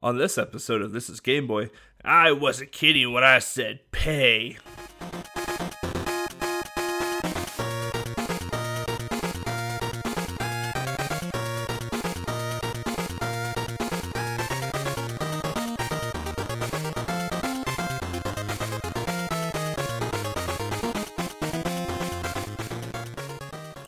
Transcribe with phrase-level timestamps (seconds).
[0.00, 1.70] On this episode of This is Game Boy,
[2.04, 4.56] I wasn't kidding when I said pay.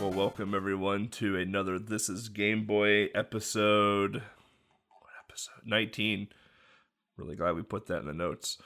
[0.00, 4.22] Well, welcome everyone to another This is Game Boy episode.
[5.64, 5.88] What episode?
[5.88, 6.28] 19.
[7.16, 8.58] Really glad we put that in the notes.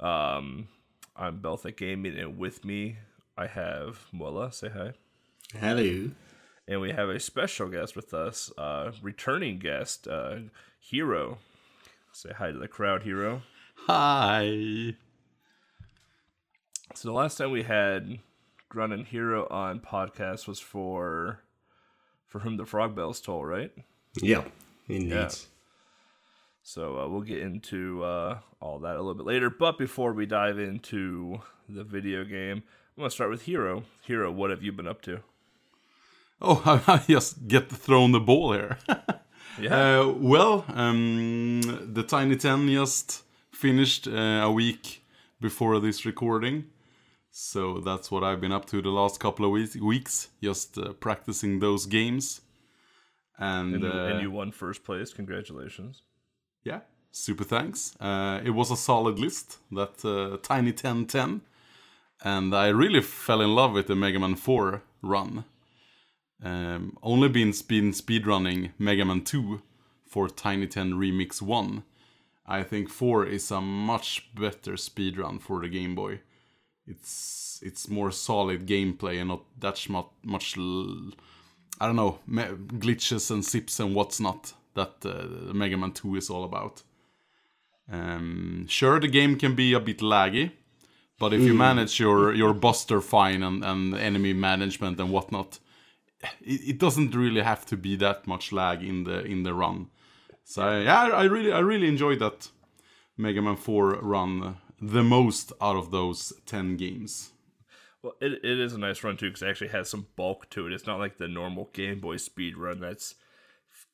[0.00, 0.68] Um,
[1.16, 2.98] I'm Baltic Gaming, and with me
[3.36, 4.52] I have Mola.
[4.52, 4.92] Say hi.
[5.58, 6.10] Hello.
[6.66, 10.36] And we have a special guest with us, uh, returning guest, uh,
[10.80, 11.38] Hero.
[12.12, 13.42] Say hi to the crowd, Hero.
[13.86, 14.94] Hi.
[16.94, 18.18] So the last time we had
[18.68, 21.40] Grun and Hero on podcast was for
[22.26, 23.72] for whom the frog bells toll, right?
[24.20, 24.44] Yeah,
[24.88, 25.10] indeed.
[25.12, 25.30] Yeah.
[26.68, 29.48] So uh, we'll get into uh, all that a little bit later.
[29.48, 32.62] But before we dive into the video game,
[32.94, 33.84] I'm gonna start with Hero.
[34.02, 35.20] Hero, what have you been up to?
[36.42, 38.78] Oh, I just get thrown the ball here.
[39.60, 40.02] Yeah.
[40.02, 41.62] Uh, well, um,
[41.92, 45.02] the Tiny 10 just finished uh, a week
[45.40, 46.66] before this recording.
[47.32, 50.92] So that's what I've been up to the last couple of weeks, weeks just uh,
[50.92, 52.42] practicing those games.
[53.36, 55.12] And, and, you, uh, and you won first place.
[55.12, 56.02] Congratulations.
[56.64, 57.96] Yeah, super thanks.
[58.00, 61.42] Uh, it was a solid list, that uh, Tiny 10 10.
[62.24, 65.44] And I really fell in love with the Mega Man 4 run.
[66.42, 69.62] Um, only been speed speedrunning Mega Man 2
[70.06, 71.82] for Tiny 10 Remix 1.
[72.46, 76.20] I think 4 is a much better speedrun for the Game Boy.
[76.86, 80.56] It's it's more solid gameplay and not that much much
[81.80, 86.30] I don't know glitches and sips and what's not that uh, Mega Man 2 is
[86.30, 86.82] all about.
[87.90, 90.52] Um, sure, the game can be a bit laggy,
[91.18, 95.58] but if you manage your your buster fine and, and enemy management and whatnot,
[96.40, 99.88] it, it doesn't really have to be that much lag in the in the run.
[100.44, 102.50] So yeah, I really I really enjoyed that
[103.16, 107.32] Mega Man 4 run the most out of those 10 games.
[108.02, 110.66] Well, it, it is a nice run too because it actually has some bulk to
[110.66, 110.72] it.
[110.72, 113.16] It's not like the normal Game Boy speed run that's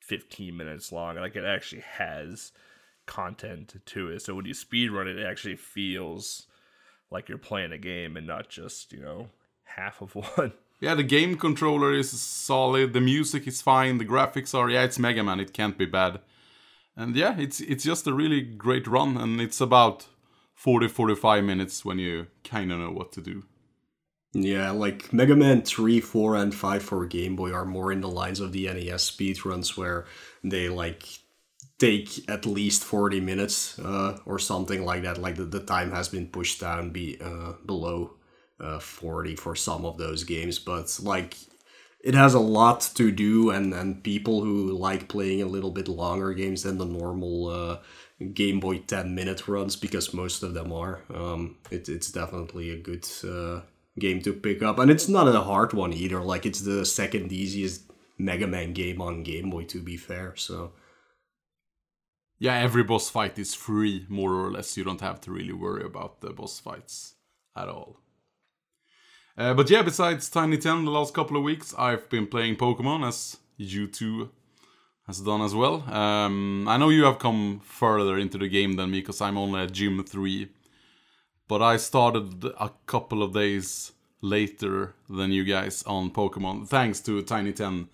[0.06, 1.16] 15 minutes long.
[1.16, 2.52] Like it actually has
[3.06, 4.22] content to it.
[4.22, 6.46] So when you speed run it, it actually feels
[7.10, 9.28] like you're playing a game and not just you know
[9.64, 10.52] half of one.
[10.80, 14.98] Yeah, the game controller is solid, the music is fine, the graphics are yeah, it's
[14.98, 16.20] Mega Man, it can't be bad.
[16.96, 20.08] And yeah, it's it's just a really great run and it's about
[20.54, 23.44] 40 45 minutes when you kind of know what to do.
[24.34, 28.08] Yeah, like Mega Man 3, 4, and 5 for Game Boy are more in the
[28.08, 30.06] lines of the NES speedruns where
[30.42, 31.04] they like
[31.78, 35.18] take at least 40 minutes uh, or something like that.
[35.18, 38.14] Like the, the time has been pushed down be uh, below
[38.60, 41.36] uh, 40 for some of those games, but like
[42.00, 45.88] it has a lot to do and, and people who like playing a little bit
[45.88, 47.78] longer games than the normal uh,
[48.34, 51.02] Game Boy 10 minute runs because most of them are.
[51.14, 53.60] Um, it, it's definitely a good uh,
[53.98, 56.20] game to pick up, and it's not a hard one either.
[56.20, 60.34] Like it's the second easiest Mega Man game on Game Boy, to be fair.
[60.36, 60.72] So
[62.38, 64.76] Yeah, every boss fight is free more or less.
[64.76, 67.14] You don't have to really worry about the boss fights
[67.56, 68.00] at all.
[69.36, 73.06] Uh, but yeah, besides Tiny 10 the last couple of weeks, I've been playing Pokemon
[73.06, 74.30] as you two
[75.06, 75.82] has done as well.
[75.92, 79.60] Um, I know you have come further into the game than me because I'm only
[79.60, 80.48] at Gym 3.
[81.46, 87.22] But I started a couple of days later than you guys on Pokemon, thanks to
[87.22, 87.88] Tiny 10.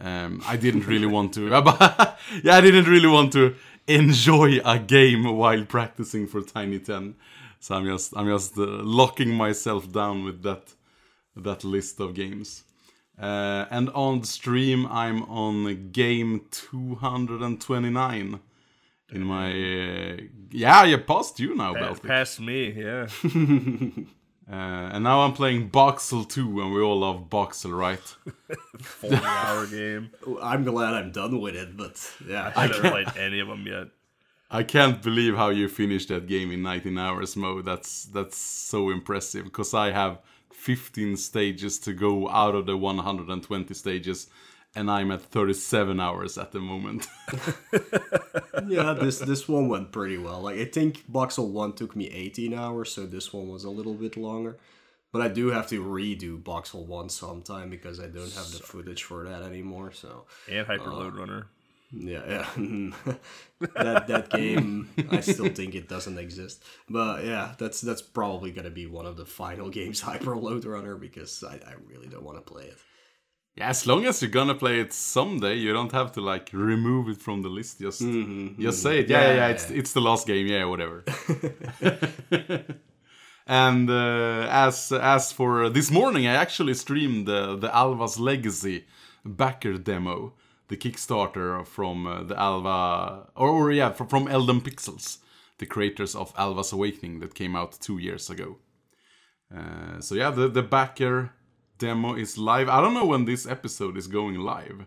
[0.00, 1.48] Um, I didn't really want to.
[2.42, 3.54] yeah, I didn't really want to
[3.86, 7.16] enjoy a game while practicing for Tiny 10.
[7.60, 10.74] So I'm just I'm just uh, locking myself down with that
[11.36, 12.64] that list of games.
[13.18, 18.40] Uh, and on stream, I'm on game 229
[19.14, 19.50] in my.
[19.50, 20.16] Uh,
[20.50, 22.04] yeah, you passed you now, Pa- Baltic.
[22.04, 23.06] Past me, yeah.
[24.46, 27.98] Uh, and now I'm playing Boxxle 2, and we all love Boxxle, right?
[28.82, 30.10] 40 hour game.
[30.42, 31.74] I'm glad I'm done with it.
[31.74, 33.86] But yeah, I haven't played any of them yet.
[34.50, 37.64] I can't believe how you finished that game in 19 hours mode.
[37.64, 40.18] That's that's so impressive because I have
[40.52, 44.28] 15 stages to go out of the 120 stages
[44.76, 47.06] and I'm at 37 hours at the moment.
[48.66, 50.42] yeah, this this one went pretty well.
[50.42, 53.94] Like I think Boxxle One took me 18 hours, so this one was a little
[53.94, 54.56] bit longer.
[55.12, 59.04] But I do have to redo Boxxle One sometime because I don't have the footage
[59.04, 59.92] for that anymore.
[59.92, 61.46] So And Hyper Lode uh, Runner.
[61.92, 62.22] Yeah,
[62.56, 63.14] yeah.
[63.74, 66.64] that that game, I still think it doesn't exist.
[66.88, 70.96] But yeah, that's that's probably gonna be one of the final games Hyper Lode Runner
[70.96, 72.78] because I, I really don't want to play it.
[73.56, 77.08] Yeah, as long as you're gonna play it someday, you don't have to like remove
[77.08, 77.80] it from the list.
[77.80, 78.00] Just
[78.58, 79.08] just say it.
[79.08, 80.46] Yeah, yeah, yeah, it's it's the last game.
[80.48, 81.04] Yeah, whatever.
[83.46, 88.86] and uh, as as for this morning, I actually streamed the the Alwa's Legacy
[89.24, 90.32] backer demo,
[90.66, 95.18] the Kickstarter from uh, the Alwa, or, or yeah, from, from Elden Pixels,
[95.58, 98.56] the creators of Alwa's Awakening that came out two years ago.
[99.54, 101.30] Uh, so yeah, the the backer
[101.84, 102.68] demo is live.
[102.68, 104.86] I don't know when this episode is going live.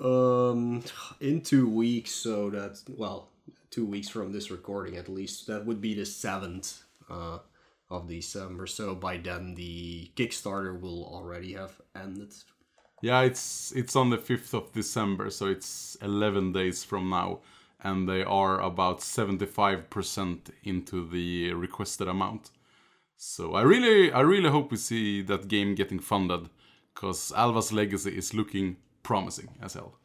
[0.00, 0.82] Um,
[1.20, 3.28] in two weeks, so that's well,
[3.70, 5.46] two weeks from this recording at least.
[5.46, 7.38] That would be the seventh uh,
[7.90, 8.66] of December.
[8.66, 12.32] So by then, the Kickstarter will already have ended.
[13.02, 17.40] Yeah, it's it's on the fifth of December, so it's eleven days from now,
[17.80, 22.50] and they are about seventy five percent into the requested amount.
[23.16, 26.48] So I really I really hope we see that game getting funded,
[26.94, 29.98] because Alwa's Legacy is looking promising as hell.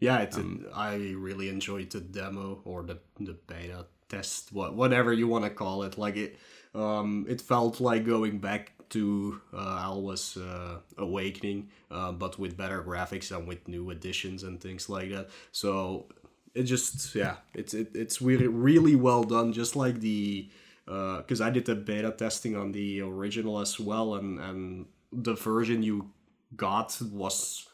[0.00, 0.38] Yeah, it's
[0.74, 5.50] I really enjoyed the demo or the the beta test, what whatever you want to
[5.50, 5.96] call it.
[5.96, 6.38] Like it,
[6.74, 12.82] um, it felt like going back to uh, Alwa's uh, Awakening, uh, but with better
[12.82, 15.30] graphics and with new additions and things like that.
[15.52, 16.06] So
[16.54, 19.52] it just yeah, it's it, it's really really well done.
[19.52, 20.48] Just like the
[20.84, 25.82] because I did the beta testing on the original as well, and and the version
[25.82, 26.10] you
[26.56, 27.66] got was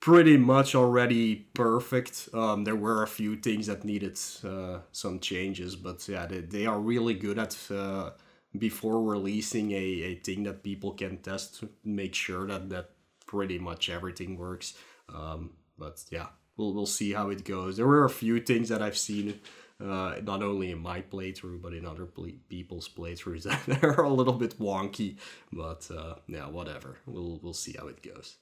[0.00, 2.28] pretty much already perfect.
[2.34, 6.66] Um, there were a few things that needed uh, some changes, but yeah, they, they
[6.66, 8.10] are really good at uh,
[8.58, 12.90] before releasing a, a thing that people can test make sure that that
[13.26, 14.74] pretty much everything works.
[15.08, 16.26] Um, but yeah,
[16.56, 17.76] we'll we'll see how it goes.
[17.76, 19.40] There were a few things that I've seen.
[19.82, 24.08] Uh, not only in my playthrough, but in other ple- people's playthroughs that are a
[24.12, 25.16] little bit wonky.
[25.52, 26.98] But uh, yeah, whatever.
[27.06, 28.36] We'll we'll see how it goes.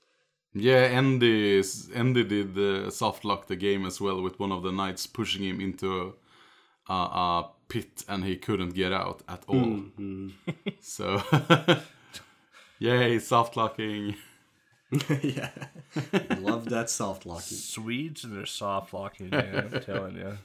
[0.53, 1.63] Yeah, Andy
[1.95, 5.45] Andy did uh, soft lock the game as well with one of the knights pushing
[5.45, 6.15] him into
[6.89, 9.85] a, a pit and he couldn't get out at all.
[10.81, 11.23] so
[12.79, 14.17] yay, soft locking.
[15.23, 15.51] yeah,
[16.39, 17.57] love that soft locking.
[17.57, 19.71] Swedes and their soft locking, man.
[19.73, 20.39] I'm telling you.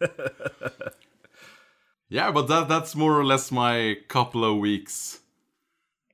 [2.08, 5.20] Yeah, but that that's more or less my couple of weeks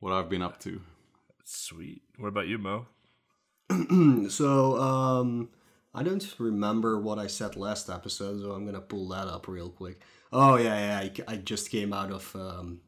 [0.00, 0.80] what I've been up to.
[1.44, 2.02] Sweet.
[2.18, 2.86] What about you, Mo?
[4.28, 5.50] So, um,
[5.94, 9.70] I don't remember what I said last episode, so I'm gonna pull that up real
[9.70, 10.00] quick.
[10.32, 12.80] Oh yeah, yeah, I, I just came out of um,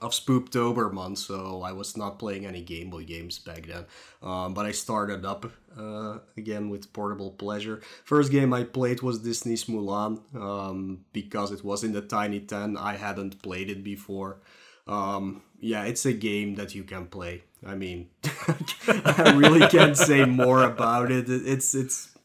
[0.00, 3.84] of Spooktober month, so I was not playing any Game Boy games back then.
[4.22, 7.80] Um, but I started up uh, again with Portable Pleasure.
[8.04, 12.76] First game I played was Disney's Mulan um, because it was in the Tiny Ten.
[12.76, 14.38] I hadn't played it before.
[14.86, 17.42] Um, yeah, it's a game that you can play.
[17.66, 18.08] I mean,
[18.86, 21.28] I really can't say more about it.
[21.28, 22.16] It- It's it's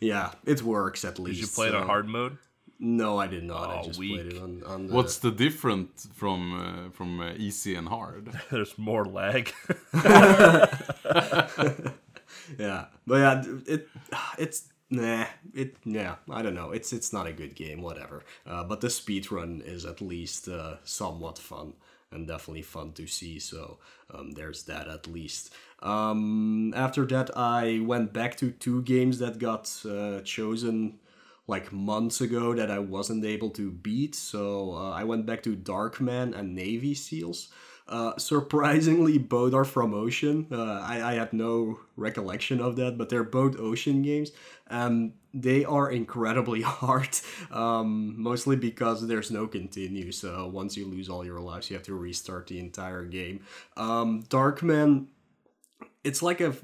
[0.00, 1.40] yeah, it works at least.
[1.40, 2.36] Did you play it on hard mode?
[2.84, 3.70] No, I did not.
[3.70, 4.20] I Oh, just weak.
[4.20, 4.94] played it on, on the.
[4.94, 8.32] What's the difference from uh, from uh, easy and hard?
[8.50, 9.52] There's more lag.
[12.58, 13.88] yeah, but yeah, it
[14.36, 16.72] it's nah, it yeah, I don't know.
[16.72, 18.24] It's it's not a good game, whatever.
[18.44, 21.74] Uh, but the speed run is at least uh, somewhat fun
[22.10, 23.38] and definitely fun to see.
[23.38, 23.78] So
[24.12, 25.54] um, there's that at least.
[25.82, 30.98] Um, after that, I went back to two games that got uh, chosen
[31.52, 34.14] like months ago that I wasn't able to beat.
[34.14, 37.48] So uh, I went back to Darkman and Navy Seals.
[37.86, 40.46] Uh, surprisingly, both are from Ocean.
[40.50, 44.30] Uh, I, I had no recollection of that, but they're both Ocean games.
[44.70, 47.14] Um, they are incredibly hard,
[47.50, 50.10] um, mostly because there's no continue.
[50.10, 53.44] So once you lose all your lives, you have to restart the entire game.
[53.76, 55.08] Um, Darkman,
[56.02, 56.54] it's like a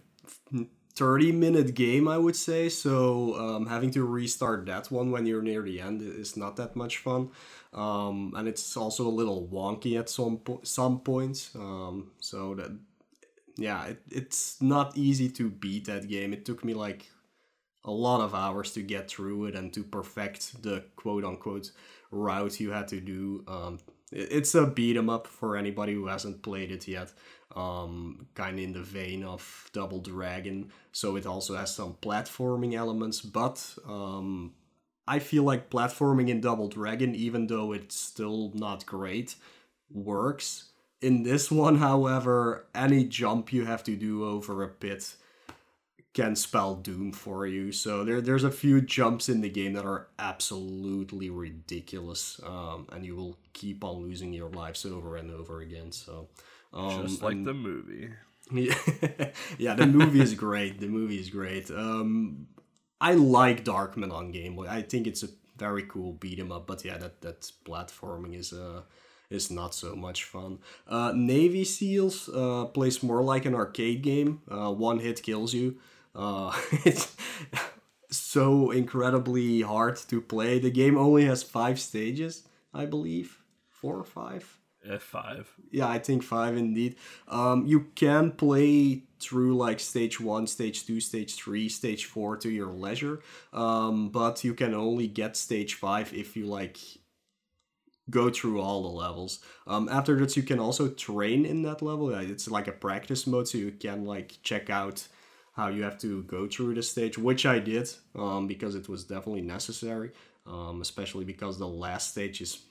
[0.98, 2.68] 30 minute game, I would say.
[2.68, 6.76] So um, having to restart that one when you're near the end is not that
[6.76, 7.30] much fun.
[7.72, 11.50] Um, and it's also a little wonky at some po- some points.
[11.54, 12.70] Um, so that
[13.56, 16.32] yeah, it, it's not easy to beat that game.
[16.32, 17.06] It took me like
[17.84, 21.70] a lot of hours to get through it and to perfect the quote unquote
[22.10, 23.44] route you had to do.
[23.48, 23.78] Um,
[24.12, 27.12] it- it's a beat 'em up for anybody who hasn't played it yet.
[27.58, 32.74] Um, kind of in the vein of Double Dragon, so it also has some platforming
[32.74, 34.54] elements, but um,
[35.08, 39.34] I feel like platforming in Double Dragon, even though it's still not great,
[39.90, 40.70] works.
[41.00, 45.16] In this one, however, any jump you have to do over a pit
[46.14, 47.72] can spell doom for you.
[47.72, 53.04] So there there's a few jumps in the game that are absolutely ridiculous, um, and
[53.04, 55.90] you will keep on losing your lives over and over again.
[55.90, 56.28] So.
[56.72, 58.10] Um, Just like and- the movie.
[59.58, 60.80] yeah, the movie is great.
[60.80, 61.70] The movie is great.
[61.70, 62.46] Um,
[63.00, 64.66] I like Darkman on Game Boy.
[64.66, 66.66] I think it's a very cool beat 'em up.
[66.66, 68.82] But yeah, that that platforming is uh
[69.28, 70.58] is not so much fun.
[70.86, 74.40] Uh, Navy Seals uh, plays more like an arcade game.
[74.50, 75.76] Uh, one hit kills you.
[76.14, 76.50] Uh,
[76.86, 77.14] it's
[78.10, 80.58] so incredibly hard to play.
[80.58, 84.57] The game only has five stages, I believe, four or five
[84.88, 85.52] F five.
[85.70, 86.96] yeah i think five indeed
[87.28, 92.48] um you can play through like stage one stage two stage three stage four to
[92.48, 93.20] your leisure
[93.52, 96.78] um but you can only get stage five if you like
[98.10, 102.10] go through all the levels um after that you can also train in that level
[102.14, 105.06] it's like a practice mode so you can like check out
[105.52, 109.04] how you have to go through the stage which i did um because it was
[109.04, 110.10] definitely necessary
[110.46, 112.62] um especially because the last stage is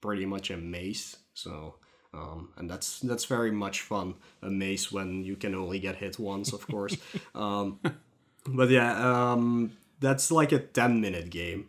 [0.00, 1.16] pretty much a maze.
[1.38, 1.74] So,
[2.14, 4.14] um, and that's that's very much fun.
[4.42, 6.96] A maze when you can only get hit once, of course.
[7.34, 7.78] um,
[8.46, 8.92] but yeah,
[9.32, 11.68] um, that's like a ten minute game.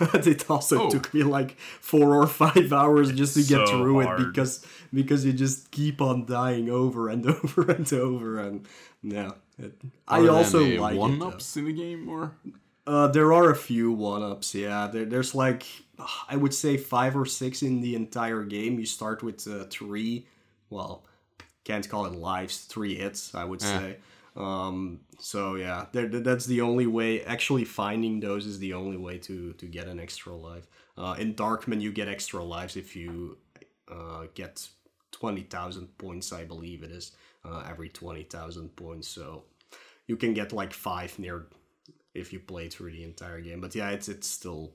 [0.00, 0.90] but it also Oh.
[0.90, 5.24] took me like four or five hours just to get so through it because because
[5.26, 8.66] you just keep on dying over and over and over and
[9.02, 9.30] yeah.
[9.58, 9.74] It,
[10.08, 12.32] I also like one ups in the game or
[12.86, 14.54] Uh, there are a few one ups.
[14.54, 15.64] Yeah, there, there's like
[16.28, 18.78] I would say five or six in the entire game.
[18.78, 20.26] You start with uh, three.
[20.70, 21.04] Well,
[21.64, 22.58] can't call it lives.
[22.58, 23.96] Three hits, I would say.
[24.36, 27.24] Um, so yeah, that's the only way.
[27.24, 30.68] Actually, finding those is the only way to to get an extra life.
[30.96, 33.38] Uh, in Darkman, you get extra lives if you
[33.90, 34.68] uh, get
[35.10, 36.32] twenty thousand points.
[36.32, 37.12] I believe it is
[37.44, 39.08] uh, every twenty thousand points.
[39.08, 39.44] So
[40.06, 41.46] you can get like five near
[42.14, 43.60] if you play through the entire game.
[43.60, 44.72] But yeah, it's it's still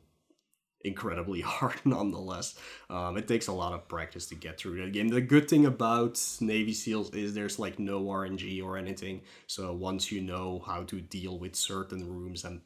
[0.84, 2.56] incredibly hard nonetheless.
[2.90, 5.08] Um, it takes a lot of practice to get through that game.
[5.08, 9.22] The good thing about Navy SEALs is there's like no RNG or anything.
[9.48, 12.62] So once you know how to deal with certain rooms and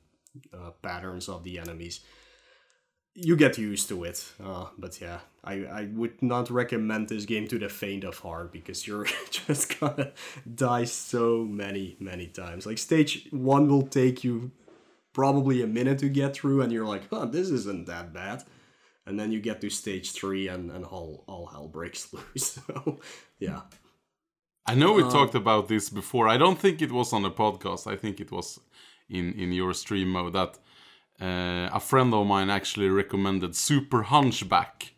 [0.53, 2.01] uh, patterns of the enemies,
[3.19, 4.23] you get used to it.
[4.43, 8.51] Uh, but yeah, I, I would not recommend this game to the faint of heart
[8.51, 10.11] because you're just gonna
[10.53, 12.67] die so many, many times.
[12.67, 14.51] Like stage one will take you
[15.17, 18.43] probably a minute to get through, and you're like, huh, this isn't that bad.
[19.07, 22.59] And then you get to stage three, and, and all, all hell breaks loose.
[22.65, 22.99] So,
[23.39, 23.61] yeah.
[24.67, 26.27] I know we talked about this before.
[26.27, 27.91] I don't think it was on a podcast.
[27.91, 28.59] I think it was
[29.09, 30.53] in in your stream mode that
[31.27, 34.93] uh, a friend of mine actually recommended Super Hunchback.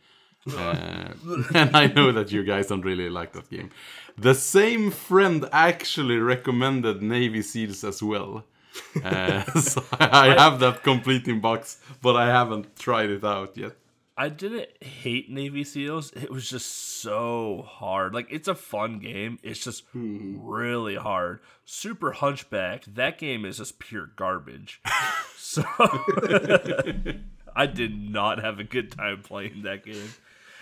[0.51, 1.09] Uh,
[1.53, 3.69] and I know that you guys don't really like that game.
[4.17, 8.43] The same friend actually recommended Navy SEALs as well.
[9.03, 13.73] Uh, so I have that complete in box, but I haven't tried it out yet.
[14.19, 16.11] I didn't hate Navy SEALs.
[16.11, 18.13] It was just so hard.
[18.13, 19.39] Like it's a fun game.
[19.43, 21.39] It's just really hard.
[21.63, 22.83] Super Hunchback.
[22.83, 24.81] That game is just pure garbage.
[25.37, 25.63] so
[27.55, 30.13] I did not have a good time playing that game.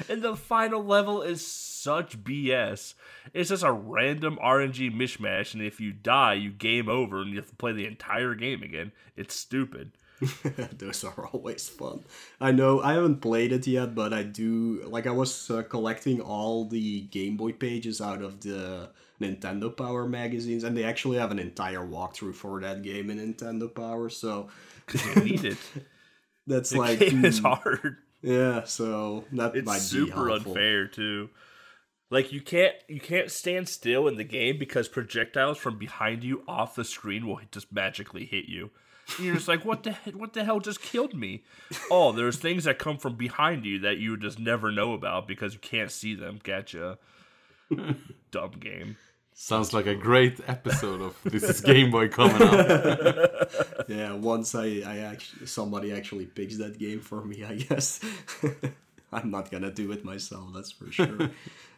[0.07, 1.45] And the final level is
[1.87, 2.93] such BS.
[3.33, 7.37] It's just a random RNG mishmash, and if you die, you game over, and you
[7.37, 8.91] have to play the entire game again.
[9.15, 9.91] It's stupid.
[10.79, 12.03] Those are always fun.
[12.41, 14.81] I know I haven't played it yet, but I do.
[14.87, 18.89] Like I was uh, collecting all the Game Boy pages out of the
[19.21, 23.73] Nintendo Power magazines, and they actually have an entire walkthrough for that game in Nintendo
[23.73, 24.09] Power.
[24.09, 24.49] So
[24.85, 25.59] Because you need it.
[26.45, 27.97] that's The like game is mm, hard.
[28.21, 28.63] yeah.
[28.65, 31.29] So that It's might be super unfair too.
[32.09, 36.43] Like you can't you can't stand still in the game because projectiles from behind you
[36.47, 38.71] off the screen will just magically hit you.
[39.17, 41.43] And you're just like, what the what the hell just killed me?
[41.91, 45.53] Oh, there's things that come from behind you that you just never know about because
[45.53, 46.39] you can't see them.
[46.43, 46.97] Gotcha.
[48.31, 48.97] Dumb game.
[49.39, 53.51] Sounds like a great episode of This is Game Boy coming up.
[53.87, 58.01] Yeah, once I, I actually somebody actually picks that game for me, I guess.
[59.13, 61.29] I'm not gonna do it myself, that's for sure.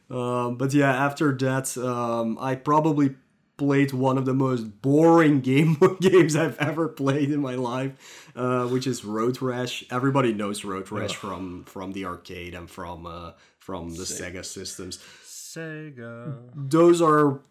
[0.10, 3.16] Um, but yeah, after that, um, I probably
[3.60, 8.32] played one of the most boring game Boy games I've ever played in my life,
[8.36, 9.84] uh, which is Road Rash.
[9.92, 14.98] Everybody knows Road Rash from from the arcade and from uh, from the Sega systems
[15.24, 16.40] Sega.
[16.56, 17.42] those are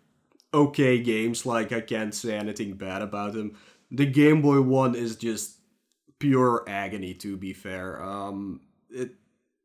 [0.52, 1.46] okay games.
[1.46, 3.56] Like I can't say anything bad about them.
[3.90, 5.58] The Game Boy one is just
[6.18, 7.14] pure agony.
[7.14, 9.12] To be fair, um, it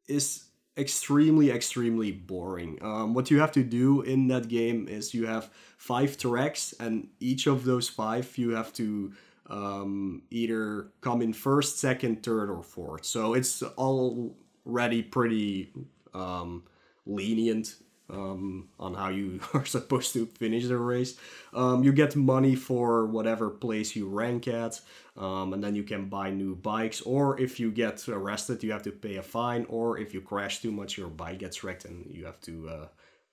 [0.07, 0.43] is
[0.77, 2.79] extremely extremely boring.
[2.81, 7.07] Um, what you have to do in that game is you have five tracks, and
[7.19, 9.13] each of those five you have to
[9.47, 13.05] um, either come in first, second, third, or fourth.
[13.05, 15.73] So it's already pretty
[16.13, 16.63] um,
[17.05, 17.75] lenient
[18.09, 21.17] um, on how you are supposed to finish the race.
[21.53, 24.79] Um, you get money for whatever place you rank at,
[25.17, 27.01] um, and then you can buy new bikes.
[27.01, 29.65] Or if you get arrested, you have to pay a fine.
[29.69, 32.87] Or if you crash too much, your bike gets wrecked and you have to uh,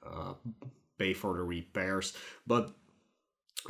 [0.07, 0.35] uh,
[0.99, 2.17] pay for the repairs.
[2.47, 2.73] But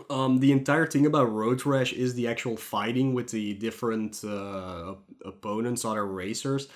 [0.09, 4.95] um, the entire thing about Road Rash is the actual fighting with the different uh,
[5.25, 6.69] opponents, other racers.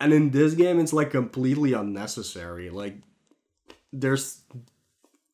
[0.00, 2.70] And in this game, it's like completely unnecessary.
[2.70, 2.96] Like,
[3.92, 4.42] there's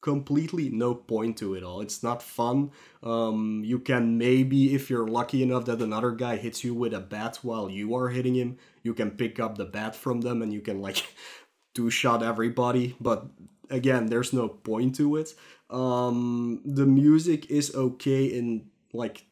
[0.07, 1.81] completely no point to it all.
[1.81, 2.71] It's not fun.
[3.03, 7.01] Um, you can maybe, if you're lucky enough that another guy hits you with a
[7.01, 10.53] bat while you are hitting him, you can pick up the bat from them and
[10.53, 11.05] you can like
[11.75, 12.95] two shot everybody.
[13.01, 13.27] But
[13.69, 15.35] again, there's no point to it.
[15.71, 19.27] Um, the music is okay in like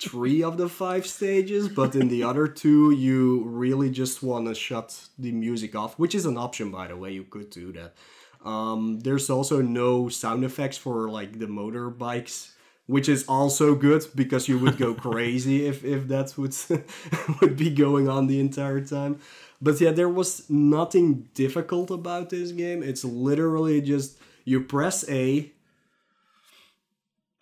[0.00, 4.54] three of the five stages, but in the other two, you really just want to
[4.54, 7.12] shut the music off, which is an option, by the way.
[7.12, 7.94] You could do that.
[8.44, 12.52] Um, there's also no sound effects for like the motorbikes,
[12.86, 16.56] which is also good because you would go crazy if if that would
[17.40, 19.20] would be going on the entire time.
[19.62, 22.82] But yeah, there was nothing difficult about this game.
[22.82, 25.52] It's literally just you press A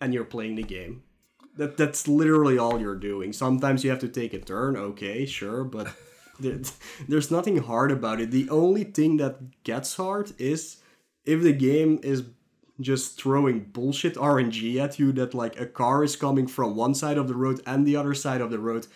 [0.01, 1.03] and you're playing the game.
[1.57, 3.33] That that's literally all you're doing.
[3.33, 5.93] Sometimes you have to take a turn, okay, sure, but
[6.39, 8.31] there's nothing hard about it.
[8.31, 10.77] The only thing that gets hard is
[11.29, 12.23] if the game is
[12.81, 17.17] just throwing bullshit RNG at you that like a car is coming from one side
[17.17, 18.87] of the road and the other side of the road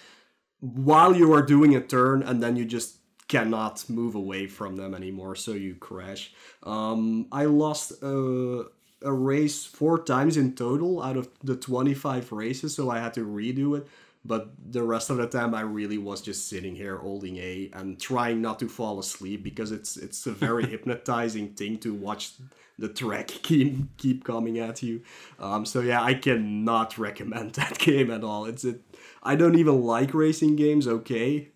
[0.59, 2.97] while you are doing a turn and then you just
[3.27, 6.31] cannot move away from them anymore so you crash
[6.63, 8.63] um, i lost uh,
[9.03, 13.25] a race four times in total out of the 25 races, so I had to
[13.25, 13.87] redo it.
[14.25, 17.99] But the rest of the time, I really was just sitting here holding A and
[17.99, 22.33] trying not to fall asleep because it's it's a very hypnotizing thing to watch
[22.79, 25.01] the track keep keep coming at you.
[25.39, 28.45] Um, so yeah, I cannot recommend that game at all.
[28.45, 28.81] It's it
[29.21, 31.49] I don't even like racing games, okay,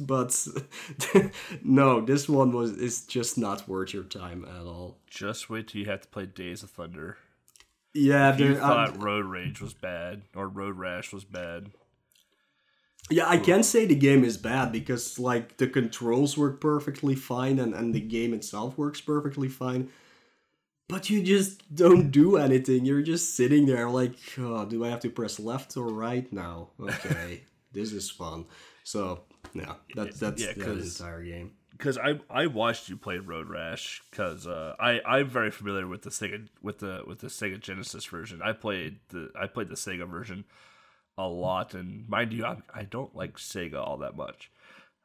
[0.00, 0.46] but
[1.62, 4.98] no, this one was is just not worth your time at all.
[5.08, 7.18] Just wait till you have to play Days of Thunder.
[7.94, 11.70] Yeah, if you thought um, Road Rage was bad or Road Rash was bad.
[13.10, 17.58] Yeah, I can't say the game is bad because like the controls work perfectly fine
[17.58, 19.88] and, and the game itself works perfectly fine
[20.88, 22.84] but you just don't do anything.
[22.84, 26.70] You're just sitting there like, oh, do I have to press left or right now?
[26.80, 27.42] Okay,
[27.72, 28.46] this is fun.
[28.84, 31.52] So yeah, that's that's yeah, the entire game.
[31.72, 36.02] Because I I watched you play Road Rash because uh, I I'm very familiar with
[36.02, 38.40] the Sega with the with the Sega Genesis version.
[38.42, 40.44] I played the I played the Sega version
[41.18, 44.50] a lot, and mind you, I, I don't like Sega all that much.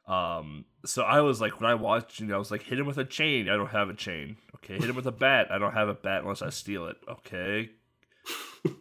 [0.06, 2.86] Um, so I was like, when I watched, you know, I was like, hit him
[2.86, 3.48] with a chain.
[3.48, 4.36] I don't have a chain.
[4.56, 5.48] Okay, hit him with a bat.
[5.50, 6.96] I don't have a bat unless I steal it.
[7.08, 7.70] Okay,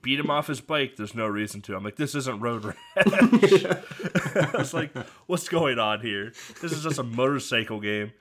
[0.01, 0.95] beat him off his bike.
[0.95, 1.75] There's no reason to.
[1.75, 2.75] I'm like, this isn't road rash.
[2.95, 6.33] I was like, what's going on here?
[6.61, 8.13] This is just a motorcycle game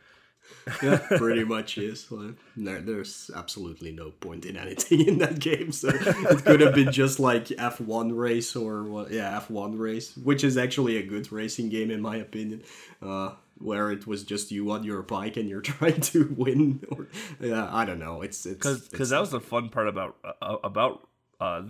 [0.82, 2.10] yeah, pretty much is.
[2.10, 5.72] Well, there, there's absolutely no point in anything in that game.
[5.72, 9.10] So it could have been just like F1 race or what?
[9.10, 12.62] Yeah, F1 race, which is actually a good racing game in my opinion.
[13.00, 16.84] Uh, where it was just you on your bike and you're trying to win.
[16.90, 17.06] Or,
[17.40, 18.22] yeah, I don't know.
[18.22, 21.08] It's because because that was the fun part about uh, about
[21.40, 21.62] uh,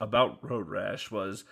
[0.00, 1.44] about Road Rash was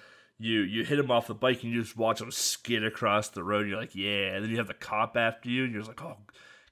[0.42, 3.44] you you hit him off the bike and you just watch him skid across the
[3.44, 3.68] road.
[3.68, 4.34] You're like, yeah.
[4.34, 6.16] And then you have the cop after you, and you're like, oh,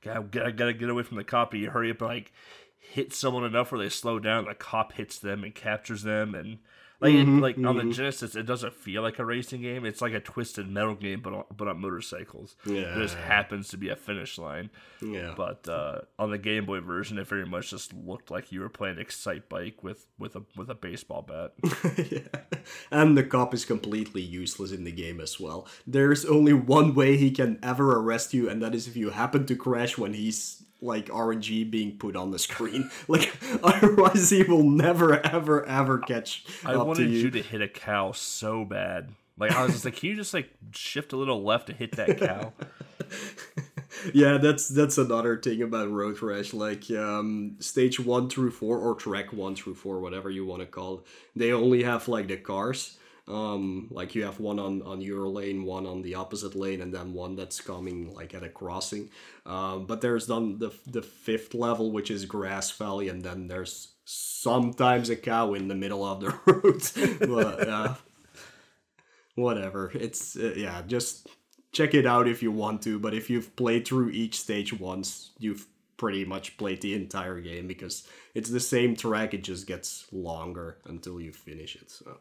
[0.02, 1.52] God, I gotta, get away from the cop.
[1.52, 2.32] And you hurry up and like
[2.78, 4.46] hit someone enough where they slow down.
[4.46, 6.58] The cop hits them and captures them, and
[7.00, 7.66] like mm-hmm, it, like mm-hmm.
[7.66, 7.92] on the mm-hmm.
[7.92, 9.86] Genesis, it doesn't feel like a racing game.
[9.86, 12.56] It's like a twisted metal game, but on, but on motorcycles.
[12.66, 14.70] Yeah, there just happens to be a finish line.
[15.00, 18.60] Yeah, but uh, on the Game Boy version, it very much just looked like you
[18.60, 21.52] were playing Excitebike with with a with a baseball bat.
[22.10, 22.58] yeah,
[22.90, 25.66] and the cop is completely useless in the game as well.
[25.86, 29.46] There's only one way he can ever arrest you, and that is if you happen
[29.46, 32.90] to crash when he's like RNG being put on the screen.
[33.08, 36.44] Like otherwise, he will never, ever, ever catch.
[36.64, 37.18] I wanted you.
[37.18, 37.30] you.
[37.30, 39.10] to hit a cow so bad.
[39.36, 41.96] Like I was just like, can you just like shift a little left to hit
[41.96, 42.52] that cow?
[44.14, 46.52] yeah, that's that's another thing about Road Rash.
[46.52, 50.66] Like um, stage one through four, or track one through four, whatever you want to
[50.66, 51.00] call it,
[51.34, 52.98] they only have like the cars
[53.30, 56.92] Um, like you have one on on your lane, one on the opposite lane, and
[56.92, 59.10] then one that's coming like at a crossing.
[59.46, 63.92] Um, but there's then the the fifth level, which is Grass Valley, and then there's
[64.04, 67.28] sometimes a cow in the middle of the road.
[67.28, 67.94] but uh,
[69.36, 69.92] whatever.
[69.94, 71.28] It's uh, yeah, just
[71.72, 72.98] check it out if you want to.
[72.98, 75.66] But if you've played through each stage once, you've
[75.96, 79.34] pretty much played the entire game because it's the same track.
[79.34, 81.90] It just gets longer until you finish it.
[81.92, 82.18] So.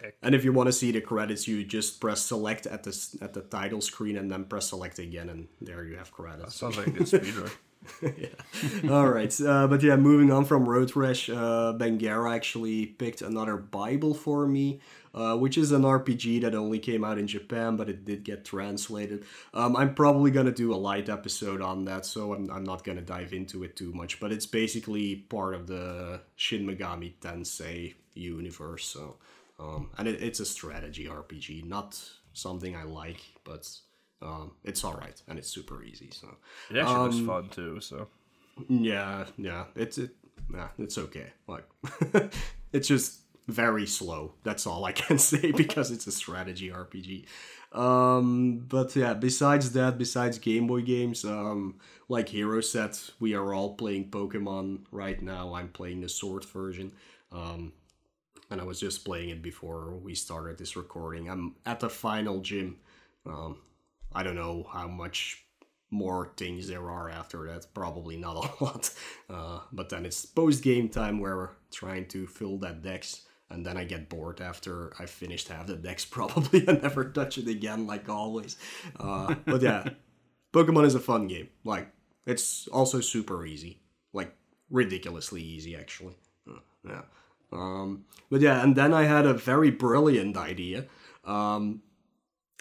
[0.00, 0.12] Okay.
[0.22, 3.34] And if you want to see the credits, you just press select at the at
[3.34, 6.54] the title screen and then press select again, and there you have credits.
[6.54, 7.50] Sounds like a good speedrun.
[8.02, 8.90] yeah.
[8.90, 9.40] All right.
[9.40, 14.46] Uh, but yeah, moving on from Road Rash, uh, Bengara actually picked another Bible for
[14.46, 14.80] me,
[15.14, 18.44] uh, which is an RPG that only came out in Japan, but it did get
[18.44, 19.24] translated.
[19.54, 22.84] Um, I'm probably going to do a light episode on that, so I'm, I'm not
[22.84, 27.14] going to dive into it too much, but it's basically part of the Shin Megami
[27.20, 28.86] Tensei universe.
[28.86, 29.16] So,
[29.58, 32.00] um, and it, it's a strategy RPG, not
[32.32, 33.68] something I like, but
[34.22, 36.10] um, it's all right and it's super easy.
[36.12, 36.28] So,
[36.70, 37.80] It actually looks Um, fun too.
[37.80, 38.08] So
[38.68, 40.10] yeah, yeah, it's it.
[40.52, 41.32] Yeah, it's okay.
[41.46, 41.66] Like,
[42.72, 44.34] it's just very slow.
[44.44, 47.26] That's all I can say because it's a strategy RPG.
[47.72, 51.76] Um, but yeah, besides that, besides Game Boy games, um,
[52.08, 55.54] like Hero Set, we are all playing Pokemon right now.
[55.54, 56.92] I'm playing the Sword version.
[57.30, 57.72] Um,
[58.50, 61.28] and I was just playing it before we started this recording.
[61.28, 62.76] I'm at the final gym.
[63.26, 63.58] Um,
[64.12, 65.44] I don't know how much
[65.90, 67.66] more things there are after that.
[67.74, 68.90] Probably not a lot.
[69.28, 73.22] Uh, but then it's post game time where we're trying to fill that dex.
[73.50, 77.38] And then I get bored after I finished half the decks, probably, and never touch
[77.38, 78.56] it again, like always.
[78.98, 79.88] Uh, but yeah,
[80.52, 81.48] Pokemon is a fun game.
[81.64, 81.88] Like,
[82.26, 83.80] it's also super easy.
[84.12, 84.34] Like,
[84.68, 86.16] ridiculously easy, actually.
[86.46, 87.02] Uh, yeah.
[87.52, 90.86] Um, but yeah, and then I had a very brilliant idea.
[91.24, 91.82] Um,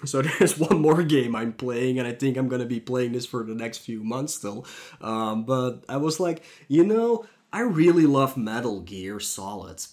[0.05, 3.25] so there's one more game I'm playing, and I think I'm gonna be playing this
[3.25, 4.65] for the next few months still.
[5.01, 9.83] Um, but I was like, you know, I really love Metal Gear Solid.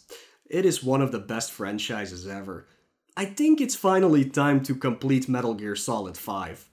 [0.47, 2.67] It is one of the best franchises ever.
[3.17, 6.69] I think it's finally time to complete Metal Gear Solid 5.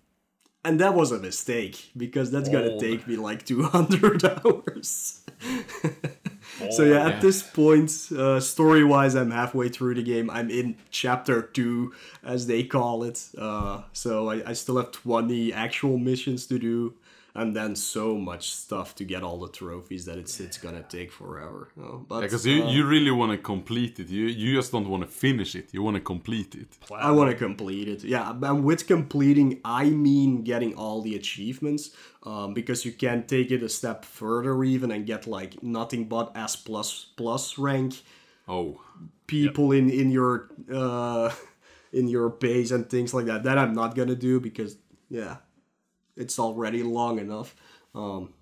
[0.64, 5.24] And that was a mistake, because that's gonna take me like 200 hours.
[6.70, 10.30] So yeah, at this point, uh, story wise, I'm halfway through the game.
[10.30, 11.94] I'm in chapter two,
[12.24, 13.24] as they call it.
[13.38, 16.94] Uh, so I, I still have 20 actual missions to do,
[17.34, 21.12] and then so much stuff to get all the trophies that it's it's gonna take
[21.12, 21.70] forever.
[21.82, 24.10] Uh, but Because you, uh, you really want to complete it.
[24.10, 25.74] You you just don't want to finish it.
[25.74, 26.78] You want to complete it.
[26.96, 28.04] I want to complete it.
[28.04, 31.92] Yeah, and with completing, I mean getting all the achievements,
[32.24, 36.36] um, because you can take it a step further even and get like nothing but
[36.36, 38.02] S plus plus rank
[38.48, 38.82] Oh,
[39.28, 41.32] people in in your uh
[41.94, 44.78] in your base and things like that that i'm not gonna do because
[45.10, 45.38] yeah
[46.16, 47.56] it's already long enough.
[47.96, 48.34] Um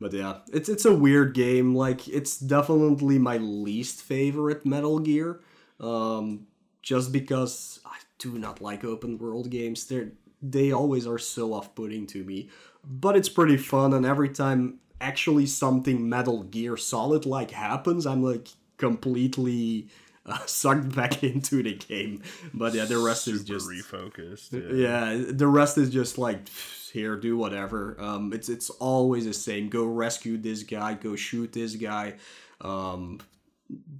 [0.00, 1.74] but yeah it's it's a weird game.
[1.74, 5.40] Like it's definitely my least favorite metal gear
[5.80, 6.46] um
[6.82, 9.86] just because i do not like open world games.
[9.86, 12.50] They're they always are so off-putting to me.
[12.84, 18.22] But it's pretty fun and every time actually something metal gear solid like happens i'm
[18.22, 18.48] like
[18.78, 19.88] completely
[20.26, 22.22] uh, sucked back into the game.
[22.52, 24.52] But yeah the rest is just refocused.
[24.52, 25.22] yeah.
[25.28, 26.48] the rest is just like
[26.92, 27.96] here do whatever.
[27.98, 29.68] Um it's it's always the same.
[29.68, 32.14] Go rescue this guy go shoot this guy.
[32.60, 33.20] Um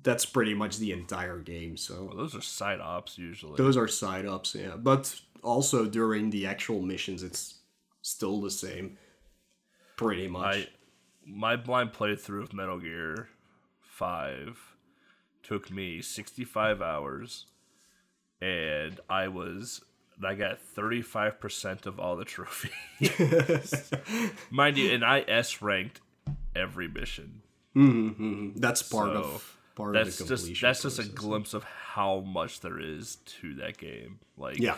[0.02, 2.04] that's pretty much the entire game so.
[2.04, 3.56] Well, those are side ops usually.
[3.56, 4.76] those are side ops, yeah.
[4.76, 7.58] But also during the actual missions it's
[8.02, 8.98] still the same.
[9.96, 10.56] Pretty much.
[10.56, 10.68] I
[11.26, 13.28] my blind playthrough of Metal Gear
[13.80, 14.73] Five
[15.44, 17.46] took me sixty five hours,
[18.40, 19.82] and I was
[20.24, 23.92] I got thirty five percent of all the trophies.
[24.50, 26.00] Mind you, and I S ranked
[26.56, 27.42] every mission.
[27.76, 28.60] Mm-hmm, mm-hmm.
[28.60, 31.64] that's part So, of part That's of the just completion that's just a glimpse of
[31.64, 34.20] how much there is to that game.
[34.36, 34.76] Like yeah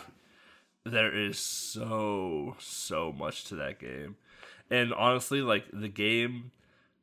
[0.91, 4.15] there is so so much to that game
[4.69, 6.51] and honestly like the game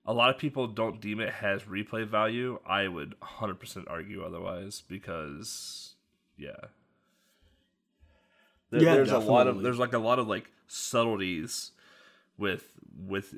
[0.06, 2.58] a lot of people don't deem it has replay value.
[2.66, 5.94] I would 100% argue otherwise because
[6.36, 6.50] yeah.
[8.70, 11.72] There- Yeah, there's a lot of there's like a lot of like subtleties
[12.36, 12.72] with
[13.06, 13.34] with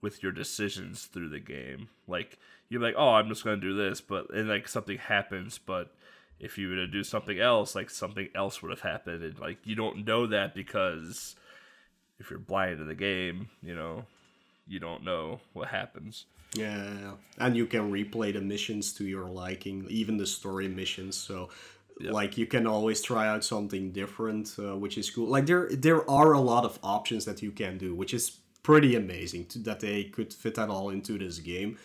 [0.00, 1.88] with your decisions through the game.
[2.08, 5.92] Like you're like oh i'm just gonna do this but and like something happens but
[6.38, 9.58] if you were to do something else like something else would have happened and like
[9.64, 11.34] you don't know that because
[12.20, 14.04] if you're blind to the game you know
[14.70, 19.86] you don't know what happens Yeah, and you can replay the missions to your liking,
[19.88, 21.16] even the story missions.
[21.16, 21.48] So,
[22.00, 25.28] like, you can always try out something different, uh, which is cool.
[25.28, 28.96] Like, there there are a lot of options that you can do, which is pretty
[28.96, 31.78] amazing to, that they could fit that all into this game.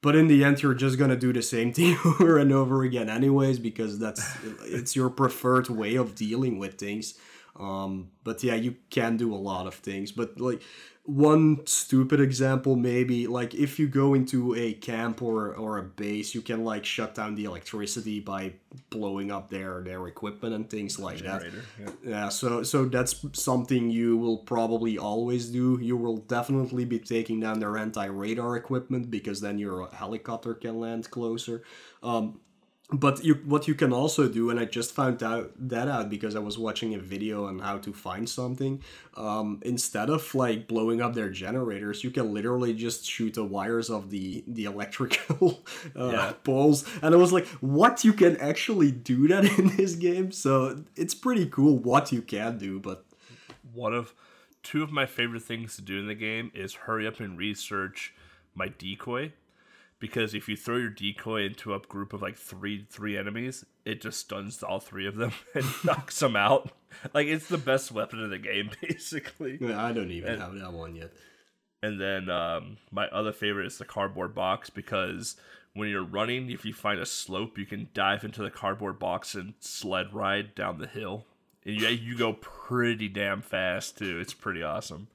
[0.00, 3.08] But in the end, you're just gonna do the same thing over and over again,
[3.08, 4.22] anyways, because that's
[4.64, 7.14] it's your preferred way of dealing with things.
[7.58, 10.12] Um, but yeah, you can do a lot of things.
[10.12, 10.62] But like
[11.08, 16.34] one stupid example, maybe like if you go into a camp or or a base,
[16.34, 18.52] you can like shut down the electricity by
[18.90, 21.94] blowing up their their equipment and things like Generator, that.
[22.04, 25.78] Yeah, so so that's something you will probably always do.
[25.80, 30.78] You will definitely be taking down their anti radar equipment because then your helicopter can
[30.78, 31.62] land closer.
[32.02, 32.40] Um,
[32.90, 36.34] but you what you can also do and i just found out that out because
[36.34, 38.82] i was watching a video on how to find something
[39.14, 43.90] um, instead of like blowing up their generators you can literally just shoot the wires
[43.90, 45.62] of the the electrical
[45.96, 46.32] uh, Yeah.
[46.44, 46.84] poles.
[47.02, 48.04] And i was like what?
[48.04, 50.32] You can actually do that in this game?
[50.32, 53.04] So it's pretty cool what you can do but
[53.74, 54.14] one of
[54.62, 58.14] two of my favorite things to do in the game is hurry up and research
[58.54, 59.32] my decoy
[59.98, 64.00] because if you throw your decoy into a group of like three three enemies it
[64.00, 66.70] just stuns all three of them and knocks them out.
[67.14, 69.58] Like it's the best weapon in the game basically.
[69.60, 71.12] Yeah, i don't even have that one yet.
[71.82, 75.36] And then um, my other favorite is the cardboard box because
[75.74, 79.34] when you're running if you find a slope you can dive into the cardboard box
[79.34, 81.24] and sled ride down the hill.
[81.64, 84.18] And you, you go pretty damn fast too.
[84.20, 85.08] It's pretty awesome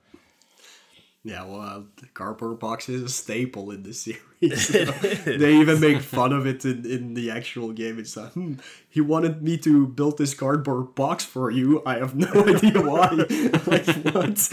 [1.26, 1.82] Yeah, well, uh,
[2.14, 4.68] cardboard box is a staple in the series.
[5.26, 7.98] they even make fun of it in, in the actual game.
[7.98, 8.56] It's like, hmm,
[8.90, 11.82] he wanted me to build this cardboard box for you.
[11.86, 13.08] I have no idea why.
[13.66, 14.52] like, what?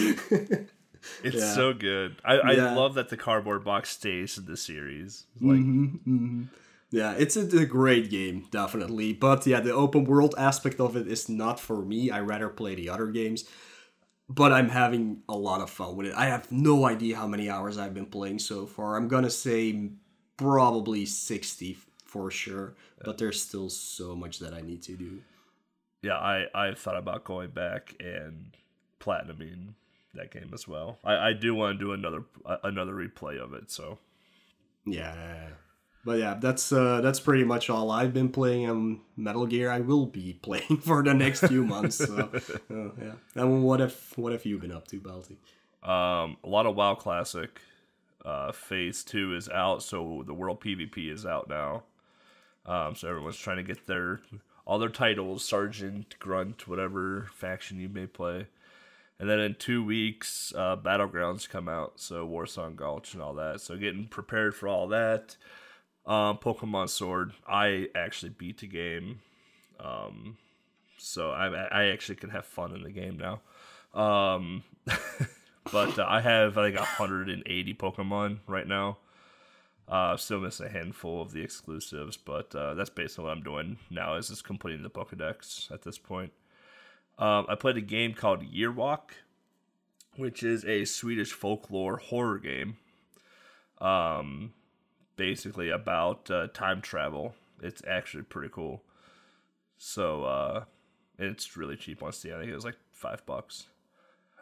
[1.24, 1.54] It's Yeah.
[1.54, 2.16] so good.
[2.24, 2.76] I, I Yeah.
[2.76, 5.24] love that the cardboard box stays in the series.
[5.40, 6.44] Like, Mm-hmm.
[6.92, 9.12] yeah, it's a, a great game, definitely.
[9.12, 12.10] But yeah, the open world aspect of it is not for me.
[12.12, 13.44] I rather play the other games.
[14.32, 16.14] But I'm having a lot of fun with it.
[16.14, 18.96] I have no idea how many hours I've been playing so far.
[18.96, 19.90] I'm gonna say
[20.36, 22.74] probably 60 for sure.
[23.04, 25.22] But there's still so much that I need to do.
[26.02, 28.56] yeah, I I thought about going back and
[29.00, 29.74] platinuming
[30.14, 30.98] that game as well.
[31.04, 32.22] I, I do want to do another
[32.62, 33.70] another replay of it.
[33.70, 33.98] So
[34.86, 35.48] Yeah.
[36.04, 38.68] But yeah, that's uh, that's pretty much all I've been playing.
[38.68, 41.96] Um, Metal Gear, I will be playing for the next few months.
[41.96, 42.30] So,
[42.70, 43.12] uh, yeah.
[43.34, 45.36] And what if what have you been up to, Balti?
[45.82, 47.60] um, a lot of WoW Classic.
[48.24, 51.84] Uh, phase two is out, so the World PvP is out now.
[52.66, 54.20] Um, so everyone's trying to get their
[54.66, 58.46] all their titles, Sergeant, Grunt, whatever faction you may play.
[59.18, 63.60] And then in two weeks, uh, Battlegrounds come out, so Warsong Gulch and all that.
[63.60, 65.36] So getting prepared for all that.
[66.10, 69.20] Um, Pokemon Sword, I actually beat the game,
[69.78, 70.38] um,
[70.98, 73.42] so I I actually can have fun in the game now.
[73.94, 74.64] Um,
[75.72, 78.98] but uh, I have like 180 Pokemon right now.
[79.86, 83.78] Uh, still miss a handful of the exclusives, but uh, that's basically what I'm doing
[83.88, 84.16] now.
[84.16, 86.32] Is just completing the Pokedex at this point.
[87.20, 89.10] Um, I played a game called Yearwalk,
[90.16, 92.78] which is a Swedish folklore horror game.
[93.80, 94.54] Um,
[95.20, 97.34] basically about uh, time travel.
[97.62, 98.80] It's actually pretty cool.
[99.76, 100.64] So uh,
[101.18, 102.32] it's really cheap on Steam.
[102.32, 103.66] I think it was like five bucks.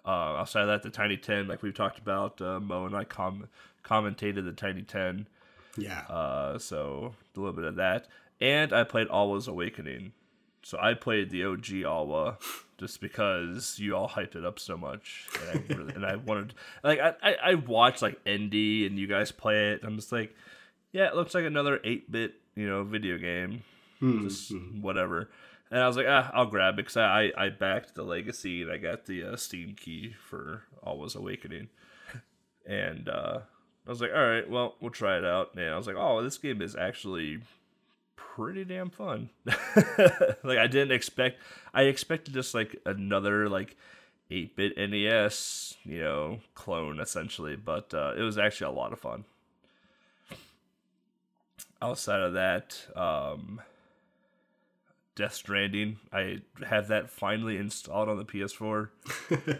[0.07, 3.03] Uh, outside of that, the Tiny Ten, like we've talked about, uh, Mo and I
[3.03, 3.49] com-
[3.85, 5.27] commentated the Tiny Ten.
[5.77, 6.03] Yeah.
[6.03, 8.07] Uh, so a little bit of that,
[8.41, 10.13] and I played Alwa's Awakening.
[10.63, 12.39] So I played the OG Alwa
[12.79, 16.55] just because you all hyped it up so much, and I, really, and I wanted
[16.85, 18.55] like I, I I watched like ND
[18.87, 19.81] and you guys play it.
[19.83, 20.37] I'm just like,
[20.93, 23.63] yeah, it looks like another eight bit you know video game,
[24.23, 25.31] just whatever.
[25.71, 28.73] And I was like, ah, I'll grab it because I, I backed the Legacy and
[28.73, 31.69] I got the uh, Steam key for Alwa's Awakening,
[32.67, 33.41] and uh,
[33.87, 35.55] I was like, all right, well, we'll try it out.
[35.55, 37.41] And I was like, oh, this game is actually
[38.17, 39.31] pretty damn fun.
[39.47, 41.41] like I didn't expect.
[41.75, 43.77] I expected just like another like
[44.31, 49.01] eight bit NES, you know, clone essentially, but uh, it was actually a lot of
[49.01, 49.25] fun.
[51.81, 53.61] Outside of that, um,
[55.15, 58.89] Death Stranding, I have that finally installed on the PS4,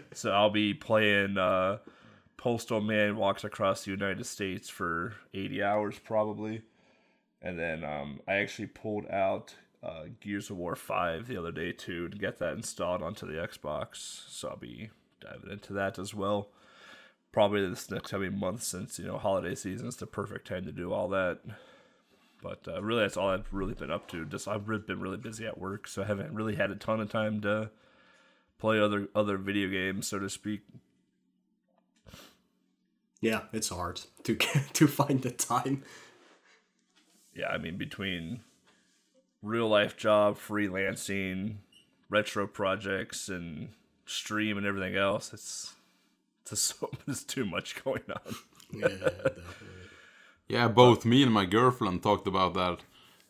[0.13, 1.37] so I'll be playing.
[1.37, 1.77] Uh,
[2.39, 6.61] Postal Man walks across the United States for 80 hours probably.
[7.41, 11.73] And then um, I actually pulled out uh, Gears of War 5 the other day
[11.73, 14.23] too to get that installed onto the Xbox.
[14.29, 16.47] So I'll be diving into that as well.
[17.33, 20.71] probably this next coming month since you know holiday season is the perfect time to
[20.71, 21.41] do all that.
[22.41, 24.25] But uh, really, that's all I've really been up to.
[24.25, 27.09] Just I've been really busy at work, so I haven't really had a ton of
[27.09, 27.69] time to
[28.59, 30.61] play other other video games, so to speak.
[33.21, 34.35] Yeah, it's hard to
[34.73, 35.83] to find the time.
[37.33, 38.41] Yeah, I mean between
[39.41, 41.57] real life job, freelancing,
[42.09, 43.69] retro projects, and
[44.05, 45.73] stream and everything else, it's
[46.49, 48.35] it's, so, it's too much going on.
[48.73, 49.43] Yeah, definitely.
[50.49, 52.79] Yeah, both me and my girlfriend talked about that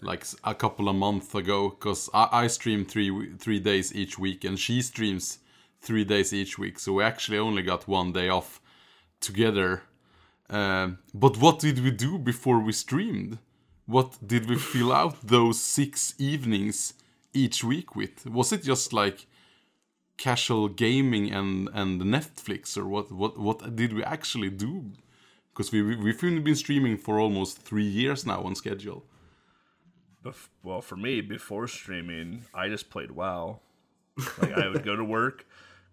[0.02, 4.46] like a couple of months ago because I, I stream three three days each week
[4.46, 5.40] and she streams
[5.82, 8.62] three days each week, so we actually only got one day off
[9.20, 9.84] together.
[10.50, 13.38] Um, but what did we do before we streamed?
[13.86, 16.94] What did we fill out those six evenings
[17.34, 18.26] each week with?
[18.28, 19.28] Was it just like
[20.18, 23.12] casual gaming and and Netflix, or what?
[23.12, 24.92] What what did we actually do?
[25.54, 29.04] Because we we've been streaming for almost three years now on schedule.
[30.24, 33.60] Bef- well, for me, before streaming, I just played WoW.
[34.42, 35.46] Like I would go to work,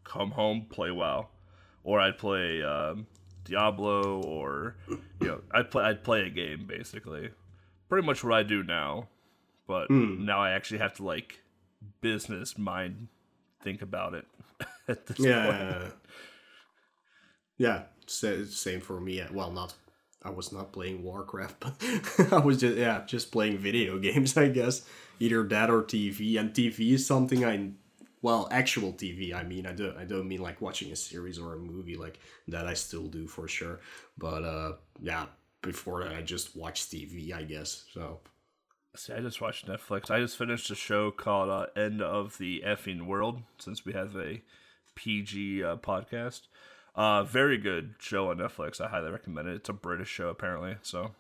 [0.05, 1.29] come home, play WoW,
[1.85, 3.07] or I'd play um,
[3.45, 7.31] Diablo, or you know, I'd play I'd play a game basically.
[7.88, 9.09] Pretty much what I do now,
[9.69, 11.40] but now I actually have to like
[12.01, 13.09] business mind
[13.62, 14.27] think about it.
[14.88, 15.29] at this point.
[15.29, 15.88] Yeah,
[17.59, 17.79] yeah.
[17.79, 19.23] sa- Same for me.
[19.33, 19.75] Well, not.
[20.23, 24.37] I was not playing Warcraft, but I was just yeah, just playing video games.
[24.37, 24.83] I guess
[25.21, 26.38] either that or TV.
[26.38, 27.71] And TV is something I,
[28.23, 29.33] well, actual TV.
[29.35, 29.97] I mean, I don't.
[29.97, 32.66] I don't mean like watching a series or a movie like that.
[32.66, 33.81] I still do for sure.
[34.19, 35.27] But uh, yeah.
[35.62, 37.33] Before that, I just watched TV.
[37.33, 38.21] I guess so.
[38.95, 40.11] See, I just watched Netflix.
[40.11, 44.16] I just finished a show called uh, "End of the Effing World" since we have
[44.16, 44.42] a
[44.95, 46.42] PG uh, podcast.
[46.96, 48.80] Uh, very good show on Netflix.
[48.80, 49.56] I highly recommend it.
[49.56, 50.76] It's a British show apparently.
[50.80, 51.11] So,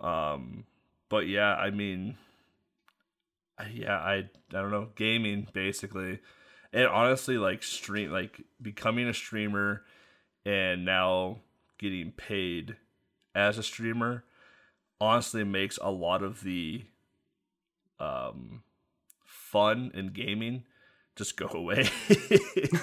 [0.00, 0.64] um,
[1.08, 2.16] but yeah, I mean,
[3.72, 6.20] yeah, I I don't know, gaming basically,
[6.72, 9.82] and honestly, like stream, like becoming a streamer,
[10.44, 11.40] and now
[11.78, 12.76] getting paid
[13.34, 14.24] as a streamer
[15.00, 16.84] honestly makes a lot of the
[17.98, 18.62] um
[19.24, 20.64] fun in gaming
[21.16, 21.88] just go away.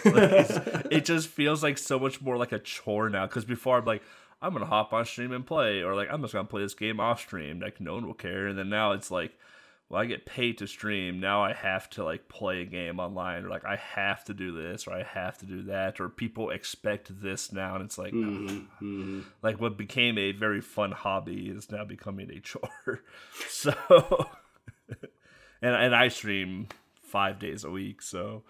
[0.05, 3.25] Like, it just feels like so much more like a chore now.
[3.25, 4.03] Because before I'm like,
[4.41, 6.99] I'm gonna hop on stream and play, or like I'm just gonna play this game
[6.99, 7.59] off stream.
[7.59, 8.47] Like no one will care.
[8.47, 9.37] And then now it's like,
[9.89, 11.19] well, I get paid to stream.
[11.19, 14.51] Now I have to like play a game online, or like I have to do
[14.51, 18.13] this, or I have to do that, or people expect this now, and it's like,
[18.13, 19.21] Mm-hmm.
[19.41, 23.01] like what became a very fun hobby is now becoming a chore.
[23.47, 23.73] so,
[25.61, 26.67] and and I stream
[27.15, 28.43] five days a week, so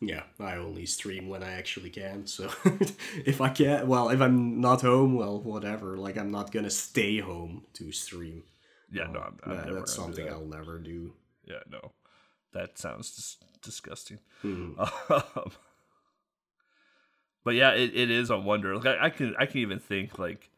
[0.00, 2.26] Yeah, I only stream when I actually can.
[2.26, 2.44] So
[3.32, 5.96] if I can't, well, if I'm not home, well, whatever.
[6.06, 8.42] Like I'm not gonna stay home to stream.
[8.92, 10.32] yeah, no, I'm, I'm That- never that's something that.
[10.34, 11.14] I'll never do.
[11.44, 11.92] Yeah, no,
[12.52, 14.18] that sounds dis- disgusting.
[14.42, 14.72] Hmm.
[15.10, 15.50] Um,
[17.44, 18.76] but yeah, it, it is a wonder.
[18.76, 20.50] Like I, I can I can even think like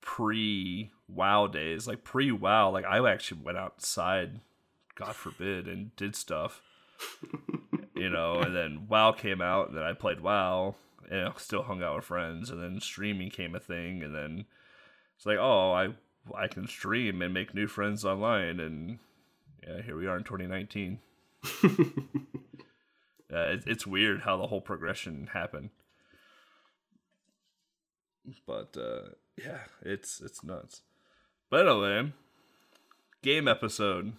[0.00, 4.40] pre WoW days, like pre WoW, like I actually went outside,
[4.94, 6.62] God forbid, and did stuff.
[7.96, 10.76] you know, and then WoW came out, and then I played WoW,
[11.10, 14.44] and I still hung out with friends, and then streaming came a thing, and then
[15.16, 15.88] it's like, oh, I
[16.36, 18.98] I can stream and make new friends online, and
[19.66, 21.00] yeah, here we are in 2019.
[23.32, 25.70] Yeah, it, it's weird how the whole progression happened.
[28.46, 30.82] But uh, yeah, it's it's nuts.
[31.50, 32.12] But anyway,
[33.22, 34.12] game episode.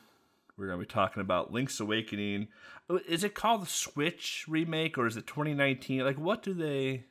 [0.57, 2.47] We're gonna be talking about Link's Awakening.
[2.89, 6.03] Oh, Is it called the Switch remake or is it 2019?
[6.03, 7.05] Like, what do they?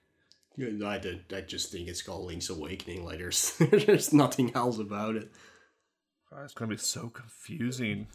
[0.59, 1.33] I did.
[1.35, 3.05] I just think it's called Link's Awakening.
[3.05, 5.33] Like there's there's nothing else about it.
[6.31, 8.07] Oh, it's gonna be so confusing.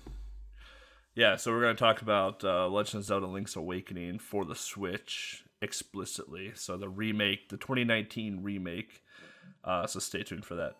[1.16, 5.44] Yeah, so we're gonna talk about uh, Legend of Zelda: Link's Awakening for the Switch
[5.62, 6.52] explicitly.
[6.56, 9.02] So the remake, the 2019 remake.
[9.64, 10.76] Uh, so stay tuned for that.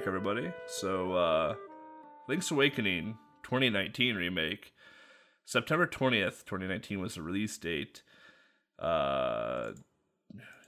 [0.00, 0.50] Back, everybody.
[0.66, 1.54] So, uh,
[2.26, 4.72] Link's Awakening 2019 remake.
[5.44, 8.02] September 20th, 2019 was the release date.
[8.78, 9.72] Uh,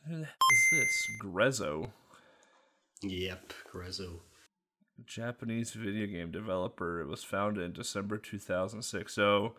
[0.07, 1.07] who the hell is this?
[1.25, 1.93] Grezzo,
[3.03, 4.21] Yep, Grezzo.
[5.07, 7.01] Japanese video game developer.
[7.01, 9.15] It was founded in December 2006.
[9.15, 9.55] So,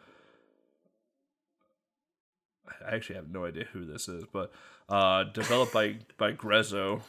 [2.67, 4.51] I actually have no idea who this is, but
[4.87, 7.01] uh, developed by by Grezzo.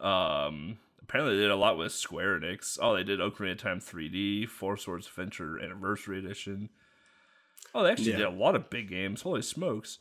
[0.00, 2.78] Um, apparently, they did a lot with Square Enix.
[2.80, 6.70] Oh, they did Ocarina of Time 3D, Four Swords Adventure Anniversary Edition.
[7.74, 8.16] Oh, they actually Yeah.
[8.18, 9.22] did a lot of big games.
[9.22, 9.98] Holy smokes!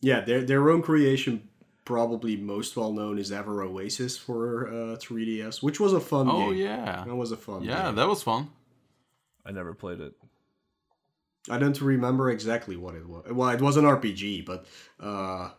[0.00, 1.48] Yeah, their their own creation,
[1.84, 6.50] probably most well known is Ever Oasis for uh, 3DS, which was a fun Oh
[6.52, 6.58] game.
[6.60, 7.96] yeah, That was a fun yeah, game.
[7.96, 8.48] that was fun.
[9.44, 10.14] I never played it.
[11.50, 13.24] I don't remember exactly what it was.
[13.32, 14.66] Well, it was an RPG, but
[15.00, 15.50] uh,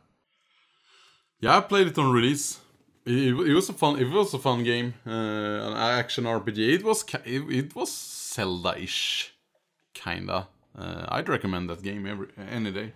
[1.40, 2.60] Yeah, I played it on release.
[3.06, 4.00] It, it, it was a fun.
[4.00, 6.58] It was a fun game, uh, an action RPG.
[6.76, 7.92] It was ki- it, it was
[8.36, 9.34] Zelda-ish,
[9.94, 10.48] kinda.
[10.78, 12.94] Uh, I'd recommend that game every any day.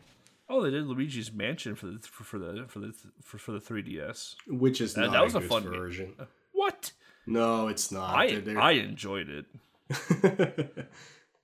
[0.48, 2.94] Oh, they did Luigi's Mansion for the for, for the for the
[3.24, 4.36] for, for the 3DS.
[4.48, 5.72] which is That- not that was a a good fun game.
[5.74, 6.14] version.
[6.54, 6.92] What?
[7.26, 8.16] No, it's not.
[8.16, 9.46] I They're- they're- I enjoyed it.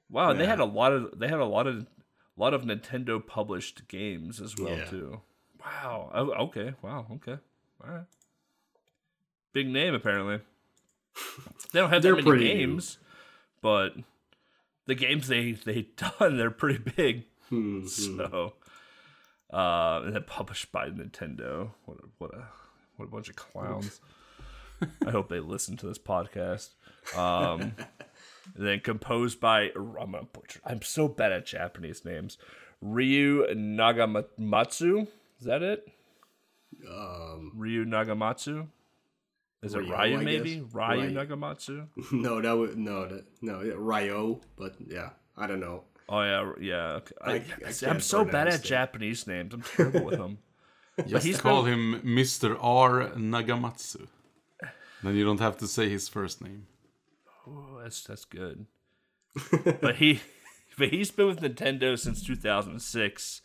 [0.09, 1.83] Wow, they had a lot of they had a lot of
[2.37, 4.85] a lot of Nintendo published games as well Yeah.
[4.85, 5.21] too.
[5.59, 6.11] Wow.
[6.13, 6.73] Oh, okay.
[6.81, 7.07] Wow.
[7.13, 7.37] Okay.
[7.83, 8.03] All right.
[9.53, 10.39] Big name apparently.
[11.73, 12.97] They don't have that many pretty games,
[13.61, 13.93] but
[14.87, 15.81] the games they they
[16.19, 17.25] done they're pretty big.
[17.49, 18.53] Hmm, So,
[19.51, 21.71] uh, and then published by Nintendo.
[21.85, 22.47] What a, what a
[22.95, 23.99] what a bunch of clowns.
[25.05, 26.69] I hope they listen to this podcast.
[27.15, 27.61] Um,
[28.55, 30.59] and then composed by I'm gonna butcher.
[30.65, 32.37] I'm so bad at Japanese names.
[32.81, 35.07] Ryu Nagamatsu.
[35.39, 35.87] Is that it?
[36.89, 38.67] um, Ryu Nagamatsu.
[39.63, 40.55] Is it Ryu, Ryu maybe?
[40.55, 40.73] guess.
[40.73, 41.11] Ryu Ryu.
[41.11, 41.87] Nagamatsu.
[42.11, 45.83] no, that was no, that, no, yeah, Ryo, but yeah, I don't know.
[46.09, 46.87] Oh yeah, yeah.
[46.99, 47.15] Okay.
[47.21, 48.63] I, I see, I'm so bad at that.
[48.63, 49.53] Japanese names.
[49.53, 50.39] I'm terrible with them.
[51.07, 52.57] Just he's call been- him Mr.
[52.59, 54.07] R Nagamatsu.
[55.03, 56.67] Then you don't have to say his first name.
[57.47, 58.65] Oh, that's that's good.
[59.81, 60.21] but he,
[60.77, 63.41] but he's been with Nintendo since 2006,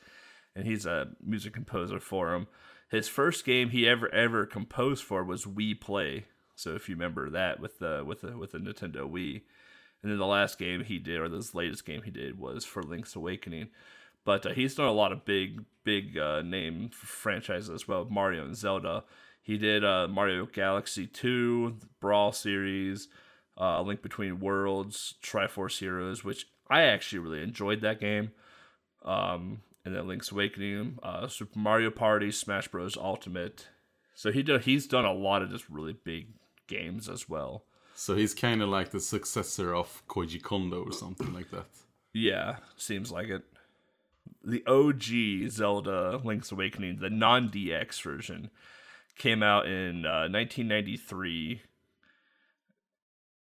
[0.54, 2.46] and he's a music composer for them.
[2.88, 6.26] His first game he ever ever composed for was Wii Play.
[6.54, 9.42] So if you remember that with the with the with the Nintendo Wii,
[10.02, 12.82] and then the last game he did, or this latest game he did, was for
[12.82, 13.68] Link's Awakening.
[14.24, 18.44] But uh, he's done a lot of big big uh, name franchises as well, Mario
[18.44, 19.04] and Zelda.
[19.40, 23.06] He did uh, Mario Galaxy 2, Brawl series,
[23.56, 28.32] uh, A Link Between Worlds, Triforce Heroes, which I actually really enjoyed that game.
[29.04, 32.96] Um, and then Link's Awakening, uh, Super Mario Party, Smash Bros.
[32.96, 33.68] Ultimate.
[34.16, 36.30] So he do, he's done a lot of just really big
[36.66, 37.62] games as well.
[37.94, 41.66] So he's kind of like the successor of Koji Kondo or something like that.
[42.12, 43.44] Yeah, seems like it.
[44.44, 48.50] The OG Zelda Link's Awakening, the non DX version,
[49.16, 51.62] came out in uh, 1993.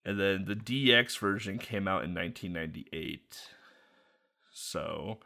[0.04, 3.38] And then the DX version came out in 1998.
[4.52, 5.20] So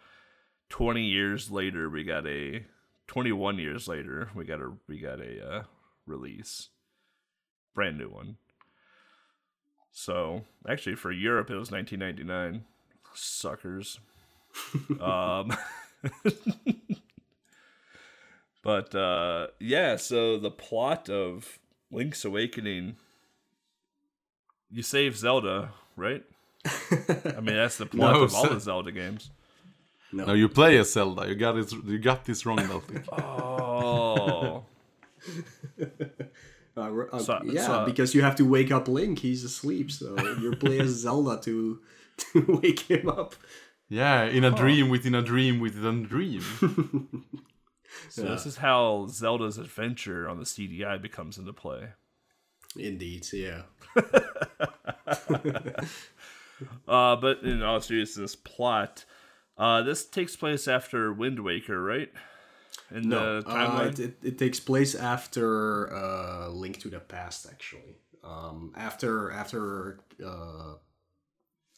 [0.69, 2.65] 20 years later we got a
[3.07, 5.63] 21 years later we got a we got a uh,
[6.05, 6.69] release.
[7.73, 8.37] Brand new one.
[9.91, 12.65] So, actually for Europe it was 1999
[13.13, 13.99] suckers.
[15.01, 15.55] um,
[18.63, 21.59] but uh, yeah, so the plot of
[21.91, 22.95] Link's Awakening,
[24.69, 26.23] you save Zelda, right?
[26.65, 29.29] I mean, that's the plot No, of all so- the Zelda games.
[30.15, 31.27] No, you play as Zelda.
[31.27, 31.71] You got it.
[31.71, 33.03] You got this wrong, Delphic.
[33.11, 34.63] Oh,
[36.77, 39.19] Uh, uh, So- yeah, so- because you have to wake up Link.
[39.19, 41.79] He's asleep, so you play as Zelda to
[42.17, 43.35] to wake him up.
[43.89, 46.43] yeah, in a dream within a dream within a dream.
[48.09, 51.89] so this is how Zelda's adventure on the CDI becomes into play.
[52.77, 53.61] Indeed, yeah.
[56.87, 59.05] Uh, but in all seriousness, plot.
[59.57, 62.11] Uh, this takes place after Wind Waker, right?
[62.91, 67.47] In No, the uh, it, it, it takes place after uh, Link to the Past,
[67.49, 67.95] actually.
[68.23, 70.75] Um, after after uh,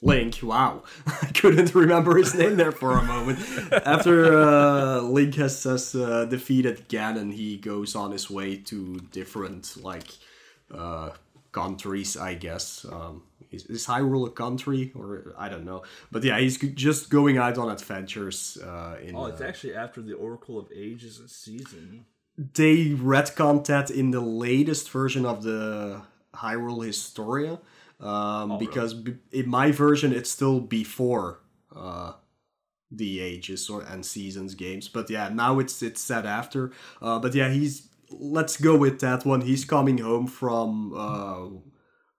[0.02, 3.40] Link, wow, I couldn't remember his name there for a moment.
[3.86, 9.76] After uh, Link has, has uh, defeated Ganon, he goes on his way to different
[9.84, 10.10] like
[10.72, 11.10] uh,
[11.52, 12.86] countries, I guess.
[12.86, 17.38] Um, is, is Hyrule a country or I don't know, but yeah, he's just going
[17.38, 18.58] out on adventures.
[18.64, 22.06] Uh, in oh, it's uh, actually after the Oracle of Ages season.
[22.54, 26.02] they retconned that in the latest version of the
[26.36, 27.60] Hyrule Historia,
[28.00, 31.40] um, because b- in my version it's still before
[31.76, 32.14] uh,
[32.92, 34.88] the ages or and seasons games.
[34.88, 36.72] But yeah, now it's it's set after.
[37.02, 39.42] Uh, but yeah, he's let's go with that one.
[39.42, 41.48] He's coming home from uh,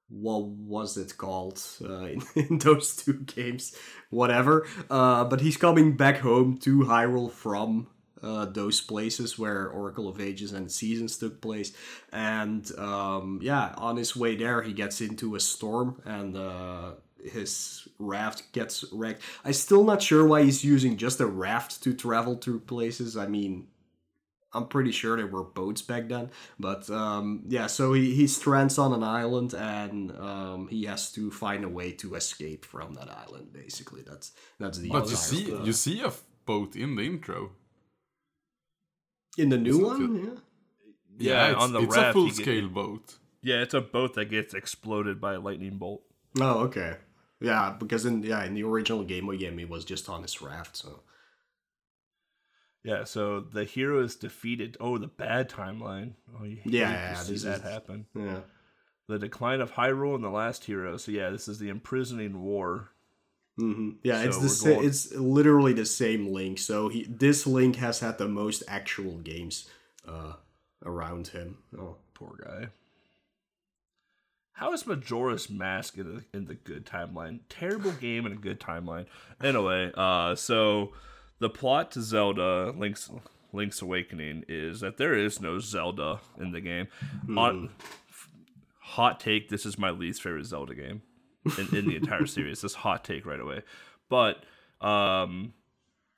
[0.09, 3.74] what was it called uh, in, in those two games?
[4.11, 4.66] Whatever.
[4.90, 7.88] Uh, but he's coming back home to Hyrule from
[8.22, 11.72] uh, those places where Oracle of Ages and Seasons took place.
[12.12, 16.92] And um, yeah, on his way there, he gets into a storm and uh,
[17.22, 19.22] his raft gets wrecked.
[19.44, 23.16] I'm still not sure why he's using just a raft to travel through places.
[23.16, 23.68] I mean,
[24.55, 26.30] I'm pretty sure there were boats back then.
[26.59, 31.30] But um, yeah, so he, he strands on an island and um, he has to
[31.30, 33.53] find a way to escape from that island.
[33.53, 34.88] Basically, that's that's the.
[34.88, 35.66] But you entire see, plot.
[35.66, 37.51] you see a f- boat in the intro.
[39.36, 40.22] in the new Isn't one, it?
[40.28, 40.38] yeah.
[41.20, 43.14] Yeah, it's, on the it's raft, a full you get- scale boat.
[43.42, 46.03] Yeah, it's a boat that gets exploded by a lightning bolt.
[46.40, 46.96] Oh, okay.
[47.40, 50.40] Yeah, because in yeah in the original Game Boy game, he was just on his
[50.42, 50.76] raft.
[50.76, 51.03] So
[52.89, 54.76] Yeah, so the hero is defeated.
[54.80, 56.12] Oh, the bad timeline.
[56.41, 58.07] Oh, you hate Yeah, yeah, see that is- happen.
[58.14, 58.41] yeah.
[59.09, 60.97] The decline of Hyrule and the last hero.
[60.97, 62.91] So yeah, this is the imprisoning war.
[63.57, 66.59] hmm Yeah, it's the sa- going- it's literally the same Link.
[66.59, 69.68] So he this Link has had the most actual games
[70.07, 70.34] uh,
[70.84, 71.59] around him.
[71.78, 71.97] Oh.
[72.14, 72.68] Poor guy.
[74.53, 77.41] How is Majora's Mask in the, in the good timeline?
[77.49, 79.07] Terrible game and a good timeline.
[79.43, 80.93] Anyway, uh, so
[81.39, 83.11] the plot to Zelda Link's
[83.53, 86.89] Link's Awakening is that there is no Zelda in the game.
[87.36, 87.70] On,
[88.80, 91.03] hot take: This is my least favorite Zelda game
[91.59, 92.61] in, in the entire series.
[92.61, 93.62] This hot take right away,
[94.09, 94.45] but
[94.80, 95.55] um,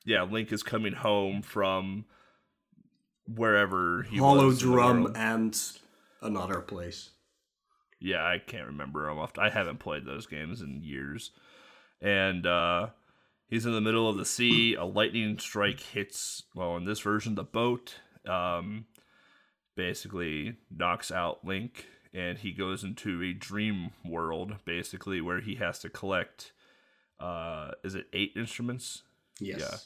[0.05, 2.05] yeah, Link is coming home from
[3.27, 5.57] wherever he Hollow was Drum and
[6.21, 7.11] another place.
[7.99, 9.09] Yeah, I can't remember.
[9.09, 9.37] Off.
[9.37, 11.31] I haven't played those games in years.
[12.01, 12.87] And uh,
[13.51, 14.73] he's in the middle of the sea.
[14.73, 16.41] A lightning strike hits.
[16.55, 17.97] Well, in this version, the boat.
[18.27, 18.85] Um,
[19.75, 25.79] basically knocks out Link, and he goes into a dream world, basically where he has
[25.79, 26.51] to collect.
[27.19, 29.03] Uh, is it eight instruments?
[29.39, 29.59] Yes.
[29.59, 29.77] Yeah.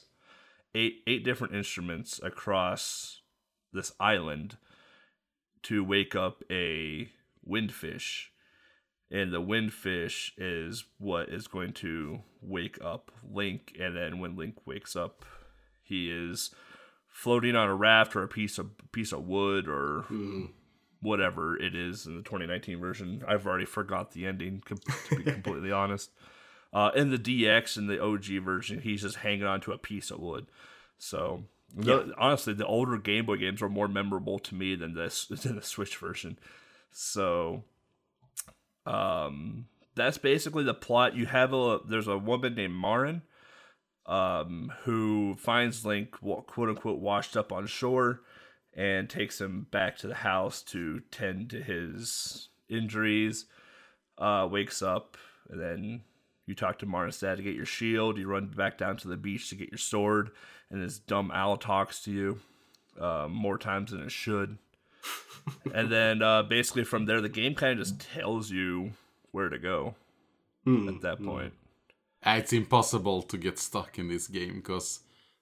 [0.82, 3.22] eight eight different instruments across
[3.72, 4.58] this island
[5.64, 7.10] to wake up a
[7.48, 8.28] windfish
[9.12, 14.56] and the windfish is what is going to wake up Link and then when Link
[14.66, 15.26] wakes up
[15.84, 16.50] he is
[17.08, 20.06] floating on a raft or a piece of piece of wood or
[21.02, 23.24] whatever it is in the 2019 version.
[23.28, 24.76] I've already forgot the ending to
[25.16, 26.12] be completely honest.
[26.74, 30.20] Uh, in the DX and the OG version, he's just hanging onto a piece of
[30.20, 30.48] wood.
[30.98, 31.44] So
[31.74, 35.56] the- honestly, the older Game Boy games are more memorable to me than this than
[35.56, 36.38] the Switch version.
[36.92, 37.64] So,
[38.86, 39.66] um,
[39.96, 41.16] that's basically the plot.
[41.16, 43.22] You have a there's a woman named Marin,
[44.06, 48.22] um, who finds Link quote unquote washed up on shore,
[48.74, 53.46] and takes him back to the house to tend to his injuries.
[54.18, 55.18] Uh, wakes up
[55.50, 56.02] and then
[56.46, 58.18] you talk to Marin's dad to get your shield.
[58.18, 60.32] You run back down to the beach to get your sword,
[60.70, 62.40] and this dumb owl talks to you
[63.00, 64.58] uh, more times than it should.
[65.74, 68.92] And then uh, basically from there, the game kind of just tells you
[69.32, 69.96] where to go
[70.88, 71.54] at that point.
[72.26, 75.02] Uh, It's impossible to get stuck in this game because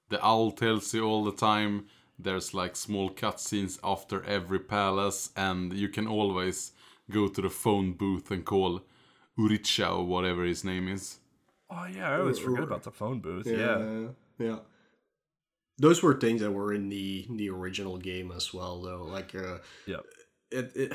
[0.09, 1.87] the owl tells you all the time.
[2.19, 6.71] There's like small cutscenes after every palace, and you can always
[7.09, 8.81] go to the phone booth and call
[9.37, 11.19] Uricha or whatever his name is.
[11.69, 13.47] Oh yeah, I always forget about the phone booth.
[13.47, 14.59] Yeah, yeah, yeah.
[15.77, 19.03] Those were things that were in the the original game as well, though.
[19.03, 19.57] Like, uh,
[19.87, 20.05] Yep.
[20.51, 20.93] it, it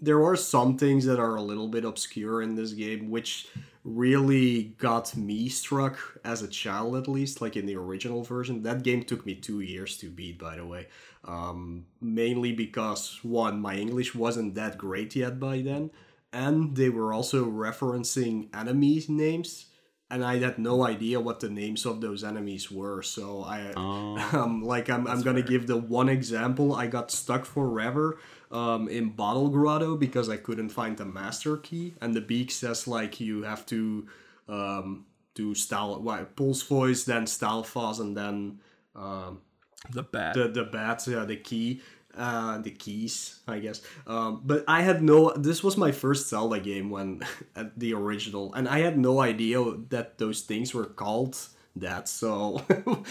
[0.00, 3.48] there are some things that are a little bit obscure in this game, which
[3.84, 7.40] really got me struck as a child, at least.
[7.40, 10.38] Like in the original version, that game took me two years to beat.
[10.38, 10.88] By the way,
[11.24, 15.90] um, mainly because one, my English wasn't that great yet by then,
[16.32, 19.66] and they were also referencing enemy names
[20.10, 23.02] and I had no idea what the names of those enemies were.
[23.02, 26.74] So I, um, like, I'm, I'm gonna give the one example.
[26.74, 28.18] I got stuck forever
[28.50, 32.88] um, in Bottle Grotto because I couldn't find the master key, and the beak says
[32.88, 34.06] like you have to
[34.48, 38.60] um, do style, what, Pols Voice, then style Stalfos, and then
[38.96, 39.42] um,
[39.90, 40.34] the bat.
[40.34, 41.82] the the bats, yeah, the key,
[42.18, 43.80] uh, the Keese, I guess.
[44.06, 45.32] Um, but I had no.
[45.32, 47.22] This was my first Zelda game when
[47.56, 51.38] at the original, and I had no idea that those things were called
[51.76, 52.08] that.
[52.08, 52.62] So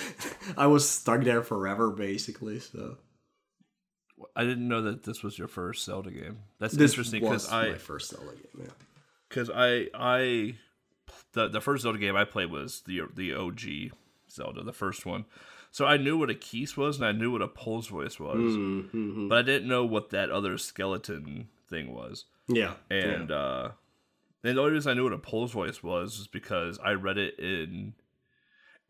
[0.58, 2.60] I was stuck there forever, basically.
[2.60, 2.98] So
[4.36, 6.40] I didn't know that this was your first Zelda game.
[6.60, 8.66] That's This interesting because I my first Zelda game.
[8.66, 8.74] Yeah.
[9.30, 10.56] because I I
[11.34, 13.94] the the first Zelda game I played was the the OG
[14.30, 15.26] Zelda, the first one.
[15.72, 18.38] So I knew what a Keese was and I knew what a Pols Voice was,
[18.38, 19.28] Mm-hmm.
[19.30, 22.26] but I didn't know what that other skeleton thing was.
[22.48, 22.74] Yeah.
[22.90, 23.70] And uh,
[24.44, 27.18] and the only reason I knew what a Pols Voice was is because I read
[27.18, 27.94] it in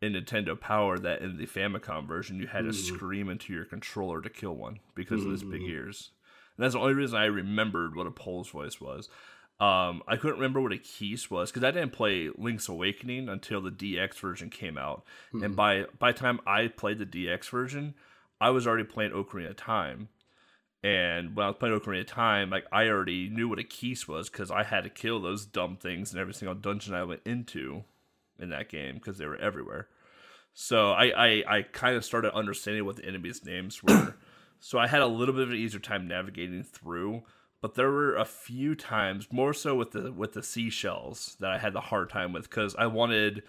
[0.00, 4.20] in Nintendo Power that in the Famicom version you had to scream into your controller
[4.22, 6.10] to kill one because of his big ears.
[6.56, 9.08] And that's the only reason I remembered what a Pols Voice was.
[9.60, 13.60] Um, I couldn't remember what a Keese was because I didn't play Link's Awakening until
[13.60, 15.02] the DX version came out,
[15.32, 17.94] and by by the time I played the DX version,
[18.40, 20.08] I was already playing Ocarina of Time.
[20.84, 24.06] And when I was playing Ocarina of Time, like I already knew what a Keese
[24.06, 27.22] was because I had to kill those dumb things in every single dungeon I went
[27.24, 27.82] into
[28.38, 29.88] in that game because they were everywhere.
[30.54, 34.14] So I I, I kind of started understanding what the enemies' names were.
[34.60, 37.22] so I had a little bit of an easier time navigating through.
[37.60, 41.58] But there were a few times, more so with the with the seashells, that I
[41.58, 43.42] had the hard time with because I wanted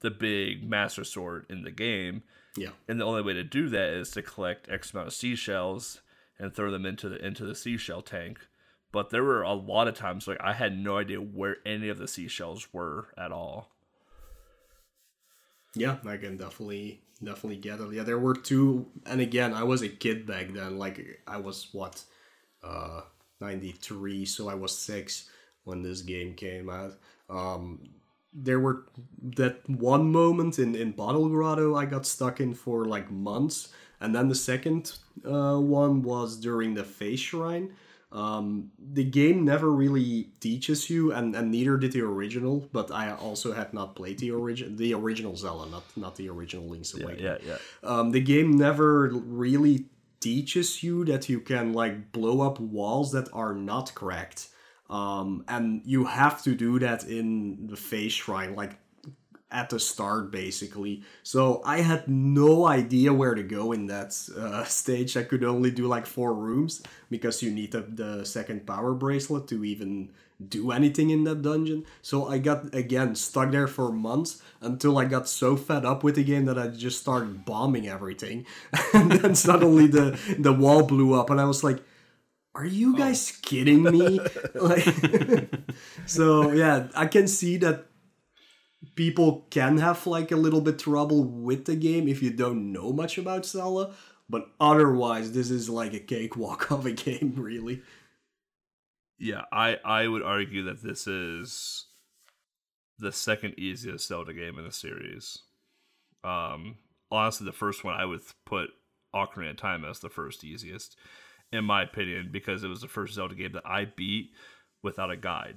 [0.00, 2.24] the big master sword in the game,
[2.56, 2.70] Yeah.
[2.88, 6.00] and the only way to do that is to collect X amount of seashells
[6.40, 8.40] and throw them into the into the seashell tank.
[8.90, 11.98] But there were a lot of times like I had no idea where any of
[11.98, 13.70] the seashells were at all.
[15.74, 17.92] Yeah, I can definitely definitely get it.
[17.92, 20.78] Yeah, there were two, and again, I was a kid back then.
[20.78, 22.02] Like I was what,
[22.62, 23.02] uh,
[23.46, 25.28] ninety three, so I was six
[25.64, 26.94] when this game came out.
[27.28, 27.90] Um,
[28.32, 28.86] there were
[29.36, 34.14] that one moment in in Bottle Grotto I got stuck in for like months, and
[34.14, 34.92] then the second
[35.24, 37.72] uh, one was during the Face Shrine.
[38.12, 42.68] Um, the game never really teaches you, and, and neither did the original.
[42.70, 46.66] But I also had not played the original, the original Zelda, not not the original
[46.68, 47.24] Link's Awakening.
[47.24, 47.58] Yeah, yeah.
[47.82, 49.86] Um, the game never really
[50.22, 54.48] teaches you that you can like blow up walls that are not cracked.
[54.88, 58.76] Um, and you have to do that in the face shrine, like
[59.50, 61.02] at the start, basically.
[61.22, 65.16] So I had no idea where to go in that uh, stage.
[65.16, 69.48] I could only do like four rooms because you need the, the second power bracelet
[69.48, 70.10] to even
[70.48, 71.84] do anything in that dungeon.
[72.02, 76.14] So I got again stuck there for months until I got so fed up with
[76.14, 78.46] the game that I just started bombing everything.
[78.94, 81.82] and then suddenly the the wall blew up and I was like,
[82.54, 82.98] are you oh.
[82.98, 84.20] guys kidding me?
[84.54, 84.84] like
[86.06, 87.86] So yeah, I can see that
[88.94, 92.92] people can have like a little bit trouble with the game if you don't know
[92.92, 93.94] much about Zelda,
[94.28, 97.82] but otherwise this is like a cakewalk of a game really.
[99.22, 101.86] Yeah, I I would argue that this is
[102.98, 105.38] the second easiest Zelda game in the series.
[106.24, 108.70] Um, honestly, the first one I would put
[109.14, 110.96] Ocarina of Time as the first easiest,
[111.52, 114.32] in my opinion, because it was the first Zelda game that I beat
[114.82, 115.54] without a guide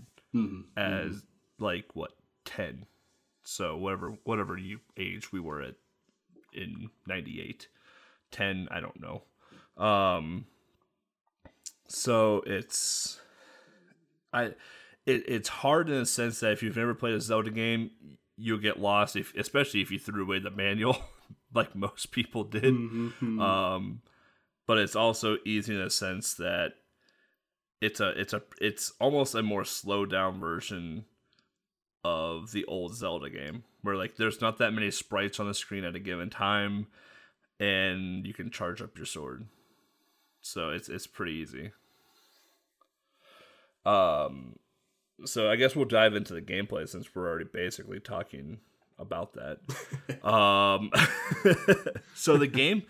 [0.77, 1.23] as
[1.57, 2.11] like what
[2.45, 2.85] ten.
[3.45, 5.73] So whatever whatever you age we were at
[6.53, 7.67] in '98,
[8.29, 9.23] ten I don't know.
[9.83, 10.45] Um,
[11.87, 13.21] so it's
[14.35, 14.43] I
[15.05, 17.91] it, it's hard in the sense that if you've never played a Zelda game,
[18.37, 20.97] you'll get lost if especially if you threw away the manual
[21.53, 22.65] like most people did.
[23.39, 24.01] Um
[24.67, 26.73] but it's also easy in the sense that
[27.81, 31.05] it's a it's a it's almost a more slowed down version
[32.03, 35.83] of the old Zelda game where like there's not that many sprites on the screen
[35.83, 36.87] at a given time
[37.59, 39.45] and you can charge up your sword.
[40.41, 41.71] So it's it's pretty easy.
[43.85, 44.55] Um,
[45.25, 48.59] so I guess we'll dive into the gameplay since we're already basically talking
[48.97, 50.23] about that.
[50.27, 50.91] um,
[52.15, 52.83] so the game,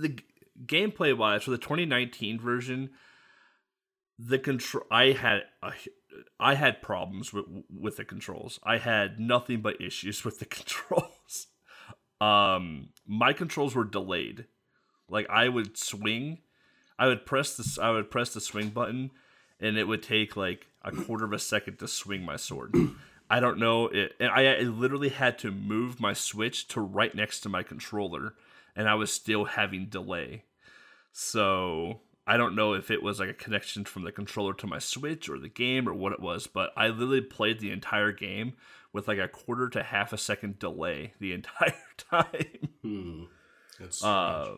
[0.00, 0.24] the g-
[0.64, 2.90] gameplay wise for the 2019 version,
[4.18, 5.72] the control I had a,
[6.40, 8.58] I had problems with with the controls.
[8.64, 11.46] I had nothing but issues with the controls.
[12.20, 14.46] Um, my controls were delayed.
[15.08, 16.38] Like I would swing,
[16.98, 19.10] I would press this, I would press the swing button,
[19.60, 22.74] and it would take like a quarter of a second to swing my sword.
[23.30, 23.88] I don't know.
[23.88, 27.62] It, and I, I literally had to move my switch to right next to my
[27.62, 28.34] controller,
[28.74, 30.44] and I was still having delay.
[31.12, 34.78] So I don't know if it was like a connection from the controller to my
[34.78, 38.54] switch or the game or what it was, but I literally played the entire game
[38.92, 43.26] with like a quarter to half a second delay the entire time.
[43.80, 44.56] It's Uh,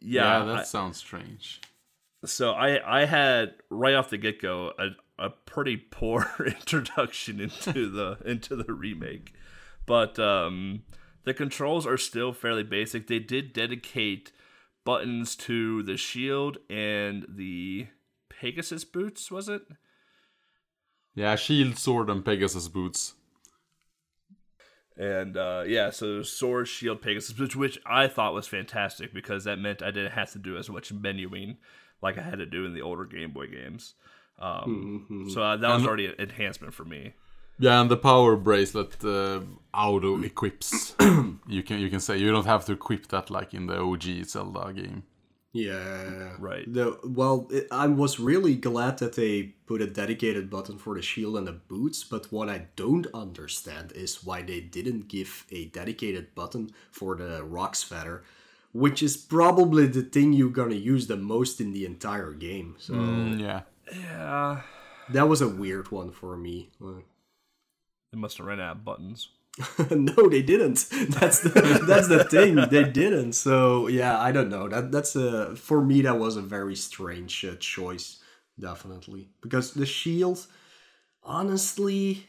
[0.00, 1.60] Yeah, yeah, that I- sounds strange.
[2.24, 7.90] So I I had right off the get go a, a pretty poor introduction into
[7.90, 9.32] the into the remake,
[9.86, 10.82] but um,
[11.24, 13.06] the controls are still fairly basic.
[13.06, 14.32] They did dedicate
[14.84, 17.86] buttons to the shield and the
[18.28, 19.62] Pegasus boots, was it?
[21.14, 23.14] Yeah, shield, sword, and Pegasus boots.
[24.96, 29.58] And uh, yeah, so sword, shield, Pegasus, which, which I thought was fantastic because that
[29.58, 31.56] meant I didn't have to do as much menuing
[32.02, 33.94] like I had to do in the older Game Boy games.
[34.38, 35.28] Um, Mm-hmm.
[35.30, 37.14] So uh, that was already an enhancement for me.
[37.58, 39.40] Yeah, and the power bracelet uh,
[39.72, 40.94] auto equips.
[41.46, 44.24] you can you can say you don't have to equip that like in the OG
[44.24, 45.04] Zelda game.
[45.52, 46.34] Yeah.
[46.38, 46.64] Right.
[46.72, 51.02] The, well, it, I was really glad that they put a dedicated button for the
[51.02, 55.66] shield and the boots, but what I don't understand is why they didn't give a
[55.66, 58.24] dedicated button for the Roc's Feather,
[58.72, 62.76] which is probably the thing you're gonna use the most in the entire game.
[62.78, 63.62] So Mm, yeah.
[63.92, 64.62] Yeah,
[65.10, 66.70] that was a weird one for me.
[66.80, 69.28] They must have ran out of buttons.
[69.90, 70.86] no, they didn't.
[71.10, 72.56] That's the that's the thing.
[72.70, 73.34] They didn't.
[73.34, 74.66] So yeah, I don't know.
[74.66, 78.18] That that's a for me that was a very strange uh, choice,
[78.58, 79.28] definitely.
[79.42, 80.46] Because the shield,
[81.22, 82.26] honestly,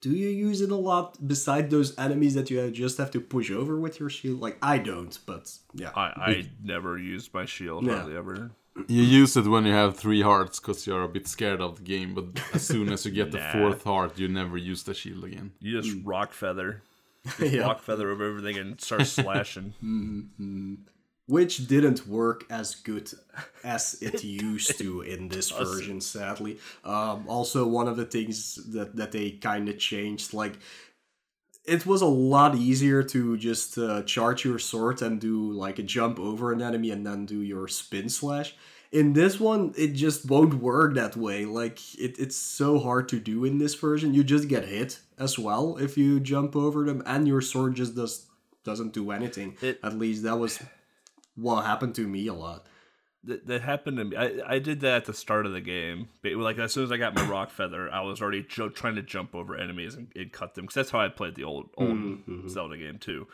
[0.00, 3.50] do you use it a lot beside those enemies that you just have to push
[3.50, 4.40] over with your shield?
[4.40, 5.90] Like I don't, but yeah.
[5.96, 7.96] I, I never used my shield Yeah.
[7.96, 8.50] hardly ever.
[8.88, 11.82] You use it when you have three hearts because you're a bit scared of the
[11.82, 15.24] game, but as soon as you get the fourth heart, you never use the shield
[15.24, 15.52] again.
[15.60, 16.06] You just Hmm.
[16.06, 16.82] Roc feather,
[17.38, 17.62] just Yeah.
[17.62, 19.72] Roc feather over everything and start slashing.
[21.26, 23.10] Which didn't work as good
[23.64, 26.58] as it used to in this version sadly.
[26.84, 30.54] Um, also one of the things that, that they kind of changed like
[31.64, 35.82] it was a lot easier to just uh, charge your sword and do like a
[35.82, 38.54] jump over an enemy and then do your spin slash.
[38.92, 41.44] In this one it just won't work that way.
[41.44, 44.14] Like it, it's so hard to do in this version.
[44.14, 47.96] You just get hit as well if you jump over them and your sword just
[47.96, 48.26] does
[48.62, 49.56] doesn't do anything.
[49.60, 50.60] It- at least that was
[51.36, 52.66] what happened to me a lot
[53.24, 54.16] that, that happened to me.
[54.16, 56.08] I, I did that at the start of the game.
[56.22, 58.94] But like as soon as I got my Roc feather, I was already ju- trying
[58.94, 61.70] to jump over enemies and, and cut them because that's how I played the old
[61.76, 62.48] old Mm-hmm.
[62.48, 63.26] Zelda game too.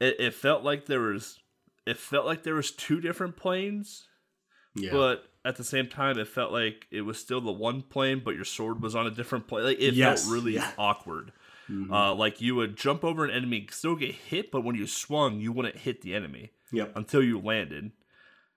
[0.00, 1.38] It, it felt like there was
[1.86, 4.06] it felt like there was two different planes,
[4.74, 8.20] yeah but at the same time it felt like it was still the one plane,
[8.22, 9.64] but your sword was on a different plane.
[9.64, 10.66] Like it Yes, felt really yeah.
[10.72, 10.80] Mm-hmm.
[10.80, 11.32] awkward.
[11.90, 15.40] Uh, like you would jump over an enemy, still get hit, but when you swung,
[15.40, 17.92] you wouldn't hit the enemy yep until you landed.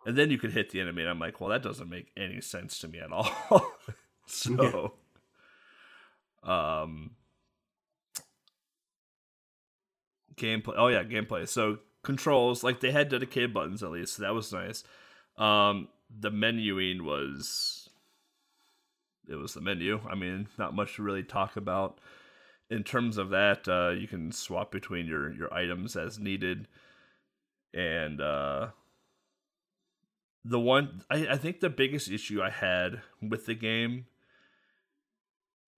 [0.05, 2.41] And then you could hit the enemy, and I'm like, well, that doesn't make any
[2.41, 3.31] sense to me at all.
[4.25, 4.95] so,
[6.43, 7.11] um,
[10.35, 10.73] gameplay.
[10.77, 11.47] Oh yeah, gameplay.
[11.47, 14.83] So controls, like they had dedicated buttons at least, so that was nice.
[15.37, 17.89] Um, the menuing was,
[19.29, 20.01] it was the menu.
[20.07, 21.99] I mean, not much to really talk about
[22.69, 23.67] in terms of that.
[23.67, 26.67] Uh, you can swap between your your items as needed
[27.73, 28.67] and uh
[30.45, 34.05] the one I, I think the biggest issue i had with the game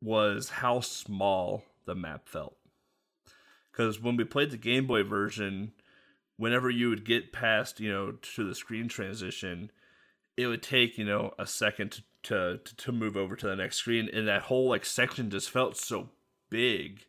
[0.01, 2.57] was how small the map felt.
[3.71, 5.73] Because when we played the game boy version
[6.37, 9.71] whenever you would get past you know to the screen transition
[10.35, 13.77] it would take you know a second to to, to move over to the next
[13.77, 14.09] screen.
[14.11, 16.09] And that whole like section just felt so
[16.49, 17.05] big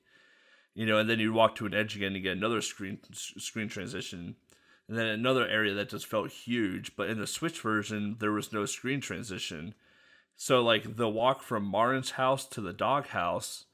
[0.74, 3.68] you know and then you'd walk to an edge again and get another screen screen
[3.68, 4.36] transition
[4.88, 6.94] and then another area that just felt huge.
[6.96, 9.74] But in the Switch version, there was no screen transition.
[10.36, 13.64] So like the walk from Marin's house to the dog house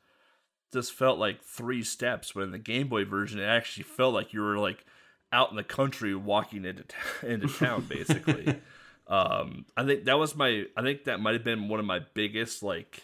[0.73, 2.33] just felt like three steps.
[2.33, 4.87] But in the Game Boy version, it actually felt like you were like
[5.33, 6.95] out in the country walking into t-
[7.27, 8.61] into town, basically.
[9.07, 10.65] um, I think that was my.
[10.77, 13.03] I think that might have been one of my biggest like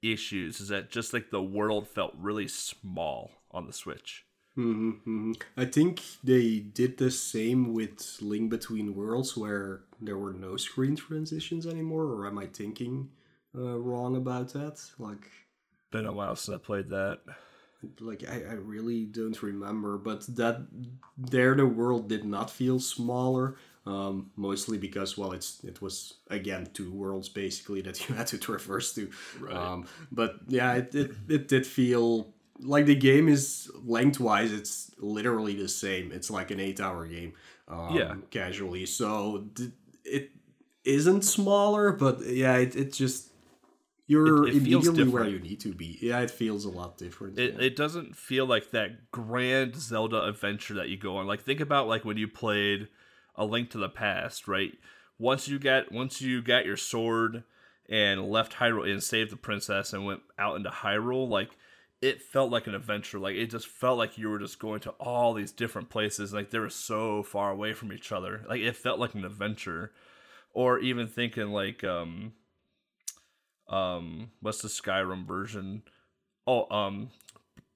[0.00, 0.60] issues.
[0.60, 4.24] Is that just like the world felt really small on the Switch.
[4.58, 10.56] Hmm I think they did the same with Link Between Worlds, where there were no
[10.56, 12.04] screen transitions anymore.
[12.06, 13.10] Or am I thinking
[13.54, 14.80] uh, wrong about that?
[14.98, 15.30] Like,
[15.90, 17.20] Been a while since I played that.
[18.00, 19.98] like I, I really don't remember.
[19.98, 20.66] But that
[21.16, 23.56] there, the world did not feel smaller.
[23.86, 28.38] Um, mostly because well, it's it was again two worlds basically that you had to
[28.38, 29.10] traverse to.
[29.50, 34.52] Um, but yeah, it, it it did feel like the game is lengthwise.
[34.52, 36.12] It's literally the same.
[36.12, 37.32] It's like an eight-hour game.
[37.68, 38.14] Um, Yeah.
[38.30, 38.86] casually.
[38.86, 39.48] So
[40.04, 40.30] it
[40.84, 43.30] isn't smaller, but yeah, it, it just
[44.06, 45.98] you're It- it immediately where you need to be.
[46.00, 47.38] Yeah, it feels a lot different.
[47.38, 47.60] It, yeah.
[47.66, 51.26] it doesn't feel like that grand Zelda adventure that you go on.
[51.26, 52.88] Like think about like when you played
[53.36, 54.72] A Link to the Past, right?
[55.18, 57.42] Once you got once you got your sword
[57.90, 61.50] and left Hyrule and saved the princess and went out into Hyrule, like
[62.00, 63.18] it felt like an adventure.
[63.18, 66.32] Like it just felt like you were just going to all these different places.
[66.32, 68.44] Like they were so far away from each other.
[68.48, 69.92] Like it felt like an adventure.
[70.54, 72.32] Or even thinking like um
[73.68, 75.82] um what's the Skyrim version?
[76.46, 77.10] Oh, um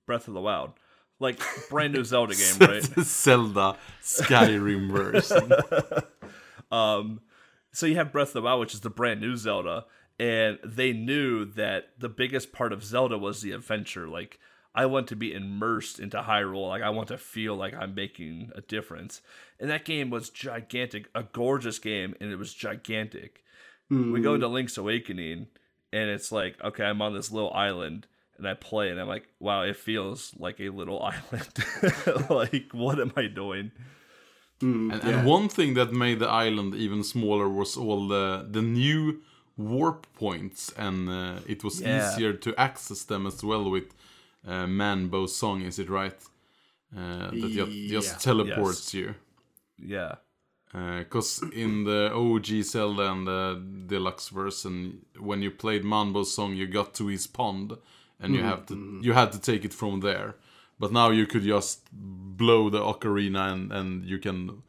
[0.07, 0.73] Breath of the Wild.
[1.21, 2.83] Like brand new Zelda game, right?
[3.05, 5.53] Zelda Skyrim version.
[6.73, 7.21] Um,
[7.73, 9.85] so you have Breath of the Wild, which is the brand new Zelda,
[10.19, 14.09] and they knew that the biggest part of Zelda was the adventure.
[14.09, 14.39] Like
[14.75, 16.69] I want to be immersed into Hyrule.
[16.69, 19.21] Like I want to feel like I'm making a difference.
[19.61, 23.43] And that game was gigantic, a gorgeous game, and it was gigantic.
[23.91, 24.37] We go hmm.
[24.37, 25.49] into Link's Awakening,
[25.93, 28.07] and it's like, okay, I'm on this little island,
[28.39, 31.03] and I play, and I'm like, wow, it feels like a little
[31.33, 31.51] island.
[32.31, 33.71] like, what am I doing?
[34.61, 38.63] Hmm, and, and one thing that made the island even smaller was all the the
[38.63, 39.21] new
[39.69, 42.13] warp points, and uh, it was Yeah.
[42.13, 43.95] easier to access them as well with
[44.47, 45.63] uh, Manbo Song.
[45.63, 46.17] Is it right?
[46.97, 47.89] Uh, that just, Yeah.
[48.01, 49.15] just teleports you.
[49.79, 50.17] Yeah.
[50.73, 56.67] Because in the OG Zelda and the deluxe version, when you played Manbo's song, you
[56.67, 57.77] got to his pond,
[58.19, 60.35] and you have to you had to take it from there.
[60.79, 64.63] But now you could just blow the ocarina, and and you can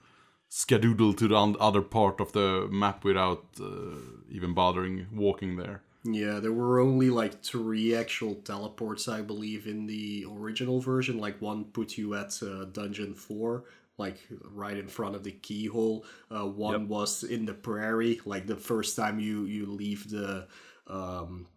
[0.54, 3.96] skedoodle to the other part of the map without uh,
[4.30, 5.82] even bothering walking there.
[6.04, 11.18] Yeah, there were only like three actual teleports, I believe, in the original version.
[11.18, 13.64] Like one put you at uh, dungeon four,
[13.98, 14.18] like
[14.52, 16.06] right in front of the keyhole.
[16.30, 16.90] Uh, one Yep.
[16.90, 20.48] was in the prairie, like the first time you you leave the
[20.88, 21.48] um,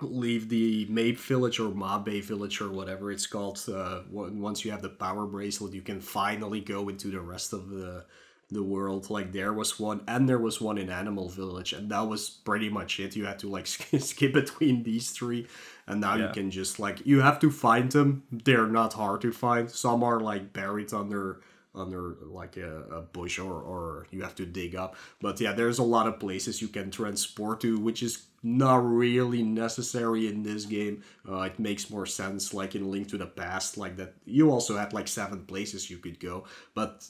[0.00, 3.62] leave the Mape village or Mabe village or whatever it's called.
[3.68, 7.70] Uh, once you have the power bracelet, you can finally go into the rest of
[7.70, 8.04] the
[8.50, 9.10] the world.
[9.10, 12.68] Like there was one, and there was one in Animal Village, and that was pretty
[12.70, 13.16] much it.
[13.16, 15.46] You had to like sk- skip between these three,
[15.86, 18.24] and now you can just like you have to find them.
[18.32, 19.70] They're not hard to find.
[19.70, 21.40] Some are like buried under
[21.74, 24.96] under like a, a bush or or you have to dig up.
[25.20, 29.42] But yeah, there's a lot of places you can transport to, which is not really
[29.42, 31.02] necessary in this game.
[31.28, 34.14] Uh, it makes more sense like in Link to the Past, like that.
[34.24, 36.44] You also had like seven places you could go,
[36.74, 37.06] but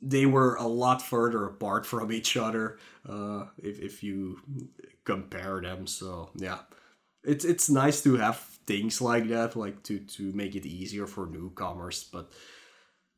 [0.00, 4.40] they were a lot further apart from each other uh, if, if you
[5.04, 5.86] compare them.
[5.86, 6.58] So yeah,
[7.24, 11.26] it's it's nice to have things like that, like to to make it easier for
[11.26, 12.04] newcomers.
[12.12, 12.32] But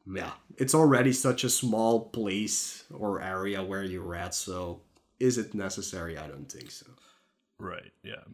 [0.07, 4.35] yeah, it's already such a small place or area where you're at.
[4.35, 4.81] So
[5.19, 6.19] is it necessary?
[6.19, 6.87] I don't think so.
[7.59, 7.93] Right.
[8.03, 8.25] Yeah.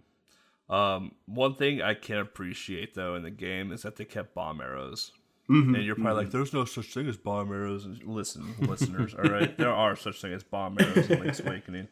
[0.69, 4.61] Um, one thing I can appreciate though in the game is that they kept bomb
[4.61, 5.13] arrows.
[5.49, 9.15] Mm-hmm, and you're probably like, "There's no such thing as bomb arrows." And listen, listeners,
[9.15, 11.89] all right, there are such thing as bomb arrows in Link's Awakening.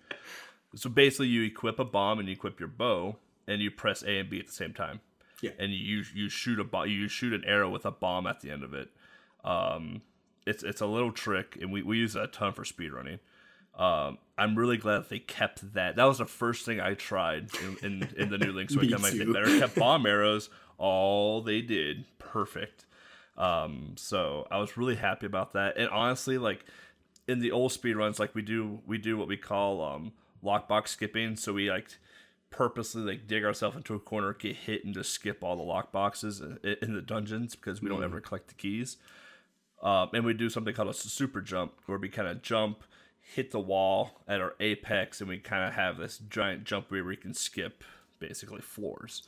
[0.77, 3.17] So basically, you equip a bomb and you equip your bow,
[3.49, 5.01] and you press A and B at the same time.
[5.43, 5.51] Yeah.
[5.59, 8.51] And you you shoot a bo- you shoot an arrow with a bomb at the
[8.53, 8.91] end of it.
[9.45, 10.03] Um,
[10.47, 13.19] it's it's a little trick, and we, we use that a ton for speedrunning.
[13.79, 15.97] Um, I'm really glad that they kept that.
[15.97, 18.93] That was the first thing I tried in, in, in the new Awakening.
[18.93, 19.33] I'm like, they too.
[19.33, 20.51] better kept bomb arrows.
[20.79, 22.87] All they did, perfect.
[23.37, 25.77] Um, so I was really happy about that.
[25.77, 26.65] And honestly, like
[27.29, 30.13] in the old speedruns, like we do, we do what we call um,
[30.45, 31.37] lockbox skipping.
[31.37, 31.89] So we like
[32.51, 36.41] purposely like dig ourselves into a corner, get hit, and just skip all the lockboxes
[36.65, 38.97] in, in the dungeons because we don't ever collect the keys.
[39.83, 42.83] Um, and we do something called a super jump, where we kind of jump,
[43.21, 47.05] hit the wall at our apex, and we kind of have this giant jump where
[47.05, 47.85] we can skip
[48.19, 49.23] basically floors.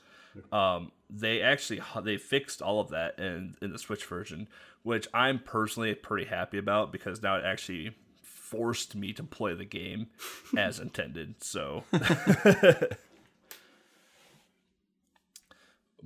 [0.53, 4.49] Um, they actually they fixed all of that in in the Switch version,
[4.83, 9.65] which I'm personally pretty happy about because now it actually forced me to play the
[9.65, 10.09] game
[10.57, 11.43] as intended.
[11.43, 11.85] So,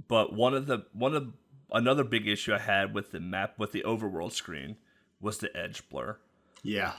[0.08, 1.32] but one of the one of
[1.74, 4.76] another big issue I had with the map with the overworld screen
[5.20, 6.16] was the edge blur
[6.62, 6.92] Yeah,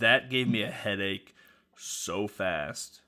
[0.00, 1.34] that gave me a headache
[1.76, 3.02] so fast.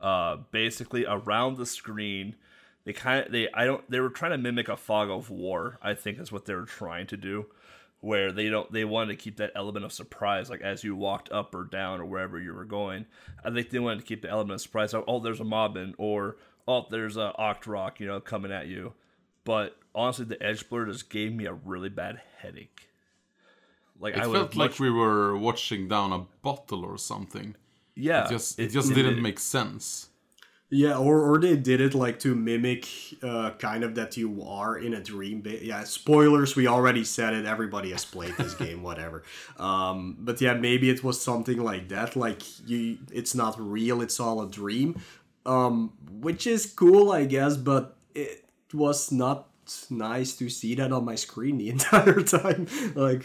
[0.00, 2.36] Uh, basically, around the screen,
[2.84, 5.78] they kind of they I don't they were trying to mimic a fog of war.
[5.82, 7.46] I think is what they were trying to do,
[8.00, 11.30] where they don't they wanted to keep that element of surprise, like as you walked
[11.32, 13.06] up or down or wherever you were going.
[13.44, 14.94] I think they wanted to keep the element of surprise.
[14.94, 18.94] Oh, oh there's a Moblin, or oh, there's a Octorok, you know, coming at you.
[19.48, 22.80] But honestly, the edge blur just gave me a really bad headache.
[23.98, 27.56] Like It I felt like we were watching down a bottle or something.
[27.94, 30.10] yeah, It just it, just didn't make sense.
[30.70, 32.86] Yeah, or, or they did it like to mimic
[33.22, 35.40] uh, kind of that you are in a dream.
[35.40, 37.46] Ba- yeah, spoilers, we already said it.
[37.46, 39.22] Everybody has played this game, whatever.
[39.58, 42.16] Um, but yeah, maybe it was something like that.
[42.16, 44.02] Like you, it's not real.
[44.02, 45.00] It's all a dream,
[45.46, 45.94] um,
[46.26, 47.56] which is cool, I guess.
[47.56, 48.44] But it,
[48.74, 49.48] was not
[49.90, 52.66] nice to see that on my screen the entire time.
[52.94, 53.22] Like,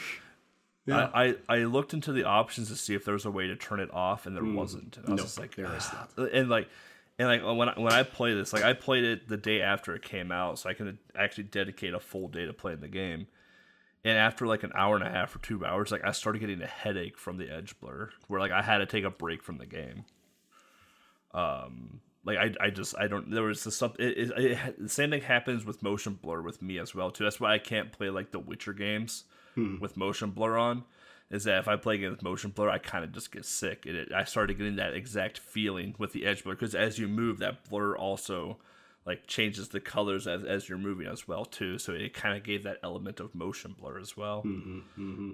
[0.89, 3.55] I, I, I looked into the options to see if there was a way to
[3.55, 4.97] turn it off, and there wasn't.
[4.97, 6.67] And I was No, just like, there is "Ah." and like,
[7.17, 9.95] and like when I, when I play this, like I played it the day after
[9.95, 13.27] it came out, so I can actually dedicate a full day to playing the game.
[14.05, 16.61] And after like an hour and a half or two hours, like I started getting
[16.61, 19.59] a headache from the edge blur, where like I had to take a break from
[19.59, 20.03] the game.
[21.33, 24.89] Um, like I, I just I don't there was this something it, it, it, the
[24.89, 27.23] same thing happens with motion blur with me as well too.
[27.23, 29.79] That's why I can't play like the Witcher games hmm.
[29.79, 30.83] with motion blur on.
[31.29, 33.43] Is that if I play a game with motion blur, I kind of just get
[33.43, 33.85] sick.
[33.87, 37.07] It, it, I started getting that exact feeling with the edge blur because as you
[37.07, 38.57] move, that blur also
[39.05, 41.77] like changes the colors as, as you're moving as well too.
[41.77, 44.43] So it kind of gave that element of motion blur as well.
[44.45, 45.31] Mm-hmm, mm-hmm.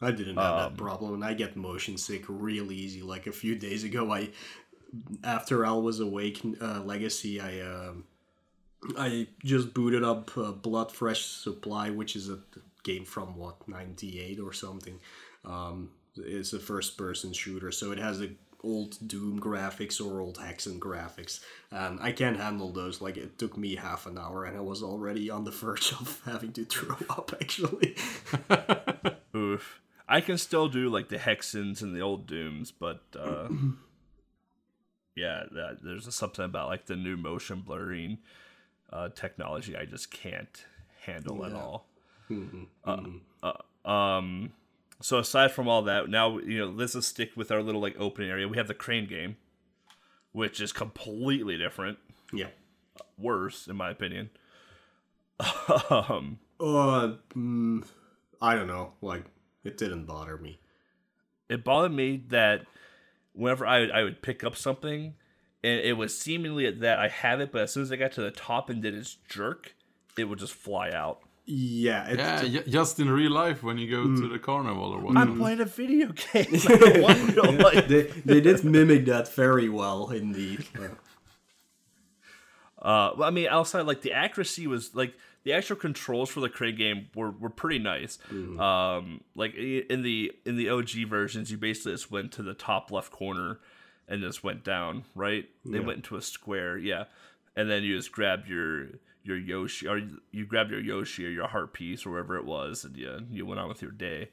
[0.00, 3.02] I didn't have that um, problem, and I get motion sick real easy.
[3.02, 4.30] Like a few days ago, I
[5.24, 8.04] after Alwa's Awake uh, Legacy, I um,
[8.96, 12.38] I just booted up uh, Blood Fresh Supply, which is a
[12.82, 14.98] game from what '98 or something.
[15.44, 18.30] Um, it's a first-person shooter, so it has a
[18.62, 23.00] old Doom graphics or old Hexen graphics, and I can't handle those.
[23.00, 26.20] Like it took me half an hour, and I was already on the verge of
[26.24, 27.32] having to throw up.
[27.40, 27.96] Actually.
[29.36, 29.80] Oof.
[30.08, 33.48] I can still do like the Hexens and the old Dooms, but uh,
[35.20, 38.18] yeah, that, there's a, something about like the new motion blurring
[38.92, 40.64] uh, technology I just can't
[41.04, 41.86] handle at all.
[42.86, 43.00] Uh,
[43.42, 44.52] uh, um,
[45.00, 47.96] so aside from all that, now you know let's just stick with our little like
[47.98, 48.48] opening area.
[48.48, 49.36] We have the crane game,
[50.32, 51.98] which is completely different,
[52.32, 52.48] Yeah.
[53.18, 54.30] worse in my opinion.
[55.90, 57.84] um, Uh, mm,
[58.42, 58.92] I don't know.
[59.00, 59.24] Like,
[59.64, 60.60] it didn't bother me.
[61.48, 62.66] it bothered me that
[63.32, 65.14] whenever I would, I would pick up something,
[65.62, 68.20] and it was seemingly that I have it, but as soon as I got to
[68.22, 69.74] the top and did its jerk,
[70.18, 71.20] it would just fly out.
[71.46, 75.00] Yeah, it, Yeah, ju- just in real life when you go to the carnival or
[75.00, 75.30] whatever.
[75.32, 76.46] I'm playing a video game.
[76.52, 77.88] I don't want real life.
[77.88, 80.64] they they did mimic that very well, indeed.
[80.78, 80.88] Uh,
[82.78, 85.14] Uh, well, I mean, outside like the accuracy was like
[85.44, 88.18] the actual controls for the crane game were, were pretty nice.
[88.60, 92.90] Um, like in the in the OG versions, you basically just went to the top
[92.90, 93.58] left corner
[94.08, 95.04] and just went down.
[95.14, 95.48] Right?
[95.64, 97.04] They went into a square, yeah,
[97.56, 98.88] and then you just grab your
[99.22, 102.84] your Yoshi or you grab your Yoshi or your heart piece or wherever it was,
[102.84, 104.28] and you you went on with your day.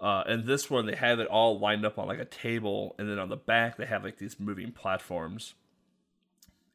[0.00, 3.08] Uh, and this one, they have it all lined up on like a table, and
[3.10, 5.54] then on the back they have like these moving platforms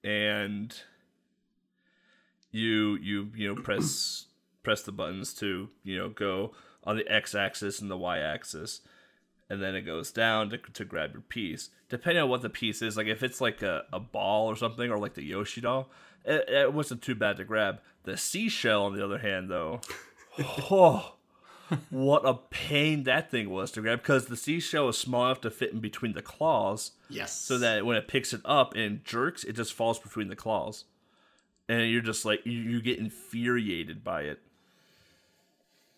[0.04, 0.76] and
[2.54, 4.28] you you you know press
[4.62, 6.54] press the buttons to you know go
[6.86, 8.82] on the x-axis and the y-axis
[9.50, 11.70] and then it goes down to, to grab your piece.
[11.90, 14.90] Depending on what the piece is like if it's like a, a ball or something
[14.90, 15.90] or like the yoshi doll
[16.24, 17.80] it, it wasn't too bad to grab.
[18.04, 19.82] The seashell on the other hand though
[20.40, 21.16] oh
[21.90, 25.50] what a pain that thing was to grab because the seashell is small enough to
[25.50, 27.34] fit in between the claws yes.
[27.34, 30.86] so that when it picks it up and jerks, it just falls between the claws,
[31.70, 34.40] and you're just like you, you get infuriated by it.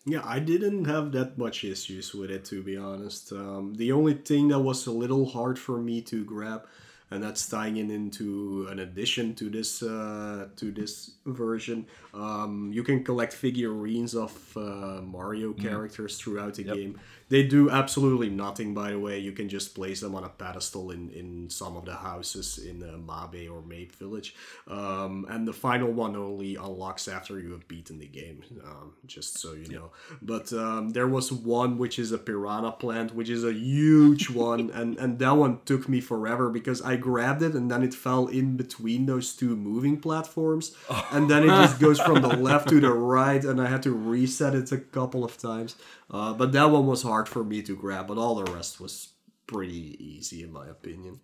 [0.08, 3.32] Yeah, I didn't have that much issues with it to be honest.
[3.32, 6.66] Um, the only thing that was a little hard for me to grab,
[7.10, 11.86] and that's tying in into an addition to this uh, to this version.
[12.14, 17.00] Um, you can collect figurines of uh, Mario characters throughout the game.
[17.28, 19.18] They do absolutely nothing, by the way.
[19.18, 22.82] You can just place them on a pedestal in, in some of the houses in
[22.82, 24.34] uh, Mabe or Mape Village.
[24.68, 29.38] Um, and the final one only unlocks after you have beaten the game, um, just
[29.38, 29.90] so you know.
[30.22, 34.70] But um, there was one which is a piranha plant, which is a huge one,
[34.70, 38.28] and, and that one took me forever because I grabbed it and then it fell
[38.28, 40.76] in between those two moving platforms.
[41.10, 43.92] And then it just goes from the left to the right, and I had to
[43.92, 45.74] reset it a couple of times.
[46.10, 49.10] Uh, but that one was hard for me to grab, but all the rest was
[49.46, 51.20] pretty easy in my opinion.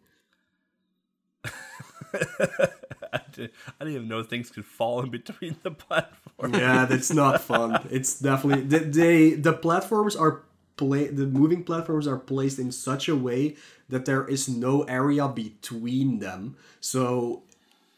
[1.45, 6.57] I didn't, I didn't even know things could fall in between the platforms.
[6.57, 7.87] yeah, that's not fun.
[7.91, 10.43] It's definitely they, they the platforms are
[10.76, 13.57] play the moving platforms are placed in such a way
[13.89, 16.57] that there is no area between them.
[16.80, 17.43] So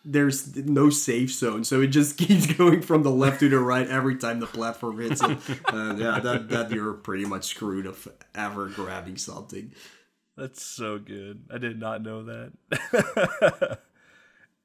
[0.05, 3.89] there's no safe zone, so it just keeps going from the left to the right
[3.89, 5.39] every time the platform hits it.
[5.73, 9.73] Uh, yeah, that that you're pretty much screwed of ever grabbing something.
[10.37, 11.45] That's so good.
[11.53, 13.79] I did not know that.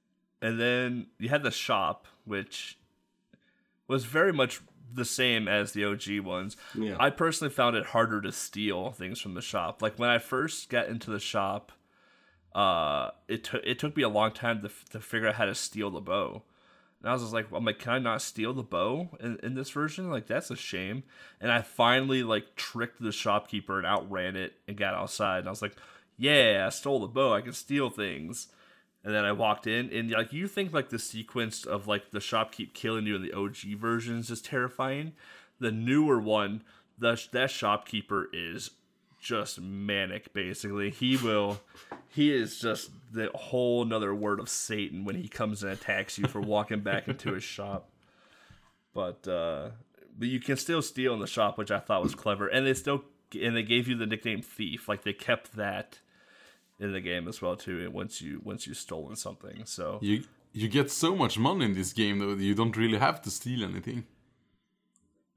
[0.42, 2.80] and then you had the shop, which
[3.88, 4.62] was very much
[4.92, 6.58] the same as the OG ones.
[6.74, 6.96] Yeah.
[7.00, 9.82] I personally found it harder to steal things from the shop.
[9.82, 11.72] Like when I first got into the shop,
[12.56, 15.56] uh, it took it took me a long time to, to figure out how to
[15.56, 16.44] steal the bow.
[17.02, 19.56] And I was just like, I'm like, can I not steal the bow in, in
[19.56, 20.10] this version?
[20.10, 21.04] Like, that's a shame.
[21.40, 25.40] And I finally like tricked the shopkeeper and outran it and got outside.
[25.40, 25.76] And I was like,
[26.18, 27.34] yeah, I stole the bow.
[27.34, 28.50] I can steal things.
[29.02, 32.20] And then I walked in, and like you think like the sequence of like the
[32.20, 35.14] shopkeep killing you in the OG versions is terrifying.
[35.58, 36.64] The newer one,
[36.98, 38.72] the that shopkeeper is
[39.20, 40.34] just manic.
[40.34, 41.60] Basically, he will,
[42.08, 46.28] he is just the whole another word of Satan when he comes and attacks you
[46.28, 47.90] for walking back into his shop.
[48.94, 49.70] But uh,
[50.18, 52.74] but you can still steal in the shop, which I thought was clever, and they
[52.74, 53.04] still
[53.40, 54.90] and they gave you the nickname Thief.
[54.90, 56.00] Like they kept that
[56.80, 57.90] in the game as well too.
[57.92, 61.94] Once you once you've stolen something, so You you get so much money in this
[61.94, 64.06] game though that you don't really have to steal anything.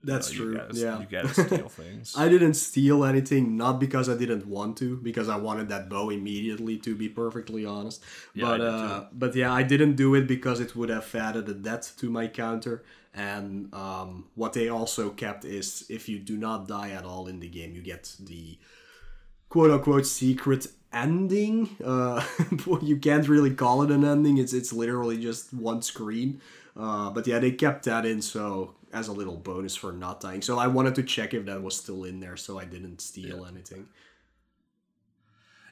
[0.05, 0.57] That's you true.
[0.57, 1.01] gotta, yeah.
[1.01, 2.15] you gotta steal things.
[2.17, 6.11] I didn't steal anything, not because I didn't want to, because I wanted that bow
[6.11, 6.77] immediately.
[6.79, 8.03] To be perfectly honest,
[8.35, 11.55] Yeah, but uh, but yeah, I didn't do it because it would have added a
[11.55, 12.83] debt to my counter.
[13.15, 17.41] And um, what they also kept is if you do not die at all in
[17.41, 18.59] the game, you get the
[19.49, 21.77] quote unquote secret ending.
[21.85, 22.25] Uh,
[22.83, 24.39] you can't really call it an ending.
[24.39, 26.41] It's it's literally just one screen.
[26.77, 30.43] Uh, but yeah, they kept that in so as a little bonus for not dying.
[30.43, 33.47] So I wanted to check if that was still in there, so I didn't steal
[33.47, 33.89] anything.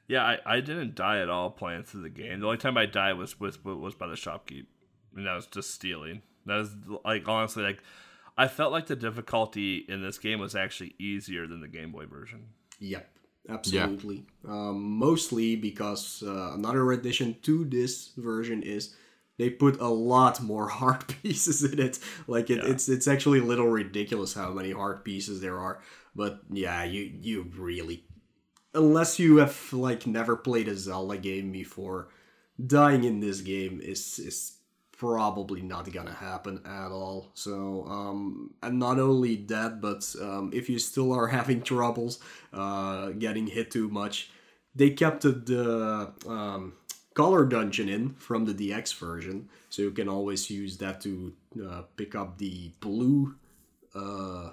[0.08, 2.40] Yeah, I, I didn't die at all playing through the game.
[2.40, 4.66] The only time I died was was was by the shopkeep,
[5.14, 6.22] and that was just stealing.
[6.46, 6.70] That was
[7.04, 7.80] like honestly like
[8.36, 12.06] I felt like the difficulty in this game was actually easier than the Game Boy
[12.06, 12.46] version.
[12.78, 13.08] Yep,
[13.50, 14.24] absolutely.
[14.48, 18.96] Um, mostly because uh, another addition to this version is
[19.40, 21.98] they put a lot more heart pieces in it.
[22.26, 22.70] Like it, Yeah.
[22.72, 25.80] it's it's actually a little ridiculous how many heart pieces there are.
[26.14, 28.04] But yeah, you you really
[28.74, 32.08] unless you have like never played a Zelda game before,
[32.64, 34.38] dying in this game is is
[34.92, 37.30] probably not gonna happen at all.
[37.34, 42.18] So um, and not only that, but um, if you still are having troubles
[42.52, 44.30] uh, getting hit too much,
[44.74, 46.74] they kept the, the um,
[47.20, 51.12] color dungeon in from the DX version, so you can always use that to
[51.68, 53.34] uh, pick up the blue
[53.94, 54.50] uh,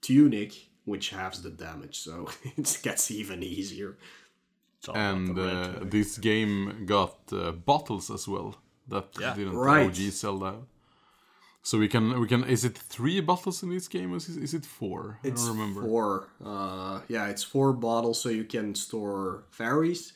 [0.00, 0.52] tunic,
[0.84, 1.96] which halves the damage.
[2.06, 3.90] So it gets even easier.
[4.78, 8.48] It's all about And the uh, this game got uh, bottles as well
[8.88, 9.34] that Yeah.
[9.34, 9.86] didn't Right.
[9.86, 10.50] OG Zelda.
[10.52, 10.62] have.
[11.62, 14.42] So we can we can is it three bottles in this game or is it,
[14.42, 15.18] is it four?
[15.24, 15.80] I It's don't remember.
[15.82, 16.28] four.
[16.44, 20.12] Uh, yeah, it's four bottles, so you can store fairies.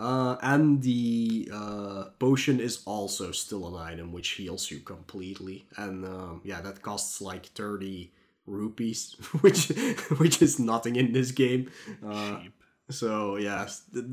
[0.00, 5.66] Uh, and the uh, potion is also still an item which heals you completely.
[5.76, 8.10] And um, yeah, that costs like thirty
[8.46, 9.68] rupees, which
[10.18, 11.70] which is nothing in this game.
[12.04, 12.52] Uh, cheap.
[12.90, 14.06] so yeah, th-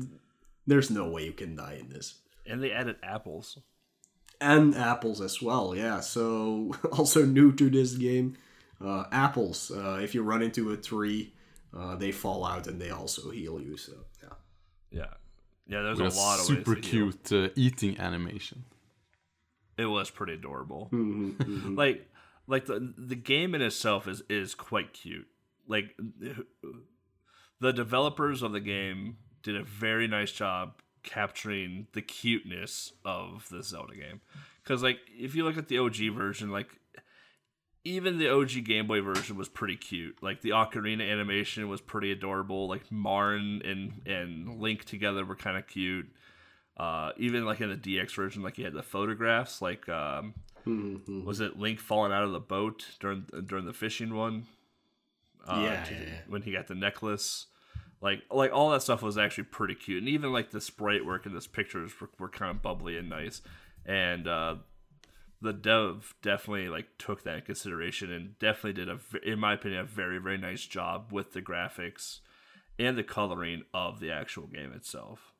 [0.66, 2.18] there's no way you can die in this.
[2.46, 3.58] And they added apples.
[4.40, 5.74] and apples as well.
[5.74, 8.36] Yeah, so also new to this game,
[8.80, 9.70] uh, apples.
[9.70, 11.32] Uh, if you run into a tree,
[11.76, 13.76] uh, they fall out and they also heal you.
[13.76, 14.36] So yeah,
[15.00, 15.14] Yeah.
[15.68, 18.64] Yeah, there's With a lot of super ways to cute uh, eating animation.
[19.76, 20.88] It was pretty adorable.
[20.92, 22.08] Mm-hmm, Like
[22.46, 25.28] like the the game in itself is is quite cute.
[25.66, 25.94] Like
[27.60, 33.62] the developers of the game did a very nice job capturing the cuteness of the
[33.62, 34.20] Zelda game.
[34.64, 36.80] Cuz like if you look at the OG version like
[37.88, 40.22] even the OG Game Boy version was pretty cute.
[40.22, 42.68] Like the ocarina animation was pretty adorable.
[42.68, 46.08] Like Marin and and Link together were kind of cute.
[46.76, 49.60] Uh, even like in the DX version, like you had the photographs.
[49.62, 50.34] Like um,
[50.66, 51.24] Mm-hmm.
[51.24, 54.46] was it Link falling out of the boat during during the fishing one?
[55.46, 56.18] Uh, Yeah, to- yeah, yeah.
[56.28, 57.46] when he got the necklace.
[58.00, 61.26] Like like all that stuff was actually pretty cute, and even like the sprite work
[61.26, 63.40] in this pictures were, were kind of bubbly and nice.
[63.86, 64.56] And uh,
[65.40, 69.84] the dev definitely like took that consideration and definitely did a in my opinion a
[69.84, 72.20] very very nice job with the graphics
[72.78, 75.32] and the coloring of the actual game itself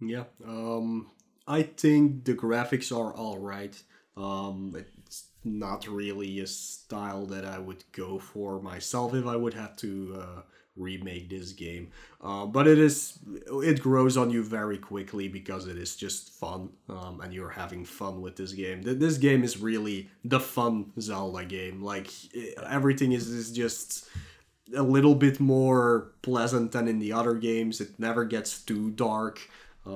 [0.00, 0.24] yeah.
[0.46, 1.10] Um,
[1.46, 3.80] I think the graphics are all right.
[4.16, 9.54] Um, it's not really a style that I would go for myself if I would
[9.54, 10.42] have to uh,
[10.80, 11.90] remake this game.
[12.22, 13.18] Uh, but it is
[13.62, 17.84] it grows on you very quickly because it is just fun, um, and you're having
[17.84, 18.82] fun with this game.
[18.82, 21.82] This game is really the fun Zelda game.
[21.82, 22.10] Like
[22.66, 24.08] everything is is just
[24.76, 27.80] a little bit more pleasant than in the other games.
[27.80, 29.40] It never gets too dark.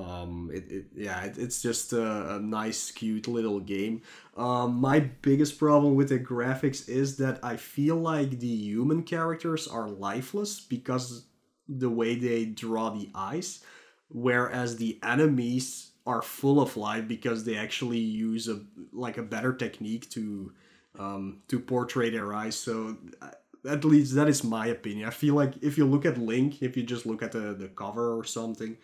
[0.03, 4.01] Um, it, it yeah, it, it's just a, a nice, cute little game.
[4.35, 9.67] Um, my biggest problem with the graphics is that I feel like the human characters
[9.67, 11.25] are lifeless because
[11.67, 13.63] the way they draw the eyes,
[14.09, 18.61] whereas the enemies are full of life because they actually use a
[18.91, 20.51] like a better technique to
[20.99, 22.55] um, to portray their eyes.
[22.55, 23.31] So uh,
[23.67, 25.07] at least that is my opinion.
[25.07, 27.67] I feel like if you look at Link, if you just look at the, the
[27.69, 28.77] cover or something,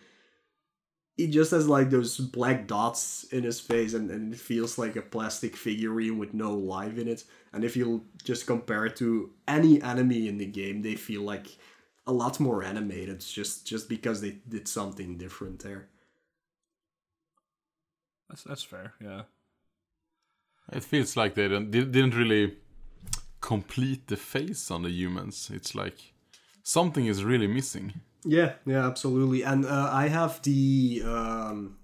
[1.16, 4.96] he just has like those black dots in his face and, and it feels like
[4.96, 7.24] a plastic figurine with no life in it.
[7.52, 11.46] And if you just compare it to any enemy in the game, they feel like
[12.06, 15.88] a lot more animated just just because they did something different there.
[18.28, 18.94] That's that's fair.
[19.00, 19.22] Yeah.
[20.72, 22.56] It feels like they didn't, didn't really
[23.40, 25.50] complete the face on the humans.
[25.52, 26.14] It's like
[26.62, 28.00] something is really missing.
[28.24, 29.42] Yeah, yeah, absolutely.
[29.42, 31.76] And uh, I have the um,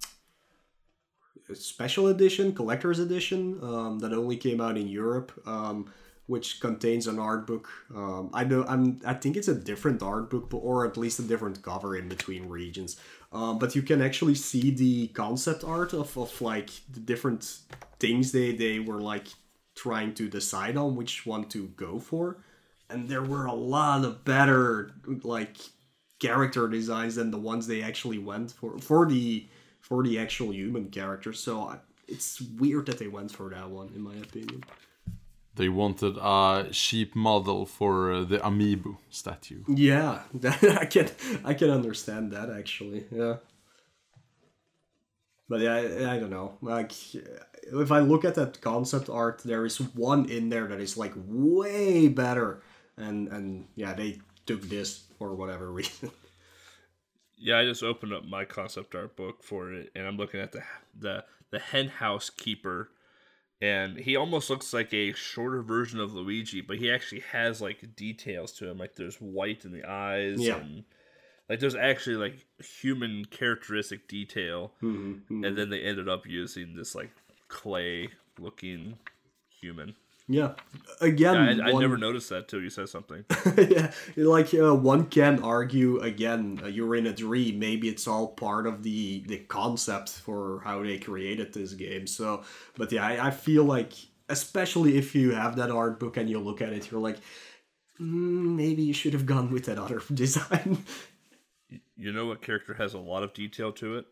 [1.54, 5.90] special edition, collector's edition, um, that only came out in Europe, um,
[6.26, 7.68] which contains an art book.
[7.94, 9.00] Um, I know I'm.
[9.04, 12.48] I think it's a different art book, or at least a different cover in between
[12.48, 13.00] regions.
[13.32, 17.58] Um, but you can actually see the concept art of, of like the different
[17.98, 19.26] things they they were like
[19.74, 22.38] trying to decide on which one to go for
[22.90, 24.90] and there were a lot of better
[25.22, 25.56] like
[26.18, 29.46] character designs than the ones they actually went for for the
[29.80, 34.02] for the actual human characters so it's weird that they went for that one in
[34.02, 34.64] my opinion.
[35.54, 39.62] They wanted a cheap model for uh, the amiibo statue.
[39.68, 40.22] Yeah
[40.82, 41.08] i can
[41.44, 43.36] i can understand that actually yeah.
[45.48, 46.92] But yeah I, I don't know like
[47.72, 51.12] if I look at that concept art, there is one in there that is like
[51.16, 52.62] way better,
[52.96, 56.10] and and yeah, they took this for whatever reason.
[57.36, 60.52] Yeah, I just opened up my concept art book for it, and I'm looking at
[60.52, 60.62] the
[60.98, 62.90] the the hen house keeper,
[63.60, 67.94] and he almost looks like a shorter version of Luigi, but he actually has like
[67.96, 70.56] details to him, like there's white in the eyes, Yeah.
[70.56, 70.84] and
[71.48, 72.44] like there's actually like
[72.82, 77.10] human characteristic detail, Mm-hmm, and then they ended up using this like
[77.46, 78.08] clay
[78.38, 78.98] looking
[79.60, 79.94] human.
[80.30, 80.52] Yeah,
[81.00, 83.24] again, Yeah, I, I never noticed that till you said something.
[83.56, 87.58] yeah, like uh, one can argue again, uh, you're in a dream.
[87.58, 92.06] Maybe it's all part of the the concept for how they created this game.
[92.06, 92.44] So,
[92.76, 93.94] but yeah, I, I feel like,
[94.28, 97.16] especially if you have that art book and you look at it, you're like,
[97.98, 100.84] mm, maybe you should have gone with that other design.
[101.96, 104.06] You know what character has a lot of detail to it?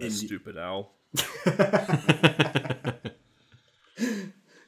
[0.00, 0.90] In stupid owl.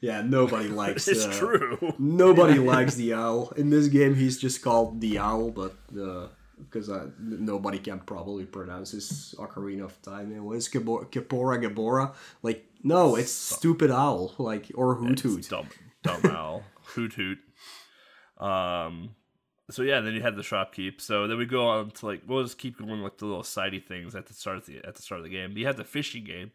[0.00, 1.08] yeah, nobody likes.
[1.08, 1.94] It's uh, true.
[1.98, 4.14] Nobody likes the owl in this game.
[4.14, 5.74] He's just called the owl, but
[6.58, 10.32] because uh, nobody can probably pronounce his Ocarina of Time.
[10.34, 12.14] It was Gabor- Gabora Gabora.
[12.42, 14.34] Like no, it's stupid owl.
[14.38, 15.48] Like or Hoot Hoot.
[15.48, 15.68] Dumb,
[16.02, 16.62] dumb owl.
[16.94, 17.38] hoot hoot.
[18.38, 19.10] Um.
[19.68, 21.00] So yeah, then you had the shopkeep.
[21.00, 23.80] So then we go on to like we'll just keep going like the little sidey
[23.80, 25.56] things at the start of the at the start of the game.
[25.56, 26.52] You had the fishing game,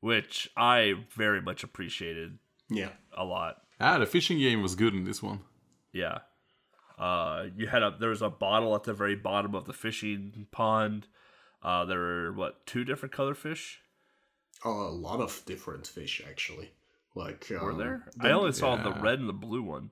[0.00, 3.62] which I very much appreciated Yeah, a lot.
[3.80, 5.40] Ah, the fishing game was good in this one.
[5.92, 6.18] Yeah.
[6.98, 10.46] Uh, you had a there was a bottle at the very bottom of the fishing
[10.50, 11.06] pond.
[11.62, 13.80] Uh, there were what two different color fish
[14.64, 16.70] a lot of different fish actually.
[17.14, 18.10] Like were um, there?
[18.20, 19.90] I only saw the red and the blue one.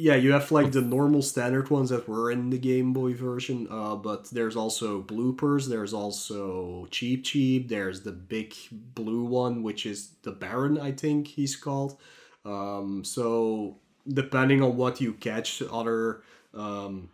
[0.00, 3.68] Yeah, you have like the normal standard ones that were in the Game Boy version,
[3.70, 5.68] uh, but there's also bloopers.
[5.68, 7.68] There's also Cheep Cheep.
[7.68, 11.98] There's the big blue one, which is the Baron, I think he's called.
[12.46, 13.76] Um, so
[14.08, 16.22] depending on what you catch, other
[16.54, 17.10] um,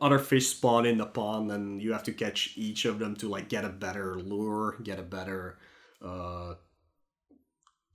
[0.00, 3.28] other fish spawn in the pond, and you have to catch each of them to
[3.28, 5.58] like get a better lure, get a better
[6.04, 6.54] uh,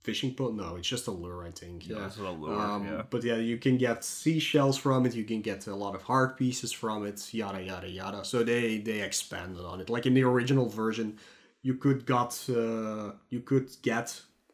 [0.08, 0.52] fishing pole.
[0.62, 1.76] No, it's just a lure, I think.
[1.88, 2.06] Yeah, Yeah.
[2.08, 2.60] it's a lure.
[2.66, 3.02] Um, yeah.
[3.12, 5.12] But yeah, you can get seashells from it.
[5.20, 7.18] You can get a lot of heart pieces from it.
[7.40, 8.20] Yada yada yada.
[8.32, 9.88] So they they expanded on it.
[9.94, 11.08] Like in the original version,
[11.68, 14.08] you could got uh, you could get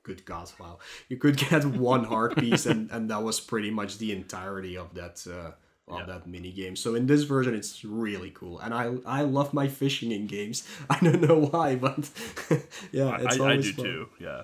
[0.09, 0.75] good god wow
[1.11, 1.63] you could get
[1.93, 5.53] one heart piece and and that was pretty much the entirety of that uh,
[5.93, 6.07] of Yeah.
[6.13, 6.75] that mini game.
[6.77, 8.85] So in this version, it's really cool, and I
[9.21, 10.59] I love my fishing in games.
[10.95, 12.03] I don't know why, but
[12.99, 13.85] yeah, it's I, I do fun.
[13.87, 14.03] too.
[14.27, 14.43] Yeah.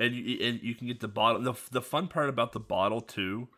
[0.00, 1.42] And you, and you can get the bottle.
[1.42, 3.48] The, the fun part about the bottle too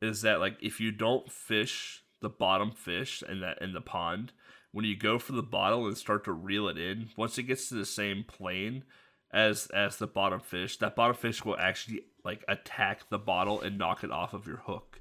[0.00, 4.32] is that like if you don't fish the bottom fish in that in the pond,
[4.70, 7.68] when you go for the bottle and start to reel it in, once it gets
[7.68, 8.84] to the same plane
[9.32, 13.76] as as the bottom fish, that bottom fish will actually like attack the bottle and
[13.76, 15.00] knock it off of your hook.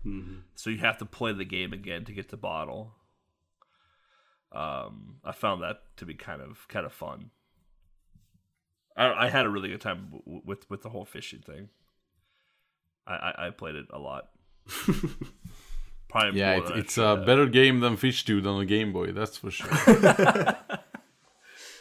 [0.56, 2.94] So you have to play the game again to get the bottle.
[4.52, 7.30] Um, I found that to be kind of kind of fun.
[8.98, 11.70] I, I had a really good time w- w- with with the whole fishing thing.
[13.08, 14.30] I I, I played it a lot.
[16.10, 17.26] Probably Yeah, more it, it's a have.
[17.26, 19.70] better game than Fish Dude on the Game Boy, that's for sure.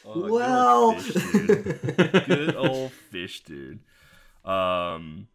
[0.07, 0.85] Oh, good Well.
[0.87, 2.25] old fish, dude.
[2.27, 3.81] good old fish, dude.
[4.45, 5.29] Um,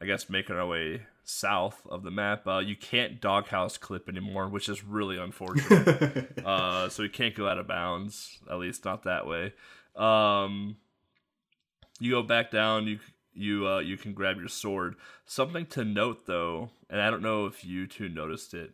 [0.00, 4.48] I guess making our way south of the map, uh, you can't doghouse clip anymore,
[4.48, 6.38] which is really unfortunate.
[6.44, 9.54] uh, so we can't go out of bounds, at least not that way.
[9.98, 10.76] Um,
[11.98, 12.86] you go back down.
[12.86, 12.98] You
[13.34, 14.96] you uh, you can grab your sword.
[15.26, 18.72] Something to note though, and I don't know if you two noticed it,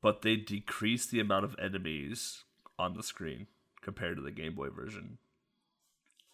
[0.00, 2.44] but they decrease the amount of enemies
[2.78, 3.46] on the screen
[3.80, 5.18] compared to the Game Boy version.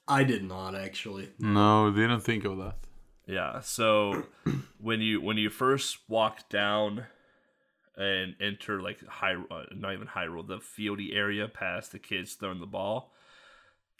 [0.08, 1.30] I did not actually.
[1.38, 2.76] No, didn't think of that.
[3.26, 3.60] Yeah.
[3.60, 4.24] So
[4.78, 7.06] when you when you first walk down
[7.96, 12.60] and enter like high, uh, not even Hyrule, the fieldy area past the kids throwing
[12.60, 13.12] the ball,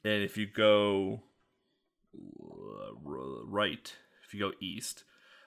[0.05, 1.23] and if you go
[2.15, 2.95] uh,
[3.47, 3.95] right,
[4.27, 5.05] if you go east,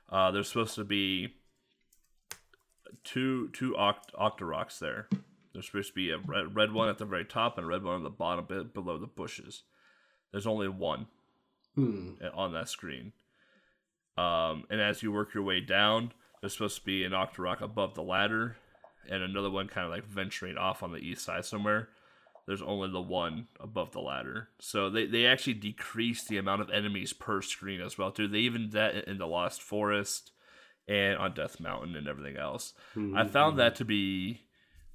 [0.09, 1.33] uh, there's supposed to be
[3.03, 5.07] two two oct- Octoroks there.
[5.53, 7.83] There's supposed to be a red, red one at the very top and a red
[7.83, 9.63] one on the bottom, bit below the bushes.
[10.31, 11.07] There's only one
[11.75, 12.13] Hmm.
[12.33, 13.11] on that screen.
[14.17, 17.95] Um, and as you work your way down, there's supposed to be an Octorok above
[17.95, 18.55] the ladder,
[19.09, 21.89] and another one kind of like venturing off on the east side somewhere.
[22.47, 26.69] There's only the one above the ladder, so they, they actually decrease the amount of
[26.69, 28.11] enemies per screen as well.
[28.11, 30.31] Too, they even did that in the Lost Forest
[30.87, 32.73] and on Death Mountain and everything else.
[33.17, 34.41] I found that to be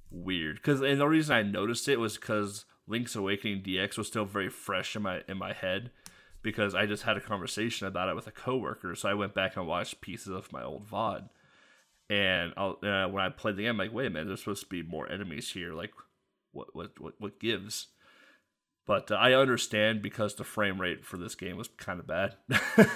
[0.09, 4.25] weird because, and the reason I noticed it was because Link's Awakening DX was still
[4.25, 5.91] very fresh in my in my head
[6.41, 8.95] because I just had a conversation about it with a coworker.
[8.95, 11.29] So I went back and watched pieces of my old VOD.
[12.09, 14.63] And I'll, uh, when I played the game, I'm like, wait a minute, there's supposed
[14.63, 15.73] to be more enemies here.
[15.73, 15.91] Like,
[16.51, 17.87] what, what, what, what gives?
[18.87, 22.35] But uh, I understand because the frame rate for this game was kind of bad.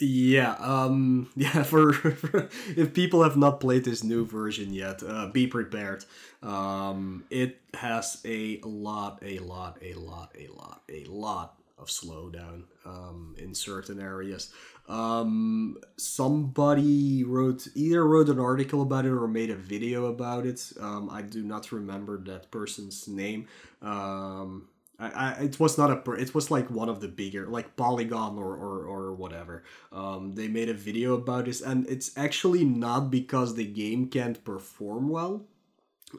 [0.00, 1.62] Yeah, um, yeah.
[1.62, 6.04] For, for if people have not played this new version yet, uh, be prepared.
[6.42, 12.64] Um, it has a lot, a lot, a lot, a lot, a lot of slowdown
[12.84, 14.52] um, in certain areas.
[14.88, 20.72] Um, somebody wrote either wrote an article about it or made a video about it.
[20.80, 23.46] Um, I do not remember that person's name.
[23.80, 24.68] Um,
[25.02, 28.38] I, I, it was not a it was like one of the bigger like polygon
[28.38, 33.10] or, or, or whatever um, they made a video about this and it's actually not
[33.10, 35.44] because the game can't perform well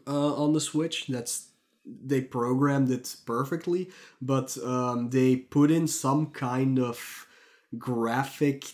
[0.06, 1.50] uh, on the switch that's
[1.86, 3.90] they programmed it perfectly
[4.22, 7.28] but um, they put in some kind of
[7.78, 8.66] graphic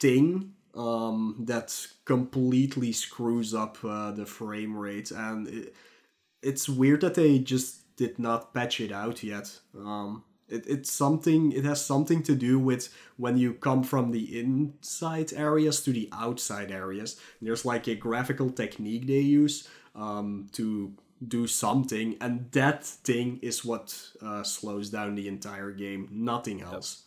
[0.00, 5.74] thing um, that completely screws up uh, the frame rate and it,
[6.42, 9.60] it's weird that they just did not patch it out yet.
[9.76, 11.52] Um, it, it's something.
[11.52, 16.08] It has something to do with when you come from the inside areas to the
[16.12, 17.20] outside areas.
[17.40, 20.92] There's like a graphical technique they use um, to
[21.26, 26.08] do something, and that thing is what uh, slows down the entire game.
[26.10, 27.04] Nothing else.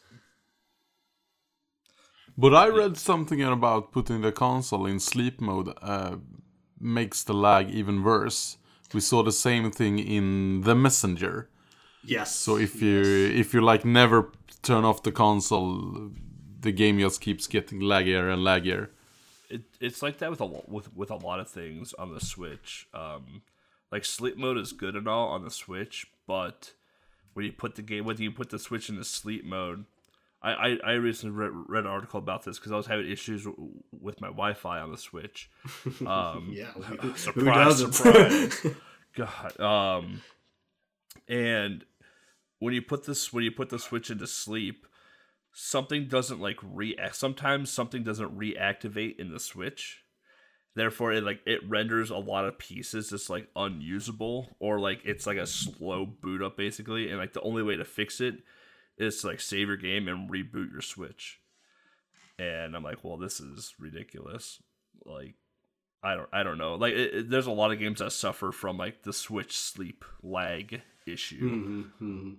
[2.37, 6.17] But I read something about putting the console in sleep mode uh,
[6.79, 8.57] makes the lag even worse.
[8.93, 11.49] We saw the same thing in The Messenger.
[12.03, 12.35] Yes.
[12.35, 14.31] So if you if you like never
[14.61, 16.11] turn off the console,
[16.61, 18.89] the game just keeps getting laggier and laggier.
[19.49, 22.19] it, it's like that with a lo- with with a lot of things on the
[22.19, 22.87] Switch.
[22.93, 23.41] Um,
[23.91, 26.73] like sleep mode is good and all on the Switch, but
[27.33, 29.85] when you put the game, when you put the Switch into sleep mode,
[30.45, 33.45] I I, I recently read, read an article about this because I was having issues
[33.45, 35.49] w- with my Wi-Fi on the Switch.
[36.05, 36.71] Um, yeah.
[37.15, 38.65] Surprise, surprise.
[39.15, 39.59] God.
[39.59, 40.21] Um,
[41.27, 41.85] and
[42.59, 44.85] when you put this, when you put the switch into sleep,
[45.53, 47.15] something doesn't like react.
[47.15, 50.03] Sometimes something doesn't reactivate in the switch.
[50.75, 55.25] Therefore, it like it renders a lot of pieces just like unusable, or like it's
[55.25, 57.09] like a slow boot up basically.
[57.09, 58.35] And like the only way to fix it
[58.97, 61.39] is to like save your game and reboot your switch.
[62.37, 64.61] And I'm like, well, this is ridiculous.
[65.05, 65.35] Like
[66.03, 66.75] I don't I don't know.
[66.75, 70.03] Like it, it- there's a lot of games that suffer from like the Switch sleep
[70.23, 71.85] lag issue.
[71.99, 72.29] Mm-hmm.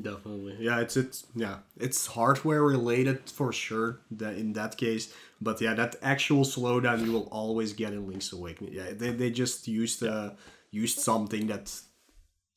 [0.00, 0.80] Definitely, yeah.
[0.80, 1.58] It's it's yeah.
[1.78, 4.00] It's hardware related for sure.
[4.10, 8.30] That in that case, but yeah, that actual slowdown you will always get in Link's
[8.32, 8.74] Awakening.
[8.74, 10.30] Yeah, they, they just used uh
[10.70, 11.72] used something that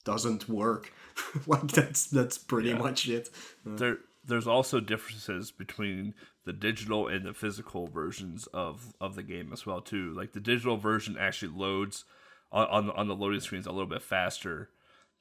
[0.03, 0.91] doesn't work.
[1.47, 3.29] like that's that's pretty much it.
[3.65, 6.13] There there's also differences between
[6.45, 10.13] the digital and the physical versions of of the game as well too.
[10.13, 12.05] Like the digital version actually loads
[12.51, 14.69] on on, on the loading screens a little bit faster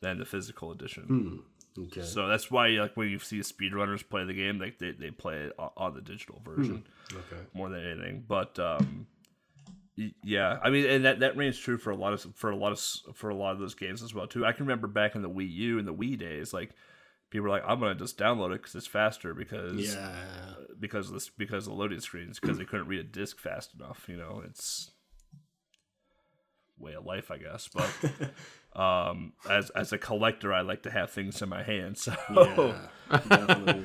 [0.00, 1.42] than the physical edition.
[1.78, 2.02] Okay.
[2.02, 5.36] So that's why like when you see speedrunners play the game, like they, they play
[5.36, 6.84] it on, the digital version.
[7.12, 7.42] okay.
[7.54, 8.24] more than anything.
[8.26, 9.06] But um,
[10.22, 12.72] Yeah, I mean, and that that reigns true for a lot of for a lot
[12.72, 14.46] of for a lot of those games as well too.
[14.46, 16.70] I can remember back in the Wii U and the Wii days, like
[17.30, 20.54] people were like, "I'm gonna just download it because it's faster because Yeah.
[20.78, 23.74] because of this because of the loading screens because they couldn't read a disc fast
[23.74, 24.92] enough." You know, it's
[26.78, 27.68] way of life, I guess.
[27.68, 27.90] But
[28.80, 31.98] um, as as a collector, I like to have things in my hand.
[31.98, 33.78] So Yeah.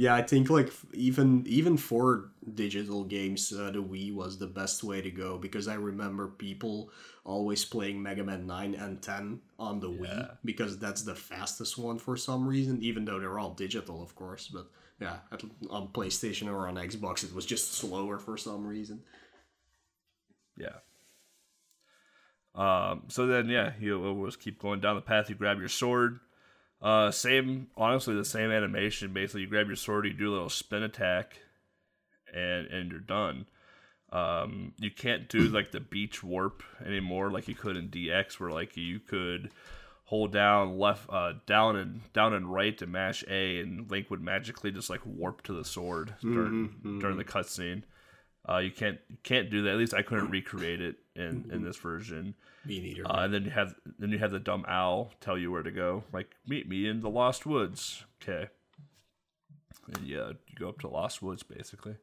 [0.00, 4.84] Yeah, I think like even even for digital games, uh, the Wii was the best
[4.84, 6.90] way to go because I remember people
[7.24, 11.98] always playing Mega Man Nine and Ten on the Wii because that's the fastest one
[11.98, 12.82] for some reason.
[12.82, 14.66] Even though they're all digital, of course, but
[15.00, 19.00] yeah, at, on PlayStation or on Xbox, it was just slower for some reason.
[20.56, 20.78] Yeah.
[22.54, 25.28] Um, so then, yeah, you always keep going down the path.
[25.28, 26.18] You grab your sword.
[26.80, 29.12] Uh, same, honestly, the same animation.
[29.12, 31.40] Basically, you grab your sword, you do a little spin attack,
[32.34, 33.46] and and you're done.
[34.10, 38.50] Um, you can't do like the beach warp anymore, like you could in DX, where
[38.50, 39.50] like you could
[40.04, 44.22] hold down left, uh, down and down and right to mash A, and Link would
[44.22, 47.82] magically just like warp to the sword during during the cutscene.
[48.48, 49.72] Uh, you can't you can't do that.
[49.72, 52.34] At least I couldn't recreate it in, in this version.
[52.64, 53.06] Me neither.
[53.06, 55.70] Uh, and then you have then you have the dumb owl tell you where to
[55.70, 56.04] go.
[56.12, 58.04] Like meet me in the Lost Woods.
[58.22, 58.48] Okay.
[59.92, 61.96] And yeah, you go up to Lost Woods basically.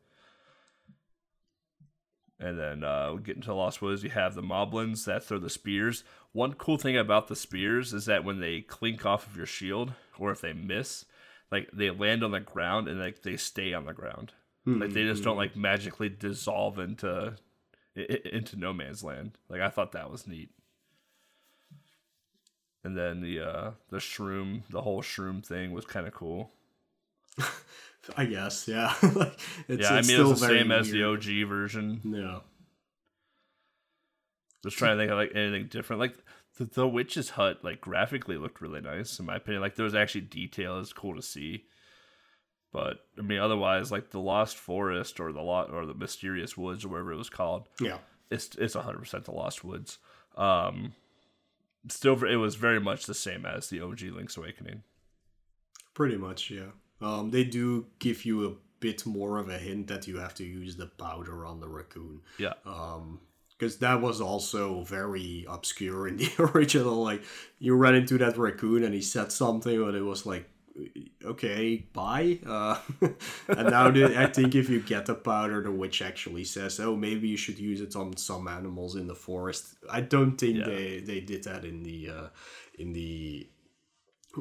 [2.40, 4.04] And then uh, we get into Lost Woods.
[4.04, 6.04] You have the moblins that throw the spears.
[6.34, 9.94] One cool thing about the spears is that when they clink off of your shield,
[10.20, 11.06] or if they miss,
[11.52, 14.34] like they land on the ground and like they stay on the ground.
[14.80, 17.36] Like they just don't like magically dissolve into
[17.96, 19.38] into no man's land.
[19.48, 20.50] Like I thought that was neat.
[22.84, 26.52] And then the uh the shroom, the whole shroom thing was kind of cool.
[28.18, 28.94] I guess, yeah.
[29.16, 31.04] like, it's, yeah, I mean still it's the same as the.
[31.04, 32.02] OG version.
[32.04, 32.40] Yeah.
[34.64, 36.00] Just trying to think of like anything different.
[36.00, 36.16] Like
[36.58, 39.62] the, the witch's hut, like graphically looked really nice in my opinion.
[39.62, 40.80] Like there was actually detail.
[40.80, 41.66] It's cool to see.
[42.72, 46.84] But I mean, otherwise, like the Lost Forest or the lot or the Mysterious Woods
[46.84, 48.00] or whatever it was called, Yeah.
[48.30, 49.98] it's it's hundred percent the Lost Woods.
[50.36, 50.94] Um,
[51.88, 54.84] still, it was very much the same as the OG Link's Awakening.
[55.94, 56.72] Pretty much, yeah.
[57.02, 60.44] Um, they do give you a bit more of a hint that you have to
[60.44, 62.22] use the powder on the raccoon.
[62.38, 62.54] Yeah,
[63.58, 67.04] Because that was also very obscure in the original.
[67.04, 67.24] Like,
[67.60, 70.50] you ran into that raccoon and he said something, but it was like,
[71.24, 72.40] okay, bye.
[72.46, 72.78] Uh,
[73.48, 76.96] and now the, I think if you get the powder, the witch actually says, oh,
[76.96, 79.76] maybe you should use it on some animals in the forest.
[79.90, 80.66] I don't think Yeah.
[80.66, 82.28] they, they did that in the uh,
[82.78, 83.48] in the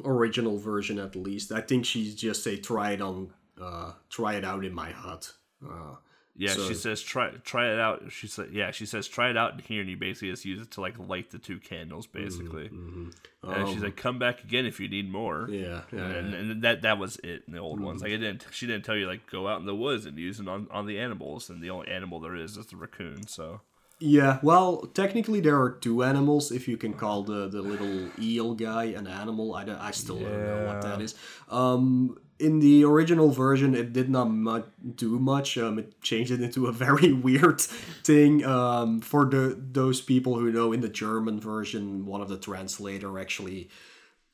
[0.03, 1.51] original version at least.
[1.51, 3.31] I think she's just say try it on
[3.61, 5.31] uh try it out in my hut.
[5.65, 5.95] Uh
[6.37, 6.51] yeah.
[6.51, 8.11] So- she says try try it out.
[8.11, 8.71] She said yeah.
[8.71, 10.95] She says try it out in here, and you basically just use it to like
[10.99, 12.67] light the two candles, basically.
[12.67, 15.47] And she's like, come back again if you need more.
[15.49, 16.05] yeah, yeah.
[16.05, 18.01] And, and that that was it in the old ones.
[18.01, 18.45] Like it didn't.
[18.51, 20.85] She didn't tell you like go out in the woods and use it on on
[20.87, 21.49] the animals.
[21.49, 23.27] And the only animal there is is the raccoon.
[23.27, 23.61] So
[23.99, 26.51] Yeah, well, technically there are two animals.
[26.51, 30.19] If you can call the, the little eel guy an animal, I, don't, I still
[30.19, 31.15] don't know what that is.
[31.49, 34.63] Um, in the original version, it did not mu-
[34.95, 35.57] do much.
[35.57, 38.43] Um, it changed it into a very weird thing.
[38.45, 43.17] Um, for the those people who know, in the German version, one of the translator
[43.17, 43.69] actually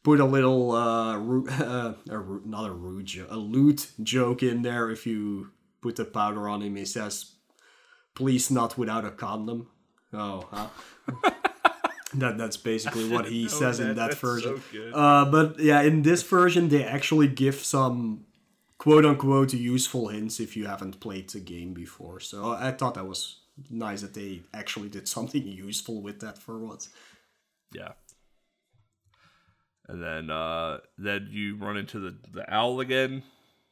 [0.03, 4.41] put a little uh, ru- uh a ru- not a rude jo- a lewd joke
[4.41, 4.89] in there.
[4.89, 5.51] If you
[5.81, 7.30] put the powder on him, he says
[8.15, 9.67] please not without a condom.
[10.13, 10.67] Oh, huh?
[12.15, 14.61] that that's basically what he says in that- that that's version.
[14.71, 14.89] so.
[14.93, 18.25] Uh, but yeah, in this version, they actually give some
[18.77, 22.19] quote unquote useful hints if you haven't played the game before.
[22.19, 23.37] So I thought that was
[23.69, 26.89] nice that they actually did something useful with that for once.
[27.73, 27.93] yeah.
[29.87, 33.23] And then uh then you run into the the owl again,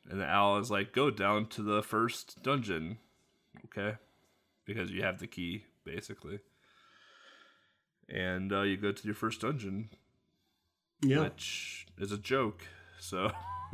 [0.10, 2.98] and the owl is like go down to the first dungeon,
[3.66, 3.98] okay,
[4.70, 6.40] because you have the key basically.
[8.08, 9.90] And uh, you go to your first dungeon,
[11.04, 12.62] Yeah, which is a joke.
[13.00, 13.32] So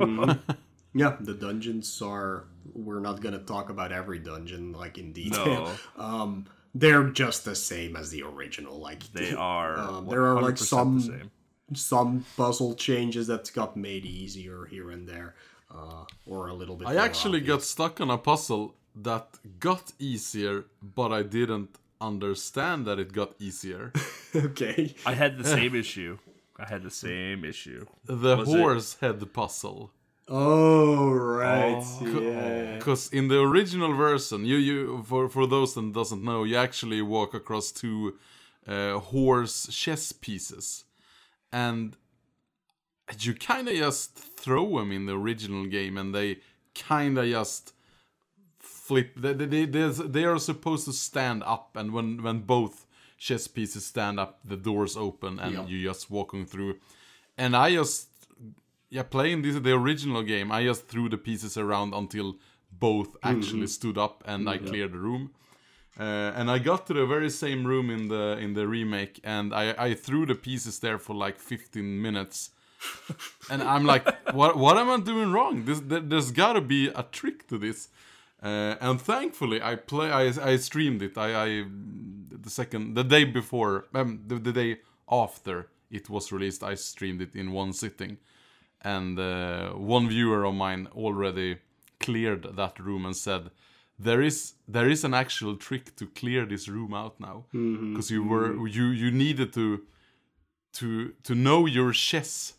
[0.94, 1.16] yeah.
[1.20, 2.44] The dungeons are.
[2.72, 5.70] We're not gonna talk about every dungeon like in detail.
[5.98, 8.78] no, Um, they're just the same as the original.
[8.78, 9.78] Like they are.
[9.78, 11.30] Um, there are, like, 100% the some- same.
[11.74, 15.34] some puzzle changes that got made easier here and there,
[15.74, 16.88] uh, or a little bit.
[16.88, 19.26] I more actually got stuck on a puzzle that
[19.60, 23.92] got easier, but I didn't understand that it got easier.
[24.34, 24.94] okay.
[25.04, 26.18] I had the same issue.
[26.58, 27.86] I had the same issue.
[28.06, 29.90] The Was it- horse head puzzle.
[30.28, 32.78] Oh right, yeah.
[32.78, 37.00] Because in the original version, you you for for those that doesn't know, you actually
[37.00, 38.18] walk across two
[38.66, 40.84] uh, horse chess pieces,
[41.52, 41.96] and
[43.20, 46.38] you kind of just throw them in the original game, and they
[46.74, 47.72] kind of just
[48.86, 49.08] flip.
[49.16, 52.86] They they they, they are supposed to stand up, and when when both
[53.18, 55.66] chess pieces stand up, the doors open, and Yeah.
[55.66, 56.74] you just walking through.
[57.38, 58.08] And I just
[58.90, 62.36] yeah, playing this the original game, I just threw the pieces around until
[62.70, 65.30] both actually stood up and I cleared the room.
[65.98, 69.54] Uh, and I got to the very same room in the in the remake, and
[69.54, 72.50] I, I threw the pieces there for like 15 minutes.
[73.50, 74.04] and I'm like,
[74.34, 75.64] what what am I doing wrong?
[75.64, 77.88] This, there, there's gotta be a trick to this.
[78.42, 80.10] Uh, and thankfully, I play.
[80.10, 81.16] I, I streamed it.
[81.16, 81.64] I, I
[82.30, 84.78] the second the day before, um, the, the day
[85.10, 88.18] after it was released, I streamed it in one sitting,
[88.82, 91.58] and uh, one viewer of mine already
[91.98, 93.50] cleared that room and said,
[93.98, 98.22] "There is there is an actual trick to clear this room out now because you
[98.22, 99.82] were you you needed to
[100.74, 102.52] to to know your chess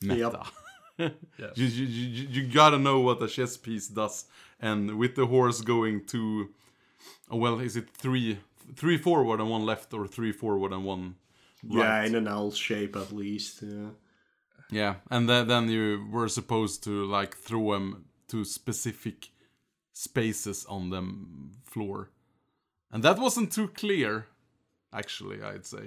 [0.00, 0.44] meta."
[0.96, 1.56] Yes.
[1.56, 4.26] you, you, you, you gotta know what a chess piece does
[4.68, 6.20] and with the horse going to
[7.30, 8.38] oh, well is it three
[8.80, 11.04] three forward and one left or three forward and one
[11.62, 13.62] Yeah, in an L shape at least.
[13.62, 13.90] Yeah.
[14.80, 15.84] yeah and then, then you
[16.16, 17.86] were supposed to like throw them
[18.28, 19.18] to specific
[19.92, 21.02] spaces on the
[21.72, 21.98] floor
[22.92, 24.12] and that wasn't too clear
[24.92, 25.84] actually i'd say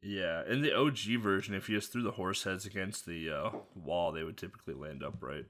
[0.00, 3.50] Yeah, in the OG version, if you just threw the horse heads against the uh,
[3.74, 5.46] wall, they would typically land upright.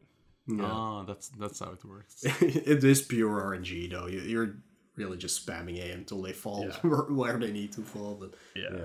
[0.60, 4.06] Ah that's that's how it works it is pure RNG though.
[4.06, 4.56] You- You're
[4.96, 6.76] really just spamming A until they fall Yeah.
[7.08, 8.16] where they need to fall.
[8.20, 8.68] But Yeah.
[8.76, 8.84] yeah,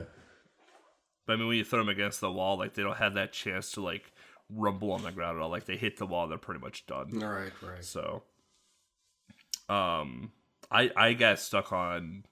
[1.26, 3.32] But I mean, when you throw them against the wall, like they don't have that
[3.34, 4.12] chance to like
[4.50, 5.50] rumble on the ground at all.
[5.50, 7.24] Like they hit the wall, they're pretty much done.
[7.24, 7.84] all right, right.
[7.84, 8.24] So,
[9.70, 10.32] um,
[10.70, 12.26] I I got stuck on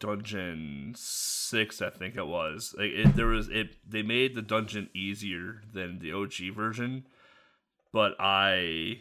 [0.00, 2.74] dungeon six, I think it was.
[2.78, 3.76] Like it, there was it.
[3.88, 7.06] They made the dungeon easier than the OG version,
[7.98, 9.00] but I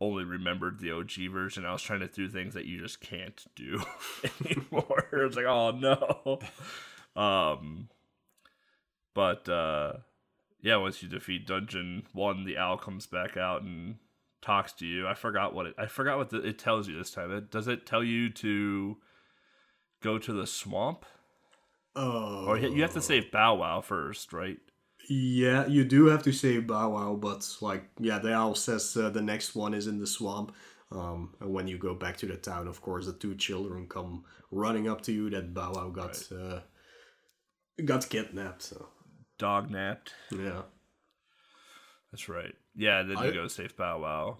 [0.00, 1.64] only remembered the OG version.
[1.64, 3.80] I was trying to do things that you just can't do
[4.44, 5.06] anymore.
[5.12, 6.40] It's like, oh no.
[7.14, 7.90] Um,
[9.14, 9.98] but uh,
[10.60, 13.98] yeah, once you defeat dungeon one, the owl comes back out and
[14.42, 15.06] talks to you.
[15.06, 15.76] I forgot what it.
[15.78, 17.30] I forgot what the, it tells you this time.
[17.30, 18.96] It does it tell you to
[20.02, 21.06] go to the swamp,
[21.94, 24.58] Oh, or you have to save Bow Wow first, right?
[25.08, 29.10] Yeah, you do have to save Bow Wow, but like, yeah, the owl says uh,
[29.10, 30.54] the next one is in the swamp.
[30.92, 34.24] Um, and when you go back to the town, of course, the two children come
[34.50, 36.60] running up to you that Bow Wow got uh,
[37.84, 38.62] got kidnapped.
[38.62, 38.88] So
[39.38, 40.14] Dog napped.
[40.30, 40.62] yeah,
[42.12, 42.54] That's right.
[42.76, 44.38] Yeah, then you I- go save Bow Wow.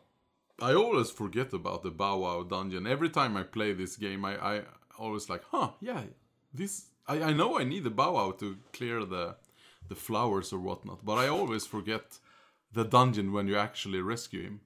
[0.63, 2.87] I always forget about the Bow Wow dungeon.
[2.87, 4.63] Every time I play this game, I, I
[4.97, 6.03] always like, huh, yeah,
[6.53, 6.87] this.
[7.09, 9.35] I, I know I need the Bow Wow to clear the
[9.89, 12.19] the flowers or whatnot, but I always forget
[12.73, 14.61] the dungeon when you actually rescue him.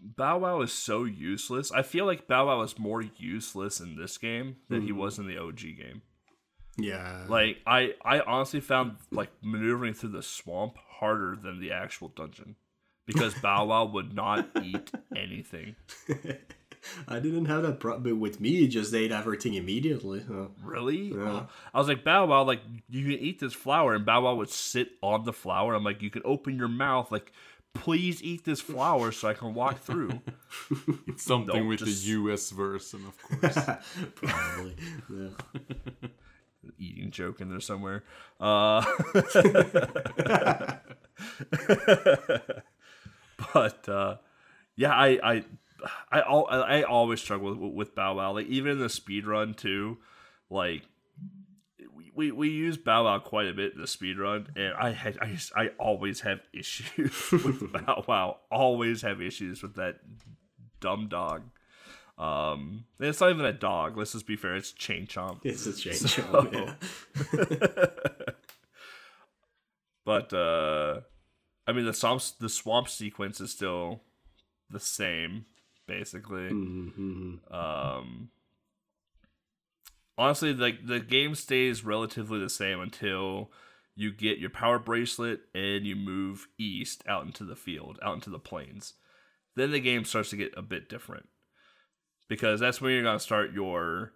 [0.00, 1.72] Bow Wow is so useless.
[1.72, 4.98] I feel like Bow Wow is more useless in this game than he mm-hmm.
[4.98, 6.02] was in the OG game.
[6.78, 12.08] yeah, Like I, I honestly found like maneuvering through the swamp harder than the actual
[12.08, 12.56] dungeon
[13.06, 15.76] because Bow Wow would not eat anything.
[17.08, 18.64] I didn't have that problem with me.
[18.64, 20.22] It just ate everything immediately.
[20.26, 20.50] So.
[20.62, 21.14] Really?
[21.14, 21.46] Yeah.
[21.74, 24.50] I was like Bow Wow, like you can eat this flower, and Bow Wow would
[24.50, 25.74] sit on the flower.
[25.74, 27.32] I'm like, you can open your mouth, like
[27.74, 30.20] please eat this flower so I can walk through.
[31.06, 33.58] It's something No, with just- the US version, of course.
[34.16, 34.74] Probably.
[35.10, 36.08] yeah.
[36.78, 38.04] Eating joke in there somewhere.
[38.40, 38.84] Uh,
[43.52, 44.16] but uh,
[44.76, 45.44] yeah, I I
[46.10, 48.32] I I always struggle with, with Bow Wow.
[48.32, 49.98] Like even in the speed run too,
[50.50, 50.82] like
[51.94, 54.92] we, we, we use Bow Wow quite a bit in the speed run, and I
[54.92, 58.38] had I just, I always have issues with Bow Wow.
[58.50, 60.00] Always have issues with that
[60.80, 61.42] dumb dog.
[62.18, 63.96] Um, it's not even a dog.
[63.96, 64.56] Let's just be fair.
[64.56, 65.40] It's Chain Chomp.
[65.44, 66.18] It's a change.
[66.32, 66.74] up, yeah.
[70.04, 71.00] But uh
[71.66, 74.00] I mean the swamp the swamp sequence is still
[74.70, 75.44] the same,
[75.88, 76.50] basically.
[76.50, 77.52] Mm-hmm.
[77.52, 78.30] Um
[80.16, 83.50] honestly like the game stays relatively the same until
[83.96, 88.30] you get your power bracelet and you move east out into the field, out into
[88.30, 88.94] the plains.
[89.56, 91.28] Then the game starts to get a bit different.
[92.28, 94.12] Because that's when you're gonna start your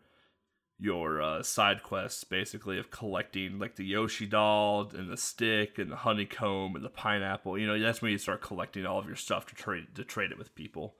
[0.78, 5.90] your uh, side quests basically of collecting like the Yoshi doll and the stick and
[5.90, 7.58] the honeycomb and the pineapple.
[7.58, 10.30] You know, that's when you start collecting all of your stuff to trade to trade
[10.30, 10.94] it with people.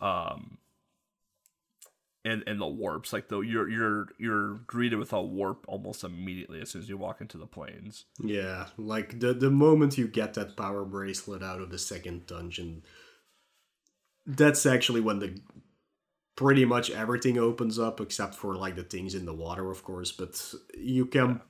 [0.00, 0.58] Um
[2.24, 6.60] and and the warps like though you're you're you're greeted with a warp almost immediately
[6.60, 8.04] as soon as you walk into the plains.
[8.20, 12.82] Yeah, like the the moment you get that power bracelet out of the second dungeon,
[14.26, 15.40] that's actually when the
[16.36, 20.12] pretty much everything opens up except for like the things in the water, of course.
[20.12, 21.40] But you can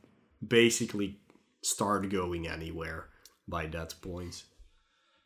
[0.46, 1.18] basically
[1.62, 3.08] start going anywhere
[3.46, 4.44] by that point.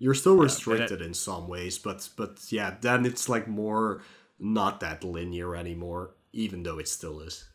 [0.02, 4.02] You're still restricted in some ways, but but yeah, then it's like more
[4.36, 7.48] not that linear anymore, even though it still is.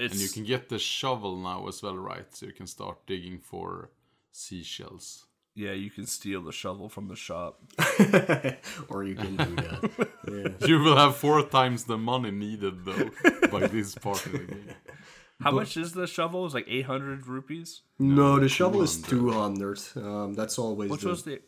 [0.00, 2.26] It's And you can get the shovel now as well, right?
[2.34, 3.92] So you can start digging for
[4.32, 5.26] seashells.
[5.54, 7.60] yeah, you can steal the shovel from the shop.
[8.88, 10.08] or you can do that.
[10.60, 10.66] yeah.
[10.66, 13.10] You will have four times the money needed though
[13.52, 14.74] by this part of the game.
[15.40, 16.46] How much is the shovel?
[16.46, 17.82] Is like 800 rupees.
[17.98, 19.80] No, the shovel is 200.
[19.96, 21.40] Um, that's always Which the, was the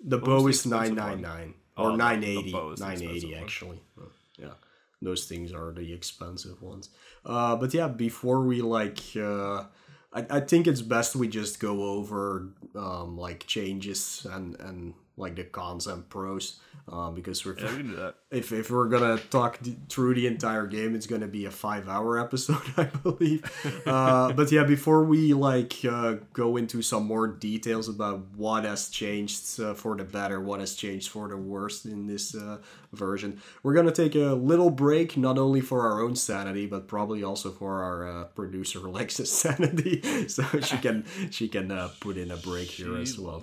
[0.00, 2.52] the bow the is 999 Oh, or the- the 980.
[2.52, 3.42] bow 980 one.
[3.42, 3.80] actually.
[4.00, 4.04] Uh,
[4.38, 4.54] Yeah.
[5.02, 6.88] Those things are the expensive ones.
[7.24, 9.64] Uh, but yeah, before we like uh,
[10.12, 15.34] I, I think it's best we just go over um, like changes and and like
[15.36, 18.14] the cons and pros um, because we're Yeah, we can do that.
[18.30, 21.88] if, if we're gonna talk d- through the entire game it's gonna be a five
[21.88, 23.42] hour episode i believe
[23.86, 28.88] uh, but yeah before we like uh, go into some more details about what has
[28.88, 32.58] changed uh, for the better what has changed for the worst in this uh,
[32.92, 37.22] version we're gonna take a little break not only for our own sanity but probably
[37.22, 42.30] also for our uh, producer alexa's sanity so she can she can uh, put in
[42.30, 43.42] a break here as well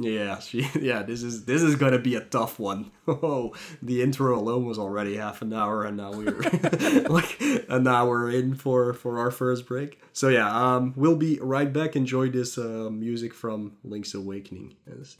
[0.00, 1.02] yeah, she, yeah.
[1.02, 2.90] This is this is gonna be a tough one.
[3.06, 6.40] Oh, the intro alone was already half an hour, and now we're
[7.10, 7.38] like
[7.68, 10.00] an hour in for for our first break.
[10.14, 11.96] So yeah, um, we'll be right back.
[11.96, 14.74] Enjoy this uh, music from Link's Awakening.
[14.88, 15.18] Yes.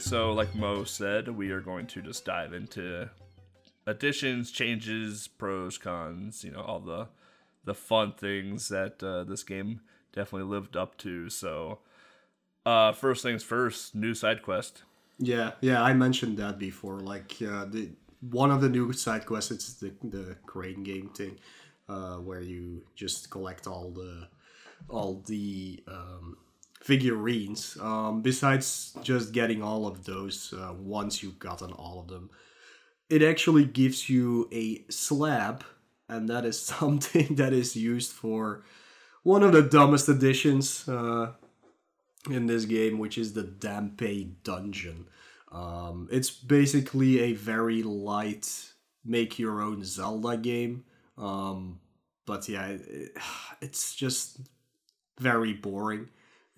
[0.00, 3.10] So, like Mo said, we are going to just dive into
[3.86, 6.42] additions, changes, pros, cons.
[6.42, 7.08] You know, all the
[7.64, 9.80] the fun things that uh, this game
[10.12, 11.28] definitely lived up to.
[11.28, 11.80] So,
[12.64, 14.82] uh, first things first, new side quest.
[15.18, 15.82] Yeah, yeah.
[15.82, 17.00] I mentioned that before.
[17.00, 17.90] Like uh, the
[18.20, 21.38] one of the new side quests, it's the the crane game thing,
[21.88, 24.28] uh, where you just collect all the
[24.88, 26.38] all the um,
[26.80, 27.76] figurines.
[27.80, 32.30] Um, besides just getting all of those, uh, once you've gotten all of them,
[33.08, 35.64] it actually gives you a slab,
[36.08, 38.64] and that is something that is used for
[39.22, 41.32] one of the dumbest additions uh,
[42.30, 45.06] in this game, which is the Dampe Dungeon.
[45.52, 48.70] Um, it's basically a very light
[49.04, 50.84] make your own Zelda game.
[51.18, 51.80] Um,
[52.26, 53.16] but yeah, it,
[53.60, 54.40] it's just
[55.18, 56.08] very boring.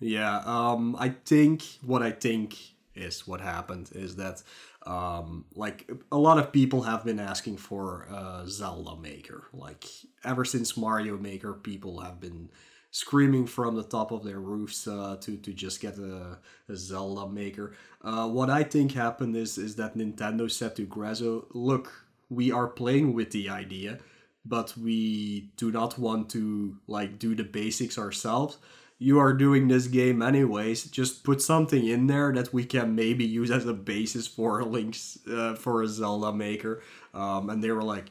[0.03, 2.57] Yeah, um, I think what I think
[2.93, 4.43] is what happened is that
[4.85, 9.45] um, like a lot of people have been asking for a Zelda Maker.
[9.53, 9.85] Like
[10.25, 12.49] ever since Mario Maker, people have been
[12.91, 17.31] screaming from the top of their roofs uh, to to just get a, a Zelda
[17.31, 17.73] Maker.
[18.03, 22.67] Uh, what I think happened is is that Nintendo said to Grezzo, "Look, we are
[22.67, 23.99] playing with the idea."
[24.45, 28.57] but we do not want to like do the basics ourselves
[29.03, 33.25] you are doing this game anyways just put something in there that we can maybe
[33.25, 36.81] use as a basis for links uh, for a zelda maker.
[37.13, 38.07] Um, and they were like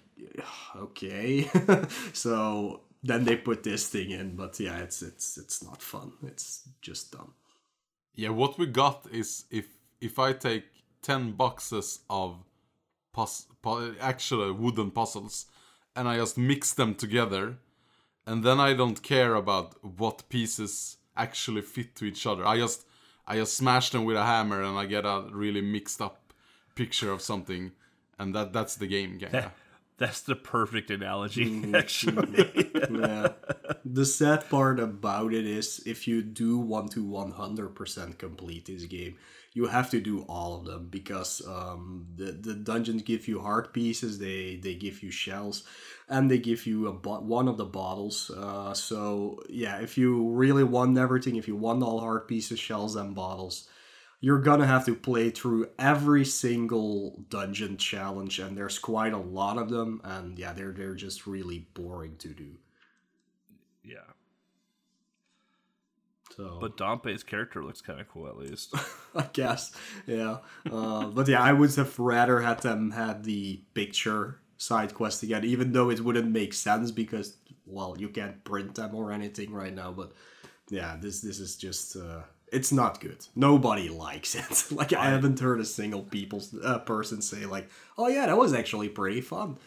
[0.77, 1.51] okay.
[2.13, 6.13] So then they put this thing in but yeah it's it's it's not fun.
[6.31, 7.33] It's just dumb.
[8.15, 9.67] Yeah, what we got is if
[10.01, 10.65] if I take
[11.01, 12.45] ten boxes of
[13.13, 15.47] pus- pu- actual wooden puzzles
[15.97, 17.57] and I just mix them together,
[18.27, 22.47] and then I don't care about what pieces actually fit to each other.
[22.47, 22.85] I just
[23.27, 26.33] I just smash them with a hammer and I get a really mixed up
[26.75, 27.73] picture of something,
[28.19, 29.19] and that that's the game.
[29.21, 29.51] Yeah.
[29.99, 31.75] That's the perfect analogy, Mm-hmm.
[31.83, 32.51] actually.
[32.91, 33.29] yeah.
[33.85, 39.17] The sad part about it is if you do want to 100% complete this game,
[39.55, 43.73] you have to do all of them because um, the, the dungeons give you heart
[43.73, 45.65] pieces, they, they give you shells,
[46.09, 48.31] and they give you a bo- one of the bottles.
[48.31, 52.97] Uh, so, yeah, if you really want everything, if you want all heart pieces, shells,
[52.97, 53.69] and bottles,
[54.21, 59.59] you're gonna have to play through every single dungeon challenge, and there's quite a lot
[59.59, 62.57] of them, and yeah, they're they're just really boring to do.
[63.85, 64.12] yeah.
[66.37, 68.75] So, But Dampe's character looks kind of cool, at least.
[69.15, 69.73] I guess,
[70.07, 70.39] yeah.
[70.71, 75.45] Uh, but yeah, I would have rather had them have the picture side quest again,
[75.45, 77.37] even though it wouldn't make sense because
[77.67, 79.93] well, you can't print them or anything right now.
[79.93, 80.13] But
[80.71, 81.97] yeah, this this is just.
[81.97, 82.23] Uh,
[82.53, 83.27] it's not good.
[83.35, 84.71] Nobody likes it.
[84.77, 88.53] like I haven't heard a single people uh, person say like, "Oh yeah, that was
[88.53, 89.59] actually pretty fun."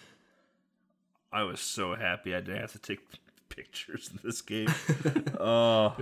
[1.32, 3.00] I was so happy I didn't have to take
[3.50, 4.74] pictures in this game.
[5.40, 5.96] oh,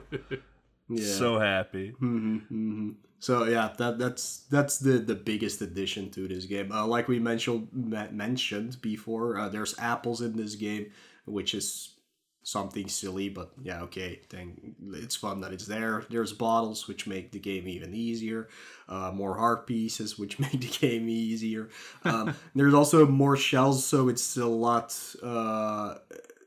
[0.95, 1.05] Yeah.
[1.05, 1.93] so happy.
[3.19, 6.71] So yeah, that that's that's the the biggest addition to this game.
[6.71, 10.91] Uh, like we mentioned me- mentioned before, uh, there's apples in this game,
[11.25, 11.93] which is
[12.43, 14.19] something silly, but yeah, okay.
[14.29, 16.03] Then it's fun that it's there.
[16.09, 18.49] There's bottles, which make the game even easier.
[18.89, 21.69] Uh, more heart pieces, which make the game easier.
[22.03, 24.93] Um, there's also more shells, so it's a lot.
[25.23, 25.95] Uh,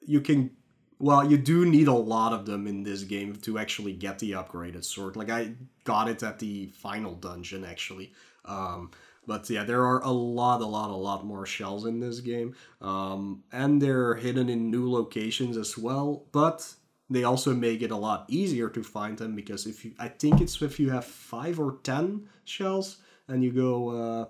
[0.04, 0.50] you can
[0.98, 4.32] well, you do need a lot of them in this game to actually get the
[4.32, 5.16] upgraded sword.
[5.16, 5.52] Like I
[5.84, 8.12] got it at the final dungeon actually.
[8.44, 8.90] Um,
[9.26, 12.54] but yeah, there are a lot, a lot, a lot more shells in this game,
[12.80, 16.24] um, and they're hidden in new locations as well.
[16.30, 16.74] But
[17.10, 20.40] they also make it a lot easier to find them because if you, I think
[20.40, 22.98] it's if you have five or ten shells
[23.28, 23.88] and you go.
[23.90, 24.26] Uh,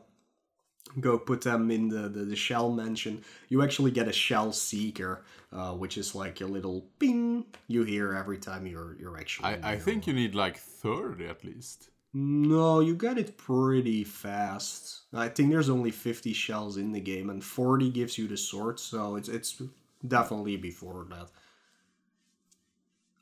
[1.00, 5.24] go put them in the, the, the shell mansion, you actually get a shell seeker,
[5.52, 9.48] uh, which is like a little ping you hear every time you're you're actually.
[9.62, 11.90] I, I think you need like 30 at least.
[12.12, 15.02] No, you get it pretty fast.
[15.12, 18.80] I think there's only 50 shells in the game, and 40 gives you the sword,
[18.80, 19.60] so it's it's
[20.06, 21.28] definitely before that.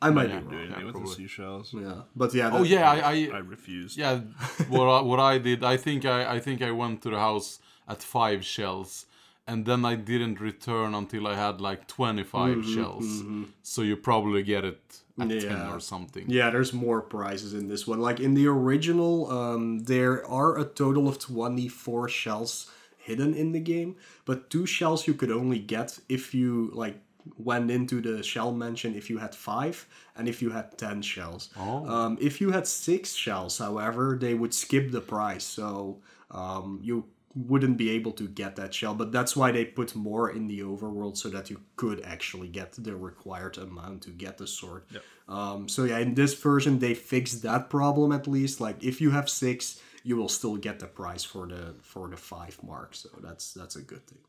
[0.02, 0.66] I might Can't be do wrong.
[0.66, 1.14] anything with the probably.
[1.16, 1.74] seashells.
[1.74, 2.50] Yeah, but yeah.
[2.52, 3.96] Oh yeah, I, I I refused.
[3.98, 4.20] yeah.
[4.68, 7.58] what I, what I did, I think I I think I went to the house
[7.88, 9.06] at five shells,
[9.46, 13.22] and then I didn't return until I had like 25 shells.
[13.62, 16.24] So you probably get it at ten or something.
[16.28, 18.00] Yeah, there's more prizes in this one.
[18.00, 23.60] Like in the original, um, there are a total of 24 shells hidden in the
[23.60, 26.98] game, but two shells you could only get if you like
[27.38, 31.50] went into the shell mansion if you had five and if you had 10 shells.
[31.58, 31.86] Oh.
[31.86, 35.98] Um, if you had six shells, however, they would skip the price, so
[36.30, 37.04] um, you
[37.34, 38.94] wouldn't be able to get that shell.
[38.94, 42.72] But that's why they put more in the overworld so that you could actually get
[42.72, 44.84] the required amount to get the sword.
[45.28, 48.60] Um, so yeah, in this version they fixed that problem at least.
[48.60, 52.16] Like if you have six, you will still get the price for the for the
[52.16, 52.94] five mark.
[52.94, 54.20] So that's that's a good thing.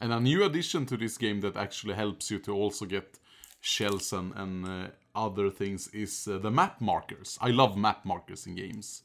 [0.00, 3.18] And a new addition to this game that actually helps you to also get
[3.60, 7.38] shells and, and uh, other things is uh, the map markers.
[7.40, 9.02] I love map markers in games.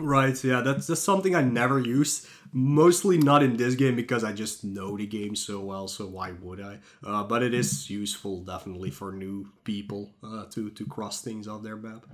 [0.00, 2.26] Right, yeah, that's that's something I never use.
[2.52, 5.88] Mostly not in this game because I just know the game so well.
[5.88, 6.78] So why would I?
[7.04, 11.62] Uh, but it is useful definitely for new people uh, to to cross things on
[11.62, 12.06] their map.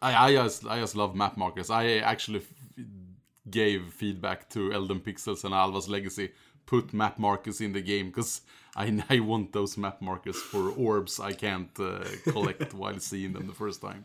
[0.00, 1.70] I, I just I just love map markers.
[1.70, 2.84] I actually f-
[3.50, 6.30] gave feedback to Elden Pixels and Alwa's Legacy.
[6.66, 8.42] Put map markers in the game because
[8.76, 13.46] I, I want those map markers for orbs I can't uh, collect while seeing them
[13.46, 14.04] the first time.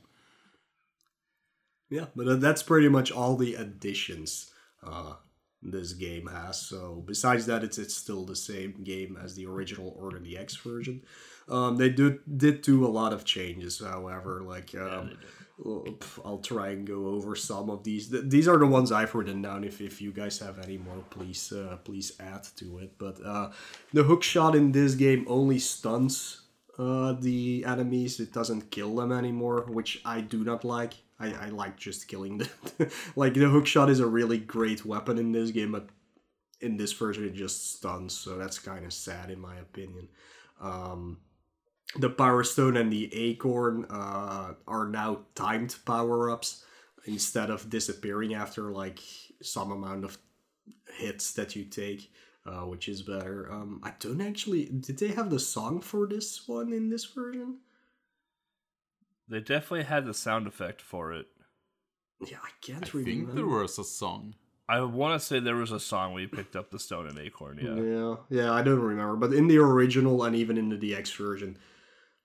[1.94, 4.50] Yeah, but uh, that's pretty much all the additions
[4.84, 5.14] uh,
[5.62, 6.60] this game has.
[6.60, 10.60] So besides that, it's it's still the same game as the original or the DX
[10.64, 11.04] version.
[11.48, 14.42] Um, they did did do a lot of changes, however.
[14.42, 15.20] Like um,
[15.60, 18.10] well, pff, I'll try and go over some of these.
[18.10, 19.64] These are the ones I've written down.
[19.64, 22.98] If if you guys have any more, please uh, please add to it.
[22.98, 23.52] But uh,
[23.94, 26.42] the hook shot in this game only stuns
[26.80, 28.20] uh, the enemies.
[28.20, 30.96] It doesn't kill them anymore, which I do not like.
[31.24, 32.50] I, I like just killing them.
[33.16, 35.88] like the hook shot is a really great weapon in this game, but
[36.62, 38.18] in this version it just stuns.
[38.18, 40.10] So that's kind of sad in my opinion.
[40.62, 41.18] Um,
[41.98, 46.66] the Power Stone and the Acorn uh, are now timed power ups
[47.06, 49.00] instead of disappearing after like
[49.42, 50.18] some amount of
[50.98, 52.12] hits that you take,
[52.46, 53.52] uh, which is better.
[53.52, 54.66] Um, I don't actually.
[54.66, 57.58] Did they have the song for this one in this version?
[59.28, 61.28] They definitely had the sound effect for it.
[62.26, 63.26] Yeah, I can't I remember.
[63.26, 64.36] think there was a song.
[64.68, 67.20] I want to say there was a song where you picked up the stone and
[67.20, 67.60] acorn.
[67.62, 67.76] Yeah.
[67.76, 71.58] Yeah, yeah, I don't remember, but in the original and even in the DX version,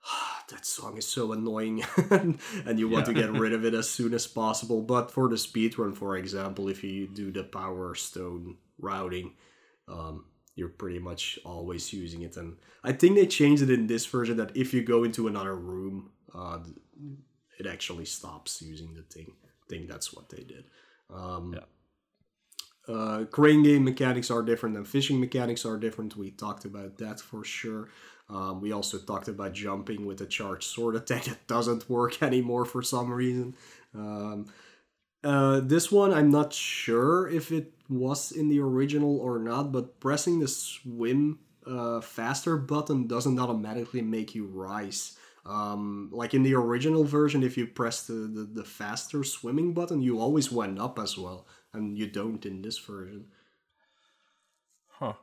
[0.49, 4.13] that song is so annoying, and you want to get rid of it as soon
[4.13, 4.81] as possible.
[4.81, 9.33] But for the speedrun, for example, if you do the Power Stone routing,
[9.89, 12.37] um, you're pretty much always using it.
[12.37, 15.55] And I think they changed it in this version that if you go into another
[15.55, 16.59] room, uh,
[17.59, 19.33] it actually stops using the thing.
[19.43, 20.65] I think that's what they did.
[21.09, 21.65] Um, Yeah.
[22.87, 26.15] uh, crane game mechanics are different and fishing mechanics are different.
[26.15, 27.89] We talked about that for sure.
[28.29, 32.65] Um, we also talked about jumping with a charged sword attack that doesn't work anymore
[32.65, 33.55] for some reason.
[33.93, 34.47] Um,
[35.23, 39.99] uh, this one, I'm not sure if it was in the original or not, but
[39.99, 45.17] pressing the swim uh, faster button doesn't automatically make you rise.
[45.49, 49.99] Um, like in the original version, if you press the, the, the faster swimming button,
[49.99, 53.25] you always went up as well, and you don't in this version.
[54.87, 55.13] Huh.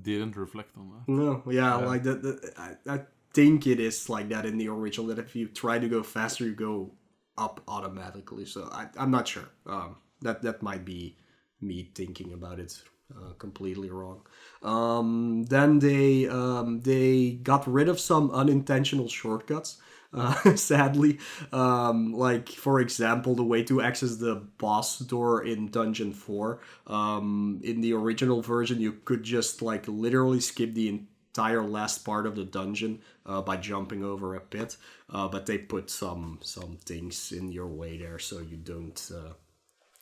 [0.00, 1.12] Didn't reflect on that.
[1.12, 2.22] No, yeah, like that.
[2.22, 3.00] that I, I
[3.34, 5.08] think it is like that in the original.
[5.08, 6.94] That if you try to go faster, you go
[7.36, 8.46] up automatically.
[8.46, 9.50] So I, I'm not sure.
[9.66, 11.16] Um, that that might be
[11.60, 12.82] me thinking about it
[13.14, 14.22] uh, completely wrong.
[14.62, 19.78] Um, then they um, they got rid of some unintentional shortcuts.
[20.12, 21.18] Uh, sadly,
[21.52, 26.60] um, like for example, the way to access the boss door in Dungeon Four.
[26.86, 32.26] Um, in the original version, you could just like literally skip the entire last part
[32.26, 34.76] of the dungeon uh, by jumping over a pit.
[35.10, 39.10] Uh, but they put some some things in your way there, so you don't.
[39.14, 39.34] Uh,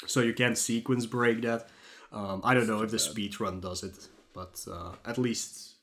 [0.07, 1.69] so you can't sequence break that.
[2.13, 5.77] Um, I don't know if the speed run does it, but uh, at least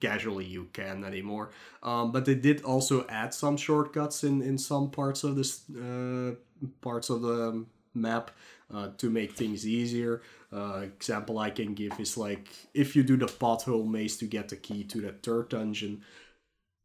[0.00, 1.50] casually you can anymore.
[1.82, 6.34] Um, but they did also add some shortcuts in, in some parts of this uh,
[6.80, 7.64] parts of the
[7.94, 8.30] map
[8.72, 10.22] uh, to make things easier.
[10.52, 14.48] Uh, example I can give is like if you do the pothole maze to get
[14.48, 16.02] the key to the third dungeon.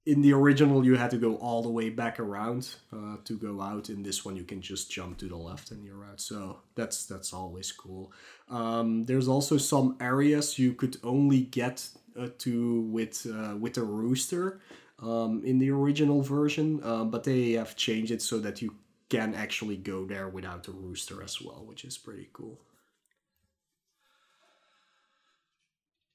[0.06, 3.62] In the original, you had to go all the way back around uh, to go
[3.62, 3.90] out.
[3.90, 6.20] In this one, you can just jump to the left and you're out.
[6.20, 8.12] So that's that's always cool.
[8.50, 13.84] Um, there's also some areas you could only get uh, to with uh, with a
[13.84, 14.62] rooster
[15.02, 18.76] um, in the original version, um, but they have changed it so that you
[19.10, 22.60] can actually go there without a rooster as well, which is pretty cool.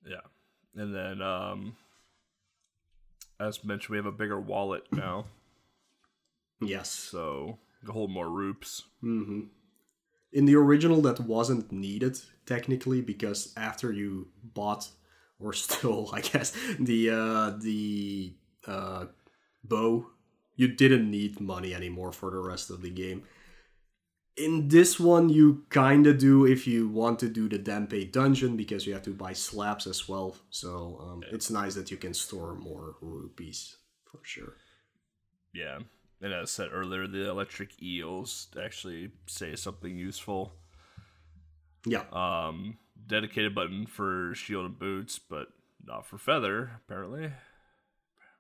[0.06, 0.20] Yeah.
[0.76, 1.76] And then, um,
[3.46, 5.26] as mentioned, we have a bigger wallet now,
[6.60, 6.90] Yes.
[6.90, 8.82] so hold more roops.
[9.02, 14.88] In the original, that wasn't needed technically because after you bought
[15.38, 18.34] or stole, I guess the uh, the
[18.66, 19.06] uh,
[19.62, 20.06] bow,
[20.56, 23.24] you didn't need money anymore for the rest of the game.
[24.36, 28.56] In this one, you kind of do if you want to do the Dampe dungeon
[28.56, 30.36] because you have to buy slabs as well.
[30.50, 34.54] So um, it's nice that you can store more rupees for sure.
[35.52, 35.78] Yeah.
[36.20, 40.52] And as I said earlier, the electric eels actually say something useful.
[41.86, 45.48] Yeah, Um, dedicated button for shield and boots, but
[45.84, 47.30] not for feather, apparently.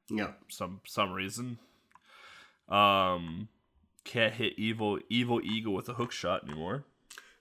[0.08, 0.32] yeah.
[0.48, 1.58] Some some reason.
[2.68, 3.48] Um,
[4.04, 6.84] can't hit evil evil eagle with a hook shot anymore.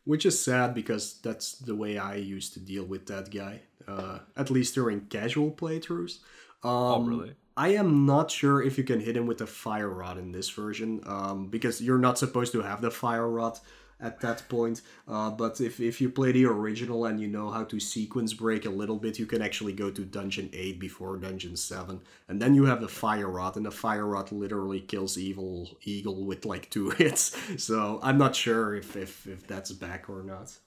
[0.05, 4.19] Which is sad because that's the way I used to deal with that guy, uh,
[4.35, 6.19] at least during casual playthroughs.
[6.61, 7.35] Um, oh, really?
[7.55, 10.49] I am not sure if you can hit him with a fire rod in this
[10.49, 13.59] version, um, because you're not supposed to have the fire rod
[14.03, 14.81] at that point.
[15.07, 18.65] Uh, but if, if you play the original and you know how to sequence break
[18.65, 22.01] a little bit, you can actually go to Dungeon 8 before Dungeon 7.
[22.27, 26.25] And then you have the fire rod, and the fire rod literally kills Evil Eagle
[26.25, 27.35] with like two hits.
[27.63, 30.57] So I'm not sure if, if, if that's back or not.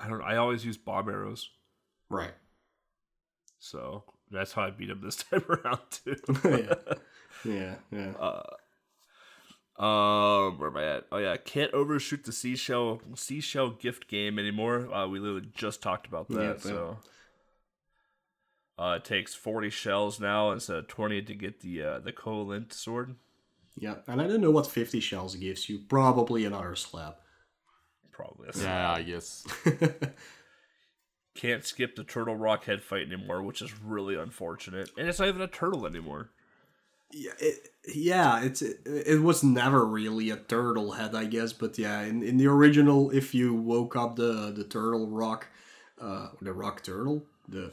[0.00, 0.22] I don't.
[0.22, 1.50] I always use bomb arrows,
[2.10, 2.34] Right.
[3.58, 6.16] so that's how I beat him this time around too.
[6.44, 6.74] yeah.
[7.44, 8.12] Yeah, yeah.
[9.80, 11.06] Um, where am I at?
[11.10, 14.92] Oh yeah, can't overshoot the seashell seashell gift game anymore.
[14.92, 16.42] Uh, we literally just talked about that.
[16.42, 16.60] Yep, yep.
[16.60, 16.98] so,
[18.78, 22.74] uh, it takes forty shells now instead of twenty to get the uh, the Koholint
[22.74, 23.16] sword.
[23.76, 25.78] Yeah, and I don't know what 50 shells gives you.
[25.88, 27.14] Probably another slab.
[28.12, 28.48] Probably.
[28.60, 29.46] Yeah, I guess.
[31.34, 34.90] Can't skip the turtle rock head fight anymore, which is really unfortunate.
[34.98, 36.30] And it's not even a turtle anymore.
[37.12, 41.76] Yeah, it, yeah, it's it, it was never really a turtle head, I guess, but
[41.78, 45.48] yeah, in, in the original, if you woke up the the turtle rock,
[46.00, 47.72] uh, the rock turtle, the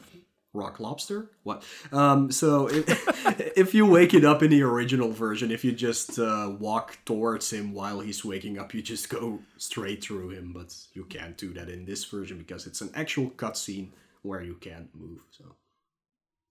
[0.54, 1.30] Rock Lobster?
[1.44, 1.62] What?
[1.92, 2.86] Um, so if,
[3.56, 7.52] if you wake it up in the original version, if you just uh, walk towards
[7.52, 10.52] him while he's waking up, you just go straight through him.
[10.52, 13.90] But you can't do that in this version because it's an actual cutscene
[14.22, 15.20] where you can't move.
[15.30, 15.54] So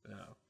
[0.09, 0.46] Yeah.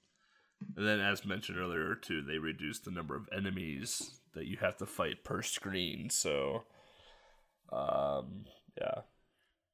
[0.75, 4.77] And then, as mentioned earlier, too, they reduced the number of enemies that you have
[4.77, 6.09] to fight per screen.
[6.09, 6.63] So,
[7.71, 8.45] um,
[8.79, 9.01] yeah.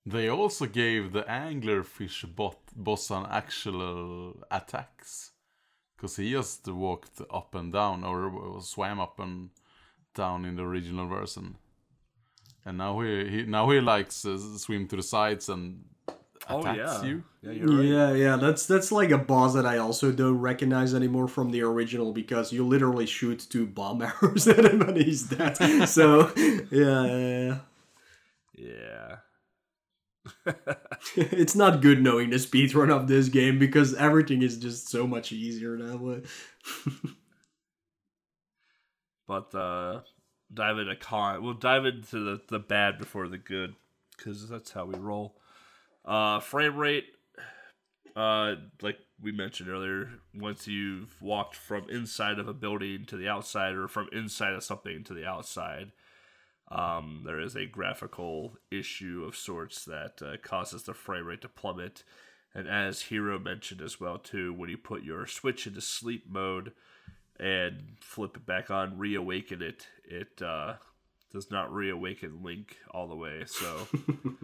[0.06, 5.32] They also gave the anglerfish bot boss an actual attacks.
[5.96, 9.52] Because he just walked up and down or swam up and
[10.14, 11.56] down in the original version.
[12.66, 15.86] And now he, he now he likes uh, swim to the sides and
[16.50, 17.02] attacks.
[17.04, 17.86] Oh, Yeah, you're right.
[17.86, 21.62] yeah, yeah, that's that's like a boss that I also don't recognize anymore from the
[21.62, 25.58] original because you literally shoot two bomb arrows at him and he's dead.
[25.90, 27.58] so yeah, yeah, yeah.
[28.56, 29.16] Yeah.
[31.18, 35.32] it's not good knowing the speedrun of this game because everything is just so much
[35.34, 36.22] easier that way.
[39.28, 40.02] But uh,
[40.54, 41.44] dive into con.
[41.44, 43.76] We'll dive into the, the bad before the good
[44.18, 45.36] because that's how we roll.
[46.06, 47.06] Uh, frame rate,
[48.16, 53.28] uh, like we mentioned earlier, once you've walked from inside of a building to the
[53.28, 55.92] outside, or from inside of something to the outside,
[56.70, 61.50] um, there is a graphical issue of sorts that uh, causes the frame rate to
[61.50, 62.04] plummet.
[62.56, 66.72] And as Hero mentioned as well too, when you put your Switch into sleep mode
[67.40, 70.76] and flip it back on, reawaken it, it uh,
[71.32, 73.44] does not reawaken Link all the way.
[73.46, 73.88] So,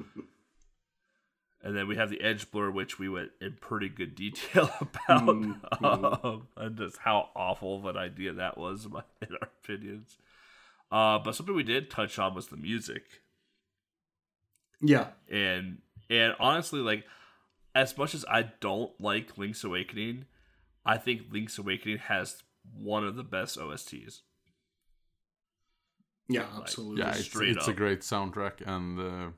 [1.61, 5.27] and then we have the edge blur, which we went in pretty good detail about,
[5.29, 10.17] um, and just how awful of an idea that was in my- in our opinions.
[10.91, 13.21] Uh, but something we did touch on was the music,
[14.81, 15.79] Yeah, and
[16.09, 17.05] and honestly, like
[17.75, 20.25] as much as I don't like Link's Awakening,
[20.85, 22.41] I think Link's Awakening has
[22.73, 24.21] one of the best OSTs.
[26.27, 27.01] yeah, absolutely.
[27.03, 29.29] Yeah, it's, it's a great soundtrack, and uh,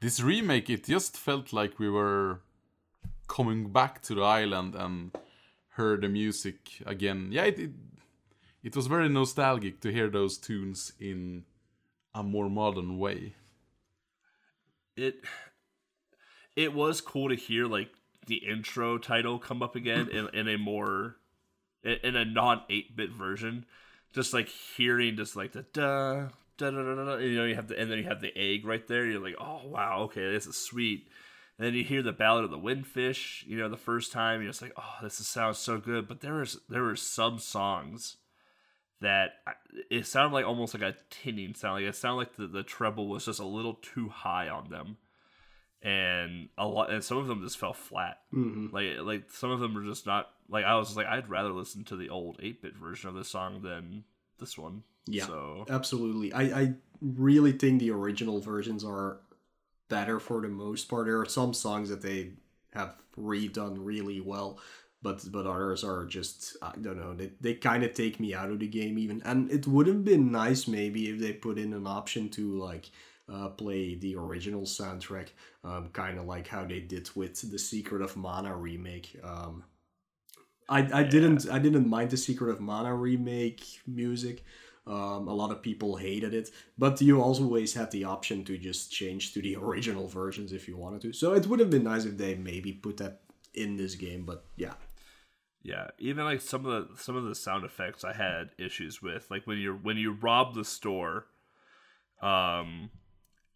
[0.00, 2.40] this remake it just felt like we were
[3.26, 5.16] coming back to the island and
[5.70, 7.28] heard the music again.
[7.30, 7.70] Yeah, it it,
[8.62, 11.44] it was very nostalgic to hear those tunes in
[12.14, 13.34] a more modern way.
[14.96, 15.22] It
[16.56, 17.90] it was cool to hear like
[18.26, 21.16] the intro title come up again in, in a more
[21.84, 23.64] in, a non eight bit version.
[24.12, 27.78] Just like hearing just like the da da da da you know, you have the
[27.78, 29.06] and then you have the egg right there.
[29.06, 31.08] You're like, oh wow, okay, this is sweet.
[31.56, 34.50] And then you hear the Ballad of the Windfish, you know, the first time, you're
[34.50, 36.06] just like, oh, this is, sounds so good.
[36.06, 38.16] But there was there were some songs
[39.00, 39.54] that I-
[39.90, 41.74] it sounded like almost like a tinning sound.
[41.82, 44.96] Like it sounded like the, the treble was just a little too high on them,
[45.82, 48.18] and a lot and some of them just fell flat.
[48.34, 48.72] Mhm.
[48.72, 51.50] Like like some of them were just not like I was just like I'd rather
[51.52, 54.04] listen to the old eight bit version of this song than
[54.40, 54.82] this one.
[55.08, 55.26] Yeah.
[55.26, 56.32] So Absolutely.
[56.32, 59.20] I, I really think the original versions are
[59.88, 61.06] better for the most part.
[61.06, 62.32] There are some songs that they
[62.74, 64.60] have redone really well,
[65.02, 67.14] but but others are just I don't know.
[67.14, 69.22] They they kind of take me out of the game even.
[69.24, 72.90] And it would have been nice maybe if they put in an option to like
[73.32, 75.28] uh, play the original soundtrack,
[75.64, 79.16] um, kind of like how they did with the Secret of Mana remake.
[79.22, 79.64] Um,
[80.68, 84.44] I, I didn't I didn't mind the Secret of Mana remake music.
[84.88, 86.48] Um, a lot of people hated it,
[86.78, 90.76] but you always had the option to just change to the original versions if you
[90.76, 91.12] wanted to.
[91.12, 93.20] So it would have been nice if they maybe put that
[93.52, 94.74] in this game, but yeah.
[95.62, 99.30] Yeah, even like some of the some of the sound effects I had issues with,
[99.30, 101.26] like when you're when you rob the store,
[102.22, 102.90] um,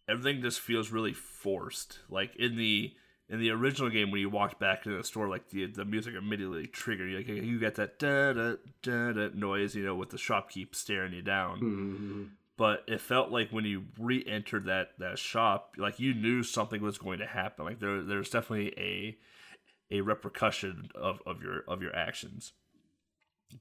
[0.07, 1.99] everything just feels really forced.
[2.09, 2.93] Like in the
[3.29, 6.13] in the original game, when you walked back into the store, like the the music
[6.15, 7.17] immediately triggered you.
[7.17, 11.13] Like you get that da da da da noise, you know, with the shopkeep staring
[11.13, 11.59] you down.
[11.59, 12.23] Mm-hmm.
[12.55, 16.97] But it felt like when you re-entered that that shop, like you knew something was
[16.97, 17.65] going to happen.
[17.65, 19.17] Like there there's definitely a
[19.89, 22.53] a repercussion of, of your of your actions.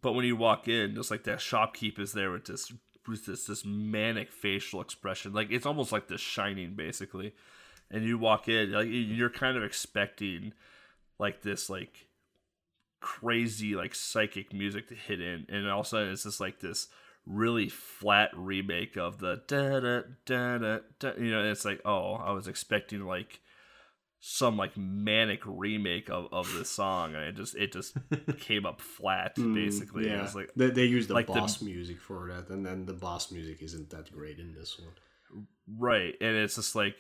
[0.01, 2.73] But when you walk in, just like that shopkeep is there with this
[3.07, 7.33] with this this manic facial expression, like it's almost like the shining basically.
[7.93, 10.55] And you walk in, like you're kind of expecting
[11.19, 12.09] like this like
[13.01, 16.61] crazy like psychic music to hit in, and all of a sudden it's just like
[16.61, 16.89] this
[17.27, 21.13] really flat remake of the da da da da da.
[21.19, 23.41] You know, and it's like oh, I was expecting like
[24.25, 27.97] some like manic remake of, of this song and it just it just
[28.39, 31.33] came up flat basically Mm, yeah, it was like they, they use the like the-
[31.33, 35.47] boss music for that, and then the boss music isn't that great in this one.
[35.79, 36.95] right and it's just like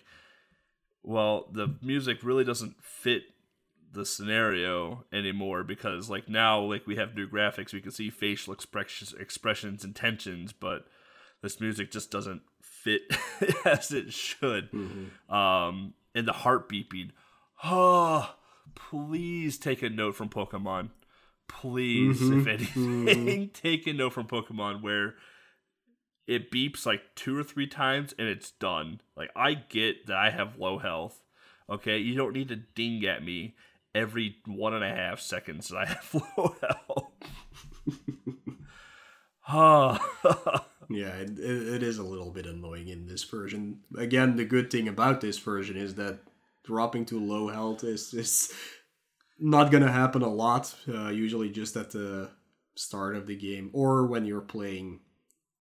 [1.02, 3.24] well the music really doesn't fit
[3.92, 7.72] the scenario anymore because like now like we have new graphics.
[7.72, 10.86] We can see facial expressions expressions and tensions but
[11.42, 13.02] this music just doesn't fit
[13.64, 14.70] as it should.
[14.72, 15.34] Mm-hmm.
[15.34, 17.10] Um and the heart beeping.
[17.64, 18.34] Oh
[18.74, 20.90] please take a note from pokemon.
[21.48, 22.48] Please if mm-hmm.
[22.48, 23.44] anything mm-hmm.
[23.52, 25.14] take a note from pokemon where
[26.26, 30.30] it beeps like two or three times and it's done like i get that i
[30.30, 31.22] have low health
[31.72, 33.54] Okay, you don't need to ding at me
[33.94, 37.12] every one and a half seconds that I have low health.
[39.48, 43.80] Ah, Yeah, it, it, it is a little bit annoying in this version.
[43.96, 46.18] Again, the good thing about this version is that
[46.64, 48.52] dropping to low health is, is
[49.38, 50.74] not gonna happen a lot.
[50.86, 52.28] Uh, usually just at the
[52.74, 55.00] start of the game or when you're playing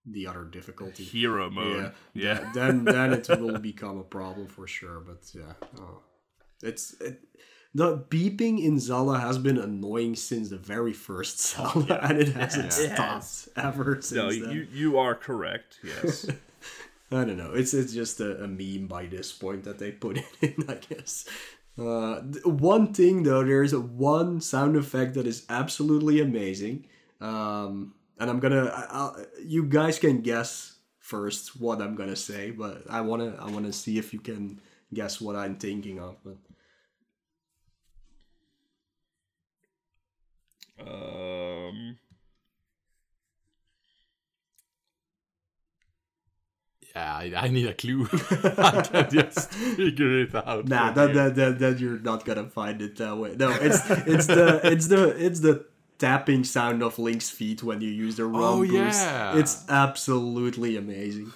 [0.05, 1.03] the other difficulty.
[1.03, 1.93] hero mode.
[2.13, 2.51] Yeah, Yeah.
[2.55, 4.99] then then it will become a problem for sure.
[4.99, 5.99] But yeah, oh.
[6.63, 7.19] it's it,
[7.73, 12.65] the beeping in Zelda has been annoying since the very first Zelda, and it hasn't
[12.65, 13.49] It stopped has.
[13.55, 14.51] ever since No, then.
[14.51, 15.79] you you are correct.
[15.83, 16.25] Yes.
[17.13, 17.51] I don't know.
[17.53, 20.75] It's it's just a, a meme by this point that they put it in, I
[20.75, 21.25] guess.
[21.77, 26.85] Uh, th- one thing though, there's one sound effect that is absolutely amazing,
[27.21, 28.65] um, and I'm gonna.
[28.67, 33.49] I, I'll, you guys can guess first what I'm gonna say, but I wanna I
[33.49, 34.61] wanna see if you can
[34.93, 36.17] guess what I'm thinking of.
[36.23, 36.37] But
[40.79, 41.97] um.
[46.93, 48.07] Yeah, I, I need a clue.
[48.43, 50.67] I can just figure it out.
[50.67, 51.29] nah, that, here.
[51.29, 53.35] that that that you're not gonna find it that way.
[53.35, 55.65] No, it's it's the it's the it's the
[56.01, 59.01] tapping sound of Link's feet when you use the rum Oh, boost.
[59.01, 59.37] yeah.
[59.37, 61.31] It's absolutely amazing.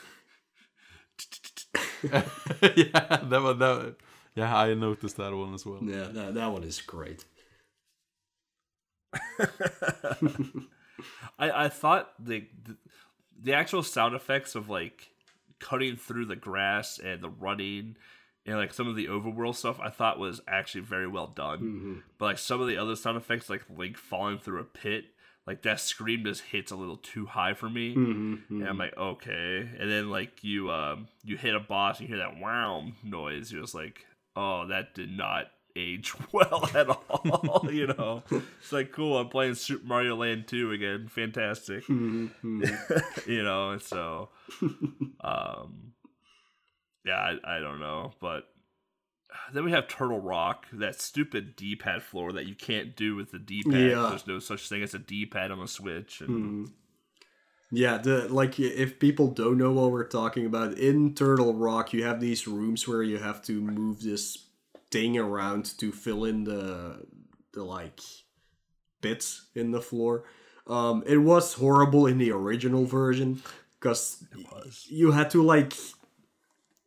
[2.12, 2.92] yeah,
[3.32, 3.96] that one, that one-
[4.36, 5.80] Yeah, I noticed that one as well.
[5.82, 7.24] Yeah, that, that one is great.
[11.40, 12.76] I I thought the, the
[13.42, 15.10] the actual sound effects of like
[15.60, 17.96] cutting through the grass and the running
[18.45, 21.59] and like some of the overworld stuff I thought was actually very well done.
[21.59, 21.93] Mm-hmm.
[22.17, 25.05] But like some of the other sound effects like Link falling through a pit,
[25.47, 27.95] like that scream just hits a little too high for me.
[27.95, 28.80] Mm-hmm, and I'm mm-hmm.
[28.80, 29.69] like, okay.
[29.80, 33.61] And then like you um you hit a boss, you hear that wow noise, you're
[33.61, 34.05] just like,
[34.35, 37.67] oh, that did not age well at all.
[37.72, 39.17] you know, it's like cool.
[39.17, 41.07] I'm playing Super Mario Land 2 again.
[41.07, 41.88] Fantastic.
[41.89, 44.30] you know, and so,
[45.22, 45.93] um,
[47.06, 48.48] yeah, I, I don't know, but
[49.53, 53.40] then we have Turtle Rock, that stupid D-pad floor that you can't do with the
[53.40, 53.73] D-pad.
[53.73, 54.07] Yeah.
[54.10, 56.22] There's no such thing as a D-pad on a Switch.
[56.22, 56.72] And
[57.72, 62.03] Yeah, the like if people don't know what we're talking about, in Turtle Rock you
[62.03, 64.48] have these rooms where you have to move this
[64.91, 67.06] thing around to fill in the
[67.53, 67.99] the like
[69.02, 70.23] bits in the floor.
[70.68, 73.41] Um, it was horrible in the original version
[73.80, 74.23] because
[74.88, 75.73] you had to like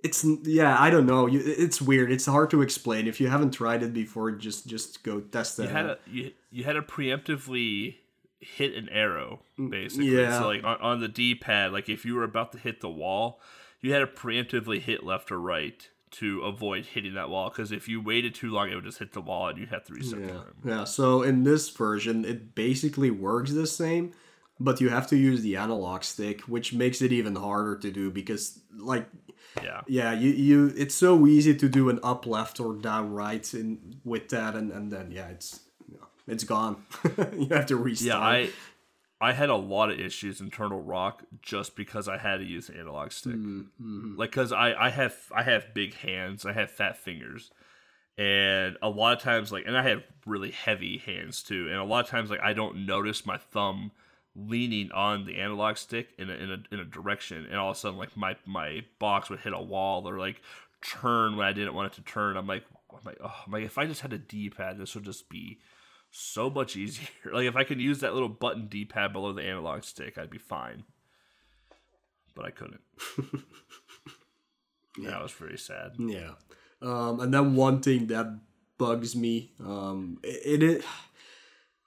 [0.09, 0.25] it's
[0.61, 3.83] yeah i don't know you, it's weird it's hard to explain if you haven't tried
[3.83, 5.99] it before just just go test it you had out.
[6.05, 7.97] to you, you had to preemptively
[8.41, 9.41] hit an arrow
[9.71, 10.39] basically Mm, yeah.
[10.39, 13.41] so like on, on the d-pad like if you were about to hit the wall
[13.81, 17.87] you had to preemptively hit left or right to avoid hitting that wall because if
[17.89, 20.21] you waited too long it would just hit the wall and you'd have to reset
[20.21, 20.33] the Yeah.
[20.35, 24.13] room Yeah, so in this version, it basically works the same,
[24.59, 28.11] but you have to use the analog stick, which makes it even harder to do
[28.11, 29.07] because, like,
[29.63, 33.53] yeah yeah, you, you it's so easy to do an up left or down right
[33.55, 35.61] in with that, and, and then yeah, it's
[36.27, 36.85] it's gone.
[37.39, 38.07] you have to restart.
[38.07, 38.51] yeah i
[39.21, 42.69] i had a lot of issues in turtle rock just because i had to use
[42.69, 44.17] the analog stick mm-hmm, mm-hmm.
[44.17, 47.51] like because i i have i have big hands i have fat fingers
[48.17, 51.85] and a lot of times like and i have really heavy hands too and a
[51.85, 53.91] lot of times like i don't notice my thumb
[54.47, 57.77] leaning on the analog stick in a, in a, in a direction and all of
[57.77, 60.41] a sudden like my my box would hit a wall or like
[60.81, 62.37] turn when i didn't want it to turn.
[62.37, 65.59] I'm like i'm like oh if i just had a d-pad this would just be
[66.11, 67.09] so much easier.
[67.33, 70.39] Like if i could use that little button d-pad below the analog stick i'd be
[70.39, 70.85] fine.
[72.35, 72.83] But i couldn't.
[75.01, 75.11] Yeah.
[75.11, 75.93] that was very sad.
[75.99, 76.33] Yeah.
[76.83, 78.41] Um, and then one thing that
[78.79, 80.85] bugs me, um, it, it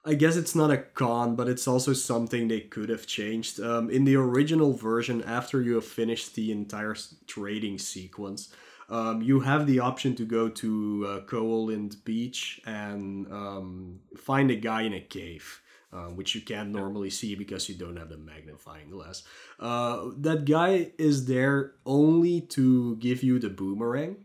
[0.04, 3.60] I guess it's not a con, but it's also something they could have changed.
[3.60, 6.96] Um, in the original version, after you have finished the entire
[7.28, 8.52] trading sequence,
[8.88, 14.56] um, you have the option to go to uh, Koolind Beach and um, find a
[14.56, 15.60] guy in a cave.
[15.94, 19.24] Uh, which you can't normally see because you don't have the magnifying glass.
[19.60, 24.16] Uh, that guy is there only to give you the boomerang.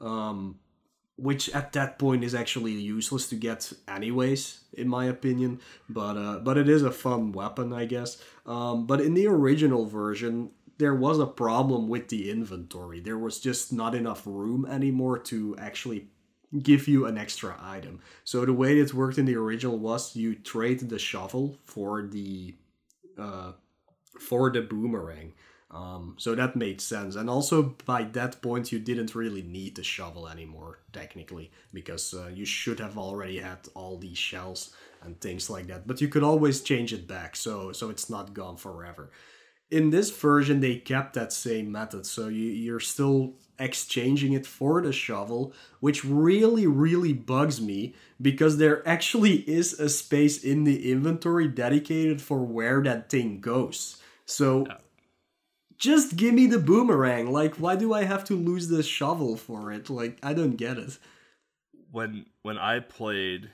[0.00, 0.60] Um,
[1.16, 5.60] which at that point is actually useless to get anyways, in my opinion.
[5.88, 8.22] But uh, but it is a fun weapon, I guess.
[8.44, 13.00] Um, but in the original version, there was a problem with the inventory.
[13.00, 16.08] There was just not enough room anymore to actually
[16.62, 18.00] give you an extra item.
[18.24, 22.54] So the way it worked in the original was you trade the shovel for the
[23.18, 23.52] uh,
[24.20, 25.32] for the boomerang.
[25.70, 27.16] Um, so that made sense.
[27.16, 32.28] And also by that point, you didn't really need the shovel anymore, technically, because uh,
[32.32, 34.72] you should have already had all these shells
[35.02, 35.86] and things like that.
[35.86, 39.10] But you could always change it back, so so it's not gone forever.
[39.68, 44.80] In this version, they kept that same method, so you, you're still exchanging it for
[44.80, 50.92] the shovel, which really, really bugs me because there actually is a space in the
[50.92, 54.00] inventory dedicated for where that thing goes.
[54.24, 54.66] So
[55.78, 57.30] just give me the boomerang.
[57.32, 59.90] Like, why do I have to lose the shovel for it?
[59.90, 60.98] Like, I don't get it.
[61.90, 63.50] When when I played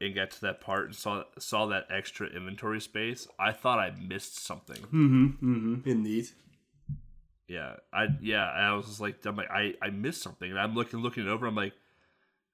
[0.00, 3.90] and got to that part and saw saw that extra inventory space, I thought I
[3.90, 4.76] missed something.
[4.76, 5.26] Mm-hmm.
[5.26, 5.88] Mm-hmm.
[5.88, 6.28] Indeed.
[7.46, 10.74] Yeah, I yeah, I was just like, I'm like, I I missed something, and I'm
[10.74, 11.46] looking looking it over.
[11.46, 11.74] I'm like,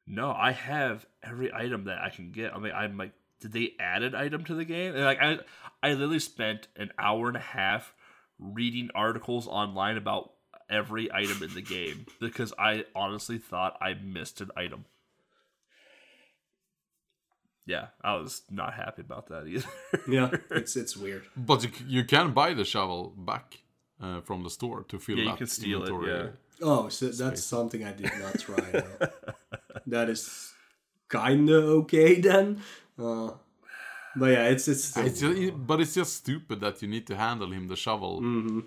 [0.07, 2.55] no, I have every item that I can get.
[2.55, 4.95] I'm like, I'm like, did they add an item to the game?
[4.95, 5.39] And like, I
[5.83, 7.95] I literally spent an hour and a half
[8.41, 10.33] reading articles online about
[10.69, 14.85] every item in the game because I honestly thought I missed an item.
[17.67, 19.69] Yeah, I was not happy about that either.
[20.09, 21.25] Yeah, it's it's weird.
[21.37, 23.59] But you, you can buy the shovel back
[24.03, 26.11] uh, from the store to fill Yeah, you that can steal it, inventory.
[26.11, 26.29] yeah.
[26.63, 28.83] Oh, so that's something I did not try.
[29.87, 30.53] that is
[31.11, 32.63] kinda okay then.
[32.99, 33.33] Uh,
[34.17, 37.17] but yeah, it's it's still, It's just, but it's just stupid that you need to
[37.17, 38.61] handle him the shovel, mm-hmm.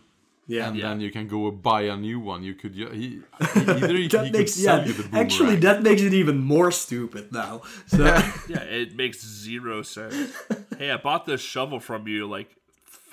[0.47, 0.67] yeah.
[0.67, 2.43] and then you can go buy a new one.
[2.43, 3.21] You could ju- he,
[3.53, 4.85] he either he, that he makes could sell yeah.
[4.85, 7.61] you the Actually, that makes it even more stupid now.
[7.87, 8.03] So
[8.47, 10.33] Yeah, it makes zero sense.
[10.77, 12.55] hey, I bought this shovel from you like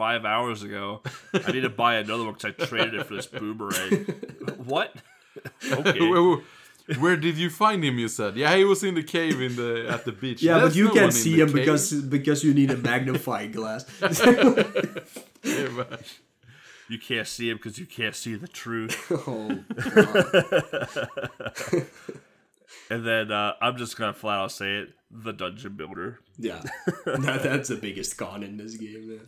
[0.00, 1.02] five hours ago.
[1.34, 4.06] I need to buy another one because I traded it for this boomerang.
[4.64, 4.94] what?
[5.70, 6.42] okay.
[6.98, 7.98] Where- did you find him?
[7.98, 10.42] You said, yeah, he was in the cave in the at the beach.
[10.42, 11.54] yeah, but you no can't see him cave.
[11.56, 13.84] because because you need a magnifying glass.
[15.42, 15.84] Yeah.
[16.88, 19.10] You can't see him because you can't see the truth.
[19.28, 19.48] oh,
[22.90, 26.20] And then uh, I'm just gonna flat out say it: the dungeon builder.
[26.38, 26.62] yeah,
[27.06, 29.08] that, that's the biggest con in this game.
[29.08, 29.20] Man.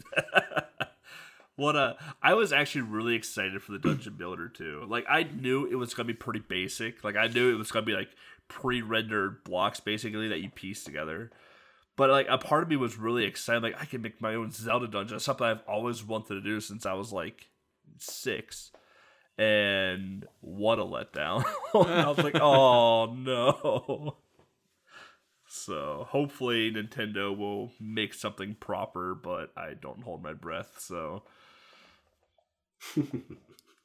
[1.57, 4.85] What a I was actually really excited for the dungeon builder too.
[4.89, 7.05] Like I knew it was gonna be pretty basic.
[7.05, 8.11] Like I knew it was gonna be like
[8.49, 11.31] pre-rendered blocks basically that you piece together.
[11.97, 13.63] But like a part of me was really excited.
[13.63, 15.21] Like I can make my own Zelda dungeon.
[15.21, 17.49] Something I've always wanted to do since I was like
[17.99, 18.71] six.
[19.37, 21.45] And what a letdown.
[21.75, 24.17] I was like, oh no.
[25.47, 30.77] So hopefully Nintendo will make something proper, but I don't hold my breath.
[30.79, 31.25] So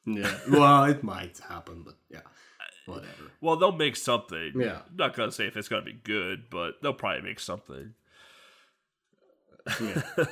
[0.06, 2.20] Yeah, well, it might happen, but yeah,
[2.86, 3.30] whatever.
[3.42, 4.52] Well, they'll make something.
[4.56, 4.78] Yeah.
[4.88, 7.92] I'm not gonna say if it's gonna be good, but they'll probably make something.
[9.82, 10.02] Yeah,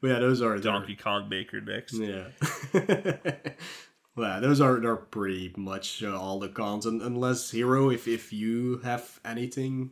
[0.00, 1.94] yeah, those are they're- Donkey Kong Maker next.
[1.94, 2.26] Yeah.
[4.16, 8.32] well, those are are pretty much uh, all the cons, un- unless Hero, if if
[8.32, 9.90] you have anything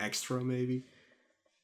[0.00, 0.84] extra, maybe.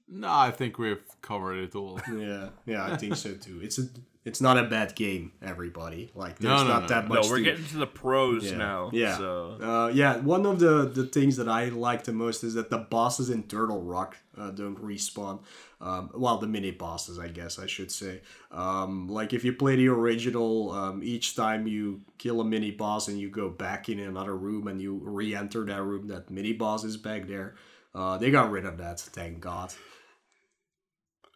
[0.07, 2.01] No, I think we've covered it all.
[2.17, 3.59] Yeah, yeah, I think so too.
[3.61, 3.89] It's a
[4.25, 6.11] it's not a bad game, everybody.
[6.15, 7.15] Like there's no, not no, that no.
[7.15, 7.29] No, much.
[7.31, 8.57] we're to- getting to the pros yeah.
[8.57, 8.91] now.
[8.93, 9.17] Yeah.
[9.19, 12.71] So Uh, yeah, one of the, the things that I like the most is that
[12.71, 15.41] the bosses in Turtle Rock uh, don't respawn.
[15.81, 18.23] Um, well, the mini bosses, I guess I should say.
[18.51, 23.09] Um, like if you play the original, um, each time you kill a mini boss
[23.09, 26.85] and you go back in another room and you re-enter that room, that mini boss
[26.85, 27.57] is back there.
[27.95, 29.73] Uh, they got rid of that, thank God.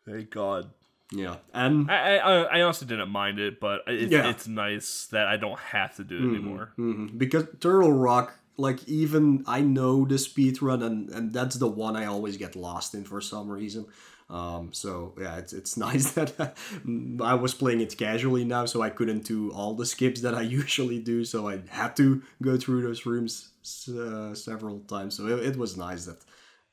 [0.06, 0.70] thank God.
[1.12, 4.28] Yeah, and I, I I honestly didn't mind it, but it's, Yeah.
[4.28, 6.72] it's nice that I don't have to do it anymore.
[6.78, 7.16] Mhm.
[7.16, 11.96] Because Turtle Rock, like even I know the speed run, and and that's the one
[11.96, 13.86] I always get lost in for some reason.
[14.30, 16.30] Um, so yeah, it's it's nice that
[17.22, 20.42] I was playing it casually now, so I couldn't do all the skips that I
[20.60, 21.24] usually do.
[21.24, 23.48] So I had to go through those rooms
[23.88, 25.16] uh, several times.
[25.16, 26.18] So it, it was nice that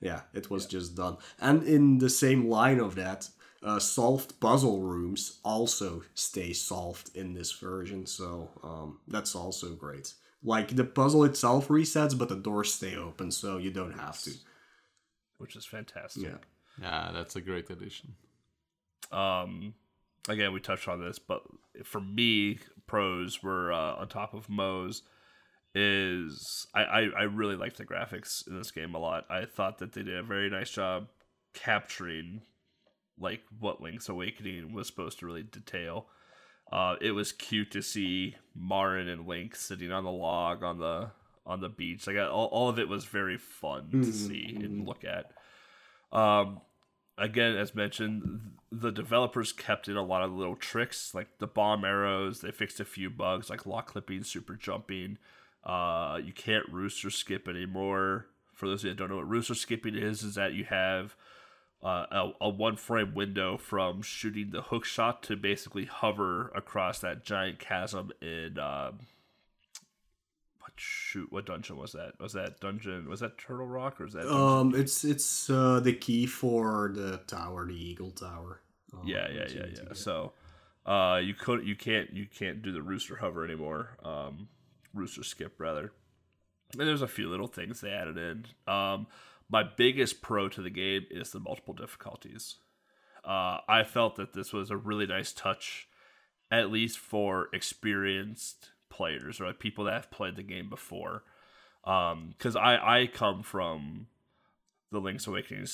[0.02, 1.16] yeah, it was just done.
[1.40, 3.30] And in the same line of that,
[3.66, 10.14] uh, solved puzzle rooms also stay solved in this version, so um, that's also great.
[10.44, 14.32] Like the puzzle itself resets, but the doors stay open, so you don't have to.
[15.40, 16.24] which is fantastic.
[16.24, 16.38] Yeah.
[16.82, 18.16] Yeah, that's a great addition.
[19.12, 19.74] Um,
[20.28, 21.42] again, we touched on this, but
[21.84, 25.02] for me, pros were uh, on top of Moe's,
[25.74, 29.26] is I, I, I really liked the graphics in this game a lot.
[29.30, 31.08] I thought that they did a very nice job
[31.54, 32.42] capturing
[33.20, 36.08] like what Link's Awakening was supposed to really detail.
[36.72, 41.12] Uh, it was cute to see Marin and Link sitting on the log on the
[41.46, 42.08] on the beach.
[42.08, 45.32] Like all, all of it was very fun to see and look at.
[46.12, 46.62] Um,
[47.18, 51.86] again, as mentioned, the developers kept in a lot of little tricks, like the bomb
[51.86, 52.42] arrows.
[52.42, 55.18] They fixed a few bugs, like lock clipping, super jumping.
[55.64, 58.28] Uh, you can't rooster skip anymore.
[58.54, 61.16] For those of you that don't know what rooster skipping is, is that you have
[61.86, 66.98] uh, a, a one frame window from shooting the hook shot to basically hover across
[67.00, 68.58] that giant chasm in.
[68.58, 69.02] Um,
[70.60, 71.32] what shoot?
[71.32, 72.20] What dungeon was that?
[72.20, 73.08] Was that dungeon?
[73.08, 74.24] Was that Turtle Rock or is that?
[74.24, 74.42] Dungeon?
[74.42, 78.62] Um, it's it's uh, the key for the tower, the Eagle Tower.
[78.92, 79.94] Um, yeah, yeah, yeah, yeah.
[79.94, 80.34] So,
[80.88, 83.98] uh, you could you can't you can't do the rooster hover anymore.
[84.04, 84.48] Um,
[84.92, 85.92] rooster skip rather.
[86.80, 88.46] And there's a few little things they added in.
[88.68, 89.06] Um,
[89.50, 92.56] my biggest pro to the game is the multiple difficulties.
[93.24, 95.88] Uh, I felt that this was a really nice touch,
[96.52, 101.24] at least for experienced players or like people that have played the game before.
[101.84, 104.08] Because I I come from
[104.92, 105.68] the Link's Awakening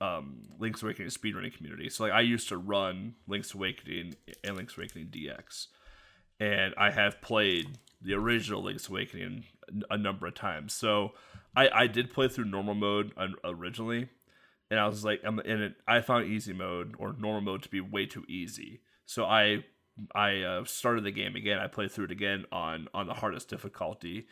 [0.00, 1.90] um, Link's Awakening speedrunning community.
[1.90, 4.14] So like I used to run Link's Awakening
[4.44, 5.66] and Link's Awakening DX,
[6.38, 9.44] and I have played the original Link's Awakening
[9.90, 10.72] a number of times.
[10.72, 11.12] So
[11.54, 13.12] I I did play through normal mode
[13.44, 14.08] originally,
[14.70, 15.74] and I was like, I'm in it.
[15.86, 18.80] I found easy mode or normal mode to be way too easy.
[19.06, 19.64] So I
[20.14, 21.58] I uh, started the game again.
[21.58, 24.26] I played through it again on on the hardest difficulty,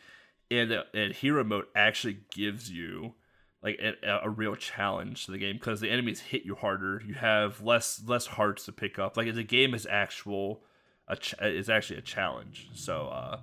[0.49, 3.15] and uh, and hero mode actually gives you
[3.61, 7.01] like a, a real challenge to the game because the enemies hit you harder.
[7.05, 9.17] You have less less hearts to pick up.
[9.17, 10.63] Like the game is actual
[11.07, 12.69] a ch- is actually a challenge.
[12.73, 13.39] So uh,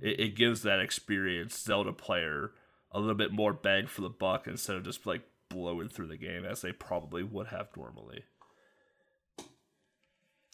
[0.00, 2.52] it, it gives that experienced Zelda player
[2.92, 6.16] a little bit more bang for the buck instead of just like blowing through the
[6.16, 8.24] game as they probably would have normally.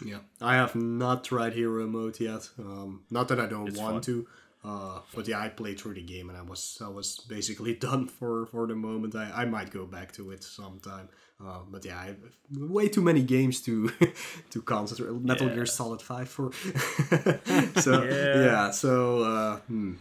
[0.04, 2.48] Yeah, I have not tried hero mode yet.
[2.58, 4.02] Um, not that I don't It's want fun.
[4.02, 4.26] to,
[4.64, 8.08] uh, but yeah, I played through the game and I was I was basically done
[8.08, 9.14] for for the moment.
[9.14, 11.08] I, I might go back to it sometime.
[11.44, 12.16] Uh, but yeah, I have
[12.50, 13.90] way too many games to
[14.50, 15.12] to concentrate.
[15.22, 15.54] Metal Yeah.
[15.54, 16.52] Gear Solid Five for
[17.80, 18.44] so Yeah.
[18.44, 18.70] yeah.
[18.72, 19.94] So uh, hmm.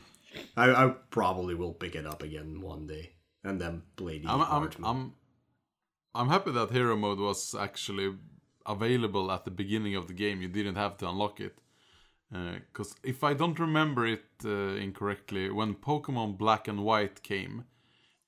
[0.57, 4.41] I I probably will pick it up again one day and then play the I'm,
[4.41, 4.69] I'm.
[4.83, 5.13] I'm,
[6.15, 8.15] I'm happy that hero mode was actually
[8.65, 10.41] available at the beginning of the game.
[10.41, 11.57] You didn't have to unlock it.
[12.31, 17.65] Because if I don't remember it uh, incorrectly, when Pokemon Black and White came,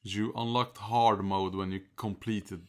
[0.04, 2.62] you unlocked hard mode when you completed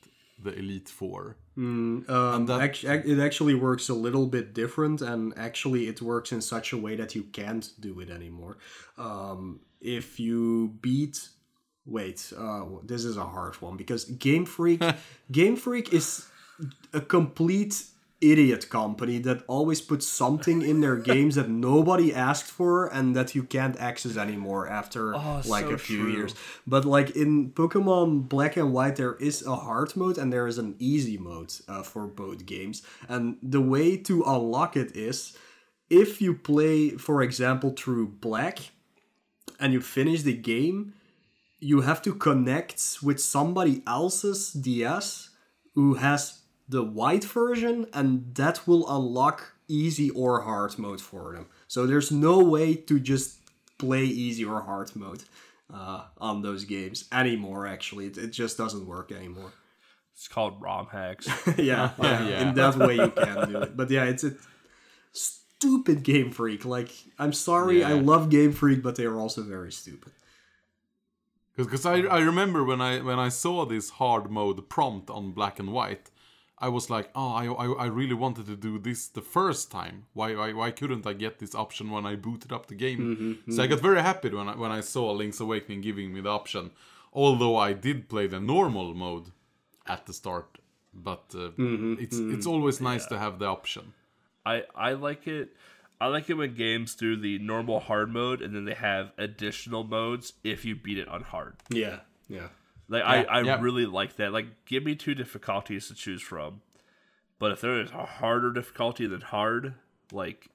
[0.43, 1.37] the Elite Four.
[1.57, 2.05] Um,
[2.47, 6.73] that- act- it actually works a little bit different, and actually, it works in such
[6.73, 8.59] a way that you can't do it anymore.
[8.99, 11.29] Um, if you beat,
[11.87, 14.83] wait, uh, this is a hard one because Game Freak,
[15.33, 16.27] Game Freak is
[16.93, 17.85] a complete
[18.21, 23.35] idiot company that always puts something in their games that nobody asked for and that
[23.35, 26.13] you can't access anymore after Oh, like so a few true.
[26.13, 26.35] years.
[26.67, 30.57] But like in Pokemon Black and White, there is a hard mode and there is
[30.59, 32.83] an easy mode uh, for both games.
[33.09, 35.37] And the way to unlock it is
[35.91, 38.59] if you play, for example, through Black
[39.61, 40.95] and you finish the game,
[41.61, 45.31] you have to connect with somebody else's DS
[45.75, 51.47] who has the white version, and that will unlock easy or hard mode for them.
[51.69, 53.39] So there's no way to just
[53.79, 55.25] play easy or hard mode
[55.73, 57.67] uh, on those games anymore.
[57.67, 59.53] Actually, it, it just doesn't work anymore.
[60.15, 61.27] It's called ROM hacks.
[61.59, 62.49] yeah, yeah, Yeah.
[62.49, 63.77] in that way you can do it.
[63.77, 64.33] But yeah, it's a
[65.13, 66.65] stupid Game Freak.
[66.65, 70.13] Like, I'm sorry, I love Game Freak, but they are also very stupid.
[71.57, 75.59] Because I, I remember when I when I saw this hard mode prompt on black
[75.59, 76.11] and white,
[76.59, 80.07] I was like, oh, I, I, I really wanted to do this the first time.
[80.15, 82.99] Why, why why couldn't I get this option when I booted up the game?
[82.99, 83.61] Mm-hmm, so mm-hmm.
[83.61, 86.71] I got very happy when I when I saw Link's Awakening giving me the option.
[87.13, 89.33] Although I did play the normal mode
[89.87, 90.59] at the start,
[90.95, 93.93] but uh, mm-hmm, it's it's always nice to have the option.
[94.47, 95.55] I I like it.
[96.01, 99.83] I like it when games do the normal hard mode and then they have additional
[99.83, 101.57] modes if you beat it on hard.
[101.71, 102.49] Yeah, yeah.
[102.89, 103.61] Like I, Yeah, I yeah.
[103.61, 104.33] really like that.
[104.33, 106.61] Like give me two difficulties to choose from.
[107.39, 109.75] But if there is a harder difficulty than hard,
[110.13, 110.49] like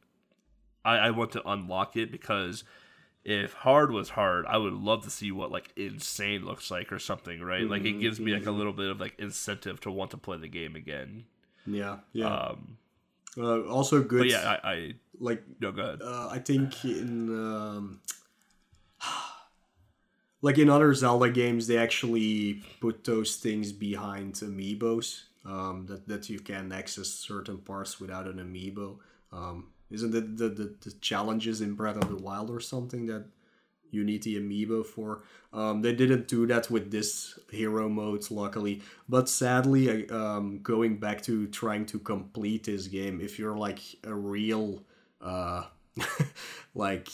[0.83, 2.63] I, I want to unlock it because
[3.23, 6.97] if hard was hard, I would love to see what like insane looks like or
[6.97, 7.69] something, right?
[7.69, 10.37] Like it gives me like a little bit of like incentive to want to play
[10.37, 11.25] the game again.
[11.67, 12.33] Yeah, yeah.
[12.33, 12.77] Um
[13.37, 14.19] uh, also good.
[14.21, 16.01] but yeah, I, I like no go ahead.
[16.01, 18.01] uh, I think in um,
[20.41, 25.23] like in other Zelda games, they actually put those things behind amiibos.
[25.43, 28.99] Um, that that you can access certain parts without an amiibo.
[29.31, 33.25] Um, isn't it the, the the challenges in Breath of the Wild or something that
[33.89, 35.23] you need the amiibo for?
[35.51, 38.83] Um, they didn't do that with this hero mode, luckily.
[39.09, 44.13] But sadly, um, going back to trying to complete this game, if you're like a
[44.13, 44.83] real,
[45.21, 45.63] uh,
[46.75, 47.09] like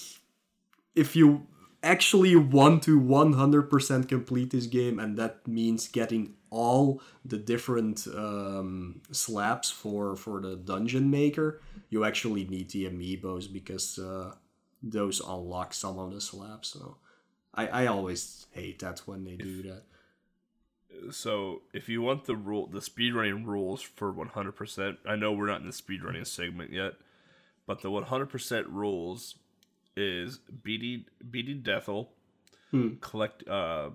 [0.96, 1.48] if you
[1.88, 9.02] actually want to 100% complete this game and that means getting all the different um,
[9.12, 11.62] slabs for for the dungeon maker.
[11.90, 14.36] You actually need the amiibos because uh,
[14.84, 16.98] those unlock some of the slabs so
[17.54, 19.84] I, I always hate that when they do that.
[21.12, 25.62] So if you want the rule, the speedrunning rules for 100%, I know we're not
[25.62, 26.94] in the speedrunning segment yet,
[27.66, 29.36] but the 100% rules
[29.98, 32.08] is beating beating Deathel,
[32.72, 32.96] hmm.
[33.02, 33.90] collect uh,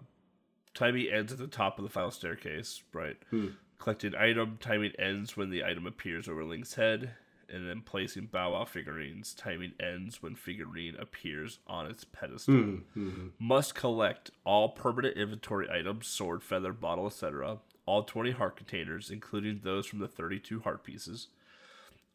[0.74, 3.16] timing ends at the top of the final staircase, right?
[3.30, 3.48] Hmm.
[3.78, 7.10] Collecting item, timing ends when the item appears over Link's head,
[7.48, 12.54] and then placing Bow Wow figurines, timing ends when figurine appears on its pedestal.
[12.54, 13.28] Hmm.
[13.38, 17.58] Must collect all permanent inventory items, sword, feather, bottle, etc.
[17.84, 21.28] All 20 heart containers, including those from the 32 heart pieces.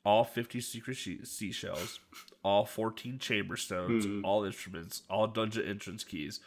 [0.07, 1.99] All 50 secret she- seashells.
[2.41, 4.05] All 14 chamber stones.
[4.05, 4.23] Hmm.
[4.23, 5.01] All instruments.
[5.09, 6.39] All dungeon entrance keys.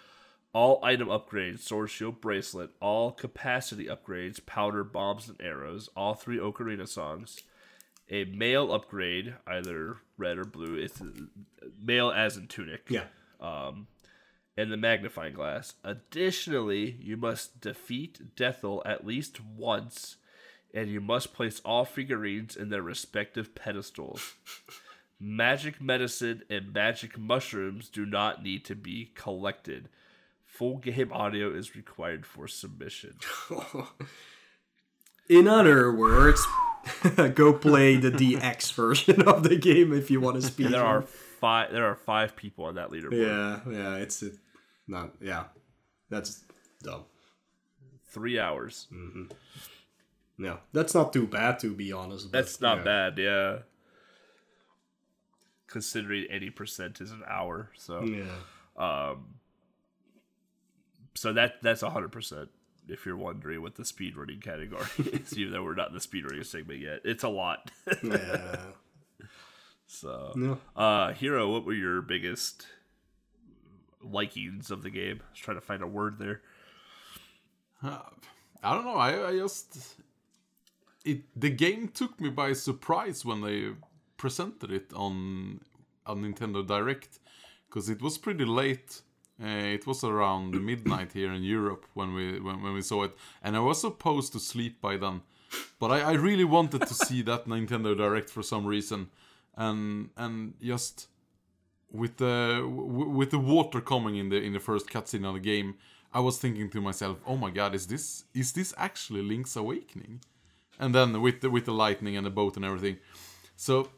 [0.55, 2.71] All item upgrades, sword, shield, bracelet.
[2.81, 5.91] All capacity upgrades, powder, bombs, and arrows.
[5.95, 7.43] All three Ocarina songs
[8.11, 10.75] a mail upgrade, either red or blue.
[10.75, 11.01] It's
[11.81, 12.87] mail as in tunic.
[12.89, 13.05] yeah
[13.41, 13.87] um,
[14.57, 15.75] And the magnifying glass.
[15.85, 20.17] Additionally, you must defeat Deathel at least once,
[20.75, 24.35] and you must place all figurines in their respective pedestals.
[25.21, 29.89] magic medicine and magic mushrooms do not need to be collected.
[30.47, 33.17] Full game audio is required for submission.
[35.29, 36.45] in other words
[37.35, 41.03] go play the dx version of the game if you want to speed There are
[41.03, 41.71] five.
[41.71, 43.13] There are five people on that leaderboard.
[43.13, 44.31] yeah yeah it's a,
[44.89, 45.45] not yeah
[46.09, 46.43] that's
[46.83, 47.05] dumb
[48.11, 48.89] Three hours.
[48.93, 49.27] Mm-hmm.
[50.43, 52.33] Yeah, that's not too bad to be honest.
[52.33, 52.85] but, That's not yeah.
[52.85, 53.59] bad, yeah.
[55.67, 58.25] Considering eighty percent is an hour, so Yeah,
[58.77, 59.35] Um,
[61.15, 62.49] so that that's hundred percent.
[62.89, 66.45] If you're wondering what the speedrunning category is, even though we're not in the speedrunning
[66.47, 67.71] segment yet, it's a lot.
[68.03, 68.57] yeah.
[69.87, 70.59] so, No.
[70.75, 72.67] uh, hero, what were your biggest
[74.03, 75.21] likings of the game?
[75.23, 76.41] I was trying to find a word there.
[77.83, 78.01] I
[78.63, 78.97] don't know.
[78.97, 79.95] I, I just
[81.05, 83.71] it the game took me by surprise when they
[84.17, 85.61] presented it on
[86.07, 87.19] on Nintendo Direct
[87.69, 89.03] because it was pretty late.
[89.43, 93.17] Uh, it was around midnight here in Europe when we when, when we saw it,
[93.43, 95.23] and I was supposed to sleep by then.
[95.79, 99.09] But I, I really wanted to see that Nintendo Direct for some reason,
[99.57, 101.09] and and just
[101.91, 105.77] with the with the water coming in the in the first cutscene of the game,
[106.13, 110.21] I was thinking to myself, "Oh my God, is this is this actually Link's Awakening?"
[110.81, 112.97] And then with the with the lightning and the boat and everything,
[113.55, 113.91] so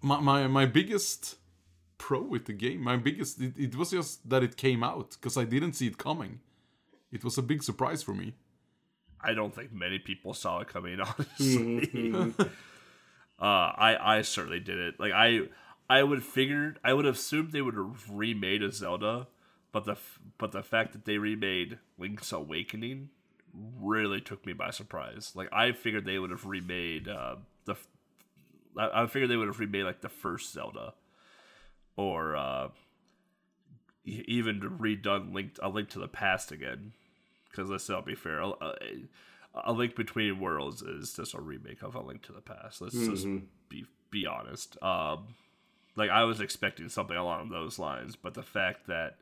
[0.00, 1.36] my my, my biggest
[1.98, 5.36] pro with the game, my biggest it, it was just that it came out because
[5.36, 6.38] I didn't see it coming.
[7.10, 8.34] It was a big surprise for me.
[9.20, 11.00] I don't think many people saw it coming.
[11.18, 12.48] Honestly, uh,
[13.40, 15.00] I I certainly did it.
[15.00, 15.48] Like I
[15.90, 19.26] I would figured I would have assumed they would have remade a Zelda,
[19.72, 19.96] but the
[20.38, 23.10] but the fact that they remade Link's Awakening
[23.54, 25.32] really took me by surprise.
[25.34, 27.76] Like I figured they would have remade uh, the
[28.78, 30.94] I figured they would have remade like the first Zelda,
[31.96, 32.68] or uh,
[34.04, 36.92] even redone Link a Link to the Past again.
[37.50, 38.70] Because let's not be fair, a, a,
[39.64, 42.80] a Link Between Worlds is just a remake of a Link to the Past.
[42.80, 43.26] Let's just
[43.68, 44.80] be be honest.
[44.82, 45.34] Um,
[45.96, 49.16] like I was expecting something along those lines, but the fact that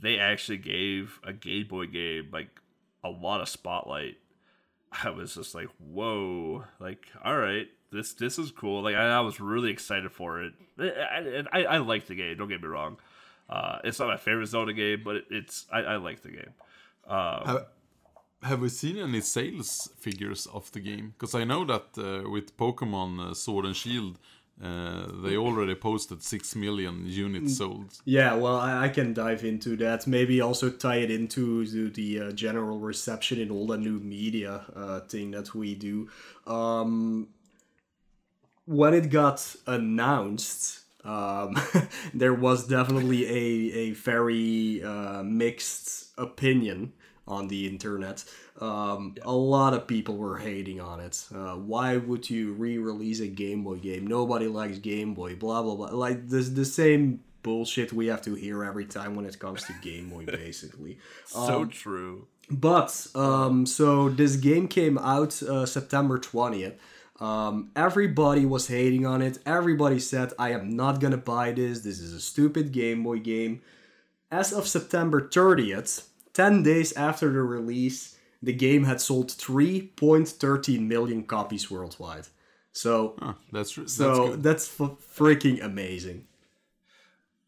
[0.00, 2.60] they actually gave a Game Boy game like
[3.04, 4.16] a lot of spotlight,
[5.04, 6.64] I was just like, whoa!
[6.78, 8.82] Like, all right, this this is cool.
[8.82, 12.36] Like, I, I was really excited for it, and I, I, I like the game.
[12.36, 12.98] Don't get me wrong.
[13.48, 16.52] Uh, it's not my favorite Zelda game, but it, it's I, I like the game.
[17.08, 17.66] Have,
[18.42, 21.14] have we seen any sales figures of the game?
[21.18, 24.18] Because I know that uh, with Pokemon uh, Sword and Shield,
[24.62, 28.00] uh, they already posted six million units sold.
[28.04, 30.06] Yeah, well, I, I can dive into that.
[30.06, 34.62] Maybe also tie it into the, the uh, general reception in all the new media
[34.74, 36.08] uh, thing that we do.
[36.46, 37.28] Um,
[38.66, 41.54] when it got announced, Um,
[42.12, 46.92] there was definitely a a very uh, mixed opinion
[47.28, 48.24] on the internet.
[48.60, 51.24] Um, A lot of people were hating on it.
[51.32, 54.06] Uh, why would you re-release a Game Boy game?
[54.06, 55.36] Nobody likes Game Boy.
[55.36, 55.90] Blah blah blah.
[55.90, 59.72] Like this, the same bullshit we have to hear every time when it comes to
[59.80, 60.98] Game Boy, basically.
[61.26, 62.26] So true.
[62.50, 66.74] But um, so this game came out uh, September twentieth.
[67.20, 69.38] Um, everybody was hating on it.
[69.44, 71.80] Everybody said, "I am not gonna buy this.
[71.80, 73.60] This is a stupid Game Boy game."
[74.30, 80.28] As of September thirtieth, ten days after the release, the game had sold three point
[80.28, 82.26] thirteen million copies worldwide.
[82.72, 84.42] So, Huh, that's that's so good.
[84.42, 86.26] that's f- freaking amazing.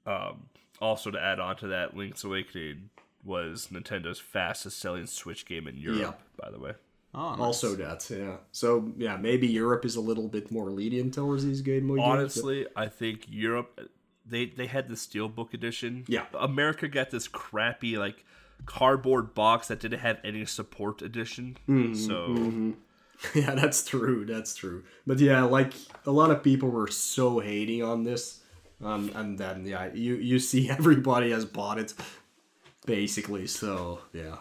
[0.06, 0.46] Um,
[0.80, 2.90] also, to add on to that, Link's Awakening
[3.22, 6.20] was Nintendo's fastest selling Switch game in Europe, Yep.
[6.40, 6.72] by the way.
[7.14, 7.40] Oh, nice.
[7.40, 8.36] Also, that yeah.
[8.52, 12.06] So yeah, maybe Europe is a little bit more lenient towards these Game Boy games.
[12.06, 13.80] but- Honestly, I think Europe
[14.24, 16.04] they they had the Steelbook edition.
[16.08, 16.26] Yeah.
[16.38, 18.24] America got this crappy like
[18.66, 21.56] cardboard box that didn't have any support edition.
[21.68, 22.74] Mm-hmm, so
[23.34, 24.24] Yeah, that's true.
[24.24, 24.84] That's true.
[25.06, 25.74] But yeah, like
[26.06, 28.40] a lot of people were so hating on this,
[28.82, 31.94] um, and then yeah, you you see everybody has bought it,
[32.86, 33.46] basically.
[33.46, 34.36] So yeah,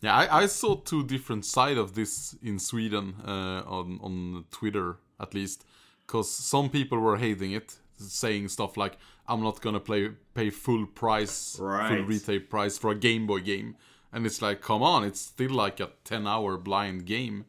[0.00, 4.96] Yeah, I, I saw two different side of this in Sweden uh, on on Twitter
[5.20, 5.64] at least,
[6.06, 8.96] because some people were hating it, saying stuff like,
[9.28, 13.76] "I'm not gonna play pay full price, full retail price for a Game Boy game,"
[14.12, 17.44] and it's like, come on, it's still like a 10 hour blind game,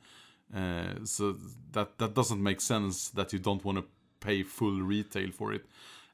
[0.56, 1.36] uh, so
[1.72, 3.86] that that doesn't make sense that you don't want to
[4.20, 5.66] pay full retail for it.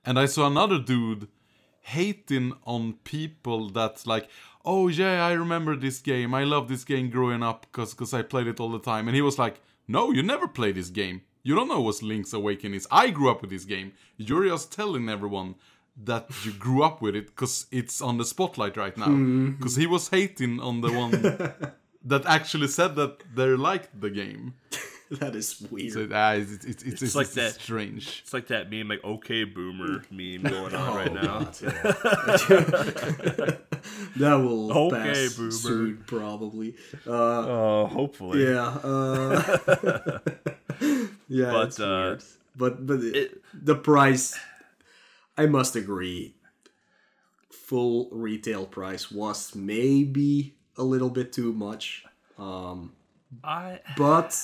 [0.05, 1.27] And I saw another dude
[1.81, 4.27] hating on people that like
[4.65, 6.33] oh yeah i remember this game.
[6.33, 9.07] I love this game growing up because i played it all the time.
[9.07, 12.33] And he was like no you never played this game you don't know what link's
[12.33, 15.55] awakening is i grew up with this game you're just telling everyone
[16.11, 19.13] that you grew up with it because it's on the spotlight right now
[19.57, 21.11] because he was hating on the one
[22.11, 24.53] that actually said that they liked the game
[25.21, 25.93] that is weird.
[25.93, 27.53] so uh, it's, it's, it's, it's, it's like it's that.
[27.61, 31.39] strange it's like that meme, like okay boomer meme going on right Oh, now.
[31.39, 31.69] God, yeah.
[34.17, 35.51] that will Okay, pass boomer.
[35.51, 36.75] soon, probably.
[37.07, 38.43] Uh, Oh, hopefully.
[38.43, 38.67] yeah.
[38.83, 40.19] Uh,
[41.27, 42.17] yeah, But, uh.
[42.57, 44.37] But but it- the price,
[45.37, 46.35] I must agree.
[47.51, 52.05] Full retail price was maybe a little bit too much,
[52.37, 52.93] um,
[53.43, 54.37] I but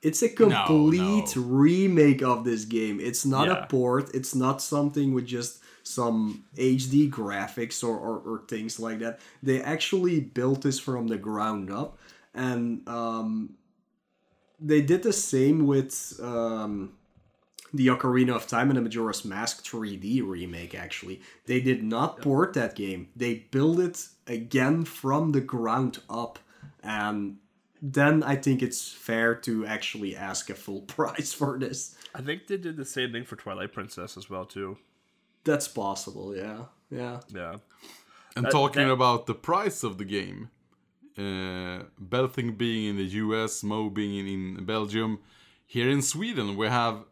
[0.00, 1.42] it's a complete no.
[1.42, 3.00] remake of this game.
[3.00, 3.64] It's not Yeah.
[3.64, 4.14] a port.
[4.14, 9.18] It's not something with just some HD graphics or, or, or things like that.
[9.42, 11.98] They actually built this from the ground up,
[12.34, 13.54] and um,
[14.62, 16.92] they did the same with um,
[17.74, 20.74] the Ocarina of Time and the Majora's Mask 3D remake.
[20.74, 23.08] Actually, they did not port that game.
[23.16, 26.38] They built it again from the ground up,
[26.82, 27.38] and
[27.80, 31.94] then I think it's fair to actually ask a full price for this.
[32.14, 34.78] I think they did the same thing for Twilight Princess as well too.
[35.44, 37.20] That's possible, yeah, yeah.
[37.34, 37.56] Yeah.
[38.36, 40.50] And That- talking that- about the price of the game,
[41.18, 44.26] uh, Baltic being in the US, Mo being in,
[44.58, 45.18] in Belgium,
[45.66, 47.04] here in Sweden we have,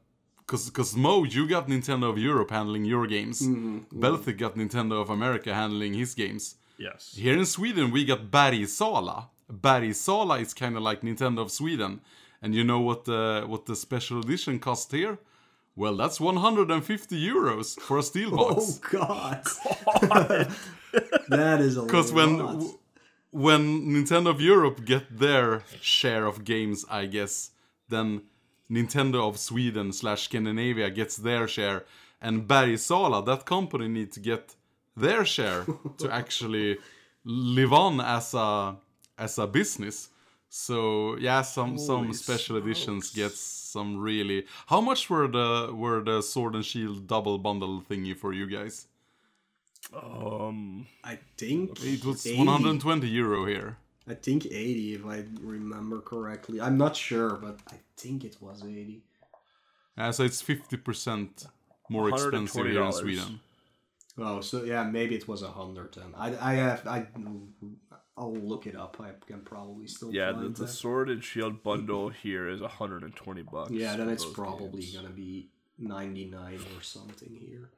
[0.46, 3.46] cause, cause Mo, you got Nintendo of Europe handling your games,
[3.92, 6.56] Baltic got Nintendo of America handling his games.
[6.78, 7.14] Yes.
[7.16, 9.28] Here in Sweden we got Bergsala.
[9.52, 12.00] Bergsala is kind of like Nintendo of Sweden,
[12.40, 15.18] and you know what the what the special edition cost here?
[15.76, 18.80] Well, that's 150 euros for a steel box.
[18.84, 19.42] Oh God,
[21.28, 22.78] that is a Because when w-
[23.30, 27.50] when Nintendo of Europe get their share of games, I guess,
[27.88, 28.22] then
[28.70, 31.84] Nintendo of Sweden slash Scandinavia gets their share,
[32.20, 34.54] and Bergsala, that company, needs to get
[34.96, 35.66] their share
[35.98, 36.78] to actually
[37.24, 38.76] live on as a
[39.18, 40.08] as a business.
[40.48, 43.14] So yeah, some some Holy special editions smokes.
[43.14, 44.46] get some really.
[44.66, 48.86] How much were the were the Sword and Shield double bundle thingy for you guys?
[49.92, 50.86] Um.
[51.04, 52.38] I think It was 80.
[52.38, 53.76] 120 euro here.
[54.08, 56.60] I think eighty, if I remember correctly.
[56.60, 59.02] I'm not sure, but I think it was eighty.
[59.96, 61.46] Uh, so it's 50%
[61.88, 63.40] more expensive here in Sweden.
[64.18, 66.14] Oh, so yeah, maybe it was a hundred then.
[66.16, 67.06] I I have I.
[68.16, 68.96] I'll look it up.
[69.00, 70.12] I can probably still.
[70.12, 70.68] Yeah, the, find the that.
[70.68, 73.70] Sword and Shield bundle here is 120 bucks.
[73.70, 74.96] Yeah, then it's probably games.
[74.96, 77.70] gonna be ninety nine or something here.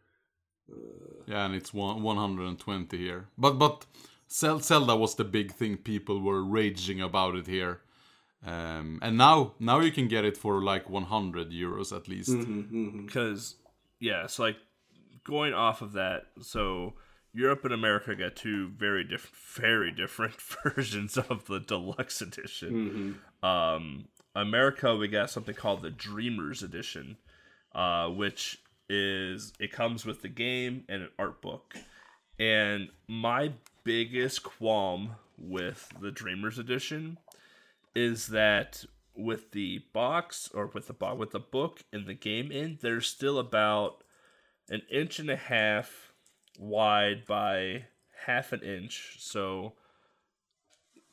[1.26, 3.26] Yeah, and it's one, 120 here.
[3.38, 3.86] But but
[4.30, 5.76] Zel- Zelda was the big thing.
[5.76, 7.80] People were raging about it here.
[8.44, 12.30] Um, and now now you can get it for like 100 euros at least.
[12.30, 13.06] Mm-hmm.
[13.06, 13.56] because
[14.00, 14.56] yeah, it's like
[15.24, 16.94] going off of that, so
[17.32, 20.34] Europe and America got two very different, very different
[20.64, 23.20] versions of the deluxe edition.
[23.42, 27.16] Um, America, we got something called the Dreamers Edition,
[27.74, 28.61] uh, which
[28.92, 31.74] is it comes with the game and an art book.
[32.38, 33.52] And my
[33.84, 37.18] biggest qualm with the Dreamers Edition
[37.94, 42.50] is that with the box or with the box with the book and the game
[42.50, 44.04] in, there's still about
[44.68, 46.12] an inch and a half
[46.58, 47.84] wide by
[48.26, 49.74] half an inch, so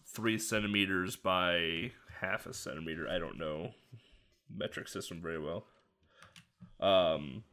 [0.05, 1.91] three centimeters by
[2.21, 3.07] half a centimeter.
[3.09, 3.71] I don't know
[4.53, 5.65] metric system very well.
[6.79, 7.43] Um,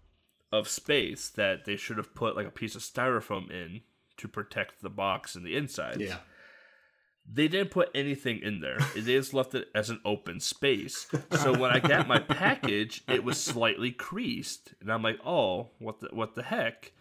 [0.52, 3.82] of space that they should have put like a piece of styrofoam in
[4.16, 6.00] to protect the box and the inside.
[6.00, 6.18] Yeah.
[7.28, 8.78] They didn't put anything in there.
[8.94, 11.08] They just left it as an open space.
[11.32, 15.98] So when I got my package, it was slightly creased, and I'm like, "Oh, what
[15.98, 16.92] the what the heck?"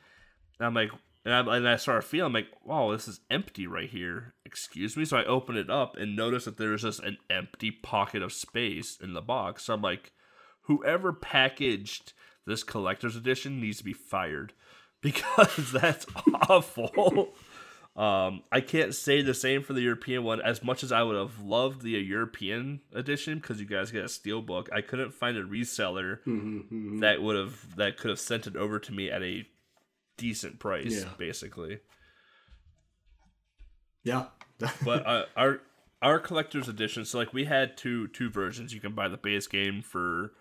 [0.60, 0.90] And I'm like,
[1.26, 5.06] and I, and I started feeling like, "Wow, this is empty right here." Excuse me.
[5.06, 8.98] So I open it up and notice that there's just an empty pocket of space
[9.00, 9.66] in the box.
[9.66, 10.12] So I'm like,
[10.64, 12.14] whoever packaged
[12.46, 14.54] this collector's edition needs to be fired
[15.02, 16.06] because that's
[16.50, 17.34] awful.
[17.96, 20.42] Um, I can't say the same for the European one.
[20.42, 24.10] As much as I would have loved the European edition, because you guys get a
[24.10, 26.20] steel book, I couldn't find a reseller
[27.02, 29.48] that would have that could have sent it over to me at a
[30.18, 31.10] decent price, Yeah.
[31.18, 31.80] basically.
[34.04, 34.26] Yeah.
[34.84, 35.62] But uh, our
[36.02, 38.74] our collector's edition, so like we had two two versions.
[38.74, 40.32] You can buy the base game for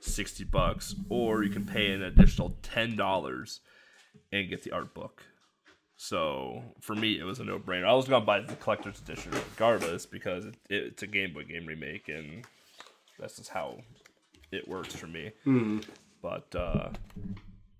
[0.00, 3.60] sixty bucks, or you can pay an additional ten dollars
[4.32, 5.22] and get the art book.
[5.96, 7.84] So for me, it was a no brainer.
[7.84, 11.66] I was gonna buy the collector's edition regardless because it, it's a Game Boy game
[11.66, 12.44] remake, and
[13.18, 13.80] that's just how
[14.50, 15.30] it works for me.
[16.22, 16.90] But uh,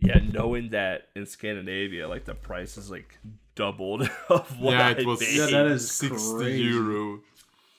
[0.00, 3.18] yeah, knowing that in Scandinavia, like the price is like
[3.54, 5.36] doubled of what yeah, I it was paid.
[5.36, 6.62] Yeah, that is 60 crazy.
[6.62, 7.20] euro.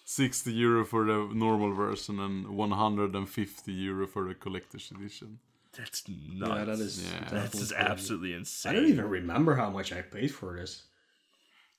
[0.04, 5.40] 60 euro for the normal version and 150 euro for the collector's edition.
[5.78, 6.50] That's nuts.
[6.60, 7.04] Yeah, that is.
[7.04, 7.20] Yeah.
[7.20, 7.90] That's definitely just crazy.
[7.92, 8.72] absolutely insane.
[8.72, 10.84] I don't even remember how much I paid for this.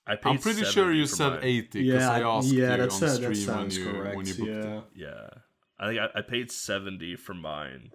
[0.06, 1.40] I paid I'm pretty sure you said mine.
[1.42, 4.16] 80 because Yeah, I asked yeah, you that's on that stream when sounds you, correct.
[4.16, 4.84] when you booked yeah, it.
[4.96, 5.28] Yeah,
[5.78, 7.92] I think I, I paid seventy for mine,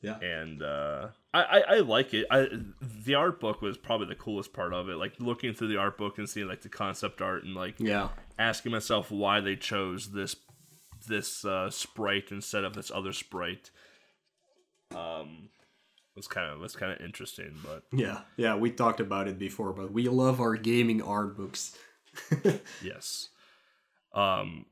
[0.00, 2.26] yeah, and uh, I, I I like it.
[2.30, 2.48] I
[2.80, 4.96] the art book was probably the coolest part of it.
[4.96, 8.08] Like looking through the art book and seeing like the concept art and like yeah.
[8.38, 10.36] asking myself why they chose this
[11.06, 13.70] this uh, sprite instead of this other sprite.
[14.94, 15.48] Um,
[16.14, 19.72] was kind of was kind of interesting, but Yeah, yeah, we talked about it before,
[19.72, 21.76] but we love our gaming art books.
[22.82, 23.28] Yes.
[24.14, 24.66] Um,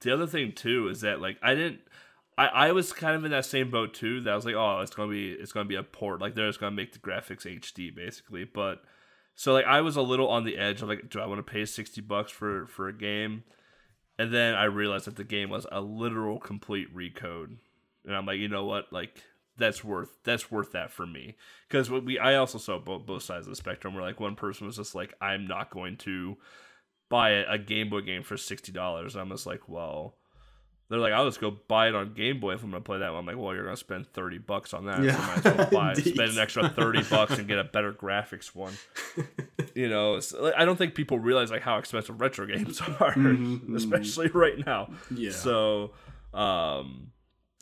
[0.00, 1.80] the other thing too is that like I didn't.
[2.38, 4.20] I, I was kind of in that same boat too.
[4.22, 6.20] That I was like, oh, it's gonna be it's gonna be a port.
[6.20, 8.44] Like they're just gonna make the graphics HD basically.
[8.44, 8.82] But
[9.34, 11.52] so like I was a little on the edge of like, do I want to
[11.52, 13.44] pay sixty bucks for for a game?
[14.18, 17.56] And then I realized that the game was a literal complete recode,
[18.04, 19.22] and I'm like, you know what, like
[19.56, 21.36] that's worth that's worth that for me
[21.68, 24.66] because we I also saw both both sides of the spectrum where like one person
[24.66, 26.36] was just like I'm not going to
[27.10, 29.14] buy a, a Game Boy game for sixty dollars.
[29.14, 30.16] And I'm just like, well,
[30.90, 33.10] they're like, I'll just go buy it on Game Boy if I'm gonna play that
[33.12, 33.20] one.
[33.20, 35.02] I'm like, well, you're gonna spend thirty bucks on that.
[35.02, 37.92] Yeah, so might as well buy, spend an extra thirty bucks and get a better
[37.92, 38.74] graphics one.
[39.74, 43.14] you know, like, I don't think people realize like how expensive retro games are,
[43.76, 44.86] especially right now.
[44.90, 45.30] Mm-hmm, Yeah.
[45.30, 45.92] So,
[46.34, 47.12] um,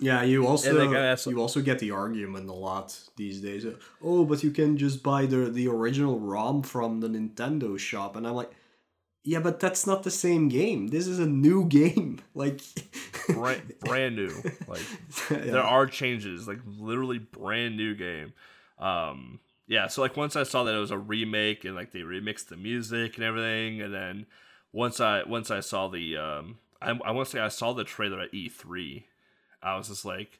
[0.00, 3.40] Yeah, you also And, like, I also- you also get the argument a lot these
[3.40, 3.66] days.
[4.02, 8.26] Oh, but you can just buy the the original ROM from the Nintendo shop, and
[8.26, 8.52] I'm like,
[9.24, 10.88] yeah, but that's not the same game.
[10.88, 12.20] This is a new game.
[12.34, 12.60] Like,
[13.28, 14.30] brand, brand new.
[14.68, 14.80] Like
[15.30, 15.38] Yeah.
[15.52, 18.32] there are changes, like literally brand new game.
[18.78, 22.00] Um, yeah, so like once I saw that it was a remake and like they
[22.00, 24.26] remixed the music and everything, and then
[24.72, 27.84] once I once I saw the um, I, I want to say I saw the
[27.84, 29.02] trailer at E3,
[29.62, 30.38] I was just like,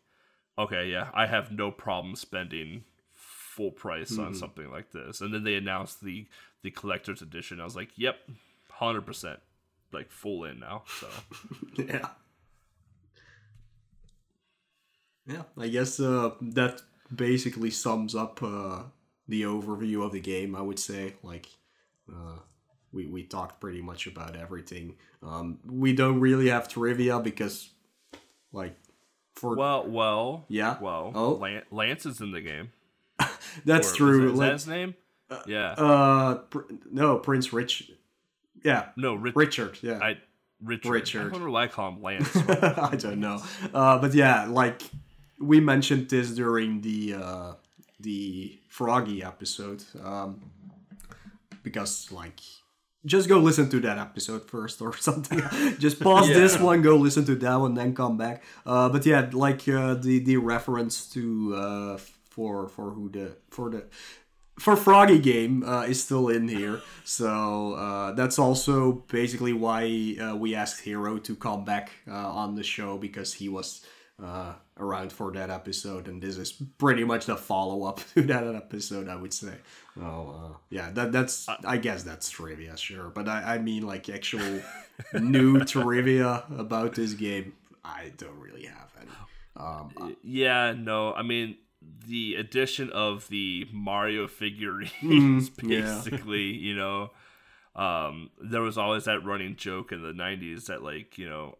[0.57, 5.21] okay, yeah, I have no problem spending full price on something like this.
[5.21, 6.27] And then they announced the
[6.63, 7.61] the collector's edition.
[7.61, 8.17] I was like, yep,
[8.79, 9.41] hundred percent,
[9.93, 10.85] like full in now.
[11.01, 11.09] So.
[11.77, 12.09] yeah.
[15.27, 16.81] Yeah, I guess uh, that
[17.15, 18.85] basically sums up uh,
[19.27, 20.57] the overview of the game.
[20.57, 21.47] I would say, like,
[22.11, 22.39] uh,
[22.93, 24.95] we we talked pretty much about everything.
[25.23, 27.69] Um, we don't really have trivia because,
[28.53, 28.77] like,
[29.35, 30.79] for Well, well, Yeah?
[30.81, 31.33] Well, Oh.
[31.35, 32.71] Lan- Lance is in the game.
[33.67, 34.33] that's Or- true.
[34.33, 34.95] Is that, is that his name?
[35.47, 35.73] yeah.
[35.73, 37.91] uh, pr- no, Prince Rich.
[38.65, 39.37] Yeah, no, Rich.
[39.37, 39.78] Richard.
[39.83, 40.19] Yeah, I
[40.62, 40.91] Richard.
[40.91, 41.28] Richard.
[41.28, 42.37] I wonder why I call him Lance.
[42.49, 43.43] I don't know.
[43.73, 44.83] Uh, but yeah, like
[45.41, 47.53] we mentioned this during the uh,
[48.01, 49.85] the Froggy episode.
[50.03, 50.41] Um,
[51.62, 52.41] because like
[53.07, 55.43] just go listen to that episode first or something.
[55.78, 58.43] just pause this one, go listen to that one, then come back.
[58.67, 61.99] Uh, but yeah, like uh, the the reference to uh,
[62.31, 63.85] for for who the for the
[64.59, 66.81] for Froggy game uh, is still in here.
[67.05, 72.55] So uh, that's also basically why uh, we asked Hero to come back uh, on
[72.55, 73.85] the show because he was
[74.23, 78.55] uh, around for that episode, and this is pretty much the follow up to that
[78.55, 79.55] episode, I would say.
[80.01, 84.09] Oh, uh, yeah, that that's I guess that's trivia, sure, but I, I mean like
[84.09, 84.61] actual
[85.15, 87.55] new trivia about this game,
[87.85, 89.11] I don't really have any.
[89.57, 91.57] Um, Yeah, no, I mean
[92.07, 95.81] the addition of the Mario figurines, yeah.
[95.81, 97.10] basically, you know,
[97.76, 101.58] um, there was always that running joke in the '90s that like you know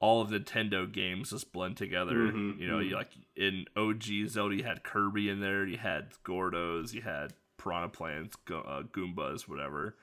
[0.00, 2.26] all of Nintendo games just blend together.
[2.26, 6.92] you know, you like in OG Zelda, you had Kirby in there, you had Gordos,
[6.92, 9.96] you had Piranha Plants, Go- uh, Goombas, whatever.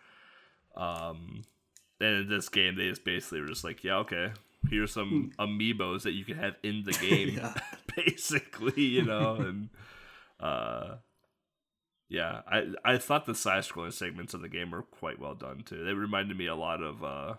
[0.76, 1.44] Um,
[2.00, 4.32] and in this game, they just basically were just like, yeah, okay,
[4.70, 7.54] here's some amiibos that you can have in the game, Yeah.
[7.96, 9.70] basically, you know, and
[10.40, 10.96] uh,
[12.10, 15.64] yeah, I I thought the side scrolling segments of the game were quite well done
[15.64, 15.84] too.
[15.84, 17.36] They reminded me a lot of uh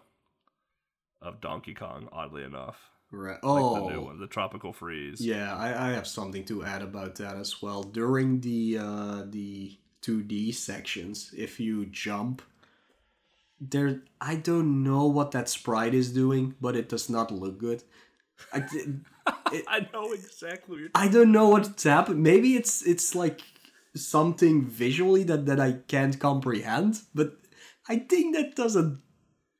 [1.23, 2.91] of Donkey Kong, oddly enough.
[3.11, 3.41] right.
[3.41, 5.21] The Oh, new one, the Tropical Freeze.
[5.21, 7.83] Yeah, I, I have something to add about that as well.
[7.83, 12.43] During the uh, the 2D sections, if you jump,
[13.71, 17.83] there I don't know what that sprite is doing, but it does not look good.
[18.53, 19.01] I, di-
[19.69, 22.23] I know exactly what you're I don't know what's happened.
[22.23, 23.41] Maybe it's it's like
[23.95, 27.37] something visually that, that I can't comprehend, but
[27.89, 29.01] I think that doesn't.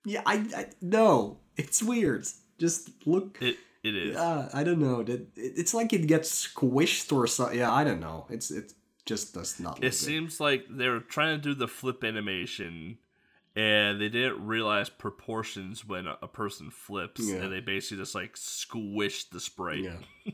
[0.05, 2.27] Yeah, I, I no, it's weird.
[2.59, 3.39] Just look.
[3.41, 4.17] It it is.
[4.17, 5.03] Uh, I don't know.
[5.03, 7.51] That it, it's like it gets squished or so.
[7.53, 8.27] Yeah, I don't know.
[8.31, 8.73] It's it
[9.07, 9.75] just does not.
[9.77, 9.95] Look It good.
[9.95, 12.99] seems like they're trying to do the flip animation,
[13.55, 17.37] and they didn't realize proportions when a, a person flips, Yeah.
[17.37, 19.85] and they basically just like squished the sprite.
[19.85, 19.97] Yeah.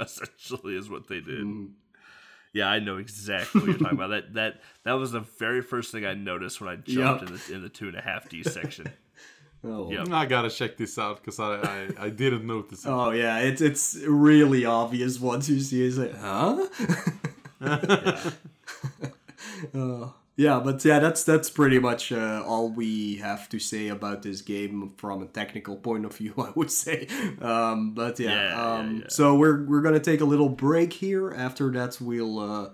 [0.00, 1.44] Essentially, is what they did.
[1.44, 1.72] Mhm.
[2.52, 4.10] Yeah, I know exactly what you're talking about.
[4.10, 7.22] That that that was the very first thing I noticed when I jumped Yup.
[7.22, 8.88] in the in the two and a half D section.
[9.66, 9.90] Oh.
[9.90, 10.04] Yeah.
[10.12, 12.88] I gotta check this out because I, I, I didn't notice it.
[12.90, 15.86] Oh yeah, it's it's really obvious once you see it.
[15.86, 16.66] It's like, huh?
[19.74, 24.22] Uh, yeah, but yeah, that's that's pretty much uh, all we have to say about
[24.22, 27.06] this game from a technical point of view, I would say.
[27.40, 29.04] Um, but yeah, Yeah, yeah, um, yeah.
[29.08, 31.32] so we're we're gonna take a little break here.
[31.32, 32.38] After that, we'll.
[32.38, 32.70] Uh,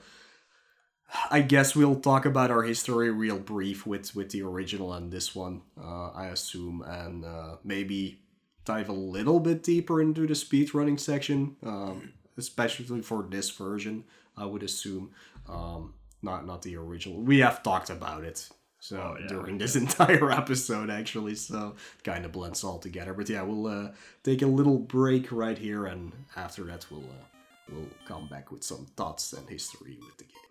[1.28, 5.34] I guess we'll talk about our history real brief with with the original and this
[5.34, 8.20] one, uh, I assume, and uh, maybe
[8.64, 14.04] dive a little bit deeper into the speedrunning section, um, especially for this version.
[14.36, 15.10] I would assume,
[15.48, 17.20] um, not not the original.
[17.20, 18.48] We have talked about it.
[18.82, 23.12] So Oh, yeah, during this entire episode, actually, so kind of blends all together.
[23.14, 23.90] But yeah, we'll uh,
[24.24, 27.26] take a little break right here, and after that, we'll uh,
[27.70, 30.49] we'll come back with some thoughts and history with the game.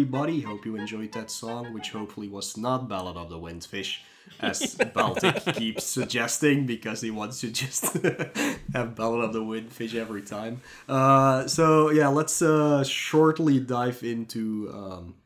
[0.00, 0.40] Everybody.
[0.40, 3.98] Hope you enjoyed that song, which hopefully was not Ballad of the Windfish,
[4.40, 7.92] as Baltic keeps suggesting, because he wants to just
[8.72, 10.62] have Ballad of the Windfish every time.
[10.88, 15.16] Uh, so yeah, let's uh, shortly dive into um,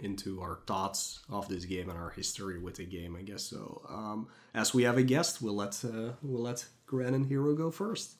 [0.00, 3.14] into our thoughts of this game and our history with the game.
[3.14, 3.82] I guess so.
[3.88, 7.70] Um, as we have a guest, we'll let uh, we'll let Gran and Hero go
[7.70, 8.16] first.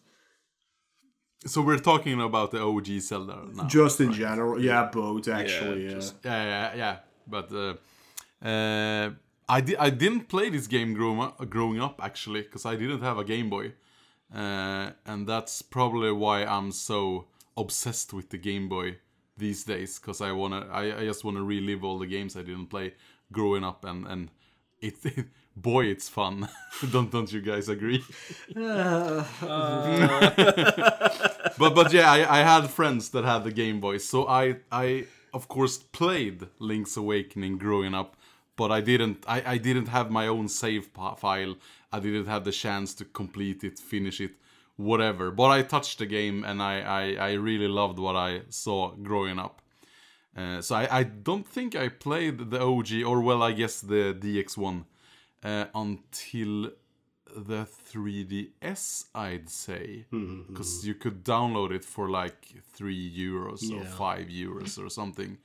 [1.45, 3.67] So we're talking about the OG Zelda now.
[3.67, 5.85] Just in general, yeah, both actually.
[5.87, 6.97] Yeah, just- yeah, yeah, yeah.
[7.27, 7.75] But uh,
[8.47, 9.11] uh,
[9.49, 13.01] I di- I didn't play this game growing up, growing up actually because I didn't
[13.03, 13.73] have a Game Boy,
[14.35, 18.99] uh, and that's probably why I'm so obsessed with the Game Boy
[19.37, 22.67] these days because I wanna I, I just wanna relive all the games I didn't
[22.67, 22.95] play
[23.33, 24.31] growing up and and
[24.81, 24.95] it,
[25.57, 26.49] boy it's fun.
[26.93, 28.05] don't don't you guys agree?
[31.59, 35.07] but but yeah, I, I had friends that had the Game Boy, so I I
[35.33, 38.17] of course played Link's Awakening growing up,
[38.57, 41.57] but I didn't I, I didn't have my own save file.
[41.93, 44.33] I didn't have the chance to complete it, finish it,
[44.77, 45.31] whatever.
[45.31, 49.39] But I touched the game and I I, I really loved what I saw growing
[49.39, 49.61] up.
[50.35, 54.17] Uh, so I, I don't think I played the OG or well I guess the
[54.19, 54.87] DX one
[55.45, 56.71] uh, until
[57.35, 60.07] the 3DS, I'd say,
[60.49, 65.39] because you could download it for like three euros or five euros or something.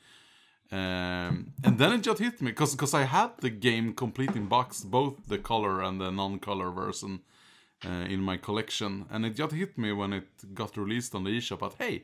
[0.71, 4.47] Um, and then it just hit me because because I had the game complete in
[4.47, 7.21] box, both the color and the non-color version
[7.85, 11.37] uh, in my collection, and it just hit me when it got released on the
[11.37, 11.59] eShop.
[11.59, 12.03] But hey,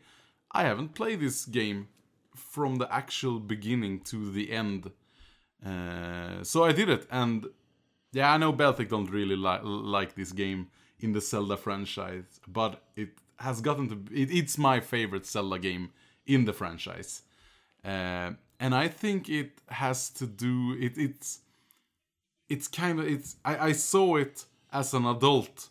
[0.52, 1.90] I haven't played this game
[2.36, 4.92] from the actual beginning to the end.
[5.66, 7.48] Uh, so I did it, and
[8.14, 10.68] yeah, I know Baltic don't really li- like this game
[11.00, 15.92] in the Zelda franchise, but it has gotten to it, it's my favorite Zelda game
[16.26, 17.24] in the franchise,
[17.84, 20.98] uh, and I think it has to do it.
[20.98, 21.40] It's
[22.48, 25.70] it's kind of it's I, I saw it as an adult,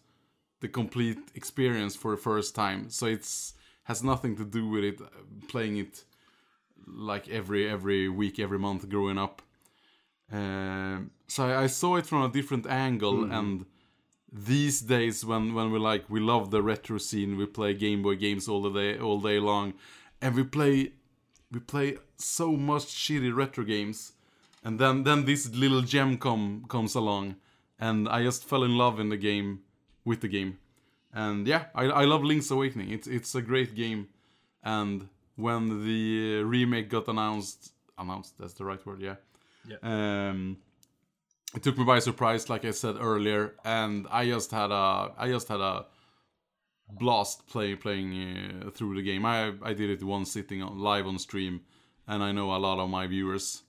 [0.60, 3.54] the complete experience for the first time, so it's
[3.84, 5.00] has nothing to do with it
[5.48, 6.04] playing it
[6.86, 9.42] like every every week, every month growing up.
[10.30, 13.64] Um, so I, I saw it from a different angle, and
[14.30, 18.16] these days when when we like we love the retro scene, we play Game Boy
[18.16, 19.74] games all the day all day long,
[20.20, 20.92] and we play
[21.50, 24.12] we play so much shitty retro games,
[24.62, 27.36] and then then this little gem come comes along,
[27.78, 29.60] and I just fell in love in the game
[30.04, 30.58] with the game,
[31.12, 32.90] and yeah, I I love Link's Awakening.
[32.90, 34.08] It's it's a great game,
[34.62, 39.16] and when the remake got announced, announced that's the right word, yeah.
[39.82, 40.58] Um,
[41.54, 45.28] it took me by surprise, like I said earlier, and I just had a I
[45.28, 45.86] just had a
[46.90, 49.24] blast playing playing uh, through the game.
[49.26, 51.62] I I did it one sitting on live on stream,
[52.06, 53.62] and I know a lot of my viewers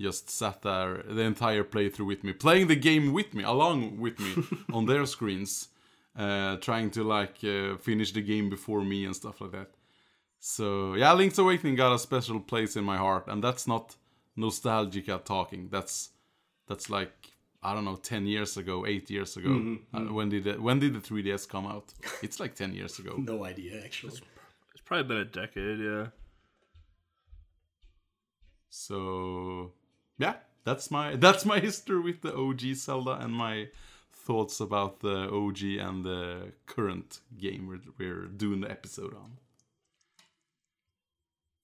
[0.00, 4.18] just sat there the entire playthrough with me, playing the game with me, along with
[4.18, 5.68] me on their screens,
[6.16, 9.70] uh, trying to like uh, finish the game before me and stuff like that.
[10.38, 13.96] So yeah, Link's Awakening got a special place in my heart, and that's not
[14.38, 15.68] nostalgica talking.
[15.70, 16.10] That's
[16.68, 17.12] that's like
[17.62, 19.78] I don't know, ten years ago, eight years ago.
[19.92, 21.92] Uh, when did it, when did the 3ds come out?
[22.22, 23.16] It's like ten years ago.
[23.18, 24.20] No idea, actually.
[24.72, 26.06] It's probably been a decade, yeah.
[28.70, 29.72] So
[30.18, 33.68] yeah, that's my that's my history with the OG Zelda and my
[34.12, 39.38] thoughts about the OG and the current game we're, we're doing the episode on.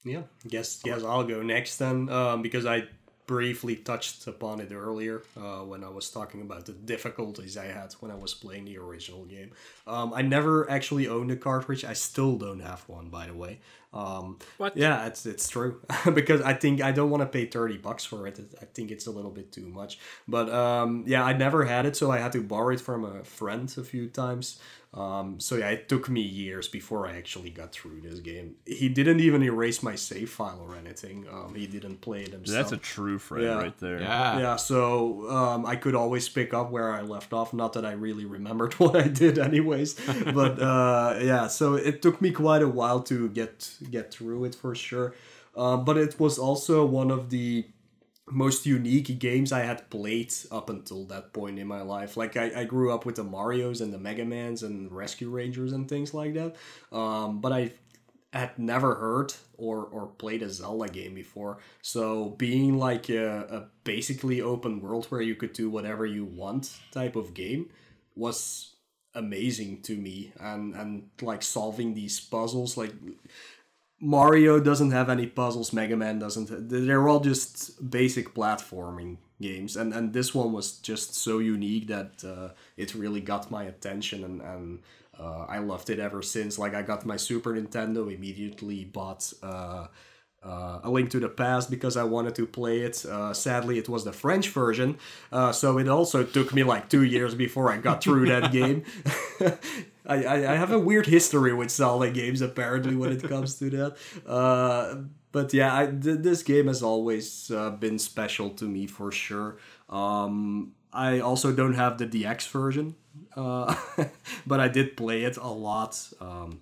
[0.04, 2.84] Yeah, guess guess I'll go next then, um, because I
[3.26, 7.92] briefly touched upon it earlier uh, when I was talking about the difficulties I had
[8.00, 9.52] when I was playing the original game.
[9.86, 11.84] Um, I never actually owned a cartridge.
[11.84, 13.60] I still don't have one, by the way.
[13.94, 14.76] Um, What?
[14.76, 15.80] Yeah, it's it's true
[16.14, 18.40] because I think I don't want to pay thirty bucks for it.
[18.60, 19.98] I think it's a little bit too much.
[20.26, 23.22] But um, yeah, I never had it, so I had to borrow it from a
[23.24, 24.58] friend a few times.
[24.94, 28.56] Um, so yeah, it took me years before I actually got through this game.
[28.66, 31.24] He didn't even erase my save file or anything.
[31.32, 32.68] Um, he didn't play it himself.
[32.68, 33.54] That's a true friend Yeah.
[33.56, 34.00] right there.
[34.02, 34.38] Yeah.
[34.38, 37.54] yeah, so um, I could always pick up where I left off.
[37.54, 39.94] Not that I really remembered what I did, anyways.
[40.34, 44.54] but uh, yeah, so it took me quite a while to get get through it
[44.54, 45.14] for sure.
[45.56, 47.66] Um, but it was also one of the
[48.30, 52.16] most unique games I had played up until that point in my life.
[52.16, 55.72] Like I, I grew up with the Mario's and the Mega Mans and Rescue Rangers
[55.72, 56.56] and things like that.
[56.96, 57.72] Um, but I
[58.32, 61.58] had never heard or, or played a Zelda game before.
[61.82, 66.78] So being like a, a basically open world where you could do whatever you want
[66.92, 67.68] type of game
[68.14, 68.76] was
[69.14, 72.92] amazing to me and and like solving these puzzles like
[74.02, 75.72] Mario doesn't have any puzzles.
[75.72, 76.68] Mega Man doesn't.
[76.68, 82.24] They're all just basic platforming games, and and this one was just so unique that
[82.24, 84.80] uh, it really got my attention, and and
[85.18, 86.58] uh, I loved it ever since.
[86.58, 89.32] Like I got my Super Nintendo, immediately bought.
[89.40, 89.86] Uh,
[90.44, 93.04] uh, a Link to the Past because I wanted to play it.
[93.06, 94.98] Uh, sadly, it was the French version,
[95.30, 98.82] uh, so it also took me like two years before I got through that game.
[100.06, 103.70] I, I, I have a weird history with Zelda games apparently when it comes to
[103.70, 103.96] that.
[104.26, 109.10] Uh, but yeah, I, th- this game has always uh, been special to me for
[109.10, 109.58] sure.
[109.88, 112.96] Um, I also don't have the DX version,
[113.34, 113.74] uh,
[114.46, 115.98] but I did play it a lot.
[116.20, 116.60] Um,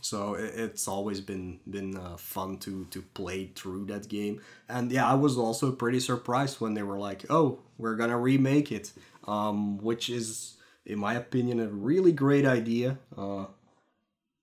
[0.00, 4.40] so it, it's always been been uh, fun to to play through that game.
[4.68, 8.72] And yeah, I was also pretty surprised when they were like, "Oh, we're gonna remake
[8.72, 8.92] it,"
[9.26, 10.56] um, which is,
[10.90, 12.98] in my opinion, a really great idea.
[13.16, 13.46] Uh,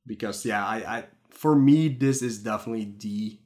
[0.06, 3.38] because yeah, I, I for me this is definitely the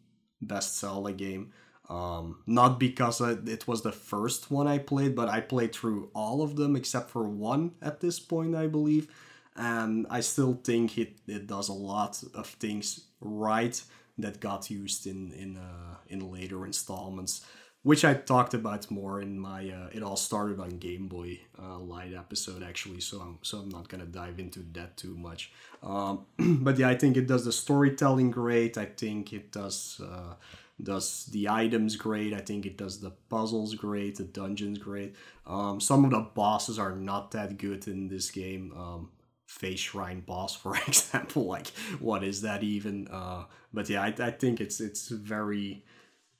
[0.41, 1.51] best Zelda game.
[1.89, 6.41] Um, not because it was the first one I played, but I played through all
[6.41, 9.09] of them except for one at this point, I believe.
[9.57, 13.81] And I still think it, it does a lot of things right
[14.17, 17.45] that got used in in uh, in later installments,
[17.83, 21.79] which I talked about more in my uh, it all started on Game Boy uh,
[21.79, 23.01] Light episode actually.
[23.01, 25.51] So I'm so I'm not gonna dive into that too much.
[25.81, 28.77] Um, but yeah, I think it does the storytelling great.
[28.77, 30.35] I think it does uh,
[30.81, 32.33] does the items great.
[32.33, 35.15] I think it does the puzzles great, the dungeons great.
[35.47, 38.73] Um, some of the bosses are not that good in this game.
[38.75, 39.09] Um,
[39.47, 41.69] Face Shrine boss, for example, like
[41.99, 43.07] what is that even?
[43.07, 45.83] Uh, but yeah, I, I think it's it's very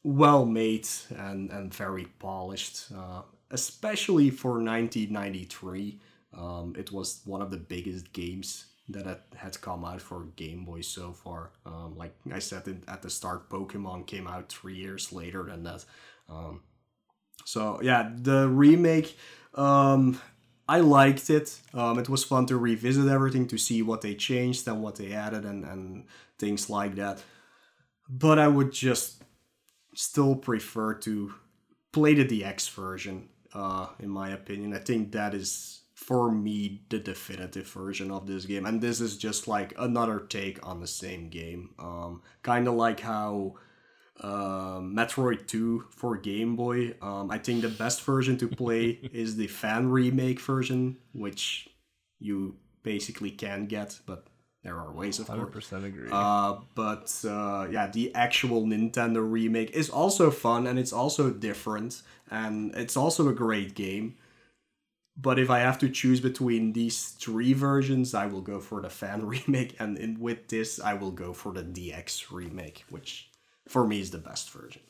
[0.03, 3.21] well made and and very polished, uh,
[3.51, 5.99] especially for 1993.
[6.33, 10.81] Um, it was one of the biggest games that had come out for Game Boy
[10.81, 11.51] so far.
[11.65, 15.85] Um, like I said at the start, Pokemon came out three years later than that.
[16.29, 16.61] Um,
[17.45, 19.17] so yeah, the remake,
[19.55, 20.19] um,
[20.67, 21.59] I liked it.
[21.73, 25.13] Um, it was fun to revisit everything to see what they changed and what they
[25.13, 26.05] added and, and
[26.37, 27.21] things like that.
[28.09, 29.20] But I would just
[29.93, 31.33] still prefer to
[31.91, 34.73] play the DX version, uh, in my opinion.
[34.73, 39.17] I think that is for me the definitive version of this game and this is
[39.17, 43.53] just like another take on the same game um, kind of like how
[44.19, 49.35] uh, metroid 2 for game boy um, i think the best version to play is
[49.35, 51.69] the fan remake version which
[52.19, 54.25] you basically can get but
[54.63, 56.09] there are ways of course 100% agree.
[56.11, 62.01] uh, but uh, yeah the actual nintendo remake is also fun and it's also different
[62.29, 64.15] and it's also a great game
[65.17, 68.89] but if I have to choose between these three versions, I will go for the
[68.89, 73.29] fan remake, and in, with this, I will go for the DX remake, which
[73.67, 74.81] for me is the best version.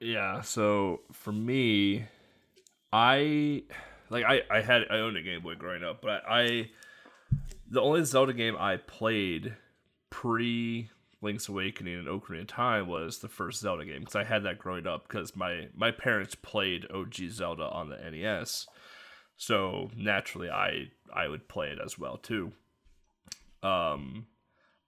[0.00, 2.06] Yeah, so for me,
[2.92, 3.62] I
[4.10, 6.70] like I I had I owned a Game Boy growing up, but I
[7.72, 9.56] the only Zelda game I played
[10.10, 10.90] pre
[11.22, 14.58] Link's Awakening and Ocarina of Time was the first Zelda game because I had that
[14.58, 18.66] growing up because my my parents played OG Zelda on the NES,
[19.38, 22.52] so naturally I I would play it as well too.
[23.62, 24.26] Um,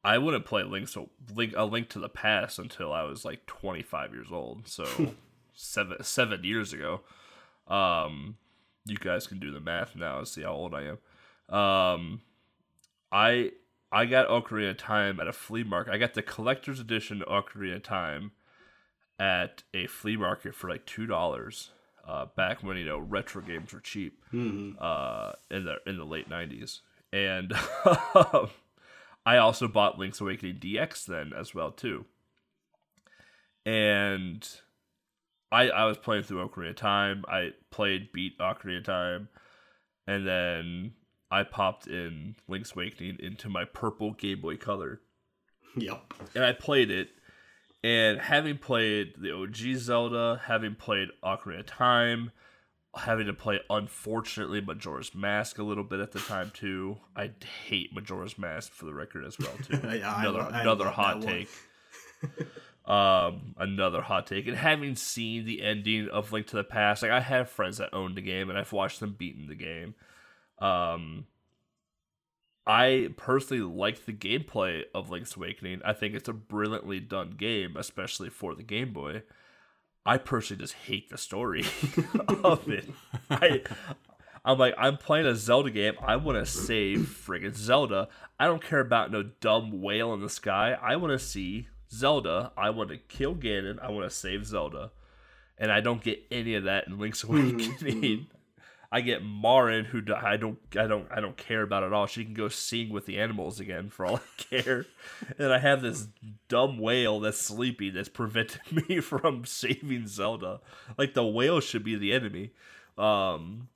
[0.04, 0.94] I wouldn't play Link's
[1.34, 4.84] Link a Link to the Past until I was like 25 years old, so
[5.54, 7.00] seven seven years ago.
[7.66, 8.36] Um,
[8.84, 11.56] you guys can do the math now and see how old I am.
[11.56, 12.20] Um,
[13.14, 13.52] I
[13.92, 15.94] I got Ocarina of Time at a flea market.
[15.94, 18.32] I got the collector's edition Ocarina of Time
[19.20, 21.70] at a flea market for like two dollars.
[22.06, 24.72] Uh, back when you know retro games were cheap mm-hmm.
[24.78, 26.80] uh, in the in the late nineties,
[27.12, 27.52] and
[29.24, 32.04] I also bought Link's Awakening DX then as well too.
[33.64, 34.46] And
[35.52, 37.24] I I was playing through Ocarina of Time.
[37.28, 39.28] I played beat Ocarina of Time,
[40.06, 40.92] and then
[41.30, 45.00] I popped in Link's Awakening into my purple Game Boy Color.
[45.76, 46.14] Yep.
[46.34, 47.10] And I played it.
[47.82, 52.30] And having played the OG Zelda, having played Ocarina of Time,
[52.96, 56.96] having to play, unfortunately, Majora's Mask a little bit at the time, too.
[57.14, 57.32] I
[57.66, 59.80] hate Majora's Mask for the record as well, too.
[59.98, 61.48] yeah, another I, I another hot take.
[62.86, 64.46] um, another hot take.
[64.46, 67.92] And having seen the ending of Link to the Past, like I have friends that
[67.92, 69.94] own the game, and I've watched them beating the game.
[70.64, 71.26] Um,
[72.66, 75.82] I personally like the gameplay of Link's Awakening.
[75.84, 79.22] I think it's a brilliantly done game, especially for the Game Boy.
[80.06, 81.64] I personally just hate the story
[82.44, 82.88] of it.
[83.30, 83.62] I,
[84.44, 85.94] I'm like, I'm playing a Zelda game.
[86.02, 88.08] I want to save friggin' Zelda.
[88.40, 90.76] I don't care about no dumb whale in the sky.
[90.80, 92.52] I want to see Zelda.
[92.56, 93.82] I want to kill Ganon.
[93.82, 94.90] I want to save Zelda.
[95.58, 98.26] And I don't get any of that in Link's Awakening.
[98.94, 102.06] I get Marin, who I don't, I don't, I don't care about at all.
[102.06, 104.86] She can go sing with the animals again for all I care,
[105.36, 106.06] and I have this
[106.48, 110.60] dumb whale that's sleepy that's preventing me from saving Zelda.
[110.96, 112.52] Like the whale should be the enemy.
[112.96, 113.66] Um,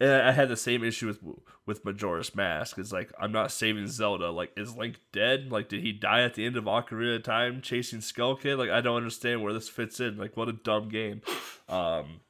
[0.00, 1.20] and I had the same issue with
[1.66, 2.78] with Majora's Mask.
[2.78, 4.30] It's like I'm not saving Zelda.
[4.30, 5.52] Like is Link dead?
[5.52, 8.56] Like did he die at the end of Ocarina of Time chasing Skull Kid?
[8.56, 10.16] Like I don't understand where this fits in.
[10.16, 11.20] Like what a dumb game.
[11.68, 12.20] Um,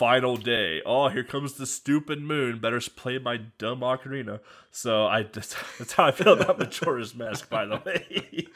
[0.00, 0.80] final day.
[0.86, 2.58] Oh, here comes the stupid moon.
[2.58, 4.40] Better play my dumb ocarina.
[4.70, 8.46] So I just that's how I feel about Majora's Mask, by the way.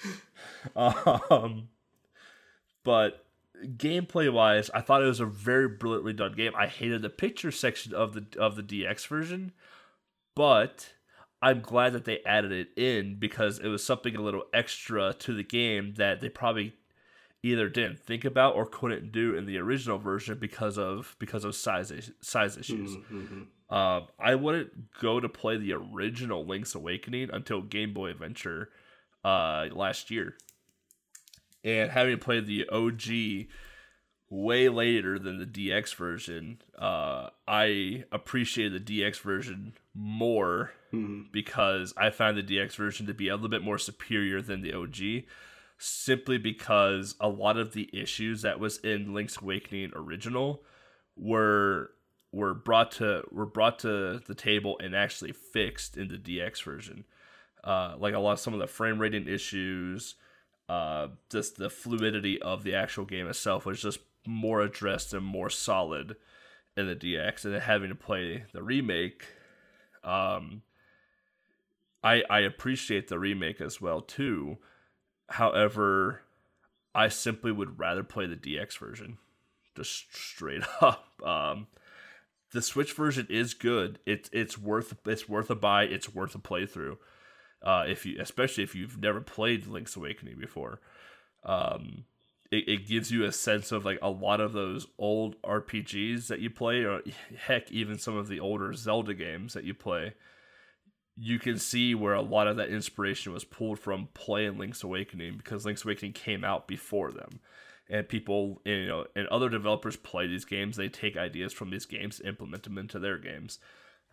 [1.31, 1.69] um,
[2.83, 3.27] but
[3.63, 6.53] gameplay wise, I thought it was a very brilliantly done game.
[6.57, 9.53] I hated the picture section of the of the DX version,
[10.35, 10.95] but
[11.43, 15.35] I'm glad that they added it in because it was something a little extra to
[15.35, 16.73] the game that they probably
[17.45, 21.55] either didn't think about or couldn't do in the original version because of because of
[21.55, 22.97] size size issues.
[22.97, 23.75] Mm-hmm.
[23.75, 28.71] Um, I wouldn't go to play the original Link's Awakening until Game Boy Adventure
[29.25, 30.37] uh, last year,
[31.63, 33.49] and having played the OG
[34.31, 40.73] way later than the DX version, uh, I appreciated the DX version more
[41.33, 44.73] because I found the DX version to be a little bit more superior than the
[44.73, 45.25] OG
[45.79, 50.63] simply because a lot of the issues that was in Link's Awakening original
[51.17, 51.91] were
[52.33, 57.05] were brought to were brought to the table and actually fixed in the DX version.
[57.63, 60.17] Uh, like a lot of some of the frame rating issues,
[60.69, 65.49] uh, just the fluidity of the actual game itself was just more addressed and more
[65.49, 66.17] solid
[66.77, 69.25] in the DX, and then having to play the remake,
[70.03, 70.63] um,
[72.03, 74.59] I I appreciate the remake as well too.
[75.29, 76.23] However,
[76.95, 79.19] I simply would rather play the DX version,
[79.77, 81.09] just straight up.
[81.25, 81.67] Um,
[82.53, 83.99] the Switch version is good.
[84.07, 85.85] It's it's worth it's worth a buy.
[85.85, 86.99] It's worth a playthrough.
[87.63, 90.81] Uh, if you especially if you've never played Link's Awakening before,
[91.45, 92.05] um,
[92.53, 96.41] it, it gives you a sense of like a lot of those old RPGs that
[96.41, 97.01] you play, or
[97.37, 100.15] heck, even some of the older Zelda games that you play
[101.17, 105.37] you can see where a lot of that inspiration was pulled from playing Link's Awakening
[105.37, 107.41] because Link's Awakening came out before them.
[107.89, 110.77] And people, you know, and other developers play these games.
[110.77, 113.59] They take ideas from these games, implement them into their games.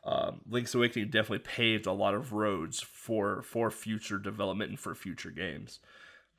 [0.03, 4.93] Um, Link's Awakening definitely paved a lot of roads for for future development and for
[4.93, 5.79] future games.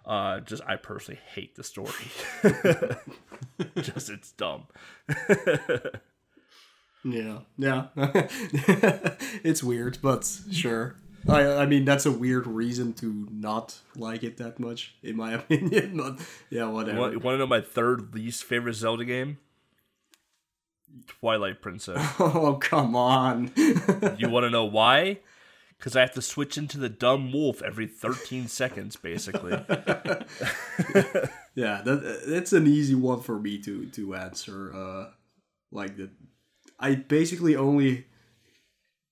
[0.05, 1.93] Uh, just I personally hate the story.
[3.77, 4.67] just it's dumb.
[7.05, 7.87] Yeah, yeah.
[9.45, 10.97] it's weird, but sure.
[11.29, 15.33] I I mean that's a weird reason to not like it that much, in my
[15.41, 15.97] opinion.
[15.97, 16.99] But yeah, whatever.
[16.99, 19.39] Want, want to know my third least favorite Zelda game?
[21.07, 22.01] Twilight Princess.
[22.21, 23.51] Oh come on.
[24.19, 25.19] you want to know why?
[25.79, 29.51] Because I have to switch into the dumb wolf every 13 seconds, basically.
[31.57, 34.73] yeah, that that's an easy one for me to to answer.
[34.73, 35.11] Uh,
[35.73, 36.11] like the,
[36.83, 38.07] I basically only,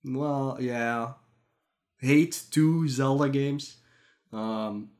[0.05, 1.13] well, yeah,
[1.99, 3.77] hate two Zelda games.
[4.33, 4.91] Um,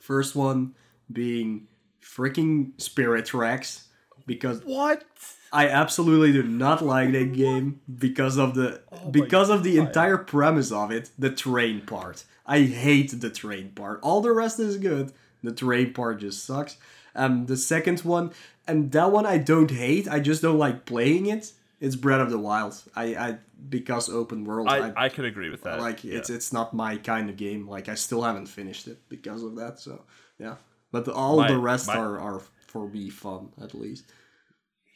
[0.00, 0.74] first one
[1.12, 1.66] being
[2.00, 3.88] freaking Spirit Tracks
[4.26, 5.04] because what?
[5.52, 10.70] I absolutely do not like that game because of the because of the entire premise
[10.70, 12.24] of it, the train part.
[12.46, 14.00] I hate the train part.
[14.02, 15.12] All the rest is good.
[15.42, 16.76] The train part just sucks.
[17.14, 18.32] Um, the second one,
[18.66, 20.06] and that one I don't hate.
[20.06, 21.52] I just don't like playing it.
[21.80, 22.80] It's Breath of the Wild.
[22.96, 24.68] I, I because open world.
[24.68, 25.78] I, I can agree with that.
[25.80, 26.18] like Yeah.
[26.18, 27.68] it's it's not my kind of game.
[27.68, 29.78] Like I still haven't finished it because of that.
[29.78, 30.04] So
[30.38, 30.56] yeah,
[30.90, 34.04] but all My- the rest my- are are for me fun at least.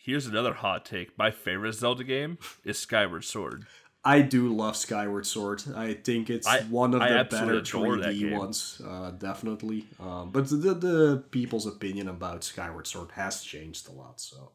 [0.05, 1.17] Here's another hot take.
[1.17, 3.67] My favorite Zelda game is Skyward Sword.
[4.05, 5.63] I do love Skyward Sword.
[5.77, 9.87] I think it's I- one of I the better adore 3D ones, uh, definitely.
[10.01, 14.21] Um, but the the people's opinion about Skyward Sword has changed a lot.
[14.21, 14.51] So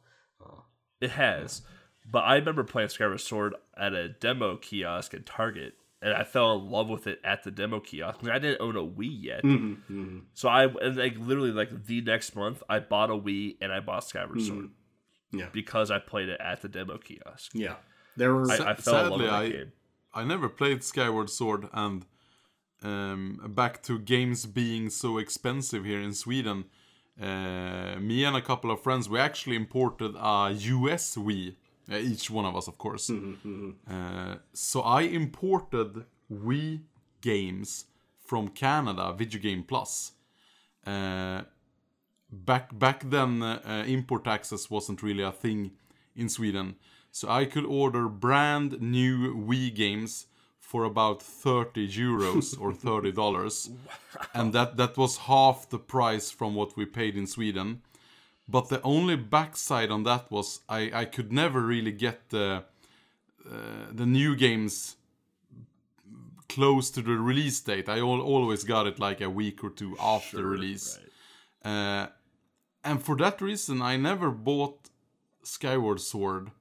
[1.00, 1.62] It has.
[2.10, 6.56] But I remember playing Skyward Sword at a demo kiosk at Target, and I fell
[6.58, 8.20] in love with it at the demo kiosk.
[8.22, 11.86] I, mean, I didn't own a Wii yet, Mm-hmm, so I and like literally like
[11.86, 15.40] the next month I bought a Wii and I bought Skyward Sword Mm-hmm.
[15.40, 15.48] Yeah.
[15.52, 17.52] because I played it at the demo kiosk.
[17.54, 17.76] yeah,
[18.16, 18.50] there were.
[18.50, 19.72] I, I fell in love Sadly, with that I- game.
[20.14, 22.06] I never played Skyward Sword, and
[22.82, 26.66] um, back to games being so expensive here in Sweden.
[27.22, 31.56] Uh, me and a couple of friends, we actually imported a US Wii,
[31.90, 33.10] each one of us, of course.
[33.90, 36.82] Uh, so I imported Wii
[37.22, 37.86] games
[38.20, 40.12] from Canada, Video Game Plus.
[40.86, 41.42] Uh,
[42.32, 45.72] back back then, uh, import taxes wasn't really a thing
[46.16, 46.76] in Sweden,
[47.12, 50.28] so I could order brand new Wii games
[50.60, 53.70] for about 30 euros or 30 dollars,
[54.34, 57.82] and that that was half the price from what we paid in Sweden.
[58.50, 62.64] But the only backside on that was I, I could never really get the
[63.46, 64.96] uh, the new games
[66.50, 67.90] close to the release date.
[67.90, 71.00] I al- always got it like a week or two after release.
[71.64, 72.08] Uh,
[72.84, 74.90] and for that reason, I never bought
[75.44, 76.52] Skyward Sword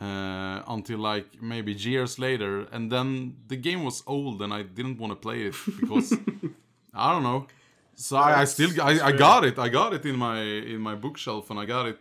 [0.00, 4.98] uh, until like maybe years later, and then the game was old and I didn't
[4.98, 6.12] want to play it because
[6.94, 7.46] I don't know.
[7.94, 9.58] So I, I still I, I got it.
[9.58, 12.00] I got it in my in my bookshelf, and I got it.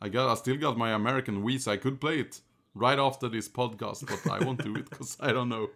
[0.00, 2.40] I got I still got my American Wii, so I could play it
[2.74, 5.70] right after this podcast, but I won't do it because I don't know.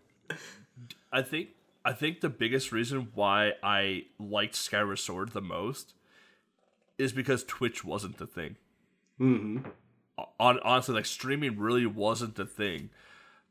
[1.12, 1.50] I think
[1.84, 5.94] I think the biggest reason why I liked Skyward Sword the most
[6.98, 8.56] is because Twitch wasn't the thing.
[9.20, 9.68] Mm-hmm.
[10.40, 12.90] On honestly, like streaming really wasn't the thing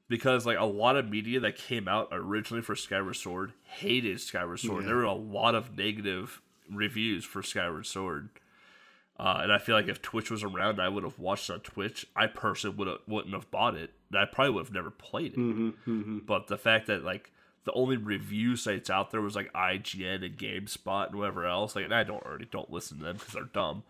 [0.07, 4.59] because like a lot of media that came out originally for Skyward Sword hated Skyward
[4.59, 4.83] Sword.
[4.83, 4.87] Yeah.
[4.87, 8.29] There were a lot of negative reviews for Skyward Sword.
[9.17, 12.05] Uh, and I feel like if Twitch was around, I would have watched on Twitch.
[12.15, 13.91] I personally would wouldn't have bought it.
[14.11, 16.25] and I probably would have never played it.
[16.25, 17.31] But the fact that like
[17.63, 21.85] the only review sites out there was like IGN and GameSpot and whatever else, like,
[21.85, 23.83] and I don't already don't listen to them because they're dumb.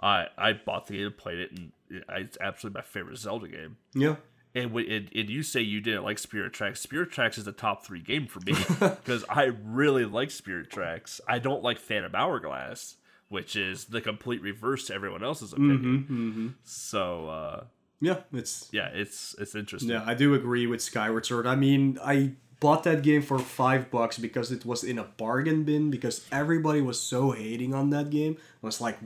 [0.00, 1.72] I I bought the game and played it, and
[2.10, 3.78] it's absolutely my favorite Zelda game.
[3.94, 4.16] Yeah.
[4.54, 6.80] And, and, and you say you didn't like Spirit Tracks.
[6.80, 11.20] Spirit Tracks is the top three game for me because I really like Spirit Tracks.
[11.28, 12.96] I don't like Phantom Hourglass,
[13.28, 16.54] which is the complete reverse to everyone else's opinion.
[16.64, 17.64] So uh,
[18.00, 19.90] Yeah, it's yeah, it's it's interesting.
[19.90, 21.46] Yeah, I do agree with Skyward Sword.
[21.46, 25.64] I mean, I bought that game for five bucks because it was in a bargain
[25.64, 28.36] bin because everybody was so hating on that game.
[28.62, 28.98] I was like,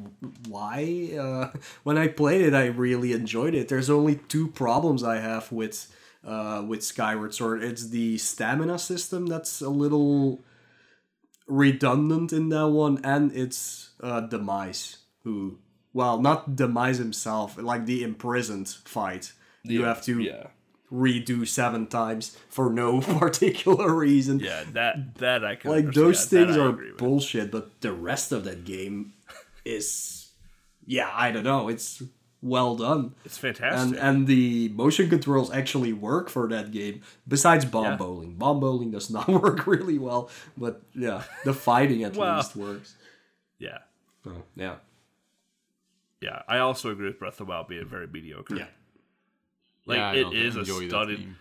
[0.49, 1.11] why?
[1.19, 1.51] Uh,
[1.83, 3.69] when I played it, I really enjoyed it.
[3.69, 7.63] There's only two problems I have with uh, with Skyward Sword.
[7.63, 10.45] It's the stamina system that's a little
[11.47, 15.59] redundant in that one, and it's uh, Demise who.
[15.95, 19.33] Well, not Demise himself, like the imprisoned fight.
[19.63, 20.47] You have to yeah,
[20.93, 24.41] redo seven times for no particular reason.
[24.41, 24.65] yeah.
[24.73, 26.07] That that I can like understand.
[26.07, 29.15] those That things are bullshit, but the rest of that game
[29.65, 30.31] is,
[30.87, 31.69] yeah, I don't know.
[31.69, 32.03] It's
[32.45, 33.97] well done, It's fantastic.
[33.97, 37.03] and and the motion controls actually work for that game.
[37.29, 37.97] Besides bomb Yeah.
[37.97, 42.37] bowling, bomb bowling does not work really well, but yeah, the fighting at Well.
[42.37, 42.97] least works.
[43.61, 43.79] yeah,
[44.27, 44.77] Oh, yeah,
[46.21, 46.43] yeah.
[46.49, 48.57] I also agree with Breath of the Wild being very mediocre.
[48.57, 48.67] yeah.
[49.87, 51.35] Like yeah, I it don't is a enjoy that stunning.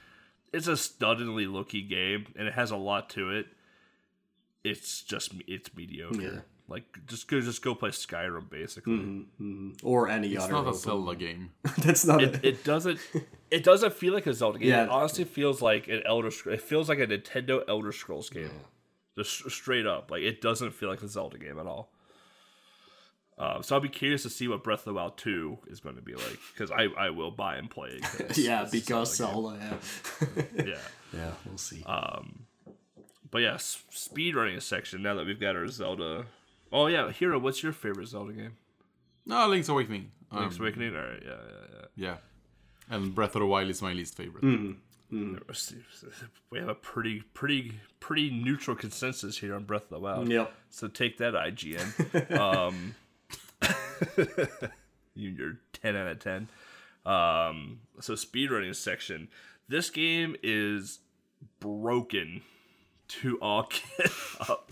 [0.54, 3.48] It's a stunningly looky game, and it has a lot to it.
[4.64, 6.22] It's just it's mediocre.
[6.22, 6.40] Yeah.
[6.68, 8.94] Like just go just go play Skyrim basically.
[8.94, 9.88] Mm-hmm, mm-hmm.
[9.88, 10.54] Or any It's other.
[10.54, 11.52] not a Zelda game.
[11.80, 13.00] That's not It, a, it doesn't
[13.50, 14.70] it doesn't feel like a Zelda game.
[14.70, 14.84] Yeah.
[14.84, 16.56] It honestly feels like an Elder Scrolls.
[16.60, 18.52] It feels like a Nintendo Elder Scrolls game.
[19.18, 21.92] Just straight up, like it doesn't feel like a Zelda game at all.
[23.42, 25.96] Uh, so I'll be curious to see what Breath of the Wild two is going
[25.96, 28.04] to be like because I, I will buy and play it.
[28.04, 29.78] 'cause yeah, it's because Zelda Zelda.
[30.56, 30.64] Yeah.
[30.66, 30.78] yeah.
[31.14, 31.84] yeah, we'll see.
[31.86, 32.46] Um,
[33.32, 35.02] But yeah, s- speed running a section.
[35.02, 36.26] Now that we've got our Zelda.
[36.72, 37.40] Oh yeah, Hero.
[37.40, 38.58] What's your favorite Zelda game?
[39.26, 40.12] No, Link's Awakening.
[40.32, 40.96] Um, Link's Awakening.
[40.96, 41.24] All right.
[41.26, 41.86] Yeah, yeah, yeah.
[42.10, 42.18] Yeah.
[42.96, 44.44] And Breath of the Wild is my least favorite.
[46.50, 50.30] We have a pretty, pretty, pretty neutral consensus here on Breath of the Wild.
[50.30, 50.52] Yep.
[50.70, 52.32] So take that, IGN.
[52.40, 52.94] um, you,
[55.16, 56.48] you're ten out of ten.
[57.06, 59.30] Um, so speedrunning section.
[59.68, 61.00] This game is
[61.60, 62.42] broken
[63.08, 64.12] to all get
[64.50, 64.72] up.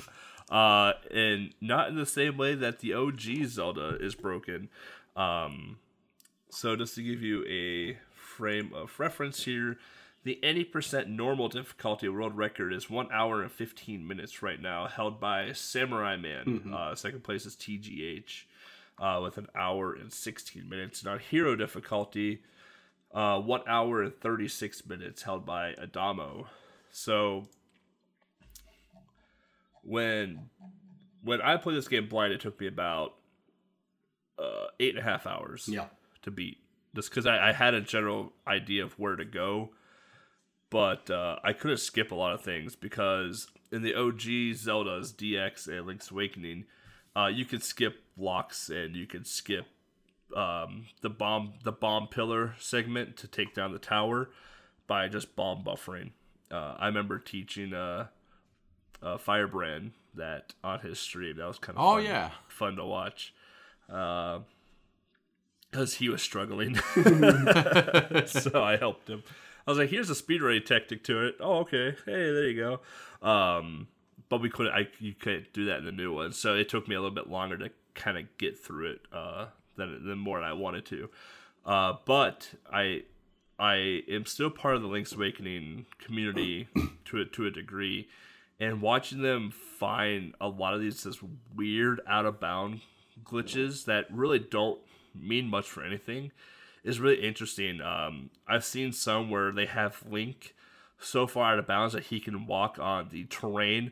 [0.50, 4.70] Uh, and not in the same way that the OG Zelda is broken.
[5.16, 5.78] Um,
[6.50, 9.78] so just to give you a frame of reference here,
[10.24, 15.20] the 80% normal difficulty world record is 1 hour and 15 minutes right now, held
[15.20, 16.74] by Samurai Man.
[16.74, 18.44] Uh, second place is TGH
[19.00, 21.02] uh, with an hour and 16 minutes.
[21.02, 22.42] And on hero difficulty,
[23.14, 26.48] uh, 1 hour and 36 minutes, held by Adamo.
[26.92, 27.48] So
[29.84, 30.50] when
[31.24, 33.16] when I played this game blind, it took me about
[34.38, 35.88] uh, eight and a half hours Yeah.
[36.22, 36.60] to beat.
[36.96, 39.70] Just because I, I had a general idea of where to go,
[40.70, 45.68] but uh, I couldn't skip a lot of things because in the OG Zelda's DX
[45.68, 46.66] and Link's Awakening,
[47.18, 49.66] uh, you could skip blocks and you could skip
[50.36, 54.30] um, the bomb the bomb pillar segment to take down the tower
[54.88, 56.12] by just bomb buffering.
[56.52, 58.08] Uh, I remember teaching uh,
[59.02, 61.38] uh, Firebrand that on his stream.
[61.38, 62.32] That was kind of Oh, fun, yeah.
[62.48, 63.34] fun to watch
[63.88, 64.44] because
[65.96, 66.76] he was struggling.
[68.26, 69.24] so I helped him.
[69.68, 71.92] I was like, "Here's a speedrunning tactic to it." Oh, okay.
[72.06, 72.80] Hey, there you
[73.22, 73.28] go.
[73.28, 73.88] Um,
[74.30, 74.74] but we couldn't.
[74.74, 77.16] I you couldn't do that in the new one, so it took me a little
[77.16, 80.86] bit longer to kind of get through it uh, than than more than I wanted
[80.88, 81.10] to.
[81.66, 83.04] Uh, but I
[83.60, 86.68] I am still part of the Link's Awakening community
[87.06, 88.08] to a, to a degree,
[88.60, 91.20] and watching them find a lot of these just
[91.56, 92.82] weird out of bound
[93.24, 94.80] glitches that really don't
[95.14, 96.32] mean much for anything
[96.84, 97.82] is really interesting.
[97.82, 100.56] Um, I've seen some where they have Link
[101.00, 103.92] so far out of bounds that he can walk on the terrain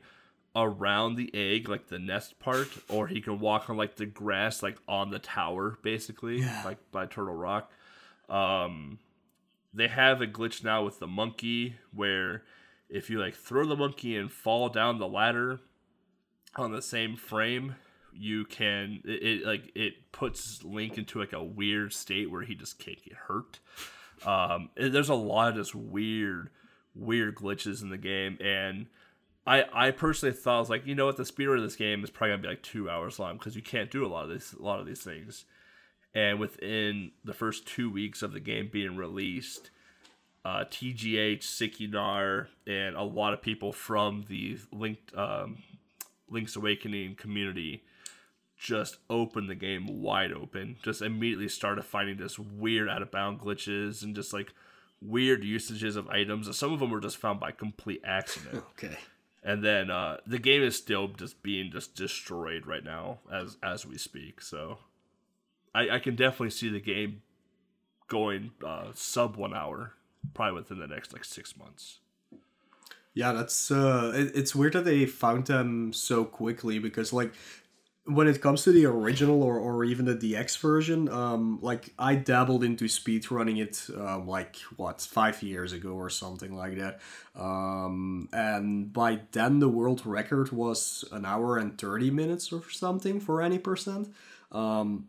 [0.58, 4.64] around the egg, like the nest part, or he can walk on like the grass,
[4.64, 6.64] like on the tower, basically, Yeah.
[6.66, 7.72] like by Turtle Rock.
[8.28, 9.00] Um,
[9.74, 12.44] they have a glitch now with the monkey where
[12.90, 15.60] if you like throw the monkey and fall down the ladder
[16.56, 17.76] on the same frame,
[18.12, 22.56] you can it, it like it puts Link into like a weird state where he
[22.56, 23.60] just can't get hurt.
[24.26, 26.50] Um, there's a lot of just weird,
[26.96, 28.88] weird glitches in the game, and
[29.48, 32.04] I I personally thought I was like, you know what, the speedrun of this game
[32.04, 34.30] is probably gonna be like two hours long because you can't do a lot of
[34.30, 35.46] this, a lot of these things.
[36.14, 39.70] And within the first two weeks of the game being released,
[40.44, 45.64] uh, TGH, Sikinar, and a lot of people from the Linked um,
[46.30, 47.84] Link's Awakening community
[48.58, 50.78] just opened the game wide open.
[50.82, 54.54] Just immediately started finding this weird out of bound glitches and just like
[55.02, 56.56] weird usages of items.
[56.58, 58.64] Some of them were just found by complete accident.
[58.78, 58.98] Okay.
[59.48, 63.86] And then uh, the game is still just being just destroyed right now as as
[63.86, 64.42] we speak.
[64.42, 64.80] So
[65.74, 67.22] I, I can definitely see the game
[68.10, 69.94] going uh, sub one hour
[70.34, 72.00] probably within the next like six months.
[73.14, 77.32] Yeah, that's uh it, it's weird that they found them so quickly because like
[78.08, 82.16] when it comes to the original or, or even the DX version, um like I
[82.16, 87.00] dabbled into speed running it um like what, 5 years ago or something like that.
[87.36, 93.20] Um and by then the world record was an hour and 30 minutes or something
[93.20, 94.14] for any percent.
[94.52, 95.08] Um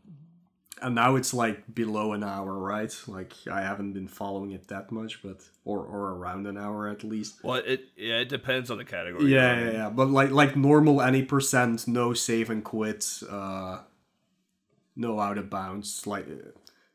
[0.82, 2.94] and now it's like below an hour, right?
[3.06, 7.04] Like I haven't been following it that much, but or or around an hour at
[7.04, 7.42] least.
[7.42, 9.32] Well, it yeah, it depends on the category.
[9.32, 9.90] Yeah, yeah, yeah.
[9.90, 13.80] But like like normal any percent, no save and quit, uh,
[14.96, 16.06] no out of bounds.
[16.06, 16.26] Like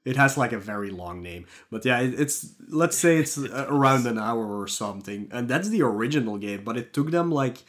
[0.05, 3.37] it has like a very long name, but yeah, it, it's let's say it's
[3.69, 6.63] around an hour or something, and that's the original game.
[6.63, 7.63] But it took them like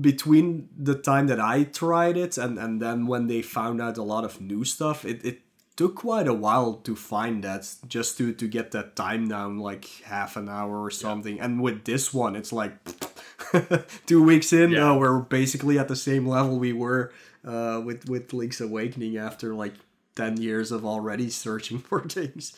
[0.00, 4.02] between the time that I tried it and and then when they found out a
[4.02, 5.40] lot of new stuff, it it
[5.76, 9.84] took quite a while to find that just to to get that time down like
[10.04, 11.40] half an hour or something.
[11.40, 12.72] And with this one it's like
[14.06, 14.90] two weeks in Yeah.
[14.90, 17.12] uh, we're basically at the same level we were
[17.44, 19.74] uh, with with link's awakening after like
[20.16, 22.52] 10 years of already searching for things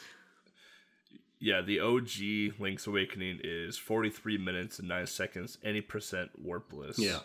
[1.40, 6.98] Yeah, the OG Link's Awakening is 43 minutes and 9 seconds, any percent warpless.
[6.98, 7.20] Yeah.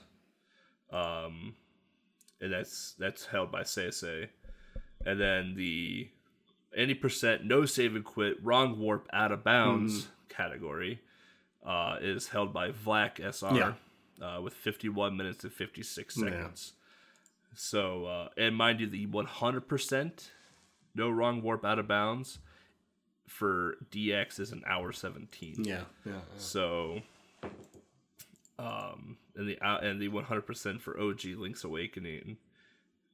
[0.92, 1.56] Um,
[2.40, 4.30] and that's that's held by CSA.
[5.06, 6.10] And then the
[6.76, 11.02] any percent no save and quit wrong warp out of bounds category
[11.66, 13.74] uh, is held by Vlak SR Yeah.
[14.26, 16.74] uh, with 51 minutes and 56 seconds.
[17.54, 20.30] So uh, and mind you, the 100%
[20.94, 22.40] no wrong warp out of bounds
[23.28, 25.64] for DX is an hour 17.
[25.66, 27.02] yeah yeah So,
[28.58, 32.38] um, and the out and the one hundred percent for OG Link's Awakening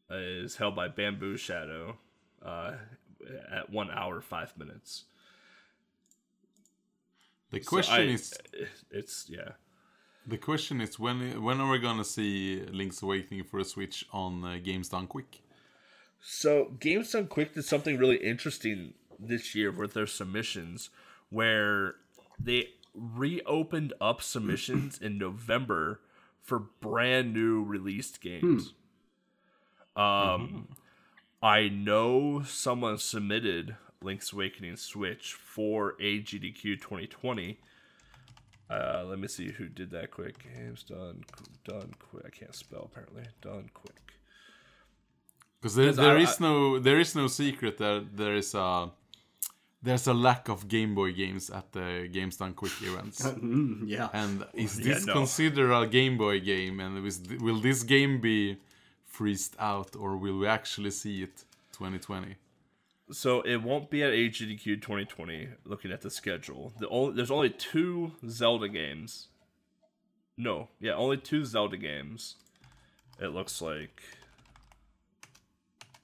[0.10, 1.98] uh, is held by Bamboo Shadow,
[2.46, 2.74] uh,
[3.52, 5.06] at one hour five minutes.
[7.52, 8.34] The So question I- is,
[8.92, 9.54] it's yeah.
[10.28, 14.44] the question is when when are we gonna see Link's Awakening for a Switch on
[14.44, 15.42] uh, Games Done Quick?
[16.22, 20.90] So Games Done Quick did something really interesting this year with their submissions,
[21.30, 21.96] where
[22.40, 26.02] they reopened up submissions in November
[26.42, 28.74] for brand new released games.
[29.96, 30.70] Um,
[31.42, 37.60] I know someone submitted Link's Awakening Switch for AGDQ 2020.
[38.70, 40.44] Uh, let me see who did that quick.
[40.56, 41.24] Games done
[41.66, 42.24] done quick.
[42.26, 43.24] I can't spell apparently.
[43.42, 43.98] Done quick.
[45.60, 48.90] Because there, there I- is no there is no secret that there is a
[49.84, 53.22] there's a lack of Game Boy games at the Games Done Quick events.
[53.42, 55.14] Mm, yeah And is Yeah, this no.
[55.14, 56.80] considered a Game Boy game?
[56.80, 58.58] And is, will this game be
[59.06, 61.44] freezed out, or will we actually see it
[61.74, 62.36] 2020?
[63.12, 65.50] So it won't be at AGDQ 2020.
[65.66, 69.28] Looking at the schedule, the only there's only two Zelda games.
[70.38, 72.36] No, yeah, only two Zelda games.
[73.20, 74.02] It looks like.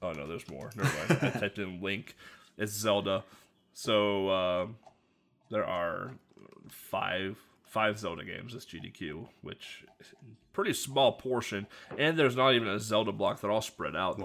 [0.02, 0.70] Oh no, there's more.
[0.76, 1.18] Never mind.
[1.22, 2.14] I typed in Link.
[2.58, 3.24] It's Zelda.
[3.78, 4.66] So uh,
[5.52, 6.10] there are
[6.68, 12.54] five five Zelda games this GDQ, which is a pretty small portion, and there's not
[12.54, 13.40] even a Zelda block.
[13.40, 14.20] They're all spread out.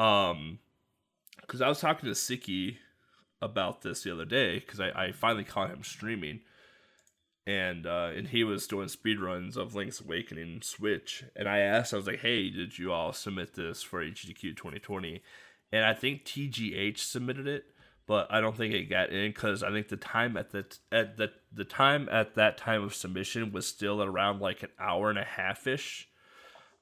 [0.00, 0.58] Um,
[1.40, 2.78] because I was talking to Siki
[3.40, 6.40] about this the other day because I, I finally caught him streaming,
[7.46, 11.98] and uh, and he was doing speedruns of Link's Awakening Switch, and I asked, I
[11.98, 15.22] was like, hey, did you all submit this for HDQ 2020?
[15.70, 17.66] And I think TGH submitted it,
[18.08, 21.18] but I don't think it got in because I think the time at the at
[21.18, 25.18] the the time at that time of submission was still around like an hour and
[25.18, 26.08] a half ish.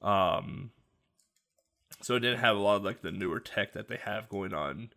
[0.01, 0.71] Um,
[2.01, 4.53] so it didn't have a lot of like the newer tech that they have going
[4.53, 4.91] on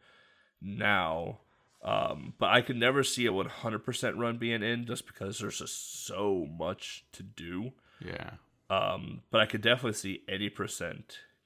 [0.63, 1.41] now.
[1.83, 6.07] Um, but I could never see a 100% run being in just because there's just
[6.07, 7.73] so much to do.
[8.05, 8.33] Yeah.
[8.69, 11.03] Um, but I could definitely see 80%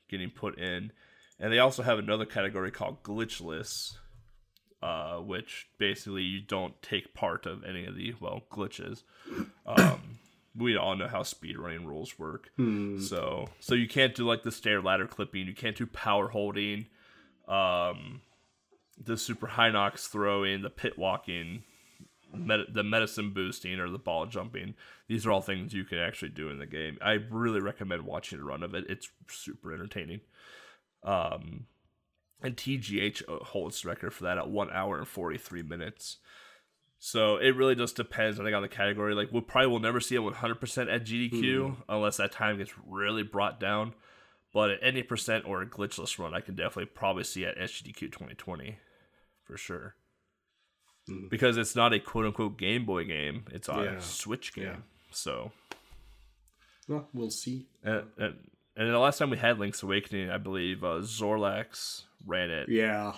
[0.08, 0.90] getting put in.
[1.38, 3.94] And they also have another category called glitchless,
[4.84, 9.02] uh, which basically you don't take part of any of the, well, glitches.
[9.66, 10.18] Um,
[10.56, 12.50] we all know how speedrunning rules work.
[13.00, 16.86] So so you can't do like the stair ladder clipping, you can't do power holding,
[17.48, 18.20] um,
[19.02, 21.62] the super high knocks throwing, the pit walking,
[22.34, 24.74] med- the medicine boosting, or the ball jumping.
[25.08, 26.98] These are all things you can actually do in the game.
[27.00, 28.84] I really recommend watching a run of it.
[28.90, 30.20] It's super entertaining.
[31.02, 31.66] Um,
[32.44, 36.18] and TGH uh, holds the record for that at one hour and forty three minutes.
[37.06, 39.14] So it really just depends, I think, on the category.
[39.14, 41.82] Like we probably will never see it 100% at GDQ hmm.
[41.86, 43.92] unless that time gets really brought down.
[44.54, 47.98] But at any percent or a glitchless run, I can definitely probably see at SGDQ
[48.12, 48.78] 2020
[49.44, 49.96] for sure.
[51.06, 51.28] Hmm.
[51.28, 53.96] Because it's not a quote unquote Game Boy game; it's on Yeah.
[53.96, 54.64] a Switch game.
[54.64, 54.76] Yeah.
[55.10, 55.52] So,
[56.88, 57.66] Well, we'll see.
[57.82, 58.34] and, and
[58.76, 63.12] and the last time we had Link's Awakening, I believe uh, Zorlax ran it Yeah.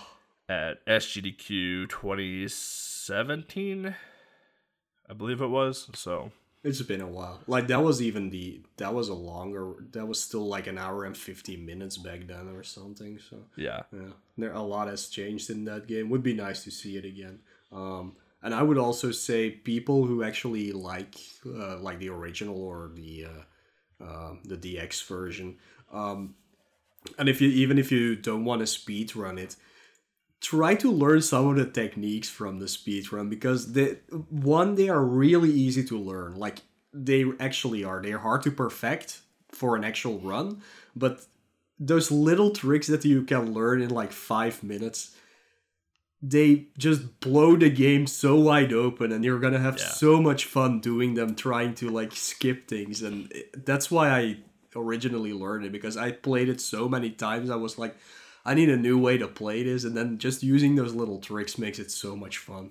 [0.49, 3.95] at SGDQ 2017,
[5.09, 5.89] I believe it was.
[5.93, 6.31] So
[6.63, 7.41] It's been a while.
[7.47, 11.05] Like that was even the that was a longer that was still like an hour
[11.05, 13.19] and fifty minutes back then or something.
[13.29, 16.09] So yeah, yeah, there a lot has changed in that game.
[16.09, 17.39] Would be nice to see it again.
[17.71, 22.91] Um, and I would also say people who actually like uh, like the original or
[22.93, 25.57] the uh, uh, the DX version.
[25.91, 26.35] Um,
[27.17, 29.55] and if you even if you don't want to speed run it,
[30.41, 33.97] try to learn some of the techniques from the speed run because they
[34.29, 36.35] one they are really easy to learn.
[36.35, 36.59] Like
[36.93, 38.01] they actually are.
[38.01, 39.21] They're hard to perfect
[39.51, 40.61] for an actual run,
[40.95, 41.25] but
[41.79, 45.15] those little tricks that you can learn in like five minutes
[46.19, 49.85] they just blow the game so wide open and you're gonna have Yeah.
[49.89, 54.37] so much fun doing them trying to like skip things and eh, that's why i
[54.77, 57.95] originally learned it because i played it so many times i was like
[58.45, 61.57] i need a new way to play this and then just using those little tricks
[61.57, 62.69] makes it so much fun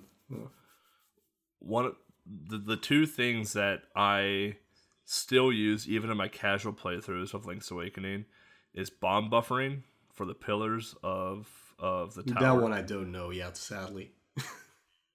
[1.59, 1.91] one
[2.25, 4.57] the the two things that I
[5.05, 8.25] still use even in my casual playthroughs of Link's Awakening
[8.73, 11.47] is bomb buffering for the pillars of
[11.79, 12.41] of the tower.
[12.41, 14.11] that one i don't know yet sadly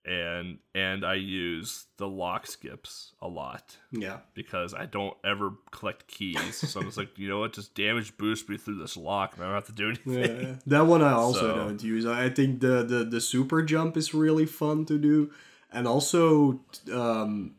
[0.05, 6.09] and and I use the lock skips a lot yeah because I don't ever collect
[6.09, 6.57] keys.
[6.57, 9.45] so I'm just like, you know what, just damage boost me through this lock and
[9.45, 10.47] I don't have to do anything.
[10.47, 12.05] Yeah, that one I also So- don't use.
[12.07, 15.31] I think the, the the super jump is really fun to do,
[15.73, 16.61] and also
[16.93, 17.55] um,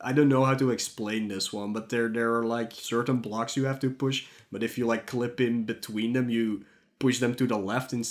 [0.00, 3.56] I don't know how to explain this one, but there there are like certain blocks
[3.56, 6.64] you have to push, but if you like clip in between them, you
[6.98, 8.02] push them to the left in,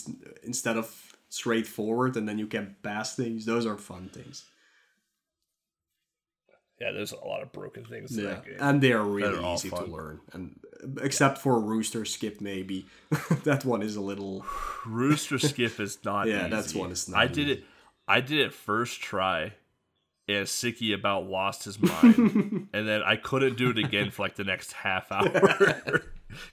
[0.44, 1.03] instead of
[1.34, 3.46] straight forward, and then you can pass things.
[3.46, 4.46] Those are fun things.
[6.80, 8.58] Yeah, there's a lot of broken things in Yeah, that game.
[8.60, 10.60] and they are really all easy to learn, and
[11.02, 12.86] except for rooster skip maybe,
[13.46, 14.46] that one is a little.
[14.86, 16.50] Rooster skip is not Yeah, easy.
[16.50, 17.64] that's one is not I did it
[18.08, 19.54] I did it first try
[20.28, 22.68] and Sicky about lost his mind.
[22.74, 26.02] and then I couldn't do it again for like the next half hour.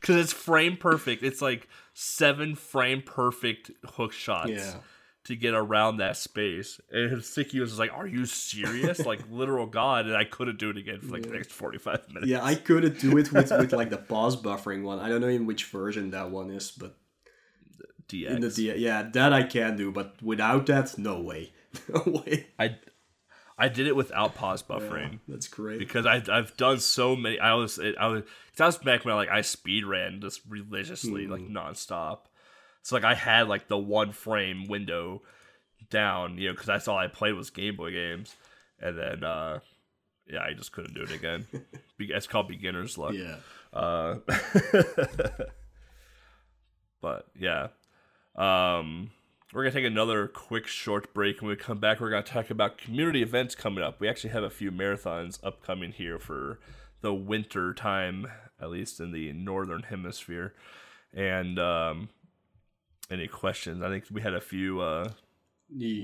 [0.03, 1.23] Cause it's frame perfect.
[1.23, 1.67] It's like
[2.03, 4.75] seven frame perfect hook shots Yeah.
[5.25, 6.81] to get around that space.
[6.91, 9.05] And Sicky was like, Are you serious?
[9.13, 12.07] like literal god, and I couldn't do it again for like the next forty five
[12.09, 12.27] minutes.
[12.27, 14.99] Yeah, I couldn't do it with, with like the pause buffering one.
[14.99, 16.97] I don't know in which version that one is, but
[18.09, 18.31] DX.
[18.31, 19.93] in the D- yeah, that I can do.
[19.93, 21.53] But without that, no way,
[21.95, 22.47] no way.
[22.59, 22.77] I
[23.61, 25.19] I did it without pause buffering.
[25.29, 25.79] That's great.
[25.79, 27.39] because I I've done so many.
[27.39, 28.23] I was I was
[28.57, 32.21] that was back when I like I speed ran just religiously like nonstop.
[32.83, 35.23] So like I had like the one frame window
[35.91, 38.35] down, you know, because that's all I played was Game Boy games,
[38.81, 39.61] and then uh
[40.27, 41.47] yeah, I just couldn't do it again.
[42.03, 43.13] It's called beginner's luck.
[43.13, 43.37] yeah,
[43.75, 44.15] Uh,
[47.03, 47.69] but yeah,
[48.37, 49.11] um,
[49.53, 51.41] we're gonna take another quick short break.
[51.41, 54.01] When we come back, we're gonna talk about community events coming up.
[54.01, 56.61] We actually have a few marathons upcoming here for
[57.01, 58.27] the winter time,
[58.61, 60.55] at least in the northern hemisphere.
[61.13, 62.11] And um,
[63.11, 63.83] any questions?
[63.83, 65.09] I think we had a few uh,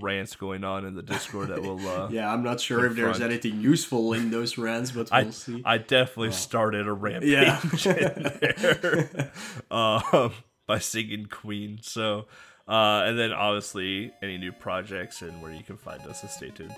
[0.01, 1.87] rants going on in the Discord that will.
[1.87, 2.33] Uh, yeah.
[2.33, 5.63] I'm not sure if there's anything useful in those rants, but we'll I, see.
[5.65, 7.61] I definitely started a rampage Yeah.
[7.63, 8.23] in
[8.61, 9.31] there
[9.71, 10.33] um,
[10.67, 11.79] by singing Queen.
[11.83, 12.27] So
[12.69, 16.23] Uh, and then obviously any new projects and where you can find us.
[16.23, 16.75] So stay tuned.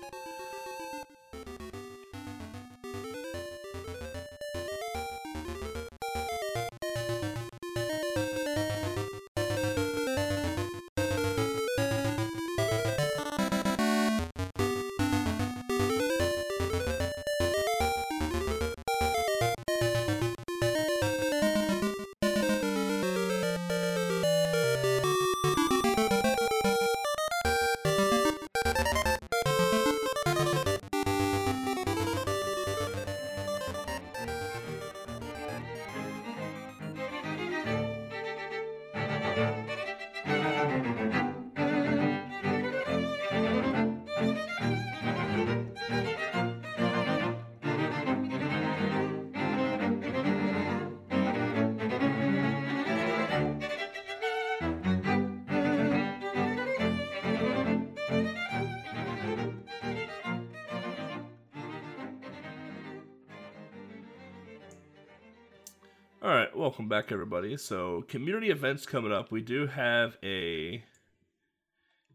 [66.89, 67.55] Welcome back, everybody.
[67.55, 69.31] So, community events coming up.
[69.31, 70.83] We do have a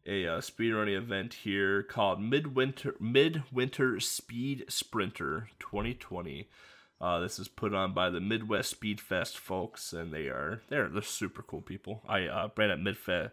[0.07, 6.49] a uh, speedrunning event here called Midwinter Midwinter Speed Sprinter 2020.
[7.01, 10.89] Uh, this is put on by the Midwest Speed Fest folks, and they are they're
[10.89, 12.03] they're super cool people.
[12.09, 13.31] I uh, ran at Midfest.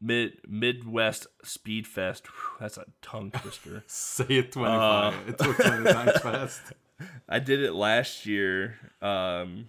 [0.00, 2.26] Mid Midwest Speed Fest.
[2.26, 3.84] Whew, that's a tongue twister.
[3.86, 5.28] Say it 25.
[5.28, 6.60] it took 20 times fast.
[7.28, 9.68] I did it last year, um,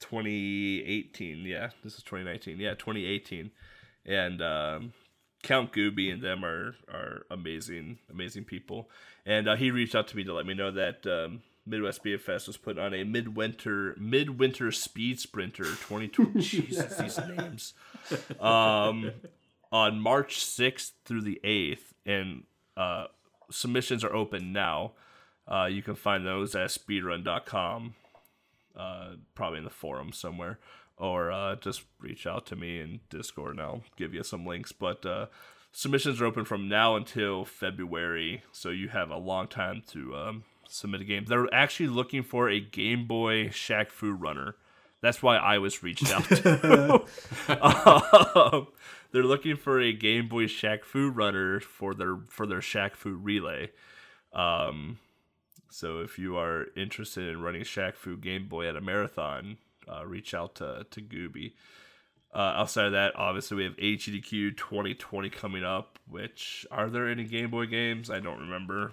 [0.00, 1.38] 2018.
[1.44, 2.58] Yeah, this is 2019.
[2.58, 3.50] Yeah, 2018,
[4.04, 4.92] and um,
[5.42, 8.88] Count Gooby and them are are amazing, amazing people.
[9.24, 12.46] And uh, he reached out to me to let me know that um, Midwest Fest
[12.46, 16.40] was put on a midwinter midwinter speed sprinter 2020.
[16.40, 17.74] Jesus, these names.
[18.40, 19.10] Um,
[19.72, 22.44] on March 6th through the 8th, and
[22.76, 23.06] uh,
[23.50, 24.92] submissions are open now.
[25.48, 27.94] Uh, you can find those at speedrun.com,
[28.76, 30.58] uh, probably in the forum somewhere,
[30.96, 34.72] or uh, just reach out to me in Discord and I'll give you some links.
[34.72, 35.26] But uh,
[35.72, 40.44] submissions are open from now until February, so you have a long time to um,
[40.68, 41.24] submit a game.
[41.26, 44.56] They're actually looking for a Game Boy Shaq Fu runner.
[45.02, 47.04] That's why I was reached out to.
[48.52, 48.68] um,
[49.12, 53.14] they're looking for a Game Boy Shaq Fu runner for their for their Shaq Fu
[53.14, 53.70] relay.
[54.32, 54.98] Um,
[55.70, 59.56] so if you are interested in running Shaq Fu Game Boy at a marathon,
[59.88, 61.52] uh, reach out to to Gooby.
[62.34, 65.98] Uh, outside of that, obviously we have HEDQ 2020 coming up.
[66.08, 68.10] Which are there any Game Boy games?
[68.10, 68.92] I don't remember.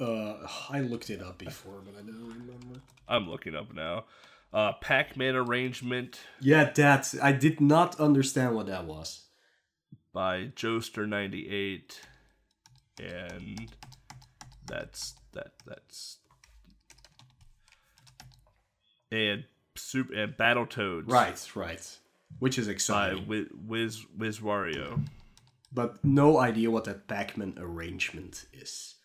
[0.00, 0.34] Uh,
[0.70, 2.80] I looked it up before, but I don't remember.
[3.08, 4.04] I'm looking up now.
[4.52, 9.24] Uh, Pac-Man arrangement Yeah, that I did not understand what that was.
[10.12, 11.98] by Joester98,
[13.00, 13.70] and
[14.68, 16.18] that's that that's
[19.10, 19.44] and
[19.76, 21.98] super and Battletoads Right, right.
[22.38, 25.06] Which is exciting, Wiz Wiz Wiz Wario.
[25.72, 28.96] but no idea what that Pac-Man arrangement is.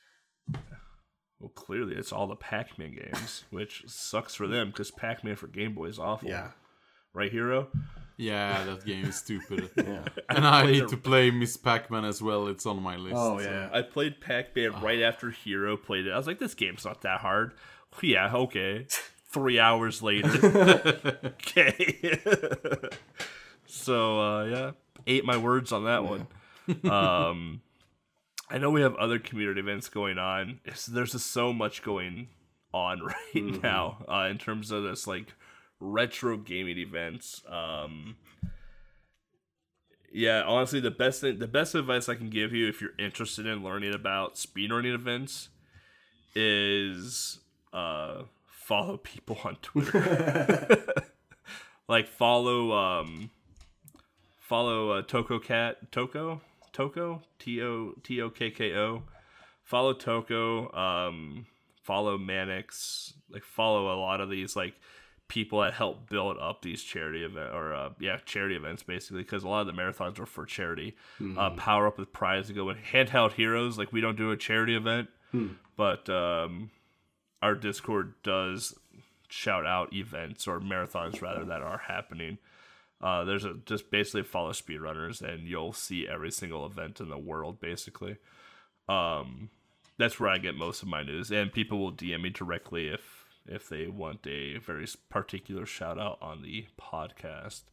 [1.40, 5.74] Well, clearly it's all the Pac-Man games, which sucks for them because Pac-Man for Game
[5.74, 6.30] Boy is awful.
[6.30, 6.50] Yeah,
[7.14, 7.68] Right, Hero?
[8.18, 9.70] Yeah, that game is stupid.
[9.78, 10.04] yeah.
[10.30, 12.48] and I need to play Miss Pac-Man as well.
[12.48, 13.16] It's on my list.
[13.18, 13.70] Oh so- yeah.
[13.74, 16.12] I played Pac-Man right after Hero played it.
[16.12, 17.54] I was like, this game's not that hard.
[18.02, 18.88] Yeah, okay.
[19.32, 20.28] Three hours later.
[21.24, 22.20] okay.
[23.68, 24.72] so uh, yeah,
[25.06, 26.26] ate my words on that one.
[26.92, 27.62] Um,
[28.50, 30.60] I know we have other community events going on.
[30.66, 32.30] It's, there's just so much going
[32.74, 33.02] on
[33.34, 35.34] right now uh, in terms of this like
[35.84, 37.42] retro gaming events.
[37.48, 38.16] Um,
[40.12, 43.46] yeah, honestly, the best thing, the best advice I can give you if you're interested
[43.46, 45.50] in learning about speedrunning events
[46.36, 47.40] is
[47.74, 50.96] uh, follow people on Twitter.
[51.88, 53.30] like follow um
[54.40, 59.04] follow uh, Toko Cat Toko Toko T O T O K K O.
[59.64, 60.72] Follow Toko.
[60.74, 61.48] Um,
[61.82, 63.14] follow Manix.
[63.30, 64.76] Like follow a lot of these like
[65.34, 69.44] people that help build up these charity event or uh, yeah charity events basically because
[69.44, 70.96] a lot of the marathons are for charity.
[71.40, 73.76] Uh, Power up with prize to go with handheld heroes.
[73.76, 75.10] Like we don't do a charity event,
[75.76, 76.70] but um,
[77.42, 78.76] our Discord does
[79.28, 82.38] shout out events or marathons rather that are happening.
[83.02, 87.18] Uh, there's a just basically follow speedrunners and you'll see every single event in the
[87.18, 88.18] world basically.
[88.88, 89.50] Um,
[89.98, 93.23] that's where I get most of my news, and people will DM me directly if
[93.46, 97.64] if they want a very particular shout out on the podcast.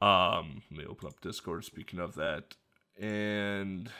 [0.00, 1.64] Um, let me open up Discord.
[1.64, 2.54] Speaking of that,
[3.00, 3.90] and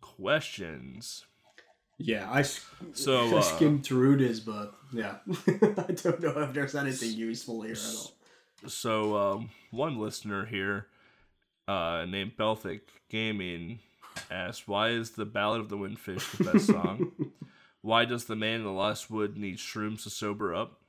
[0.00, 1.24] questions.
[1.96, 2.42] Yeah, I,
[2.92, 7.62] So, I uh, skimmed through this, but yeah, I don't know if there's anything useful
[7.62, 8.12] here at all.
[8.66, 10.86] So, um, one listener here,
[11.68, 13.78] uh, named Baltic Gaming,
[14.30, 17.12] asked, "Why is the Ballad of the Windfish the best song?
[17.84, 20.80] Why does the man in the lost wood need shrooms to sober up?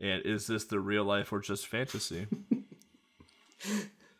[0.00, 2.26] And is this the real life or just fantasy?"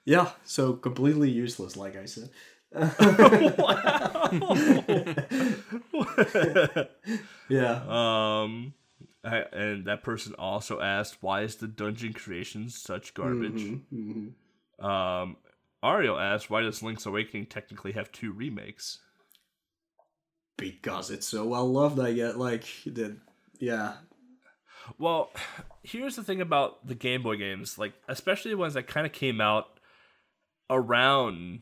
[0.07, 2.31] Yeah, so completely useless, like I said.
[7.49, 7.83] yeah.
[7.87, 8.73] Um,
[9.23, 13.79] I, and that person also asked, "Why is the dungeon creation such garbage?"
[14.79, 15.37] Um,
[15.85, 19.01] Ariel asked, "Why does Link's Awakening technically have two remakes?"
[20.61, 23.17] Because it's so well loved, I get like the
[23.59, 23.95] yeah.
[24.99, 25.31] Well,
[25.83, 29.13] here's the thing about the Game Boy games, like especially the ones that kind of
[29.13, 29.79] came out
[30.69, 31.61] around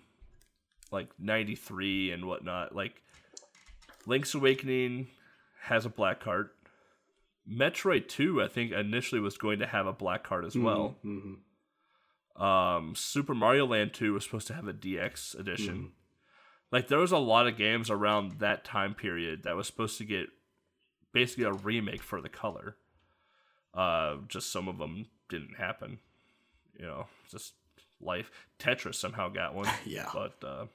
[0.90, 2.74] like 93 and whatnot.
[2.74, 3.02] Like
[4.06, 5.08] Link's Awakening
[5.62, 6.50] has a black card.
[7.50, 10.96] Metroid 2, I think initially was going to have a black card as well.
[11.04, 12.42] Mm-hmm, mm-hmm.
[12.42, 15.74] Um, Super Mario Land 2 was supposed to have a DX edition.
[15.74, 15.86] Mm-hmm.
[16.70, 20.04] Like there was a lot of games around that time period that was supposed to
[20.04, 20.28] get
[21.12, 22.76] basically a remake for the color.
[23.74, 25.98] Uh, just some of them didn't happen.
[26.78, 27.54] You know, just
[28.00, 28.30] life.
[28.58, 29.68] Tetris somehow got one.
[29.86, 30.08] Yeah.
[30.12, 30.66] But uh,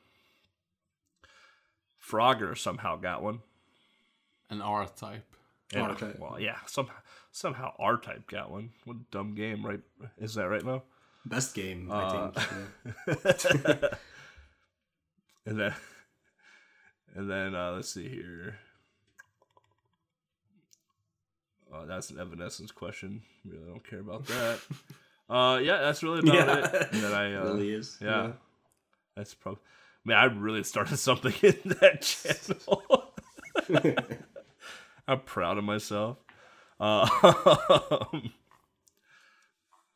[2.06, 3.40] Frogger somehow got one.
[4.50, 5.24] An R type.
[5.74, 6.20] And, R-Type.
[6.20, 6.94] Well, yeah, somehow
[7.32, 8.70] somehow R Type got one.
[8.86, 9.80] What a dumb game, right?
[10.20, 10.84] Is that right, Mo?
[11.26, 12.32] Best game, I Uh,
[13.08, 13.82] think.
[15.46, 15.52] yeah.
[15.52, 15.74] And then,
[17.16, 18.58] and then uh, let's see here.
[21.74, 23.24] Oh, that's an Evanescence question.
[23.46, 24.60] Really don't care about that.
[25.30, 26.66] uh, yeah, that's really about Yeah.
[26.66, 26.88] it.
[26.92, 27.98] And then I uh, really is.
[28.02, 28.34] yeah,
[29.16, 29.62] that's probably.
[29.62, 29.68] I
[30.06, 33.14] Man, I really started something in that channel.
[35.08, 36.18] I'm proud of myself.
[36.80, 37.08] Uh,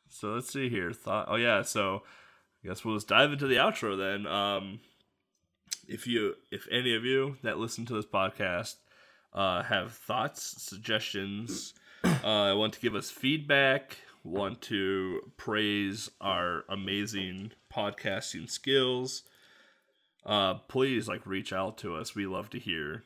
[0.08, 0.92] so let's see here.
[0.92, 1.26] Thought.
[1.28, 1.60] Oh yeah.
[1.62, 2.02] So
[2.64, 4.26] I guess we'll just dive into the outro then.
[4.26, 4.80] Um,
[5.88, 8.76] if you, if any of you that listen to this podcast
[9.32, 17.52] uh, have thoughts, suggestions, uh, want to give us feedback, want to praise our amazing
[17.72, 19.22] podcasting skills,
[20.26, 22.14] uh, please like reach out to us.
[22.14, 23.02] We love to hear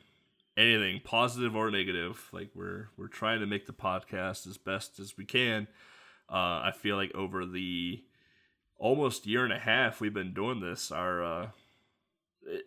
[0.57, 2.29] anything positive or negative.
[2.31, 5.67] Like we're we're trying to make the podcast as best as we can.
[6.29, 8.03] Uh, I feel like over the
[8.77, 11.47] almost year and a half we've been doing this, our uh,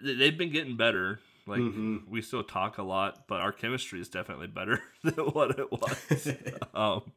[0.02, 1.20] they've been getting better.
[1.46, 2.08] Like Mhm.
[2.08, 6.34] we still talk a lot, but our chemistry is definitely better than what it was.
[6.74, 7.12] um,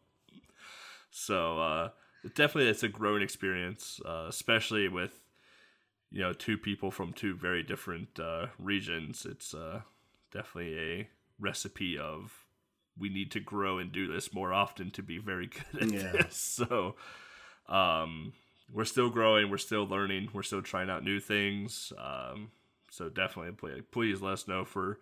[1.10, 1.90] so uh,
[2.36, 5.20] definitely it's a growing experience, uh, especially with
[6.12, 9.26] you know two people from two very different uh, regions.
[9.30, 9.82] It's uh,
[10.32, 12.46] definitely a recipe of
[12.98, 16.12] we need to grow and do this more often to be very good at Yeah.
[16.12, 16.36] this.
[16.70, 16.96] So
[17.68, 18.34] um,
[18.72, 21.92] we're still growing, we're still learning, we're still trying out new things.
[21.98, 22.52] Um,
[22.92, 25.00] so definitely, please, please let us know for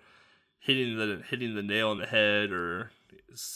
[0.60, 2.92] hitting the hitting the nail on the head, or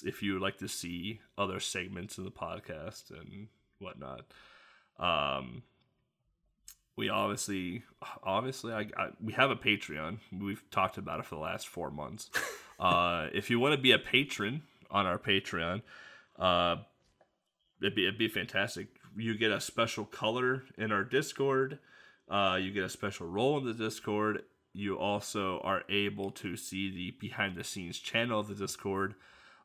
[0.03, 3.47] if you would like to see other segments of the podcast and
[3.79, 4.25] whatnot.
[4.99, 5.63] Um,
[6.95, 7.83] we obviously,
[8.23, 10.19] obviously, I, I we have a Patreon.
[10.31, 12.29] We've talked about it for the last four months.
[12.79, 15.81] uh, if you want to be a patron on our Patreon,
[16.37, 16.77] uh,
[17.81, 18.87] it'd be it'd be fantastic.
[19.17, 21.79] You get a special color in our Discord.
[22.29, 24.43] Uh, you get a special role in the Discord.
[24.73, 29.15] You also are able to see the behind the scenes channel of the Discord.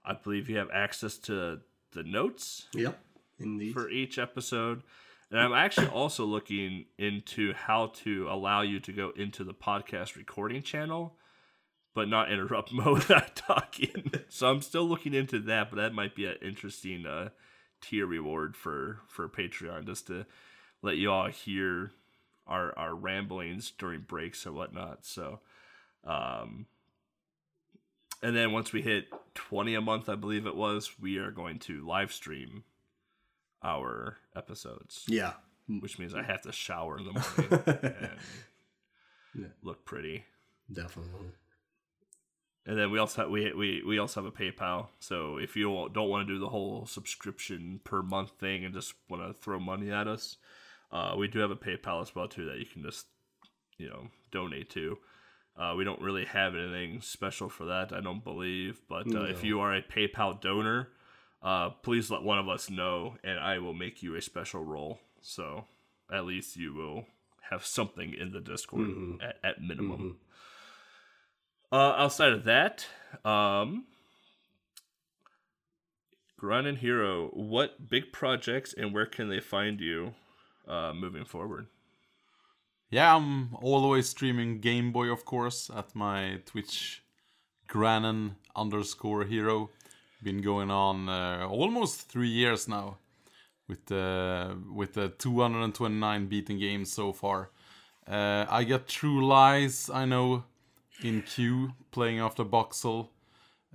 [0.05, 1.61] I believe you have access to
[1.93, 2.99] the notes Yep.
[3.39, 3.73] Indeed.
[3.73, 4.83] for each episode.
[5.31, 10.17] And I'm actually also looking into how to allow you to go into the podcast
[10.17, 11.17] recording channel,
[11.95, 14.13] but not interrupt mode I'm talking.
[14.29, 17.29] so I'm still looking into that, but that might be an interesting uh,
[17.81, 20.27] tier reward for for Patreon, just to
[20.83, 21.93] let you all hear
[22.47, 25.05] our our ramblings during breaks and whatnot.
[25.05, 25.41] So,
[26.05, 26.67] um,
[28.23, 31.59] and then once we hit 20 a month, I believe it was, we are going
[31.61, 32.65] to live stream
[33.63, 35.33] our episodes, yeah.
[35.69, 37.65] which means I have to shower in the morning
[38.01, 38.11] and
[39.35, 39.47] Yeah.
[39.63, 40.25] look pretty.
[40.73, 41.31] Definitely.
[42.67, 44.89] And then we also have, we we we also have a PayPal.
[44.99, 48.95] So if you don't want to do the whole subscription per month thing and just
[49.09, 50.37] want to throw money at us,
[50.91, 53.07] uh, we do have a PayPal as well too that you can just
[53.79, 54.99] you know donate to.
[55.57, 58.81] Uh, we don't really have anything special for that, I don't believe.
[58.89, 60.89] But uh, if you are a PayPal donor,
[61.43, 64.99] uh, please let one of us know, and I will make you a special role.
[65.23, 65.65] So
[66.13, 67.07] at least you will
[67.51, 68.81] have something in the Discord
[69.23, 70.19] at, at minimum.
[71.73, 72.87] Uh, outside of that,
[73.25, 73.87] um,
[76.39, 80.15] Grunt and Hero, what big projects and where can they find you
[80.69, 81.67] uh, moving forward?
[82.89, 87.03] Yeah, I'm always streaming Game Boy, of course, at my Twitch,
[87.69, 89.71] Granon underscore hero.
[90.23, 92.99] Been going on uh, almost three years now,
[93.67, 97.51] with the with the 229 beaten games so far.
[98.07, 100.45] Uh, I got True Lies, I know,
[101.03, 103.09] in queue playing after Boxxle,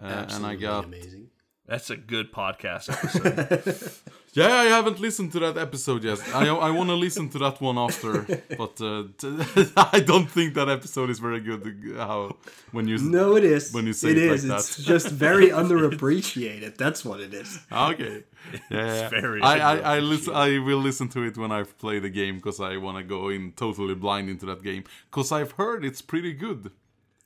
[0.02, 1.30] uh, and I got amazing.
[1.68, 3.92] That's a good podcast episode.
[4.34, 6.20] Yeah, I haven't listened to that episode yet.
[6.34, 8.22] I I want to listen to that one after,
[8.58, 11.62] but uh, t- I don't think that episode is very good.
[11.98, 12.38] uh, How
[12.72, 13.74] when you No, it is.
[13.74, 14.46] When you say it it is.
[14.46, 14.84] like it's that.
[14.84, 16.78] just very underappreciated.
[16.78, 17.60] That's what it is.
[17.72, 18.24] okay,
[18.70, 19.10] yeah, yeah.
[19.10, 22.36] very I I I, listen, I will listen to it when I play the game
[22.38, 26.02] because I want to go in totally blind into that game because I've heard it's
[26.02, 26.72] pretty good.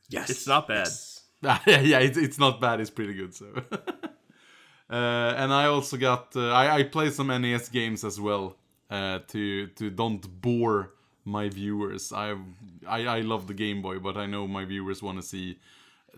[0.09, 0.87] Yes, It's not bad.
[0.87, 1.21] Yes.
[1.41, 2.79] yeah, yeah, it's, it's not bad.
[2.79, 3.33] It's pretty good.
[3.33, 3.45] So,
[4.89, 8.55] uh, and I also got uh, I I play some NES games as well
[8.89, 10.91] uh, to to don't bore
[11.23, 12.11] my viewers.
[12.13, 12.35] I
[12.87, 15.59] I I love the Game Boy, but I know my viewers want to see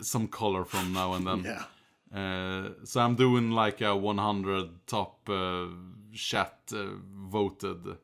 [0.00, 1.44] some color from now and then.
[1.44, 1.64] Yeah.
[2.10, 5.66] Uh, so I'm doing like a 100 top uh,
[6.14, 6.96] chat uh,
[7.30, 7.98] voted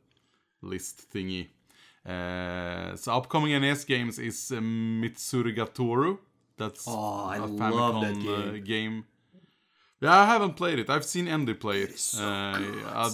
[0.61, 1.49] list thingy.
[2.07, 6.19] Uh, so upcoming NES games is uh, Mitsume ga Tooru.
[6.57, 8.65] That's Oh, I a love that Famicom, uh, game.
[8.65, 9.05] game.
[10.01, 10.91] Yeah, I haven't played it.
[10.91, 11.99] I've seen Andy play it.
[11.99, 13.11] so Uh,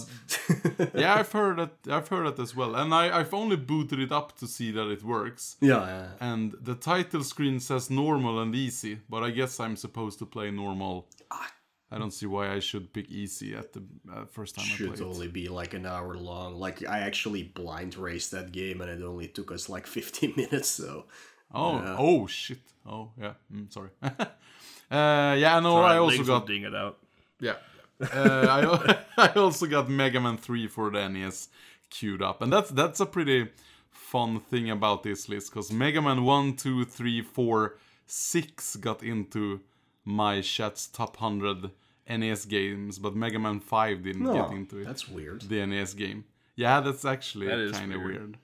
[0.93, 1.71] yeah, I've heard that.
[1.89, 4.87] I've heard that as well, and I, I've only booted it up to see that
[4.91, 5.55] it works.
[5.61, 6.07] Yeah, yeah.
[6.19, 10.51] And the title screen says normal and easy, but I guess I'm supposed to play
[10.51, 11.07] normal.
[11.29, 11.47] Ah.
[11.91, 14.93] I don't see why I should pick easy at the uh, first time I Should
[14.95, 15.09] play it.
[15.09, 16.55] only be like an hour long.
[16.55, 20.69] Like I actually blind raced that game, and it only took us like 15 minutes.
[20.69, 21.05] So
[21.53, 21.95] Oh, Yeah.
[21.99, 22.59] oh shit.
[22.85, 23.33] Oh, yeah.
[23.53, 23.89] Mm, sorry.
[24.01, 26.97] uh, yeah, no, Alright, I also got ding it out.
[27.39, 27.55] yeah.
[28.01, 28.97] Uh, I
[29.29, 31.49] I also got Mega Man 3 for the NES
[31.89, 33.49] queued up, and that's that's a pretty
[33.91, 39.59] fun thing about this list because Mega Man 1, 2, 3, 4, 6 got into
[40.03, 41.69] my chat's top 100
[42.17, 45.41] NES games, but Mega Man 5 didn't no, get into it that's weird.
[45.43, 46.23] the NES game.
[46.55, 48.37] Yeah, that's actually That is kind of weird.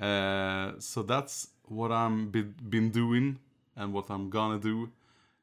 [0.00, 0.08] weird.
[0.10, 2.42] Uh, so that's what I'm be-
[2.74, 3.38] been doing
[3.76, 4.90] and what I'm gonna do.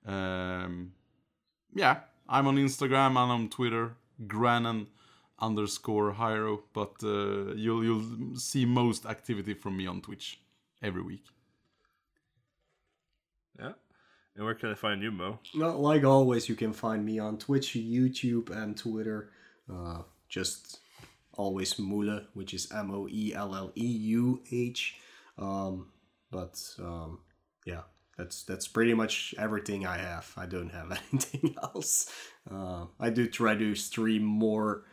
[0.05, 0.93] Um,
[1.73, 1.95] yeah,
[2.29, 3.95] I'm on Instagram and on Twitter,
[4.27, 4.87] Granon
[5.39, 10.39] underscore Hiro, but uh, you'll you'll see most activity from me on Twitch
[10.81, 11.25] every week.
[13.59, 13.73] Yeah.
[14.35, 15.39] And where can I find you, Mo?
[15.53, 19.31] Not like always, you can find me on Twitch, YouTube, and Twitter.
[19.71, 20.79] Uh, just
[21.33, 24.95] always Mule, which is M O E L L E U H.
[25.37, 25.87] Um,
[26.31, 27.19] but um,
[27.65, 27.81] yeah,
[28.17, 30.33] that's that's pretty much everything I have.
[30.35, 32.09] I don't have anything else.
[32.49, 34.83] Uh, I do try to stream more,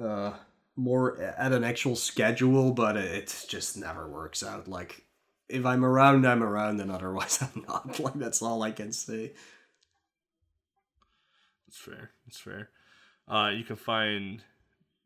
[0.00, 0.32] uh,
[0.76, 4.66] more at an actual schedule, but it just never works out.
[4.66, 5.04] Like
[5.52, 8.00] if I'm around, I'm around, and otherwise I'm not.
[8.00, 9.32] Like that's all I can say.
[11.68, 12.10] It's fair.
[12.26, 12.70] It's fair.
[13.28, 14.42] Uh, you can find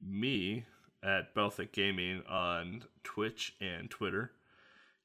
[0.04, 0.64] me
[1.02, 4.32] at Baltic Gaming on Twitch and Twitter.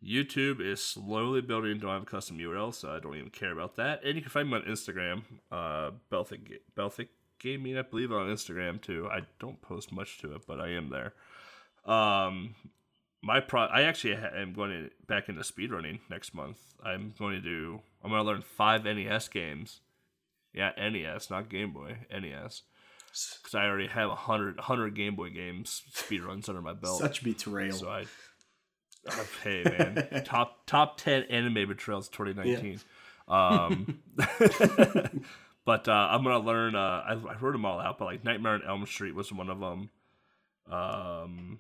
[0.04, 1.78] YouTube is slowly building.
[1.78, 4.04] Don't have a custom URL, so I don't even care about that.
[4.04, 8.82] And you can find me on Instagram, uh, Baltic Baltic Gaming, I believe, on Instagram
[8.82, 9.08] too.
[9.12, 11.14] I don't post much to it, but I am there.
[11.86, 12.56] Um,
[13.22, 16.58] my pro, I actually ha- am going to back into speedrunning next month.
[16.84, 17.82] I'm going to do.
[18.04, 19.82] I'm going to learn five NES games.
[20.54, 22.64] Yeah, NES, not Game Boy, NES.
[23.42, 27.00] Because I already have a hundred, hundred Game Boy games speedruns under my belt.
[27.00, 27.74] Such betrayal.
[27.74, 28.06] So I,
[29.44, 32.80] hey man, top top ten anime betrayals 2019.
[33.28, 34.00] Um,
[35.66, 36.76] but uh, I'm gonna learn.
[36.76, 39.50] Uh, I, I wrote them all out, but like Nightmare on Elm Street was one
[39.50, 39.90] of them.
[40.70, 41.60] Um,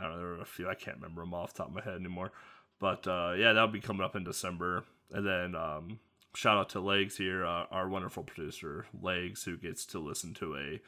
[0.00, 0.18] I don't know.
[0.18, 0.68] There were a few.
[0.68, 2.32] I can't remember them off the top of my head anymore.
[2.80, 4.84] But uh, yeah, that'll be coming up in December.
[5.12, 5.98] And then um,
[6.34, 10.56] shout out to Legs here, uh, our wonderful producer Legs, who gets to listen to
[10.56, 10.80] a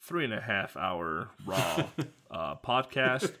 [0.00, 1.84] three and a half hour raw
[2.30, 3.32] uh, podcast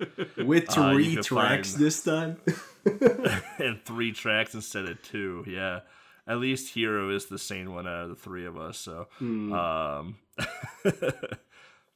[0.44, 2.36] With Uh, three can tracks find- this time.
[3.58, 5.44] and three tracks instead of two.
[5.46, 5.80] Yeah.
[6.26, 8.78] At least Hero is the sane one out of the three of us.
[8.78, 10.16] So, um,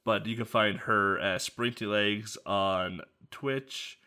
[0.04, 3.00] but you can find her at Sprinty Legs on
[3.30, 3.98] Twitch.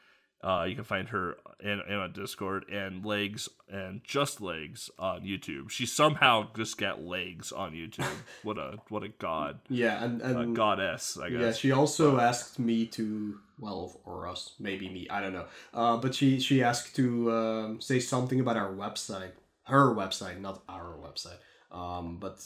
[0.44, 5.22] Uh, you can find her in, in on Discord and legs and just legs on
[5.22, 5.70] YouTube.
[5.70, 8.10] She somehow just got legs on YouTube.
[8.44, 11.42] what a what a god, Yeah, and, a and goddess, I guess.
[11.42, 15.46] Yeah, she also asked me to, well, or us, maybe me, I don't know.
[15.76, 19.34] Uh, but she she asked to um, say something about our website,
[19.66, 21.38] her website, not our website.
[21.72, 22.44] Um, but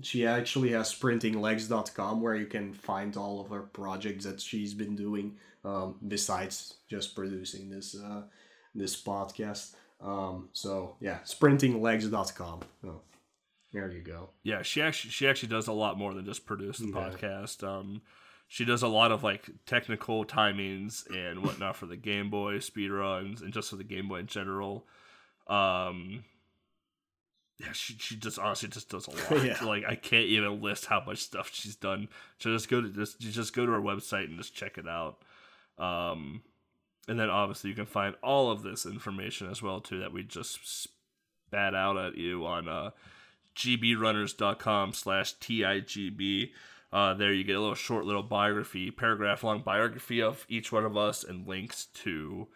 [0.00, 4.96] she actually has sprintinglegs.com where you can find all of her projects that she's been
[4.96, 8.22] doing um, besides just producing this uh,
[8.74, 9.74] this podcast.
[10.00, 12.60] Um, so yeah, sprintinglegs.com.
[12.86, 13.00] Oh,
[13.72, 14.30] there you go.
[14.42, 16.92] yeah, she actually she actually does a lot more than just produce the Yeah.
[17.10, 17.62] podcast.
[17.66, 18.02] Um,
[18.48, 22.90] she does a lot of like technical timings and whatnot for the Game Boy speed
[22.90, 24.86] runs and just for the Game Boy in general.
[25.46, 26.24] Um,
[27.58, 29.44] yeah, she she just honestly just does a lot.
[29.44, 29.64] Yeah.
[29.64, 32.08] Like I can't even list how much stuff she's done.
[32.38, 35.18] So just go to just just go to her website and just check it out.
[35.82, 36.42] Um,
[37.08, 40.22] and then obviously you can find all of this information as well too that we
[40.22, 40.88] just
[41.48, 42.90] spat out at you on uh
[43.56, 46.50] gbrunners.com slash tigb
[46.92, 50.84] uh, there you get a little short little biography paragraph long biography of each one
[50.84, 52.46] of us and links to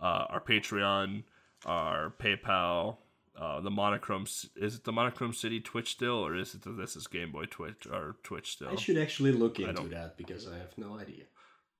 [0.00, 1.22] uh, our patreon
[1.64, 2.96] our paypal
[3.38, 4.24] uh, the monochrome
[4.56, 7.44] is it the monochrome city twitch still or is it the this is game boy
[7.46, 11.24] twitch or twitch still I should actually look into that because I have no idea.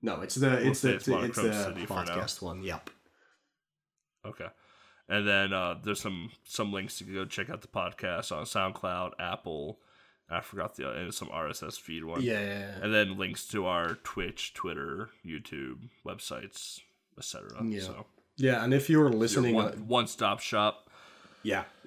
[0.03, 2.63] No, it's the it's the it's it's, the podcast one.
[2.63, 2.91] Yep.
[4.27, 4.49] Okay.
[5.09, 9.13] And then uh, there's some some links to go check out the podcast on SoundCloud,
[9.19, 9.79] Apple.
[10.31, 12.23] I forgot the and some RSS feed one.
[12.23, 12.79] Yeah, yeah, yeah.
[12.83, 16.81] And then links to our Twitch, Twitter, YouTube, websites,
[17.19, 17.63] etc.
[17.65, 17.81] Yeah.
[17.81, 18.07] So
[18.37, 20.89] Yeah, and if you're listening, one uh, one stop shop.
[21.43, 21.65] yeah,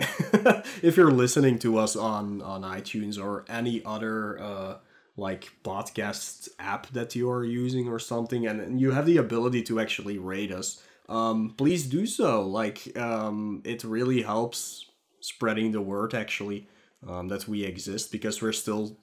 [0.82, 4.78] if you're listening to us on on iTunes or any other uh,
[5.18, 9.64] like podcast app that you are using or something, and, and you have the ability
[9.64, 12.46] to actually rate us, um, please do so.
[12.46, 14.86] Like, um, it really helps
[15.22, 16.68] spreading the word actually
[17.08, 18.98] um, that we exist because we're still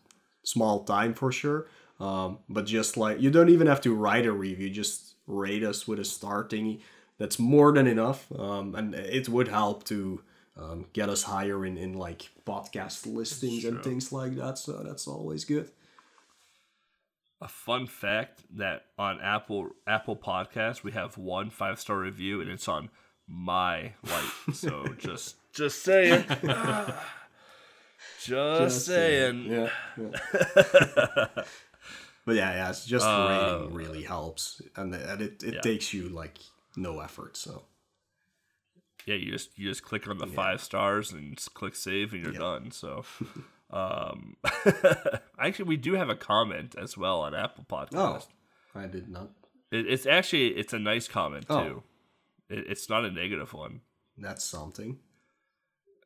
[0.44, 1.66] small time for sure.
[2.00, 5.86] Um, but just like you don't even have to write a review, just rate us
[5.86, 6.80] with a star thingy.
[7.18, 10.20] That's more than enough, um, and it would help to
[10.56, 14.58] um, get us higher in in like podcast listings and things like that.
[14.58, 15.70] So that's always good.
[17.42, 22.48] A fun fact that on Apple Apple Podcast we have one five star review and
[22.48, 22.88] it's on
[23.26, 24.30] my light.
[24.54, 26.24] So just just saying.
[28.22, 29.44] just, saying.
[29.46, 29.68] Yeah.
[29.98, 30.10] yeah.
[32.24, 35.60] but yeah, yeah, it's just rating uh, really helps, and, and it, it Yeah.
[35.62, 36.38] takes you like
[36.76, 37.36] no effort.
[37.36, 37.64] So
[39.04, 42.22] yeah, you just you just click on the five stars and just click save and
[42.22, 42.70] you're done.
[42.70, 43.04] So,
[43.72, 44.36] um,
[45.38, 48.26] actually, we do have a comment as well on Apple oh, Podcast.
[48.74, 49.30] I did not.
[49.70, 51.54] It, it's actually it's a nice comment too.
[51.54, 51.82] Oh.
[52.48, 53.80] It, it's not a negative one.
[54.18, 54.98] That's something.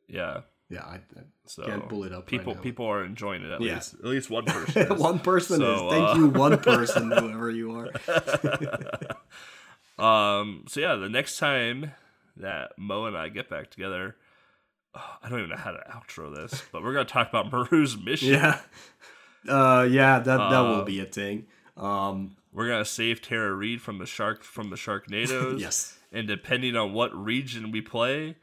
[0.07, 0.41] Yeah.
[0.69, 2.25] Yeah, I, I So can't pull it up.
[2.27, 3.75] People right people are enjoying it at Yeah.
[3.75, 3.93] least.
[3.95, 4.97] At least one person.
[4.97, 5.93] one person So, is.
[5.93, 7.91] Thank uh, you, one person, whoever you are.
[9.99, 10.65] Um.
[10.67, 11.91] So yeah, the next time
[12.35, 14.15] that Mo and I get back together,
[14.95, 17.97] oh, I don't even know how to outro this, but we're gonna talk about Maru's
[17.97, 18.29] mission.
[18.33, 18.59] Yeah.
[19.47, 21.45] Uh, yeah, that that will Uh, be a thing.
[21.77, 25.59] Um, We're gonna save Tara Reid from the shark from the Sharknadoes.
[25.59, 25.97] yes.
[26.11, 28.35] And depending on what region we play,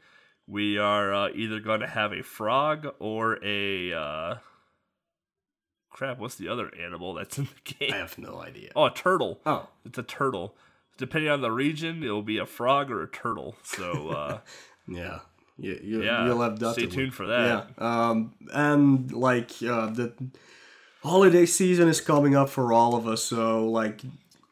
[0.47, 4.35] we are uh, either gonna have a frog or a uh,
[5.89, 6.17] crap.
[6.17, 7.93] What's the other animal that's in the game?
[7.93, 8.71] I have no idea.
[8.75, 9.39] Oh, a turtle.
[9.45, 10.55] Oh, It's a turtle.
[10.97, 13.55] Depending on the region, it will be a frog or a turtle.
[13.63, 14.39] So uh,
[14.87, 15.19] yeah.
[15.57, 16.73] You, you, Yeah, you'll have that.
[16.73, 17.69] stay to tuned for that.
[17.77, 18.09] Yeah.
[18.09, 20.13] Um, and like uh, the
[21.03, 24.01] holiday season is coming up for all of us, so like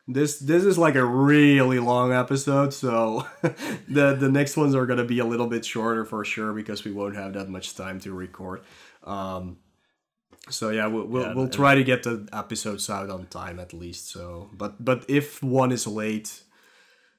[0.07, 2.73] this this is like a really long episode.
[2.73, 3.27] So
[3.87, 6.91] the the next ones are gonna be a little bit shorter for sure because we
[6.91, 8.61] won't have that much time to record.
[9.03, 9.57] Um,
[10.49, 13.73] so yeah, we'll we'll, Yeah, we'll try to get the episodes out on time at
[13.73, 14.09] least.
[14.09, 16.42] So, but but if one is late,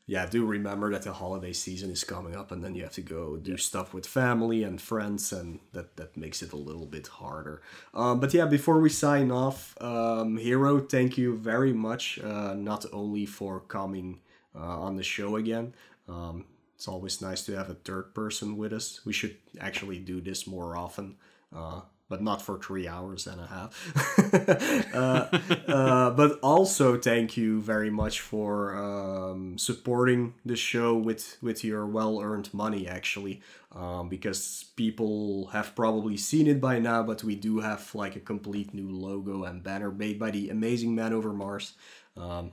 [0.06, 3.00] yeah, do remember that the holiday season is coming up, and then you have to
[3.00, 7.06] go do stuff with family and friends, and that that makes it a little bit
[7.06, 7.62] harder.
[7.94, 12.84] Um, but yeah, before we sign off, um, Hero, thank you very much, uh, not
[12.92, 14.20] only for coming
[14.54, 15.74] uh, on the show again.
[16.06, 16.44] Um,
[16.76, 19.00] it's always nice to have a third person with us.
[19.06, 21.16] We should actually do this more often.
[21.54, 21.80] Uh,
[22.14, 24.94] but not for three hours and a half.
[24.94, 25.26] uh,
[25.66, 31.84] uh, but also, thank you very much for um, supporting the show with with your
[31.86, 32.86] well earned money.
[32.86, 38.14] Actually, um, because people have probably seen it by now, but we do have like
[38.14, 41.72] a complete new logo and banner made by the amazing man over Mars.
[42.16, 42.52] Um,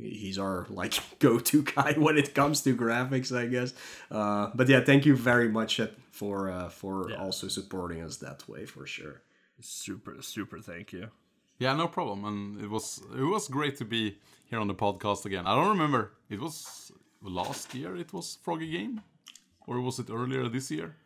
[0.00, 3.74] he's our like go-to guy when it comes to graphics, I guess.
[4.10, 7.16] Uh, but yeah, thank you very much uh, for uh, for Yeah.
[7.24, 9.22] also supporting us that way for sure.
[9.60, 11.08] Super, super thank you.
[11.58, 12.24] Yeah, no problem.
[12.24, 14.18] And it was it was great to be
[14.50, 15.46] here on the podcast again.
[15.46, 16.12] I don't remember.
[16.28, 16.90] It was
[17.22, 17.96] last year.
[17.96, 19.00] It was Froggy Game,
[19.66, 20.96] or was it earlier this year?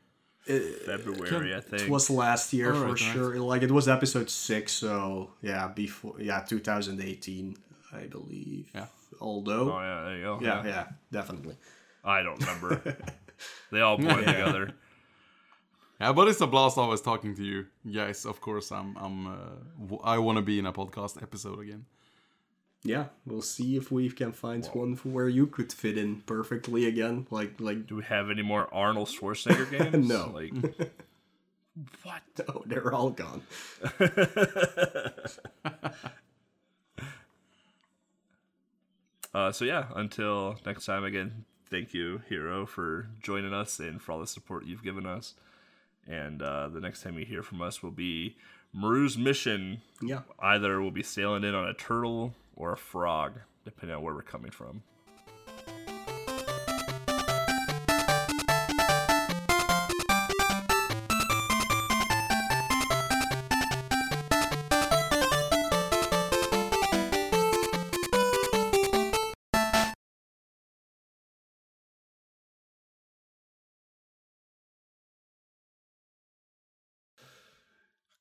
[0.87, 1.83] February, I think.
[1.83, 3.39] It was last year All for right, sure.
[3.39, 7.57] Like it was episode six, so yeah, before yeah, 2018,
[7.93, 8.71] I believe.
[8.75, 8.87] Yeah.
[9.21, 10.39] oh yeah, there you go.
[10.43, 11.57] yeah, yeah, definitely.
[12.05, 12.97] I don't remember.
[13.73, 14.33] they all blend Yeah.
[14.33, 14.73] together.
[16.01, 18.25] Yeah, but it's a blast always talking to you guys.
[18.25, 19.37] Of course, I'm I'm uh,
[19.81, 21.87] w- I want to be in a podcast episode again.
[22.85, 26.87] Yeah, we'll see if we can find one for where you could fit in perfectly
[26.87, 27.27] again.
[27.31, 30.09] Like like Do we have any more Arnold Schwarzenegger games?
[30.09, 30.31] No.
[30.33, 30.53] Like,
[32.05, 32.23] what?
[32.49, 33.43] oh, they're all gone.
[39.35, 44.13] Uh, so yeah, until next time again, thank you, Hero, for joining us and for
[44.13, 45.35] all the support you've given us.
[46.07, 48.37] And uh, the next time you hear from us will be
[48.73, 49.83] Maru's mission.
[50.01, 50.21] Yeah.
[50.41, 53.35] Either we'll be sailing in on a turtle or a frog,
[53.65, 54.83] depending on where we're coming from.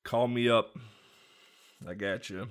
[0.07, 0.73] Call me up.
[1.85, 2.47] I got you.